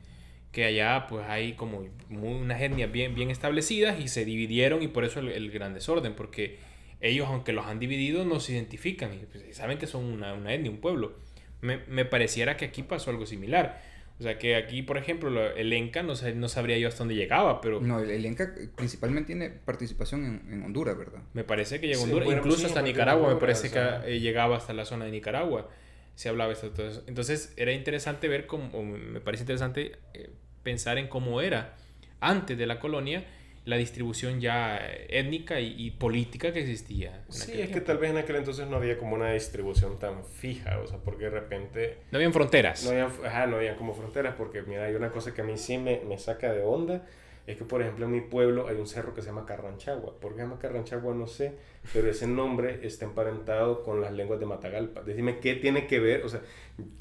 que 0.50 0.64
allá 0.64 1.06
pues 1.08 1.24
hay 1.28 1.52
como 1.52 1.86
unas 2.10 2.60
etnias 2.60 2.90
bien, 2.90 3.14
bien 3.14 3.30
establecidas 3.30 4.00
y 4.00 4.08
se 4.08 4.24
dividieron 4.24 4.82
y 4.82 4.88
por 4.88 5.04
eso 5.04 5.20
el, 5.20 5.50
gran 5.52 5.72
desorden, 5.72 6.16
porque 6.16 6.58
ellos, 7.00 7.28
aunque 7.28 7.52
los 7.52 7.66
han 7.66 7.78
dividido, 7.78 8.24
no 8.24 8.40
se 8.40 8.54
identifican 8.54 9.14
y 9.14 9.18
pues, 9.18 9.56
saben 9.56 9.78
que 9.78 9.86
son 9.86 10.04
una, 10.04 10.34
una 10.34 10.52
etnia, 10.52 10.72
un 10.72 10.78
pueblo. 10.78 11.16
Me, 11.60 11.76
me 11.86 12.04
pareciera 12.04 12.56
que 12.56 12.64
aquí 12.64 12.82
pasó 12.82 13.10
algo 13.10 13.24
similar 13.24 13.93
o 14.20 14.22
sea 14.22 14.38
que 14.38 14.54
aquí, 14.54 14.82
por 14.82 14.96
ejemplo, 14.96 15.44
el 15.56 15.72
ENCA 15.72 16.02
no, 16.04 16.14
no 16.36 16.48
sabría 16.48 16.78
yo 16.78 16.86
hasta 16.86 16.98
dónde 16.98 17.16
llegaba, 17.16 17.60
pero... 17.60 17.80
No, 17.80 17.98
el 17.98 18.24
ENCA 18.24 18.54
principalmente 18.76 19.26
tiene 19.28 19.50
participación 19.50 20.24
en, 20.24 20.52
en 20.52 20.62
Honduras, 20.62 20.96
¿verdad? 20.96 21.20
Me 21.32 21.42
parece 21.42 21.80
que 21.80 21.88
llegó 21.88 22.02
a 22.02 22.04
Honduras, 22.04 22.28
incluso 22.30 22.66
hasta 22.66 22.80
Nicaragua, 22.80 23.34
me 23.34 23.40
parece 23.40 23.70
que 23.70 23.80
eh, 24.06 24.20
llegaba 24.20 24.56
hasta 24.56 24.72
la 24.72 24.84
zona 24.84 25.06
de 25.06 25.10
Nicaragua, 25.10 25.68
se 26.14 26.28
hablaba 26.28 26.52
esto. 26.52 26.68
Entonces, 26.68 27.02
entonces 27.08 27.52
era 27.56 27.72
interesante 27.72 28.28
ver 28.28 28.46
cómo, 28.46 28.82
me 28.84 29.20
parece 29.20 29.42
interesante 29.42 29.96
eh, 30.14 30.30
pensar 30.62 30.98
en 30.98 31.08
cómo 31.08 31.40
era 31.40 31.74
antes 32.20 32.56
de 32.56 32.66
la 32.66 32.78
colonia 32.78 33.24
la 33.64 33.76
distribución 33.76 34.40
ya 34.40 34.78
étnica 35.08 35.58
y, 35.60 35.90
política 35.92 36.52
que 36.52 36.60
existía. 36.60 37.24
Sí, 37.30 37.60
es 37.60 37.70
que 37.70 37.80
tal 37.80 37.98
vez 37.98 38.10
en 38.10 38.18
aquel 38.18 38.36
entonces 38.36 38.66
no 38.68 38.76
había 38.76 38.98
como 38.98 39.14
una 39.14 39.32
distribución 39.32 39.98
tan 39.98 40.24
fija, 40.24 40.78
o 40.80 40.86
sea, 40.86 40.98
porque 40.98 41.24
de 41.24 41.30
repente... 41.30 41.98
No 42.10 42.18
habían 42.18 42.32
fronteras. 42.32 42.84
No 42.84 42.90
habían, 42.90 43.10
ajá, 43.24 43.46
no 43.46 43.56
habían 43.56 43.76
como 43.76 43.94
fronteras, 43.94 44.34
porque 44.36 44.62
mira, 44.62 44.84
hay 44.84 44.94
una 44.94 45.10
cosa 45.10 45.32
que 45.32 45.40
a 45.40 45.44
mí 45.44 45.56
sí 45.56 45.78
me, 45.78 46.00
me 46.00 46.18
saca 46.18 46.52
de 46.52 46.62
onda, 46.62 47.06
es 47.46 47.58
que 47.58 47.64
por 47.64 47.82
ejemplo 47.82 48.06
en 48.06 48.12
mi 48.12 48.20
pueblo 48.22 48.68
hay 48.68 48.76
un 48.76 48.86
cerro 48.86 49.14
que 49.14 49.20
se 49.20 49.28
llama 49.28 49.44
Carranchagua. 49.44 50.18
¿Por 50.18 50.32
qué 50.32 50.38
se 50.38 50.42
llama 50.44 50.58
Carranchagua? 50.58 51.14
No 51.14 51.26
sé, 51.26 51.52
pero 51.92 52.08
ese 52.08 52.26
nombre 52.26 52.80
está 52.82 53.04
emparentado 53.04 53.82
con 53.82 54.00
las 54.00 54.12
lenguas 54.12 54.40
de 54.40 54.46
Matagalpa. 54.46 55.02
Decime 55.02 55.40
qué 55.40 55.54
tiene 55.54 55.86
que 55.86 56.00
ver, 56.00 56.24
o 56.24 56.28
sea, 56.28 56.40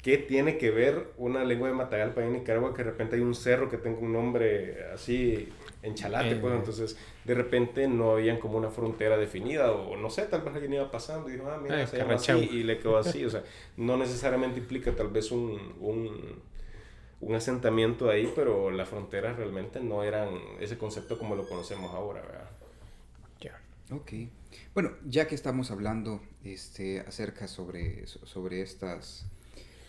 qué 0.02 0.18
tiene 0.18 0.58
que 0.58 0.70
ver 0.70 1.12
una 1.16 1.44
lengua 1.44 1.68
de 1.68 1.74
Matagalpa 1.74 2.22
en 2.22 2.34
Nicaragua 2.34 2.74
que 2.74 2.84
de 2.84 2.90
repente 2.90 3.16
hay 3.16 3.22
un 3.22 3.34
cerro 3.34 3.70
que 3.70 3.78
tenga 3.78 3.98
un 4.00 4.12
nombre 4.12 4.84
así 4.92 5.50
en 5.84 5.94
Chalate, 5.94 6.36
pues 6.36 6.54
entonces 6.54 6.96
de 7.24 7.34
repente 7.34 7.86
no 7.86 8.12
habían 8.12 8.38
como 8.38 8.56
una 8.56 8.70
frontera 8.70 9.18
definida 9.18 9.70
o 9.70 9.96
no 9.96 10.08
sé, 10.08 10.22
tal 10.22 10.40
vez 10.40 10.54
alguien 10.54 10.72
iba 10.72 10.90
pasando 10.90 11.28
y 11.28 11.32
dijo, 11.32 11.50
ah, 11.50 11.60
mira, 11.62 11.86
se 11.86 11.98
llama 11.98 12.14
así 12.14 12.32
y 12.32 12.62
le 12.62 12.78
quedó 12.78 12.96
así, 12.96 13.24
o 13.24 13.30
sea, 13.30 13.44
no 13.76 13.96
necesariamente 13.98 14.58
implica 14.60 14.96
tal 14.96 15.08
vez 15.08 15.30
un, 15.30 15.74
un, 15.80 16.42
un, 17.20 17.34
asentamiento 17.34 18.08
ahí, 18.08 18.32
pero 18.34 18.70
las 18.70 18.88
fronteras 18.88 19.36
realmente 19.36 19.80
no 19.80 20.02
eran 20.02 20.30
ese 20.58 20.78
concepto 20.78 21.18
como 21.18 21.36
lo 21.36 21.46
conocemos 21.46 21.92
ahora, 21.92 22.22
¿verdad? 22.22 22.50
Ya. 23.40 23.60
Ok. 23.94 24.12
Bueno, 24.72 24.92
ya 25.04 25.26
que 25.28 25.34
estamos 25.34 25.70
hablando 25.70 26.22
este, 26.44 27.00
acerca 27.00 27.46
sobre, 27.46 28.06
sobre 28.06 28.62
estas 28.62 29.26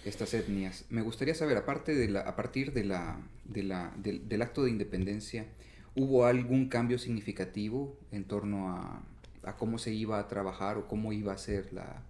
estas 0.03 0.35
etnias. 0.35 0.85
Me 0.89 1.01
gustaría 1.01 1.33
saber, 1.33 1.57
aparte 1.57 1.95
de 1.95 2.07
la, 2.07 2.19
a 2.19 2.35
partir 2.35 2.73
de 2.73 2.83
la, 2.83 3.19
de 3.43 3.63
la, 3.63 3.91
del, 3.97 4.29
del 4.29 4.41
acto 4.43 4.63
de 4.63 4.69
independencia, 4.69 5.47
¿Hubo 5.95 6.25
algún 6.25 6.67
cambio 6.67 6.99
significativo 6.99 7.97
en 8.11 8.25
torno 8.25 8.69
a, 8.69 9.01
a, 9.43 9.55
cómo 9.55 9.77
se 9.77 9.93
iba 9.93 10.19
a 10.19 10.27
trabajar 10.27 10.77
o 10.77 10.87
cómo 10.87 11.13
iba 11.13 11.31
a 11.31 11.37
ser 11.37 11.71
la, 11.71 12.03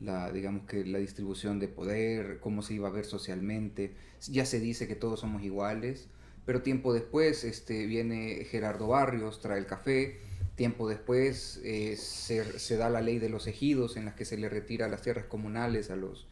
la, 0.00 0.30
digamos 0.30 0.66
que 0.66 0.84
la 0.84 0.98
distribución 0.98 1.58
de 1.58 1.68
poder, 1.68 2.38
cómo 2.40 2.60
se 2.62 2.74
iba 2.74 2.88
a 2.88 2.92
ver 2.92 3.06
socialmente? 3.06 3.94
Ya 4.28 4.44
se 4.44 4.60
dice 4.60 4.86
que 4.86 4.94
todos 4.94 5.20
somos 5.20 5.42
iguales, 5.42 6.08
pero 6.44 6.62
tiempo 6.62 6.92
después 6.92 7.44
este, 7.44 7.86
viene 7.86 8.44
Gerardo 8.44 8.88
Barrios, 8.88 9.40
trae 9.40 9.58
el 9.58 9.66
café, 9.66 10.18
tiempo 10.56 10.88
después 10.88 11.60
eh, 11.64 11.96
se, 11.96 12.58
se, 12.58 12.76
da 12.76 12.90
la 12.90 13.00
ley 13.00 13.18
de 13.18 13.28
los 13.28 13.46
ejidos 13.46 13.96
en 13.96 14.04
las 14.04 14.14
que 14.14 14.24
se 14.24 14.36
le 14.36 14.48
retira 14.48 14.88
las 14.88 15.02
tierras 15.02 15.24
comunales 15.24 15.90
a 15.90 15.96
los, 15.96 16.26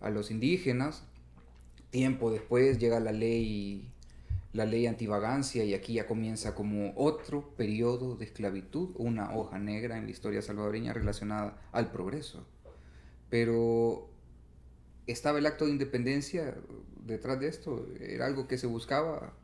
a 0.00 0.10
los 0.10 0.30
indígenas, 0.30 1.02
tiempo 1.90 2.30
después 2.30 2.78
llega 2.78 3.00
la 3.00 3.12
ley 3.12 3.90
la 4.52 4.64
ley 4.64 4.86
antivagancia 4.86 5.64
y 5.64 5.74
aquí 5.74 5.94
ya 5.94 6.06
comienza 6.06 6.54
como 6.54 6.92
otro 6.96 7.54
periodo 7.56 8.16
de 8.16 8.24
esclavitud, 8.24 8.90
una 8.96 9.36
hoja 9.36 9.58
negra 9.58 9.98
en 9.98 10.04
la 10.06 10.10
historia 10.10 10.42
salvadoreña 10.42 10.92
relacionada 10.92 11.60
al 11.72 11.90
progreso. 11.90 12.46
Pero 13.28 14.08
¿estaba 15.06 15.38
el 15.38 15.46
acto 15.46 15.66
de 15.66 15.72
independencia 15.72 16.54
detrás 17.04 17.38
de 17.40 17.48
esto? 17.48 17.86
¿Era 18.00 18.26
algo 18.26 18.48
que 18.48 18.56
se 18.58 18.66
buscaba? 18.66 19.34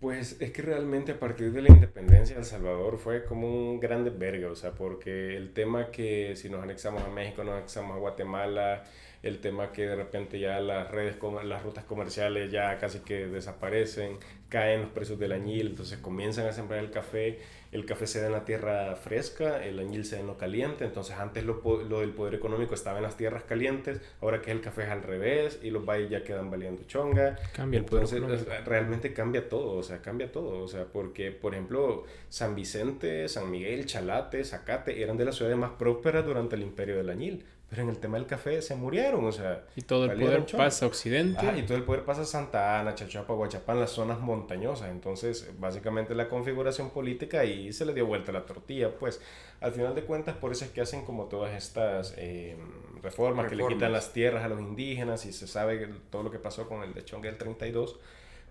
Pues 0.00 0.36
es 0.40 0.52
que 0.52 0.62
realmente 0.62 1.12
a 1.12 1.18
partir 1.18 1.52
de 1.52 1.62
la 1.62 1.70
independencia 1.70 2.36
de 2.36 2.42
El 2.42 2.46
Salvador 2.46 2.98
fue 2.98 3.24
como 3.24 3.48
un 3.48 3.80
grande 3.80 4.10
verga, 4.10 4.50
o 4.50 4.54
sea, 4.54 4.72
porque 4.72 5.36
el 5.36 5.54
tema 5.54 5.90
que 5.90 6.36
si 6.36 6.50
nos 6.50 6.62
anexamos 6.62 7.02
a 7.02 7.08
México, 7.08 7.44
nos 7.44 7.54
anexamos 7.54 7.96
a 7.96 8.00
Guatemala, 8.00 8.84
el 9.26 9.38
tema 9.38 9.72
que 9.72 9.86
de 9.86 9.96
repente 9.96 10.38
ya 10.38 10.60
las 10.60 10.90
redes, 10.90 11.16
las 11.44 11.62
rutas 11.62 11.84
comerciales 11.84 12.50
ya 12.50 12.78
casi 12.78 13.00
que 13.00 13.26
desaparecen, 13.26 14.18
caen 14.48 14.82
los 14.82 14.90
precios 14.90 15.18
del 15.18 15.32
añil, 15.32 15.68
entonces 15.68 15.98
comienzan 15.98 16.46
a 16.46 16.52
sembrar 16.52 16.80
el 16.80 16.90
café, 16.90 17.40
el 17.72 17.84
café 17.84 18.06
se 18.06 18.20
da 18.20 18.26
en 18.26 18.32
la 18.32 18.44
tierra 18.44 18.94
fresca, 18.94 19.64
el 19.64 19.78
añil 19.78 20.04
se 20.04 20.16
da 20.16 20.20
en 20.20 20.28
lo 20.28 20.38
caliente, 20.38 20.84
entonces 20.84 21.16
antes 21.16 21.44
lo, 21.44 21.60
lo, 21.88 22.00
del 22.00 22.10
poder 22.10 22.34
económico 22.34 22.74
estaba 22.74 22.98
en 22.98 23.02
las 23.02 23.16
tierras 23.16 23.42
calientes, 23.42 24.00
ahora 24.20 24.40
que 24.40 24.52
el 24.52 24.60
café 24.60 24.84
es 24.84 24.90
al 24.90 25.02
revés 25.02 25.58
y 25.62 25.70
los 25.70 25.84
valles 25.84 26.10
ya 26.10 26.22
quedan 26.22 26.50
valiendo 26.50 26.84
chonga. 26.86 27.36
Cambia 27.52 27.80
entonces, 27.80 28.22
realmente 28.64 29.12
cambia 29.12 29.48
todo, 29.48 29.76
o 29.76 29.82
sea, 29.82 30.00
cambia 30.00 30.30
todo, 30.30 30.62
o 30.62 30.68
sea, 30.68 30.84
porque 30.84 31.32
por 31.32 31.54
ejemplo 31.54 32.04
San 32.28 32.54
Vicente, 32.54 33.28
San 33.28 33.50
Miguel, 33.50 33.86
Chalate, 33.86 34.44
Zacate 34.44 35.02
eran 35.02 35.16
de 35.16 35.24
las 35.24 35.34
ciudades 35.34 35.58
más 35.58 35.72
prósperas 35.72 36.24
durante 36.24 36.54
el 36.54 36.62
imperio 36.62 36.96
del 36.96 37.10
añil, 37.10 37.44
pero 37.76 37.90
en 37.90 37.94
el 37.94 38.00
tema 38.00 38.16
del 38.16 38.26
café 38.26 38.62
se 38.62 38.74
murieron, 38.74 39.22
o 39.26 39.32
sea. 39.32 39.66
Y 39.76 39.82
todo 39.82 40.06
el 40.06 40.18
poder 40.18 40.46
pasa 40.56 40.86
a 40.86 40.88
Occidente. 40.88 41.46
y 41.58 41.62
todo 41.62 41.76
el 41.76 41.84
poder 41.84 42.04
pasa 42.06 42.22
a 42.22 42.24
Santa 42.24 42.80
Ana, 42.80 42.94
Chachapa, 42.94 43.34
Guachapán, 43.34 43.78
las 43.78 43.90
zonas 43.90 44.18
montañosas. 44.18 44.88
Entonces, 44.88 45.50
básicamente 45.58 46.14
la 46.14 46.30
configuración 46.30 46.88
política 46.88 47.44
y 47.44 47.74
se 47.74 47.84
le 47.84 47.92
dio 47.92 48.06
vuelta 48.06 48.32
la 48.32 48.46
tortilla. 48.46 48.90
Pues, 48.98 49.20
al 49.60 49.72
final 49.72 49.94
de 49.94 50.04
cuentas, 50.04 50.36
por 50.36 50.52
eso 50.52 50.64
es 50.64 50.70
que 50.70 50.80
hacen 50.80 51.04
como 51.04 51.26
todas 51.26 51.54
estas 51.54 52.14
eh, 52.16 52.56
reformas, 53.02 53.46
que 53.50 53.56
le 53.56 53.66
quitan 53.66 53.92
las 53.92 54.14
tierras 54.14 54.42
a 54.42 54.48
los 54.48 54.60
indígenas 54.60 55.26
y 55.26 55.34
se 55.34 55.46
sabe 55.46 55.86
todo 56.08 56.22
lo 56.22 56.30
que 56.30 56.38
pasó 56.38 56.66
con 56.66 56.82
el 56.82 56.94
de 56.94 57.04
Chongue 57.04 57.28
del 57.28 57.36
32 57.36 57.98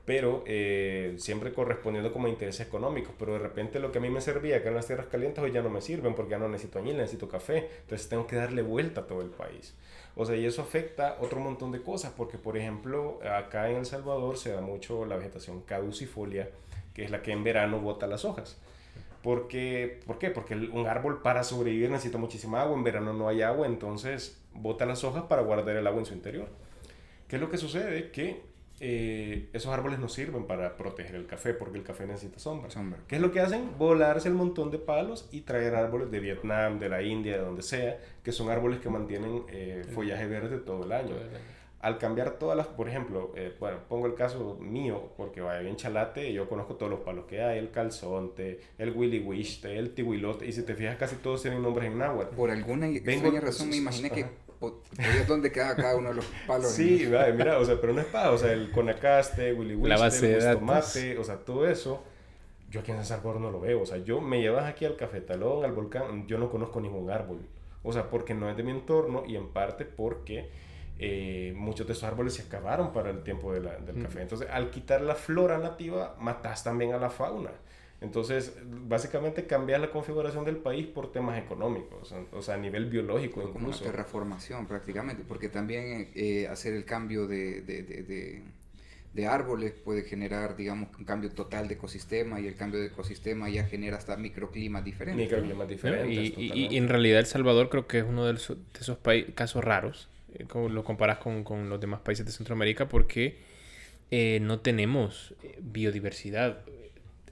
pero 0.06 0.43
eh, 0.45 1.16
siempre 1.18 1.51
correspondiendo 1.51 2.14
como 2.14 2.28
intereses 2.28 2.68
económicos. 2.68 3.14
Pero 3.18 3.34
de 3.34 3.39
repente 3.39 3.80
lo 3.80 3.91
que 3.91 3.97
a 3.97 4.01
mí 4.01 4.10
me 4.10 4.22
servía 4.22 4.58
acá 4.58 4.70
en 4.70 4.76
las 4.76 4.86
tierras 4.86 5.08
calientes 5.08 5.43
hoy 5.43 5.51
ya 5.51 5.64
no 5.64 5.70
me 5.70 5.82
sirven 5.82 6.14
porque 6.14 6.32
ya 6.32 6.38
no 6.38 6.47
necesito 6.47 6.80
añil, 6.80 6.97
necesito 6.97 7.28
café. 7.28 7.70
Entonces 7.82 8.08
tengo 8.08 8.28
que 8.28 8.36
darle 8.36 8.62
vuelta 8.62 9.01
a 9.01 9.08
todo 9.08 9.22
el 9.22 9.30
país. 9.30 9.74
O 10.16 10.26
sea, 10.26 10.36
y 10.36 10.45
eso 10.45 10.62
afecta 10.62 11.18
otro 11.20 11.39
montón 11.39 11.72
de 11.72 11.82
cosas, 11.82 12.14
porque 12.16 12.38
por 12.38 12.56
ejemplo, 12.56 13.20
acá 13.30 13.70
en 13.70 13.78
El 13.78 13.86
Salvador 13.86 14.38
se 14.38 14.51
da 14.51 14.62
mucho 14.62 15.06
la 15.06 15.18
vegetación 15.18 15.62
caducifolia, 15.62 16.49
que 16.93 17.03
es 17.03 17.12
la 17.12 17.22
que 17.22 17.32
en 17.32 17.43
verano 17.43 17.80
bota 17.80 18.08
las 18.08 18.24
hojas. 18.24 18.58
Porque, 19.24 19.99
¿Por 20.06 20.20
qué? 20.20 20.30
Porque 20.30 20.56
un 20.56 20.86
árbol 20.86 21.22
para 21.22 21.43
sobrevivir 21.43 21.89
necesita 21.89 22.20
muchísima 22.20 22.62
agua, 22.62 22.78
en 22.78 22.84
verano 22.84 23.12
no 23.12 23.28
hay 23.28 23.41
agua, 23.41 23.66
entonces 23.66 24.39
bota 24.53 24.86
las 24.86 25.03
hojas 25.03 25.24
para 25.24 25.41
guardar 25.41 25.76
el 25.76 25.88
agua 25.88 25.99
en 25.99 26.06
su 26.06 26.14
interior. 26.14 26.47
¿Qué 27.28 27.38
es 27.38 27.41
lo 27.41 27.49
que 27.49 27.58
sucede? 27.58 28.12
Que 28.12 28.43
eh, 28.88 29.49
esos 29.51 29.73
árboles 29.73 29.97
no 29.97 30.07
sirven 30.07 30.45
para 30.45 30.77
proteger 30.77 31.15
el 31.15 31.25
café 31.25 31.55
porque 31.55 31.79
el 31.79 31.83
café 31.83 32.05
necesita 32.05 32.38
sombra. 32.38 32.69
sombra. 32.69 32.99
¿Qué 33.07 33.15
es 33.15 33.21
lo 33.21 33.31
que 33.31 33.39
hacen? 33.39 33.71
Volarse 33.79 34.27
el 34.27 34.36
montón 34.36 34.69
de 34.69 34.77
palos 34.77 35.27
y 35.31 35.41
traer 35.41 35.73
árboles 35.73 36.11
de 36.11 36.19
Vietnam, 36.19 36.77
de 36.77 36.89
la 36.89 37.01
India, 37.01 37.38
de 37.38 37.43
donde 37.43 37.63
sea, 37.63 37.97
que 38.21 38.31
son 38.31 38.51
árboles 38.51 38.81
que 38.81 38.89
mantienen 38.89 39.41
eh, 39.49 39.83
follaje 39.91 40.27
verde 40.27 40.59
todo 40.59 40.86
el 40.86 40.91
año. 40.91 41.15
Al 41.79 41.97
cambiar 41.97 42.38
todas 42.38 42.55
las, 42.55 42.67
por 42.67 42.88
ejemplo, 42.88 43.33
eh, 43.36 43.55
bueno, 43.59 43.79
pongo 43.89 44.05
el 44.05 44.13
caso 44.13 44.57
mío, 44.61 45.13
porque 45.17 45.41
vaya 45.41 45.61
bien 45.61 45.77
chalate, 45.77 46.31
yo 46.31 46.47
conozco 46.47 46.75
todos 46.75 46.91
los 46.91 46.99
palos 46.99 47.25
que 47.25 47.41
hay, 47.41 47.57
el 47.57 47.71
calzonte, 47.71 48.59
el 48.77 48.91
willy 48.91 49.19
wish, 49.19 49.65
el 49.65 49.95
tihuilote, 49.95 50.45
y 50.45 50.51
si 50.51 50.61
te 50.61 50.75
fijas 50.75 50.97
casi 50.97 51.15
todos 51.15 51.41
tienen 51.41 51.63
nombres 51.63 51.91
en 51.91 51.97
náhuatl. 51.97 52.36
Por 52.36 52.51
alguna 52.51 52.88
extraña 52.88 53.39
razón 53.39 53.69
me 53.69 53.77
imaginé 53.77 54.11
que 54.11 54.25
es 54.97 55.28
donde 55.28 55.51
queda 55.51 55.76
cada 55.76 55.95
uno 55.95 56.10
de 56.10 56.16
los 56.16 56.26
palos. 56.47 56.72
Sí, 56.72 57.08
mira, 57.36 57.60
o 57.60 57.66
sea, 57.66 57.80
pero 57.80 57.93
no 57.93 58.01
es 58.01 58.08
para, 58.08 58.32
o 58.32 58.38
sea, 58.38 58.51
el 58.51 58.72
conacaste, 58.72 59.53
Willy 59.53 59.74
el 59.74 60.58
tomate, 60.58 61.18
o 61.18 61.24
sea, 61.24 61.38
todo 61.38 61.68
eso, 61.68 62.03
yo 62.70 62.82
aquí 62.82 62.91
en 62.91 62.97
San 62.97 63.06
Salvador 63.06 63.41
no 63.41 63.51
lo 63.51 63.60
veo, 63.60 63.82
o 63.82 63.86
sea, 63.86 63.97
yo 63.97 64.22
me 64.22 64.41
llevas 64.41 64.66
aquí 64.66 64.86
al 64.86 64.95
cafetalón, 64.95 65.66
al 65.66 65.72
volcán, 65.72 66.28
yo 66.28 66.38
no 66.38 66.49
conozco 66.49 66.80
ningún 66.82 67.10
árbol, 67.10 67.39
o 67.84 67.91
sea, 67.93 68.10
porque 68.10 68.34
no 68.34 68.49
es 68.49 68.58
de 68.58 68.64
mi 68.64 68.72
entorno 68.72 69.24
y 69.28 69.36
en 69.36 69.49
parte 69.49 69.86
porque 69.86 70.49
eh, 70.97 71.53
muchos 71.58 71.86
de 71.86 71.93
esos 71.93 72.06
árboles 72.06 72.36
se 72.36 72.43
acabaron 72.43 72.93
para 72.93 73.10
el 73.10 73.22
tiempo 73.24 73.53
de 73.53 73.60
la, 73.60 73.76
del 73.78 74.01
café. 74.01 74.22
Entonces, 74.22 74.47
al 74.49 74.70
quitar 74.72 75.01
la 75.01 75.16
flora 75.16 75.58
nativa, 75.58 76.16
matas 76.20 76.64
también 76.64 76.93
a 76.93 76.97
la 76.97 77.10
fauna. 77.10 77.51
Entonces, 78.02 78.54
básicamente 78.66 79.46
cambiar 79.46 79.80
la 79.80 79.89
configuración 79.89 80.43
del 80.43 80.58
país 80.58 80.86
por 80.86 81.12
temas 81.12 81.39
económicos, 81.41 82.14
o 82.34 82.41
sea, 82.41 82.56
a 82.56 82.58
nivel 82.58 82.86
biológico 82.88 83.41
incluso. 83.41 83.54
Como 83.54 83.68
una 83.68 83.78
terraformación 83.78 84.68
prácticamente, 84.68 85.24
porque 85.26 85.50
también 85.50 86.10
eh, 86.14 86.48
hacer 86.48 86.74
el 86.74 86.84
cambio 86.84 87.26
de, 87.26 87.62
de, 87.62 87.84
de, 87.84 88.43
de, 89.14 89.28
árboles 89.28 89.72
puede 89.72 90.04
generar, 90.04 90.58
digamos, 90.58 90.89
un 91.00 91.06
cambio 91.06 91.32
total 91.32 91.70
de 91.70 91.76
ecosistema 91.76 92.39
y 92.41 92.48
el 92.48 92.56
cambio 92.56 92.82
de 92.82 92.88
ecosistema 92.88 93.50
ya 93.50 93.64
genera 93.66 93.96
hasta 93.96 94.18
microclimas 94.18 94.84
diferentes. 94.84 95.26
Microclimas 95.26 95.68
diferentes. 95.68 96.38
Y, 96.38 96.68
y, 96.70 96.78
en 96.78 96.89
realidad 96.89 97.20
El 97.20 97.26
Salvador 97.26 97.70
creo 97.70 97.88
que 97.88 98.00
es 98.00 98.04
uno 98.04 98.26
de, 98.26 98.34
esos, 98.34 98.58
esos 98.78 98.98
casos 99.34 99.64
raros, 99.64 100.10
eh, 100.34 100.43
como 100.50 100.68
lo 100.68 100.84
comparas 100.84 101.20
con, 101.20 101.46
con, 101.46 101.70
los 101.70 101.80
demás 101.80 102.02
países 102.02 102.26
de 102.26 102.34
Centroamérica, 102.34 102.89
porque 102.89 103.38
eh, 104.12 104.39
no 104.41 104.60
tenemos 104.60 105.34
biodiversidad 105.62 106.60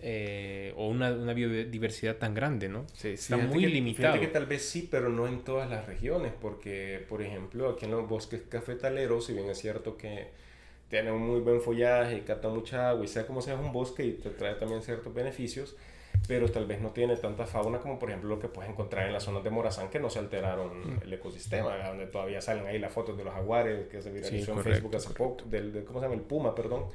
eh, 0.06 0.74
o 0.76 0.90
una, 0.90 1.14
una, 1.14 1.34
biodiversidad 1.34 2.18
tan 2.18 2.34
grande, 2.34 2.68
¿no? 2.68 2.86
está 3.02 3.38
muy 3.38 3.66
limitado. 3.68 4.16
Fíjate 4.16 4.20
que 4.20 4.34
tal 4.34 4.46
vez 4.46 4.68
sí, 4.68 4.86
pero 4.92 5.08
no 5.08 5.30
en 5.30 5.46
todas 5.46 5.70
las 5.70 5.86
regiones, 5.86 6.34
porque, 6.42 7.06
por 7.08 7.22
ejemplo, 7.22 7.70
aquí 7.70 7.86
en 7.86 7.92
los 7.92 8.10
bosques 8.10 8.42
cafetaleros, 8.50 9.28
si 9.28 9.34
bien 9.34 9.50
es 9.50 9.58
cierto 9.60 9.96
que 9.96 10.28
tiene 10.90 11.10
un 11.10 11.22
muy 11.22 11.40
buen 11.40 11.62
follaje, 11.62 12.22
capta 12.26 12.50
mucha 12.50 12.90
agua 12.90 13.06
y 13.06 13.08
sea 13.08 13.26
como 13.26 13.42
sea 13.42 13.56
un 13.56 13.72
bosque 13.72 14.06
y 14.06 14.12
te 14.12 14.32
trae 14.32 14.56
también 14.56 14.82
ciertos 14.82 15.14
beneficios, 15.14 15.78
pero 16.28 16.52
tal 16.52 16.66
vez 16.66 16.82
no 16.82 16.90
tiene 16.90 17.16
tanta 17.16 17.46
fauna 17.46 17.80
como 17.80 17.98
por 17.98 18.10
ejemplo 18.10 18.30
lo 18.30 18.40
que 18.40 18.50
puedes 18.50 18.70
encontrar 18.70 19.08
en 19.08 19.14
las 19.14 19.24
zonas 19.24 19.42
de 19.46 19.52
Morazán 19.52 19.90
que 19.90 20.02
no 20.02 20.10
se 20.10 20.20
alteraron 20.20 21.00
el 21.02 21.14
ecosistema, 21.14 21.78
donde 21.78 22.08
todavía 22.08 22.42
salen 22.42 22.66
ahí 22.66 22.78
las 22.78 22.92
fotos 22.92 23.18
de 23.18 23.24
los 23.24 23.34
jaguares 23.34 23.88
que 23.88 24.02
se 24.02 24.12
viralizó 24.12 24.52
en 24.52 24.64
Facebook 24.64 24.98
hace 24.98 25.14
poco, 25.14 25.46
del, 25.46 25.86
¿cómo 25.86 26.00
se 26.00 26.06
llama? 26.08 26.16
El 26.16 26.24
puma, 26.24 26.54
perdón 26.54 26.88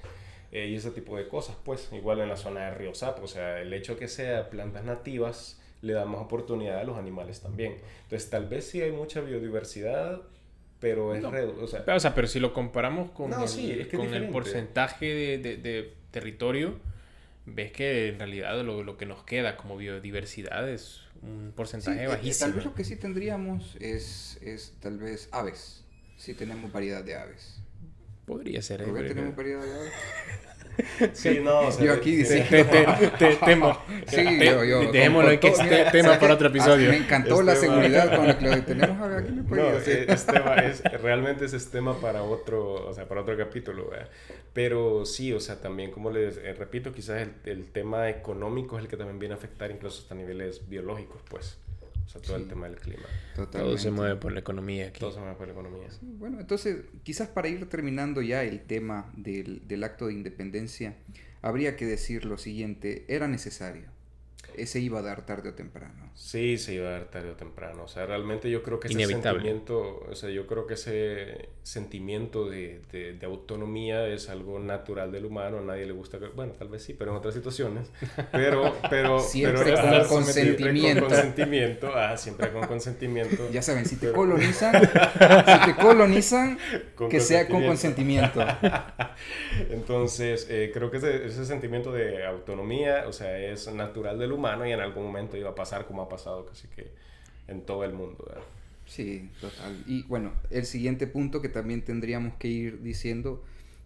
eh, 0.51 0.69
y 0.69 0.77
ese 0.77 0.91
tipo 0.91 1.17
de 1.17 1.29
cosas, 1.29 1.57
pues 1.65 1.89
igual 1.93 2.21
en 2.21 2.29
la 2.29 2.37
zona 2.37 2.67
de 2.67 2.75
Río 2.75 2.95
Sapo, 2.95 3.23
o 3.23 3.29
sea, 3.29 3.61
el 3.61 3.73
hecho 3.73 3.99
que 3.99 4.09
sea 4.09 4.49
plantas 4.49 4.85
nativas 4.85 5.61
le 5.83 5.93
da 5.93 6.05
más 6.05 6.21
oportunidad 6.21 6.79
a 6.79 6.85
los 6.85 6.97
animales 6.97 7.41
también. 7.41 7.77
Entonces, 8.05 8.31
tal 8.31 8.49
vez 8.49 8.67
sí 8.67 8.81
hay 8.81 8.91
mucha 8.91 9.21
biodiversidad, 9.21 10.23
pero 10.81 11.15
es... 11.15 11.25
o, 11.25 11.31
sea, 11.67 11.85
pero, 11.85 11.97
o 11.97 12.01
sea, 12.01 12.15
pero 12.15 12.27
si 12.27 12.41
lo 12.41 12.53
comparamos 12.53 13.11
con, 13.11 13.33
el, 13.33 13.89
con 13.89 14.15
el 14.15 14.29
porcentaje 14.31 15.07
de, 15.07 15.39
de, 15.39 15.57
de, 15.57 15.95
territorio, 16.11 16.79
ves 17.47 17.73
que 17.73 18.09
en 18.09 18.19
realidad 18.19 18.63
lo, 18.63 18.83
lo, 18.83 18.97
que 18.97 19.07
nos 19.07 19.23
queda 19.25 19.57
como 19.57 19.77
biodiversidad 19.77 20.69
es 20.69 21.03
un 21.23 21.53
porcentaje 21.55 22.07
bajísimo. 22.07 22.31
Eh, 22.31 22.31
eh, 22.31 22.39
tal 22.39 22.53
vez 22.55 22.65
lo 22.65 22.75
que 22.75 22.85
sí 22.85 22.97
tendríamos 22.97 23.77
es, 23.81 24.39
es 24.43 24.75
tal 24.81 24.99
vez 24.99 25.29
aves, 25.33 25.85
si 26.17 26.35
tenemos 26.35 26.73
variedad 26.73 27.05
de 27.05 27.17
aves. 27.17 27.61
Podría 28.29 28.61
ser. 28.61 28.85
¿Por 28.85 28.95
qué 29.03 29.09
tenemos 29.09 29.35
periodo 29.35 29.63
de 29.63 29.91
Sí, 31.15 31.41
no, 31.43 31.61
o 31.61 31.73
sea, 31.73 31.85
yo 31.85 31.93
aquí 31.95 32.17
diciendo... 32.17 32.47
Te, 33.19 33.37
temo. 33.37 33.77
Sí, 34.07 34.39
yo, 34.39 34.65
yo. 34.65 34.93
Dejémoslo 34.93 35.41
que 35.41 35.49
es 35.49 35.93
tema 35.93 36.19
para 36.19 36.35
otro 36.35 36.49
episodio. 36.49 36.91
Me 36.91 36.99
encantó 36.99 37.43
la 37.43 37.57
seguridad 37.57 38.15
con 38.15 38.27
la 38.27 38.39
que 38.39 38.47
lo 38.47 38.63
tenemos 38.63 39.13
aquí 39.13 39.33
no, 39.49 39.69
es 39.79 40.27
tema, 40.27 40.57
es, 40.57 40.83
realmente 41.03 41.47
ese 41.47 41.57
es 41.57 41.71
tema 41.71 41.99
para 42.01 42.23
otro, 42.23 42.87
o 42.87 42.95
sea, 42.95 43.09
para 43.09 43.23
otro 43.23 43.37
capítulo, 43.37 43.89
¿verdad? 43.91 44.09
Pero 44.53 45.07
sí, 45.07 45.33
o 45.33 45.41
sea, 45.41 45.61
también, 45.61 45.91
como 45.91 46.11
les 46.11 46.37
eh, 46.37 46.53
repito, 46.53 46.93
quizás 46.93 47.23
el, 47.23 47.33
el 47.45 47.71
tema 47.71 48.11
económico 48.11 48.77
es 48.77 48.85
el 48.85 48.91
que 48.91 48.99
también 48.99 49.19
viene 49.19 49.35
a 49.35 49.39
afectar 49.39 49.71
incluso 49.71 50.03
hasta 50.03 50.15
niveles 50.15 50.69
biológicos, 50.69 51.23
pues. 51.31 51.59
O 52.09 52.11
sea, 52.11 52.23
todo 52.23 52.37
el 52.37 52.49
tema 52.49 52.67
del 52.67 52.79
clima. 52.79 53.05
Todo 53.53 53.77
se 53.77 53.91
mueve 53.91 54.17
por 54.17 54.33
la 54.33 54.41
economía 54.41 54.87
aquí. 54.89 54.99
Todo 54.99 55.13
se 55.13 55.21
mueve 55.21 55.35
por 55.35 55.47
la 55.47 55.53
economía. 55.53 55.89
bueno, 56.01 56.41
entonces, 56.41 56.87
quizás 57.03 57.29
para 57.29 57.49
ir 57.49 57.69
terminando 57.69 58.23
ya 58.23 58.45
el 58.45 58.63
tema 58.63 59.13
del, 59.15 59.69
del 59.69 59.85
acto 59.85 60.07
de 60.07 60.15
independencia, 60.15 60.97
habría 61.43 61.77
que 61.77 61.85
decir 61.85 62.25
lo 62.25 62.39
siguiente, 62.39 63.05
era 63.09 63.29
necesario 63.29 63.98
ese 64.57 64.81
iba 64.81 64.99
a 64.99 65.03
dar 65.03 65.25
tarde 65.25 65.51
o 65.51 65.55
temprano. 65.55 66.11
Sí, 66.15 66.59
se 66.59 66.75
iba 66.75 66.89
a 66.89 66.93
dar 66.93 67.05
tarde 67.05 67.31
o 67.31 67.35
temprano. 67.35 67.85
O 67.85 67.89
sea, 67.89 68.05
realmente 68.05 68.51
yo 68.51 68.63
creo 68.63 68.81
que 68.81 68.89
ese 68.89 69.07
sentimiento, 69.07 70.05
o 70.11 70.15
sea, 70.15 70.31
yo 70.31 70.47
creo 70.47 70.67
que 70.67 70.75
ese 70.75 71.49
sentimiento 71.63 72.49
de, 72.49 72.81
de, 72.91 73.27
autonomía 73.27 74.07
es 74.09 74.29
algo 74.29 74.59
natural 74.59 75.13
del 75.13 75.27
humano. 75.27 75.59
A 75.59 75.61
nadie 75.61 75.87
le 75.87 75.93
gusta, 75.93 76.19
bueno, 76.35 76.55
tal 76.59 76.69
vez 76.69 76.83
sí, 76.83 76.95
pero 76.95 77.13
en 77.13 77.19
otras 77.19 77.35
situaciones. 77.35 77.91
Pero, 78.33 78.75
pero, 78.91 79.21
siempre 79.21 79.75
con 79.75 80.05
consentimiento. 80.09 81.03
con 81.03 81.11
consentimiento. 81.11 81.93
Ah, 81.95 82.17
siempre 82.17 82.51
con 82.51 82.67
consentimiento. 82.67 83.49
Ya 83.53 83.63
saben, 83.63 83.87
si 83.87 83.97
te 83.97 84.11
colonizan, 84.11 84.73
si 84.83 85.67
te 85.67 85.77
colonizan, 85.81 86.59
que 87.11 87.21
sea 87.21 87.47
con 87.47 87.65
consentimiento. 87.65 88.45
Entonces, 89.71 90.49
eh, 90.51 90.71
creo 90.75 90.91
que 90.91 90.97
ese, 90.97 91.27
ese 91.27 91.45
sentimiento 91.45 91.93
de 91.93 92.27
autonomía, 92.27 93.05
o 93.07 93.13
sea, 93.13 93.39
es 93.39 93.73
natural 93.73 94.19
del 94.19 94.33
humano 94.33 94.38
y 94.67 94.73
en 94.73 94.81
algún 94.81 95.05
momento 95.05 95.37
iba 95.37 95.51
a 95.51 95.55
pasar 95.55 95.87
como 95.87 96.03
ha 96.03 96.09
pasado 96.09 96.47
casi 96.47 96.69
que 96.69 96.91
en 97.47 97.63
todo 97.63 97.85
el 97.85 97.93
mundo. 97.93 98.25
Sí, 98.87 99.31
total. 99.41 99.83
Y 99.87 100.03
bueno, 100.05 100.33
el 100.51 100.65
siguiente 100.65 101.07
punto 101.07 101.43
que 101.43 101.49
también 101.49 101.83
tendríamos 101.83 102.35
que 102.35 102.49
ir 102.49 102.83
diciendo 102.83 103.45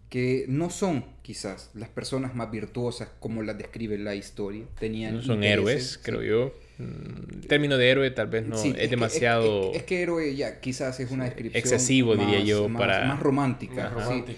que 0.09 0.45
no 0.47 0.69
son 0.69 1.05
quizás 1.23 1.71
las 1.73 1.89
personas 1.89 2.35
más 2.35 2.51
virtuosas 2.51 3.09
como 3.19 3.41
las 3.41 3.57
describe 3.57 3.97
la 3.97 4.15
historia. 4.15 4.65
Tenían 4.79 5.15
no 5.15 5.21
son 5.23 5.43
héroes, 5.43 5.99
creo 6.01 6.21
yo. 6.21 6.53
Mm, 6.77 7.41
el 7.41 7.47
término 7.47 7.77
de 7.77 7.89
héroe 7.89 8.09
tal 8.09 8.27
vez 8.27 8.47
no 8.47 8.55
es, 8.55 8.89
demasiado... 8.89 9.71
es, 9.73 9.83
que 9.83 10.01
héroe 10.01 10.35
ya 10.35 10.59
quizás 10.59 10.99
es 10.99 11.11
una 11.11 11.25
descripción... 11.25 11.59
Excesivo, 11.59 12.15
diría 12.15 12.39
yo, 12.39 12.67
más, 12.67 12.81
para... 12.81 13.05
Más 13.05 13.19
romántica. 13.19 13.93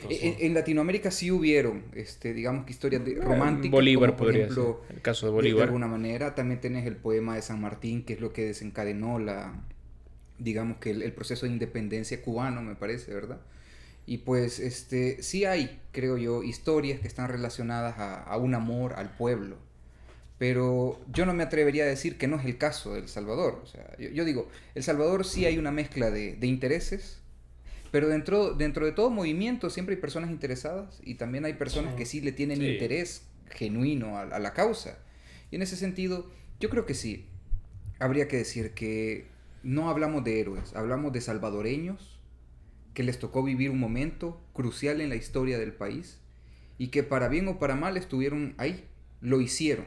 En, 0.09 0.53
Latinoamérica 0.53 1.11
sí 1.11 1.31
hubieron, 1.31 1.83
este, 1.93 2.33
digamos 2.33 2.65
que 2.65 2.73
historias 2.73 3.05
de, 3.05 3.15
románticas. 3.15 3.71
Bolívar 3.71 4.17
podría 4.17 4.49
ser, 4.49 4.63
el 4.89 5.01
caso 5.01 5.27
de 5.27 5.31
Bolívar. 5.31 5.59
De, 5.59 5.63
alguna 5.63 5.87
manera. 5.87 6.35
También 6.35 6.59
tenés 6.59 6.85
el 6.85 6.97
poema 6.97 7.35
de 7.35 7.41
San 7.41 7.61
Martín, 7.61 8.03
que 8.03 8.13
es 8.13 8.19
lo 8.19 8.33
que 8.33 8.45
desencadenó 8.45 9.17
la... 9.17 9.53
Digamos 10.37 10.77
que 10.77 10.89
el, 10.91 11.13
proceso 11.13 11.45
de 11.45 11.53
independencia 11.53 12.21
cubano, 12.21 12.61
me 12.61 12.75
parece, 12.75 13.13
¿verdad? 13.13 13.39
Y 14.05 14.19
pues 14.19 14.59
este, 14.59 15.23
sí 15.23 15.45
hay, 15.45 15.79
creo 15.93 16.17
yo, 16.17 16.43
historias 16.43 16.99
que 16.99 17.07
están 17.07 17.29
relacionadas 17.29 17.97
a, 17.97 18.21
a 18.23 18.37
un 18.37 18.53
amor 18.53 18.93
al 18.97 19.15
pueblo 19.15 19.64
pero 20.37 21.01
yo 21.11 21.25
no 21.25 21.33
me 21.33 21.43
atrevería 21.43 21.83
a 21.83 21.87
decir 21.87 22.17
que 22.17 22.27
no 22.27 22.37
es 22.37 22.45
el 22.45 22.57
caso 22.57 22.93
de 22.93 22.99
El 23.01 23.07
Salvador. 23.07 23.61
O 23.63 23.65
sea, 23.65 23.95
yo, 23.97 24.25
digo, 24.25 24.49
El 24.73 24.83
Salvador 24.83 25.25
sí 25.25 25.45
hay 25.45 25.57
una 25.57 25.71
mezcla 25.71 26.11
de, 26.11 26.37
intereses, 26.41 27.19
pero 27.91 28.09
dentro, 28.09 28.53
dentro 28.53 28.85
de 28.85 28.91
todo 28.91 29.09
movimiento 29.09 29.69
siempre 29.69 29.95
hay 29.95 30.01
personas 30.01 30.29
interesadas 30.29 30.99
y 31.03 31.15
también 31.15 31.45
hay 31.45 31.53
personas 31.53 31.95
que 31.95 32.05
sí 32.05 32.19
le 32.19 32.33
tienen 32.33 32.61
interés 32.61 33.23
genuino 33.49 34.17
a, 34.17 34.39
la 34.39 34.53
causa. 34.53 34.97
Y 35.51 35.55
en 35.55 35.61
ese 35.61 35.77
sentido, 35.77 36.29
yo 36.59 36.69
creo 36.69 36.85
que 36.85 36.95
sí, 36.95 37.27
habría 37.99 38.27
que 38.27 38.37
decir 38.37 38.71
que 38.71 39.27
no 39.63 39.89
hablamos 39.89 40.23
de 40.25 40.41
héroes, 40.41 40.75
hablamos 40.75 41.13
de 41.13 41.21
salvadoreños 41.21 42.19
que 42.93 43.03
les 43.03 43.19
tocó 43.19 43.43
vivir 43.43 43.71
un 43.71 43.79
momento 43.79 44.41
crucial 44.53 45.01
en 45.01 45.09
la 45.09 45.15
historia 45.15 45.57
del 45.57 45.73
país 45.73 46.19
y 46.77 46.89
que 46.89 47.03
para 47.03 47.29
bien 47.29 47.47
o 47.47 47.59
para 47.59 47.75
mal 47.75 47.97
estuvieron 47.97 48.53
ahí, 48.57 48.85
lo 49.21 49.41
hicieron. 49.41 49.85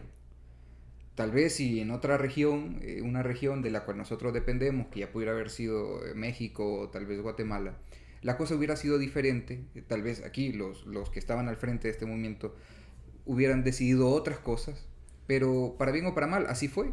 Tal 1.19 1.33
vez 1.33 1.57
si 1.57 1.81
en 1.81 1.91
otra 1.91 2.17
región, 2.17 2.79
eh, 2.81 3.03
una 3.03 3.25
región 3.25 3.61
de 3.61 3.73
la 3.73 3.85
cual 3.85 3.99
nosotros 3.99 4.33
dependemos, 4.33 4.87
que 4.87 5.01
ya 5.01 5.11
pudiera 5.11 5.33
haber 5.33 5.51
sido 5.51 6.07
eh, 6.07 6.15
México 6.15 6.79
o 6.79 6.91
tal 6.91 7.07
vez 7.07 7.21
Guatemala, 7.21 7.75
la 8.23 8.37
cosa 8.37 8.55
hubiera 8.55 8.77
sido 8.77 8.99
diferente. 8.99 9.65
Eh, 9.75 9.83
tal 9.85 10.03
vez 10.03 10.25
aquí 10.25 10.53
los, 10.53 10.87
los 10.87 11.11
que 11.11 11.19
estaban 11.19 11.49
al 11.49 11.57
frente 11.57 11.89
de 11.89 11.91
este 11.91 12.07
movimiento 12.07 12.55
hubieran 13.27 13.65
decidido 13.65 14.11
otras 14.11 14.39
cosas, 14.39 14.87
pero 15.27 15.75
para 15.77 15.91
bien 15.91 16.07
o 16.07 16.15
para 16.15 16.29
mal, 16.29 16.47
así 16.47 16.69
fue. 16.69 16.93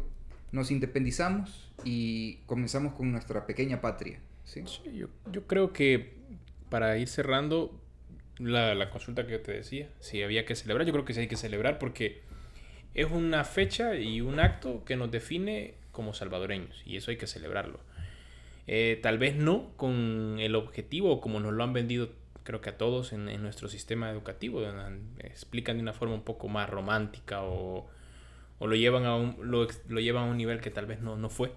Nos 0.50 0.72
independizamos 0.72 1.72
y 1.84 2.38
comenzamos 2.46 2.94
con 2.94 3.12
nuestra 3.12 3.46
pequeña 3.46 3.80
patria. 3.80 4.18
¿sí? 4.42 4.64
yo, 4.92 5.06
yo, 5.30 5.46
creo 5.46 5.72
que 5.72 6.14
para 6.68 6.98
ir 6.98 7.06
cerrando 7.06 7.80
la, 8.38 8.74
la, 8.74 8.90
consulta 8.90 9.24
que 9.28 9.38
te 9.38 9.52
decía, 9.52 9.88
si 10.00 10.20
había 10.24 10.44
que 10.44 10.56
celebrar, 10.56 10.84
yo 10.84 10.92
creo 10.92 11.04
que 11.04 11.14
sí 11.14 11.20
hay 11.20 11.28
que 11.28 11.36
celebrar 11.36 11.78
porque 11.78 12.26
es 12.96 13.10
una 13.10 13.44
fecha 13.44 13.94
y 13.94 14.22
un 14.22 14.40
acto 14.40 14.82
que 14.86 14.96
nos 14.96 15.10
define 15.10 15.74
como 15.92 16.14
salvadoreños 16.14 16.82
y 16.86 16.96
eso 16.96 17.10
hay 17.10 17.18
que 17.18 17.26
celebrarlo. 17.26 17.78
Eh, 18.66 18.98
tal 19.02 19.18
vez 19.18 19.36
no 19.36 19.70
con 19.76 20.38
el 20.40 20.56
objetivo 20.56 21.20
como 21.20 21.38
nos 21.38 21.52
lo 21.52 21.62
han 21.62 21.72
vendido 21.72 22.08
creo 22.42 22.60
que 22.60 22.70
a 22.70 22.78
todos 22.78 23.12
en, 23.12 23.26
nuestro 23.42 23.68
sistema 23.68 24.10
educativo, 24.10 24.62
explican 25.18 25.76
de 25.76 25.82
una 25.82 25.92
forma 25.92 26.14
un 26.14 26.22
poco 26.22 26.48
más 26.48 26.70
romántica 26.70 27.42
o, 27.42 27.86
o 28.58 28.66
lo, 28.66 28.76
llevan 28.76 29.04
a 29.04 29.16
un, 29.16 29.36
lo, 29.42 29.66
lo, 29.88 30.00
llevan 30.00 30.28
a 30.28 30.30
un 30.30 30.36
nivel 30.36 30.60
que 30.60 30.70
tal 30.70 30.86
vez 30.86 31.00
no, 31.00 31.16
no 31.16 31.28
fue. 31.28 31.52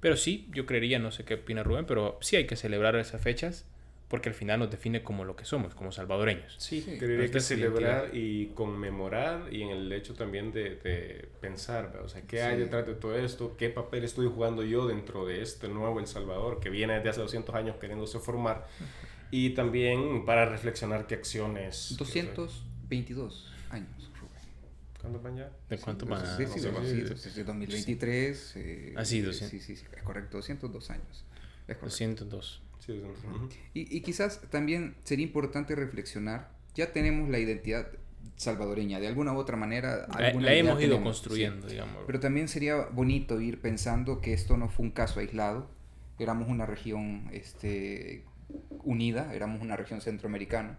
Pero 0.00 0.16
sí, 0.16 0.46
yo 0.52 0.66
creería, 0.66 0.98
no 0.98 1.10
sé 1.10 1.24
qué 1.24 1.34
opina 1.34 1.62
Rubén, 1.62 1.86
pero 1.86 2.18
sí 2.20 2.36
hay 2.36 2.46
que 2.46 2.54
celebrar 2.54 2.96
esas 2.96 3.22
fechas 3.22 3.66
porque 4.08 4.28
al 4.28 4.34
final 4.34 4.60
nos 4.60 4.70
define 4.70 5.02
como 5.02 5.24
lo 5.24 5.34
que 5.34 5.44
somos, 5.44 5.74
como 5.74 5.90
salvadoreños. 5.90 6.54
Sí, 6.58 6.80
sí 6.80 6.96
creería 6.96 7.30
que 7.30 7.40
celebrar 7.40 8.10
y 8.12 8.46
conmemorar 8.48 9.52
y 9.52 9.62
en 9.62 9.70
el 9.70 9.92
hecho 9.92 10.14
también 10.14 10.52
de, 10.52 10.76
de 10.76 11.28
pensar, 11.40 12.00
o 12.04 12.08
sea, 12.08 12.22
¿qué 12.22 12.42
hay 12.42 12.56
detrás 12.58 12.86
de 12.86 12.94
todo 12.94 13.16
esto? 13.16 13.56
¿Qué 13.56 13.68
papel 13.68 14.04
estoy 14.04 14.28
jugando 14.28 14.62
yo 14.62 14.86
dentro 14.86 15.26
de 15.26 15.42
este 15.42 15.68
nuevo 15.68 15.98
El 15.98 16.06
Salvador 16.06 16.60
que 16.60 16.70
viene 16.70 16.94
desde 16.94 17.10
hace 17.10 17.20
200 17.20 17.54
años 17.54 17.76
queriéndose 17.76 18.20
formar? 18.20 18.68
Y 19.32 19.50
también 19.50 20.24
para 20.24 20.46
reflexionar 20.46 21.08
qué 21.08 21.16
acciones... 21.16 21.96
222 21.98 23.52
años. 23.70 24.10
¿Cuántos 25.00 25.22
van 25.22 25.36
ya? 25.36 25.52
¿De 25.68 25.78
cuánto 25.78 26.06
van? 26.06 26.26
Sí, 26.36 26.46
sí, 26.46 26.60
desde 26.60 27.44
2023. 27.44 28.52
Eh, 28.56 28.94
ah, 28.96 29.04
sí, 29.04 29.20
200. 29.20 29.50
Sí, 29.50 29.60
sí, 29.60 29.76
sí, 29.76 29.86
es 29.96 30.02
correcto, 30.02 30.38
202 30.38 30.90
años. 30.90 31.24
Es 31.68 31.80
202. 31.80 32.62
Sí, 32.86 32.92
uh 32.92 33.06
-huh. 33.06 33.50
y, 33.74 33.96
y 33.96 34.00
quizás 34.00 34.40
también 34.50 34.94
sería 35.02 35.26
importante 35.26 35.74
reflexionar, 35.74 36.50
ya 36.74 36.92
tenemos 36.92 37.28
la 37.28 37.38
identidad 37.38 37.88
salvadoreña, 38.36 39.00
de 39.00 39.08
alguna 39.08 39.32
u 39.32 39.38
otra 39.38 39.56
manera. 39.56 40.06
La, 40.18 40.32
la 40.32 40.52
hemos 40.54 40.80
ido 40.80 40.90
tenemos, 40.90 41.02
construyendo, 41.02 41.68
sí. 41.68 41.74
digamos. 41.74 42.04
Pero 42.06 42.20
también 42.20 42.48
sería 42.48 42.76
bonito 42.92 43.40
ir 43.40 43.60
pensando 43.60 44.20
que 44.20 44.32
esto 44.32 44.56
no 44.56 44.68
fue 44.68 44.84
un 44.86 44.92
caso 44.92 45.20
aislado, 45.20 45.70
éramos 46.18 46.48
una 46.48 46.66
región 46.66 47.28
este, 47.32 48.24
unida, 48.84 49.34
éramos 49.34 49.62
una 49.62 49.76
región 49.76 50.00
centroamericana 50.00 50.78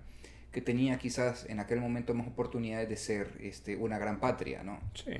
que 0.51 0.61
tenía 0.61 0.97
quizás 0.97 1.45
en 1.49 1.59
aquel 1.59 1.79
momento 1.79 2.13
más 2.13 2.27
oportunidades 2.27 2.89
de 2.89 2.97
ser 2.97 3.27
este, 3.41 3.75
una 3.75 3.99
gran 3.99 4.19
patria, 4.19 4.63
¿no? 4.63 4.79
Sí. 4.93 5.11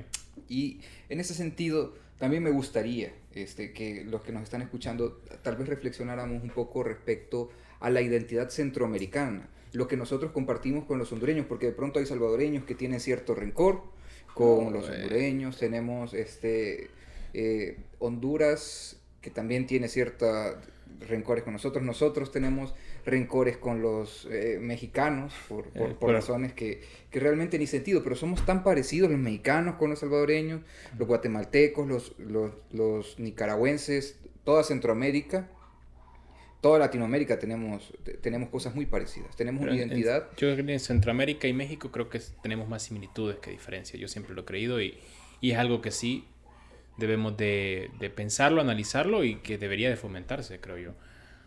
Y 0.48 0.80
en 1.08 1.20
ese 1.20 1.34
sentido, 1.34 1.94
también 2.18 2.42
me 2.42 2.50
gustaría 2.50 3.12
este, 3.34 3.72
que 3.72 4.04
los 4.04 4.22
que 4.22 4.32
nos 4.32 4.42
están 4.42 4.62
escuchando 4.62 5.22
tal 5.42 5.56
vez 5.56 5.68
reflexionáramos 5.68 6.42
un 6.42 6.50
poco 6.50 6.82
respecto 6.82 7.50
a 7.80 7.90
la 7.90 8.02
identidad 8.02 8.50
centroamericana, 8.50 9.48
lo 9.72 9.86
que 9.86 9.96
nosotros 9.96 10.32
compartimos 10.32 10.84
con 10.84 10.98
los 10.98 11.12
hondureños, 11.12 11.46
porque 11.46 11.66
de 11.66 11.72
pronto 11.72 12.00
hay 12.00 12.06
salvadoreños 12.06 12.64
que 12.64 12.74
tienen 12.74 13.00
cierto 13.00 13.34
rencor 13.34 13.82
con 14.34 14.66
oh, 14.66 14.70
los 14.70 14.88
hondureños, 14.88 15.56
eh. 15.56 15.60
tenemos 15.60 16.14
este, 16.14 16.90
eh, 17.34 17.78
Honduras 17.98 18.96
que 19.20 19.30
también 19.30 19.66
tiene 19.66 19.88
cierta 19.88 20.60
rencores 21.00 21.44
con 21.44 21.52
nosotros, 21.52 21.84
nosotros 21.84 22.32
tenemos 22.32 22.74
rencores 23.04 23.56
con 23.56 23.82
los 23.82 24.26
eh, 24.30 24.58
mexicanos 24.60 25.32
por, 25.48 25.70
por, 25.70 25.90
eh, 25.90 25.96
por 25.98 26.12
razones 26.12 26.52
que, 26.52 26.82
que, 27.10 27.20
realmente 27.20 27.58
ni 27.58 27.66
sentido, 27.66 28.02
pero 28.02 28.16
somos 28.16 28.44
tan 28.44 28.62
parecidos 28.62 29.10
los 29.10 29.18
mexicanos 29.18 29.76
con 29.76 29.90
los 29.90 29.98
salvadoreños, 30.00 30.62
los 30.98 31.08
guatemaltecos, 31.08 31.86
los, 31.86 32.18
los, 32.18 32.52
los 32.70 33.18
nicaragüenses, 33.18 34.18
toda 34.44 34.62
Centroamérica, 34.64 35.48
toda 36.60 36.78
Latinoamérica 36.78 37.38
tenemos, 37.38 37.92
tenemos 38.20 38.48
cosas 38.48 38.74
muy 38.74 38.86
parecidas, 38.86 39.36
tenemos 39.36 39.60
pero 39.60 39.72
una 39.72 39.80
identidad. 39.80 40.28
En, 40.30 40.36
yo 40.36 40.54
creo 40.54 40.56
que 40.56 40.72
en 40.72 40.80
Centroamérica 40.80 41.48
y 41.48 41.52
México 41.52 41.90
creo 41.90 42.08
que 42.08 42.20
tenemos 42.42 42.68
más 42.68 42.82
similitudes 42.82 43.38
que 43.38 43.50
diferencias, 43.50 44.00
yo 44.00 44.08
siempre 44.08 44.34
lo 44.34 44.42
he 44.42 44.44
creído 44.44 44.80
y, 44.80 44.98
y 45.40 45.52
es 45.52 45.58
algo 45.58 45.80
que 45.80 45.90
sí 45.90 46.24
debemos 46.96 47.36
de, 47.36 47.90
de, 48.00 48.10
pensarlo, 48.10 48.60
analizarlo 48.60 49.24
y 49.24 49.36
que 49.36 49.56
debería 49.56 49.88
de 49.88 49.96
fomentarse, 49.96 50.60
creo 50.60 50.78
yo. 50.78 50.94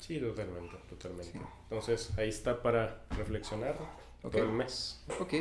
Sí, 0.02 0.20
totalmente, 0.20 0.76
totalmente. 0.90 1.32
Sí. 1.32 1.40
Entonces, 1.70 2.10
ahí 2.18 2.30
está 2.30 2.62
para 2.62 3.06
reflexionar 3.12 3.76
okay. 4.24 4.42
todo 4.42 4.50
el 4.50 4.56
mes. 4.56 5.00
Ok. 5.20 5.34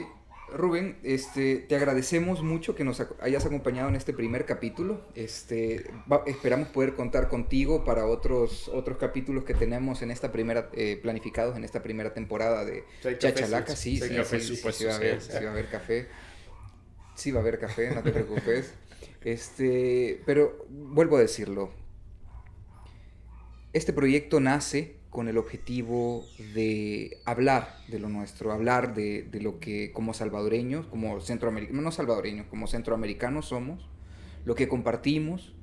Rubén, 0.52 0.98
este, 1.02 1.56
te 1.56 1.76
agradecemos 1.76 2.42
mucho 2.42 2.74
que 2.74 2.84
nos 2.84 3.00
hayas 3.20 3.46
acompañado 3.46 3.88
en 3.88 3.96
este 3.96 4.12
primer 4.12 4.46
capítulo. 4.46 5.00
Este, 5.14 5.88
va, 6.10 6.24
esperamos 6.26 6.68
poder 6.68 6.94
contar 6.94 7.28
contigo 7.28 7.84
para 7.84 8.04
otros, 8.06 8.68
otros 8.68 8.98
capítulos 8.98 9.44
que 9.44 9.54
tenemos 9.54 10.02
en 10.02 10.10
esta 10.10 10.32
primera, 10.32 10.68
eh, 10.74 10.98
planificados 11.00 11.56
en 11.56 11.64
esta 11.64 11.82
primera 11.82 12.12
temporada 12.12 12.64
de 12.64 12.84
Chachalaca. 13.18 13.76
Sí, 13.76 13.96
sí, 13.96 14.08
sí, 14.08 14.16
café, 14.16 14.40
sí, 14.40 14.56
sí, 14.56 14.72
sí, 14.72 14.84
va 14.84 14.92
a 14.92 14.96
haber, 14.96 15.20
sí 15.22 15.32
va 15.32 15.48
a 15.48 15.52
haber 15.52 15.70
café. 15.70 16.08
Sí 17.14 17.30
va 17.30 17.38
a 17.38 17.42
haber 17.42 17.58
café, 17.58 17.94
no 17.94 18.02
te 18.02 18.12
preocupes. 18.12 18.74
Este, 19.22 20.22
pero 20.24 20.64
vuelvo 20.70 21.18
a 21.18 21.20
decirlo. 21.20 21.70
Este 23.72 23.92
proyecto 23.92 24.40
nace 24.40 24.96
con 25.10 25.28
el 25.28 25.38
objetivo 25.38 26.24
de 26.54 27.18
hablar 27.24 27.76
de 27.88 27.98
lo 27.98 28.08
nuestro, 28.08 28.52
hablar 28.52 28.94
de, 28.94 29.22
de 29.22 29.40
lo 29.40 29.58
que 29.58 29.92
como 29.92 30.14
salvadoreños, 30.14 30.86
como 30.86 31.20
centroamericanos, 31.20 31.82
no 31.82 31.92
salvadoreños, 31.92 32.46
como 32.46 32.66
centroamericanos 32.66 33.46
somos, 33.46 33.88
lo 34.44 34.54
que 34.54 34.68
compartimos, 34.68 35.54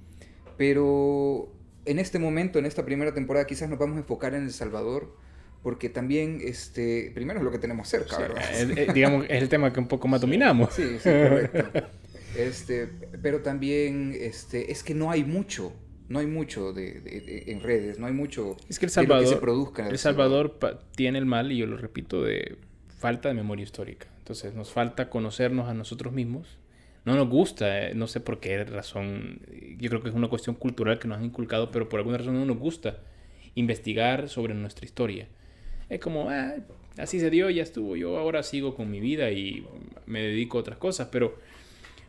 pero 0.57 1.51
en 1.85 1.99
este 1.99 2.19
momento, 2.19 2.59
en 2.59 2.65
esta 2.65 2.83
primera 2.83 3.13
temporada, 3.13 3.47
quizás 3.47 3.69
nos 3.69 3.79
vamos 3.79 3.95
a 3.95 3.99
enfocar 3.99 4.33
en 4.33 4.43
El 4.43 4.51
Salvador, 4.51 5.15
porque 5.63 5.89
también, 5.89 6.39
este, 6.43 7.11
primero 7.15 7.39
es 7.39 7.45
lo 7.45 7.51
que 7.51 7.59
tenemos 7.59 7.87
cerca, 7.87 8.15
sí, 8.15 8.21
¿verdad? 8.21 8.51
Es, 8.53 8.93
digamos, 8.93 9.25
es 9.25 9.41
el 9.41 9.49
tema 9.49 9.71
que 9.71 9.79
un 9.79 9.87
poco 9.87 10.07
más 10.07 10.21
dominamos. 10.21 10.73
Sí, 10.73 10.97
sí, 10.99 11.09
correcto. 11.09 11.81
Este, 12.35 12.87
pero 13.23 13.41
también 13.41 14.15
este, 14.15 14.71
es 14.71 14.83
que 14.83 14.93
no 14.93 15.09
hay 15.09 15.23
mucho, 15.23 15.73
no 16.09 16.19
hay 16.19 16.27
mucho 16.27 16.73
de, 16.73 17.01
de, 17.01 17.21
de, 17.21 17.43
en 17.47 17.61
redes, 17.61 17.99
no 17.99 18.07
hay 18.07 18.13
mucho 18.13 18.57
es 18.69 18.79
que 18.79 18.85
el 18.85 18.91
Salvador, 18.91 19.23
que 19.23 19.29
se 19.29 19.37
produzca. 19.37 19.87
El, 19.87 19.97
Salvador, 19.97 20.57
Salvador 20.59 20.83
tiene 20.95 21.19
el 21.19 21.25
mal, 21.25 21.51
y 21.51 21.57
yo 21.57 21.65
lo 21.65 21.77
repito, 21.77 22.23
de 22.23 22.57
falta 22.87 23.29
de 23.29 23.35
memoria 23.35 23.63
histórica. 23.63 24.07
Entonces 24.19 24.53
nos 24.53 24.71
falta 24.71 25.09
conocernos 25.09 25.69
a 25.69 25.73
nosotros 25.73 26.13
mismos. 26.13 26.57
No 27.05 27.15
nos 27.15 27.29
gusta, 27.29 27.87
eh, 27.87 27.93
no 27.93 28.07
sé 28.07 28.19
por 28.19 28.39
qué 28.39 28.63
razón, 28.65 29.39
yo 29.77 29.89
creo 29.89 30.01
que 30.01 30.09
es 30.09 30.15
una 30.15 30.27
cuestión 30.27 30.55
cultural 30.55 30.99
que 30.99 31.07
nos 31.07 31.17
han 31.17 31.25
inculcado, 31.25 31.71
pero 31.71 31.87
por 31.87 31.99
alguna 31.99 32.17
razón 32.17 32.35
no 32.35 32.45
nos 32.45 32.57
gusta 32.57 32.99
investigar 33.55 34.27
sobre 34.27 34.53
nuestra 34.53 34.85
historia. 34.85 35.27
Es 35.89 36.01
como, 36.01 36.29
ah, 36.29 36.55
así 36.97 37.19
se 37.21 37.29
dio, 37.29 37.49
ya 37.49 37.63
estuvo, 37.63 37.95
yo 37.95 38.17
ahora 38.17 38.43
sigo 38.43 38.75
con 38.75 38.91
mi 38.91 38.99
vida 38.99 39.31
y 39.31 39.65
me 40.05 40.21
dedico 40.21 40.57
a 40.57 40.61
otras 40.61 40.77
cosas, 40.77 41.07
pero 41.09 41.37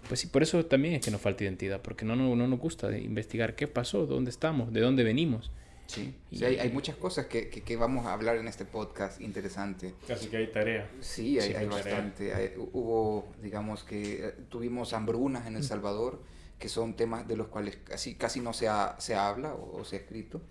pues 0.09 0.21
sí, 0.21 0.27
por 0.27 0.43
eso 0.43 0.65
también 0.65 0.95
es 0.95 1.05
que 1.05 1.11
nos 1.11 1.21
falta 1.21 1.45
identidad, 1.45 1.83
porque 1.83 2.05
no, 2.05 2.17
no, 2.17 2.35
no 2.35 2.49
nos 2.49 2.59
gusta 2.59 2.97
investigar 2.97 3.55
qué 3.55 3.69
pasó, 3.69 4.07
dónde 4.07 4.31
estamos, 4.31 4.73
de 4.73 4.81
dónde 4.81 5.05
venimos. 5.05 5.51
Sí, 5.87 6.15
sí 6.33 6.45
hay, 6.45 6.59
hay, 6.59 6.71
muchas 6.71 6.97
cosas 6.97 7.27
que, 7.27 7.49
que, 7.49 7.63
que, 7.63 7.77
vamos 7.77 8.05
a 8.07 8.13
hablar 8.13 8.37
en 8.37 8.47
este 8.47 8.65
podcast 8.65 9.21
interesante. 9.21 9.95
Así 10.13 10.29
que 10.29 10.37
hay 10.37 10.47
tarea. 10.49 10.91
Sí, 11.01 11.39
hay, 11.39 11.49
sí, 11.49 11.55
hay 11.55 11.67
bastante. 11.67 12.35
Hay, 12.35 12.53
hubo, 12.57 13.27
digamos 13.43 13.85
que 13.85 14.27
eh, 14.27 14.35
tuvimos 14.51 14.93
hambrunas 14.93 15.47
en 15.47 15.57
El 15.57 15.65
Salvador, 15.65 16.23
que 16.59 16.69
son 16.69 16.95
temas 16.95 17.27
de 17.27 17.37
los 17.37 17.49
cuales 17.49 17.79
casi, 17.85 18.17
casi 18.17 18.41
no 18.41 18.53
se, 18.53 18.69
ha, 18.69 18.97
se 18.99 19.15
habla 19.15 19.55
o, 19.55 19.79
o 19.79 19.85
se 19.85 19.97
ha 19.97 19.99
escrito. 20.01 20.43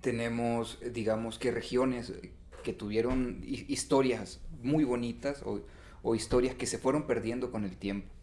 Tenemos, 0.00 0.78
digamos 0.92 1.38
que 1.40 1.50
regiones 1.50 2.12
que 2.62 2.72
tuvieron 2.72 3.42
historias 3.44 4.40
muy 4.62 4.84
bonitas 4.84 5.42
o, 5.42 5.60
o 6.02 6.14
historias 6.14 6.54
que 6.54 6.66
se 6.66 6.78
fueron 6.78 7.06
perdiendo 7.06 7.50
con 7.50 7.64
el 7.64 7.76
tiempo 7.76 8.14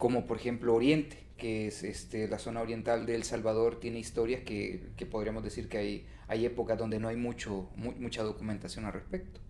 como 0.00 0.26
por 0.26 0.38
ejemplo 0.38 0.74
Oriente, 0.74 1.18
que 1.36 1.66
es 1.66 1.84
este, 1.84 2.26
la 2.26 2.38
zona 2.38 2.62
oriental 2.62 3.04
de 3.04 3.14
El 3.14 3.22
Salvador, 3.22 3.78
tiene 3.78 3.98
historias 3.98 4.40
que, 4.40 4.88
que 4.96 5.04
podríamos 5.04 5.44
decir 5.44 5.68
que 5.68 5.76
hay, 5.76 6.06
hay 6.26 6.46
épocas 6.46 6.78
donde 6.78 6.98
no 6.98 7.08
hay 7.08 7.16
mucho, 7.16 7.68
mu 7.76 7.92
mucha 7.92 8.22
documentación 8.22 8.86
al 8.86 8.94
respecto. 8.94 9.40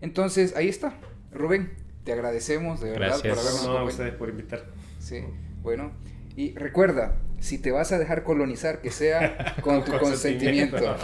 Entonces, 0.00 0.56
ahí 0.56 0.70
está. 0.70 0.98
Rubén, 1.32 1.74
te 2.02 2.14
agradecemos 2.14 2.80
de 2.80 2.92
verdad 2.92 3.20
Gracias. 3.22 3.36
por 3.36 3.46
habernos 3.46 3.66
no, 3.66 3.78
a 3.78 3.84
ustedes 3.84 4.14
por 4.14 4.30
invitar. 4.30 4.64
Sí, 5.00 5.20
bueno. 5.62 5.92
Y 6.34 6.54
recuerda, 6.54 7.18
si 7.40 7.58
te 7.58 7.70
vas 7.70 7.92
a 7.92 7.98
dejar 7.98 8.24
colonizar, 8.24 8.80
que 8.80 8.90
sea 8.90 9.54
con 9.62 9.84
tu 9.84 9.92
consentimiento. 9.98 10.78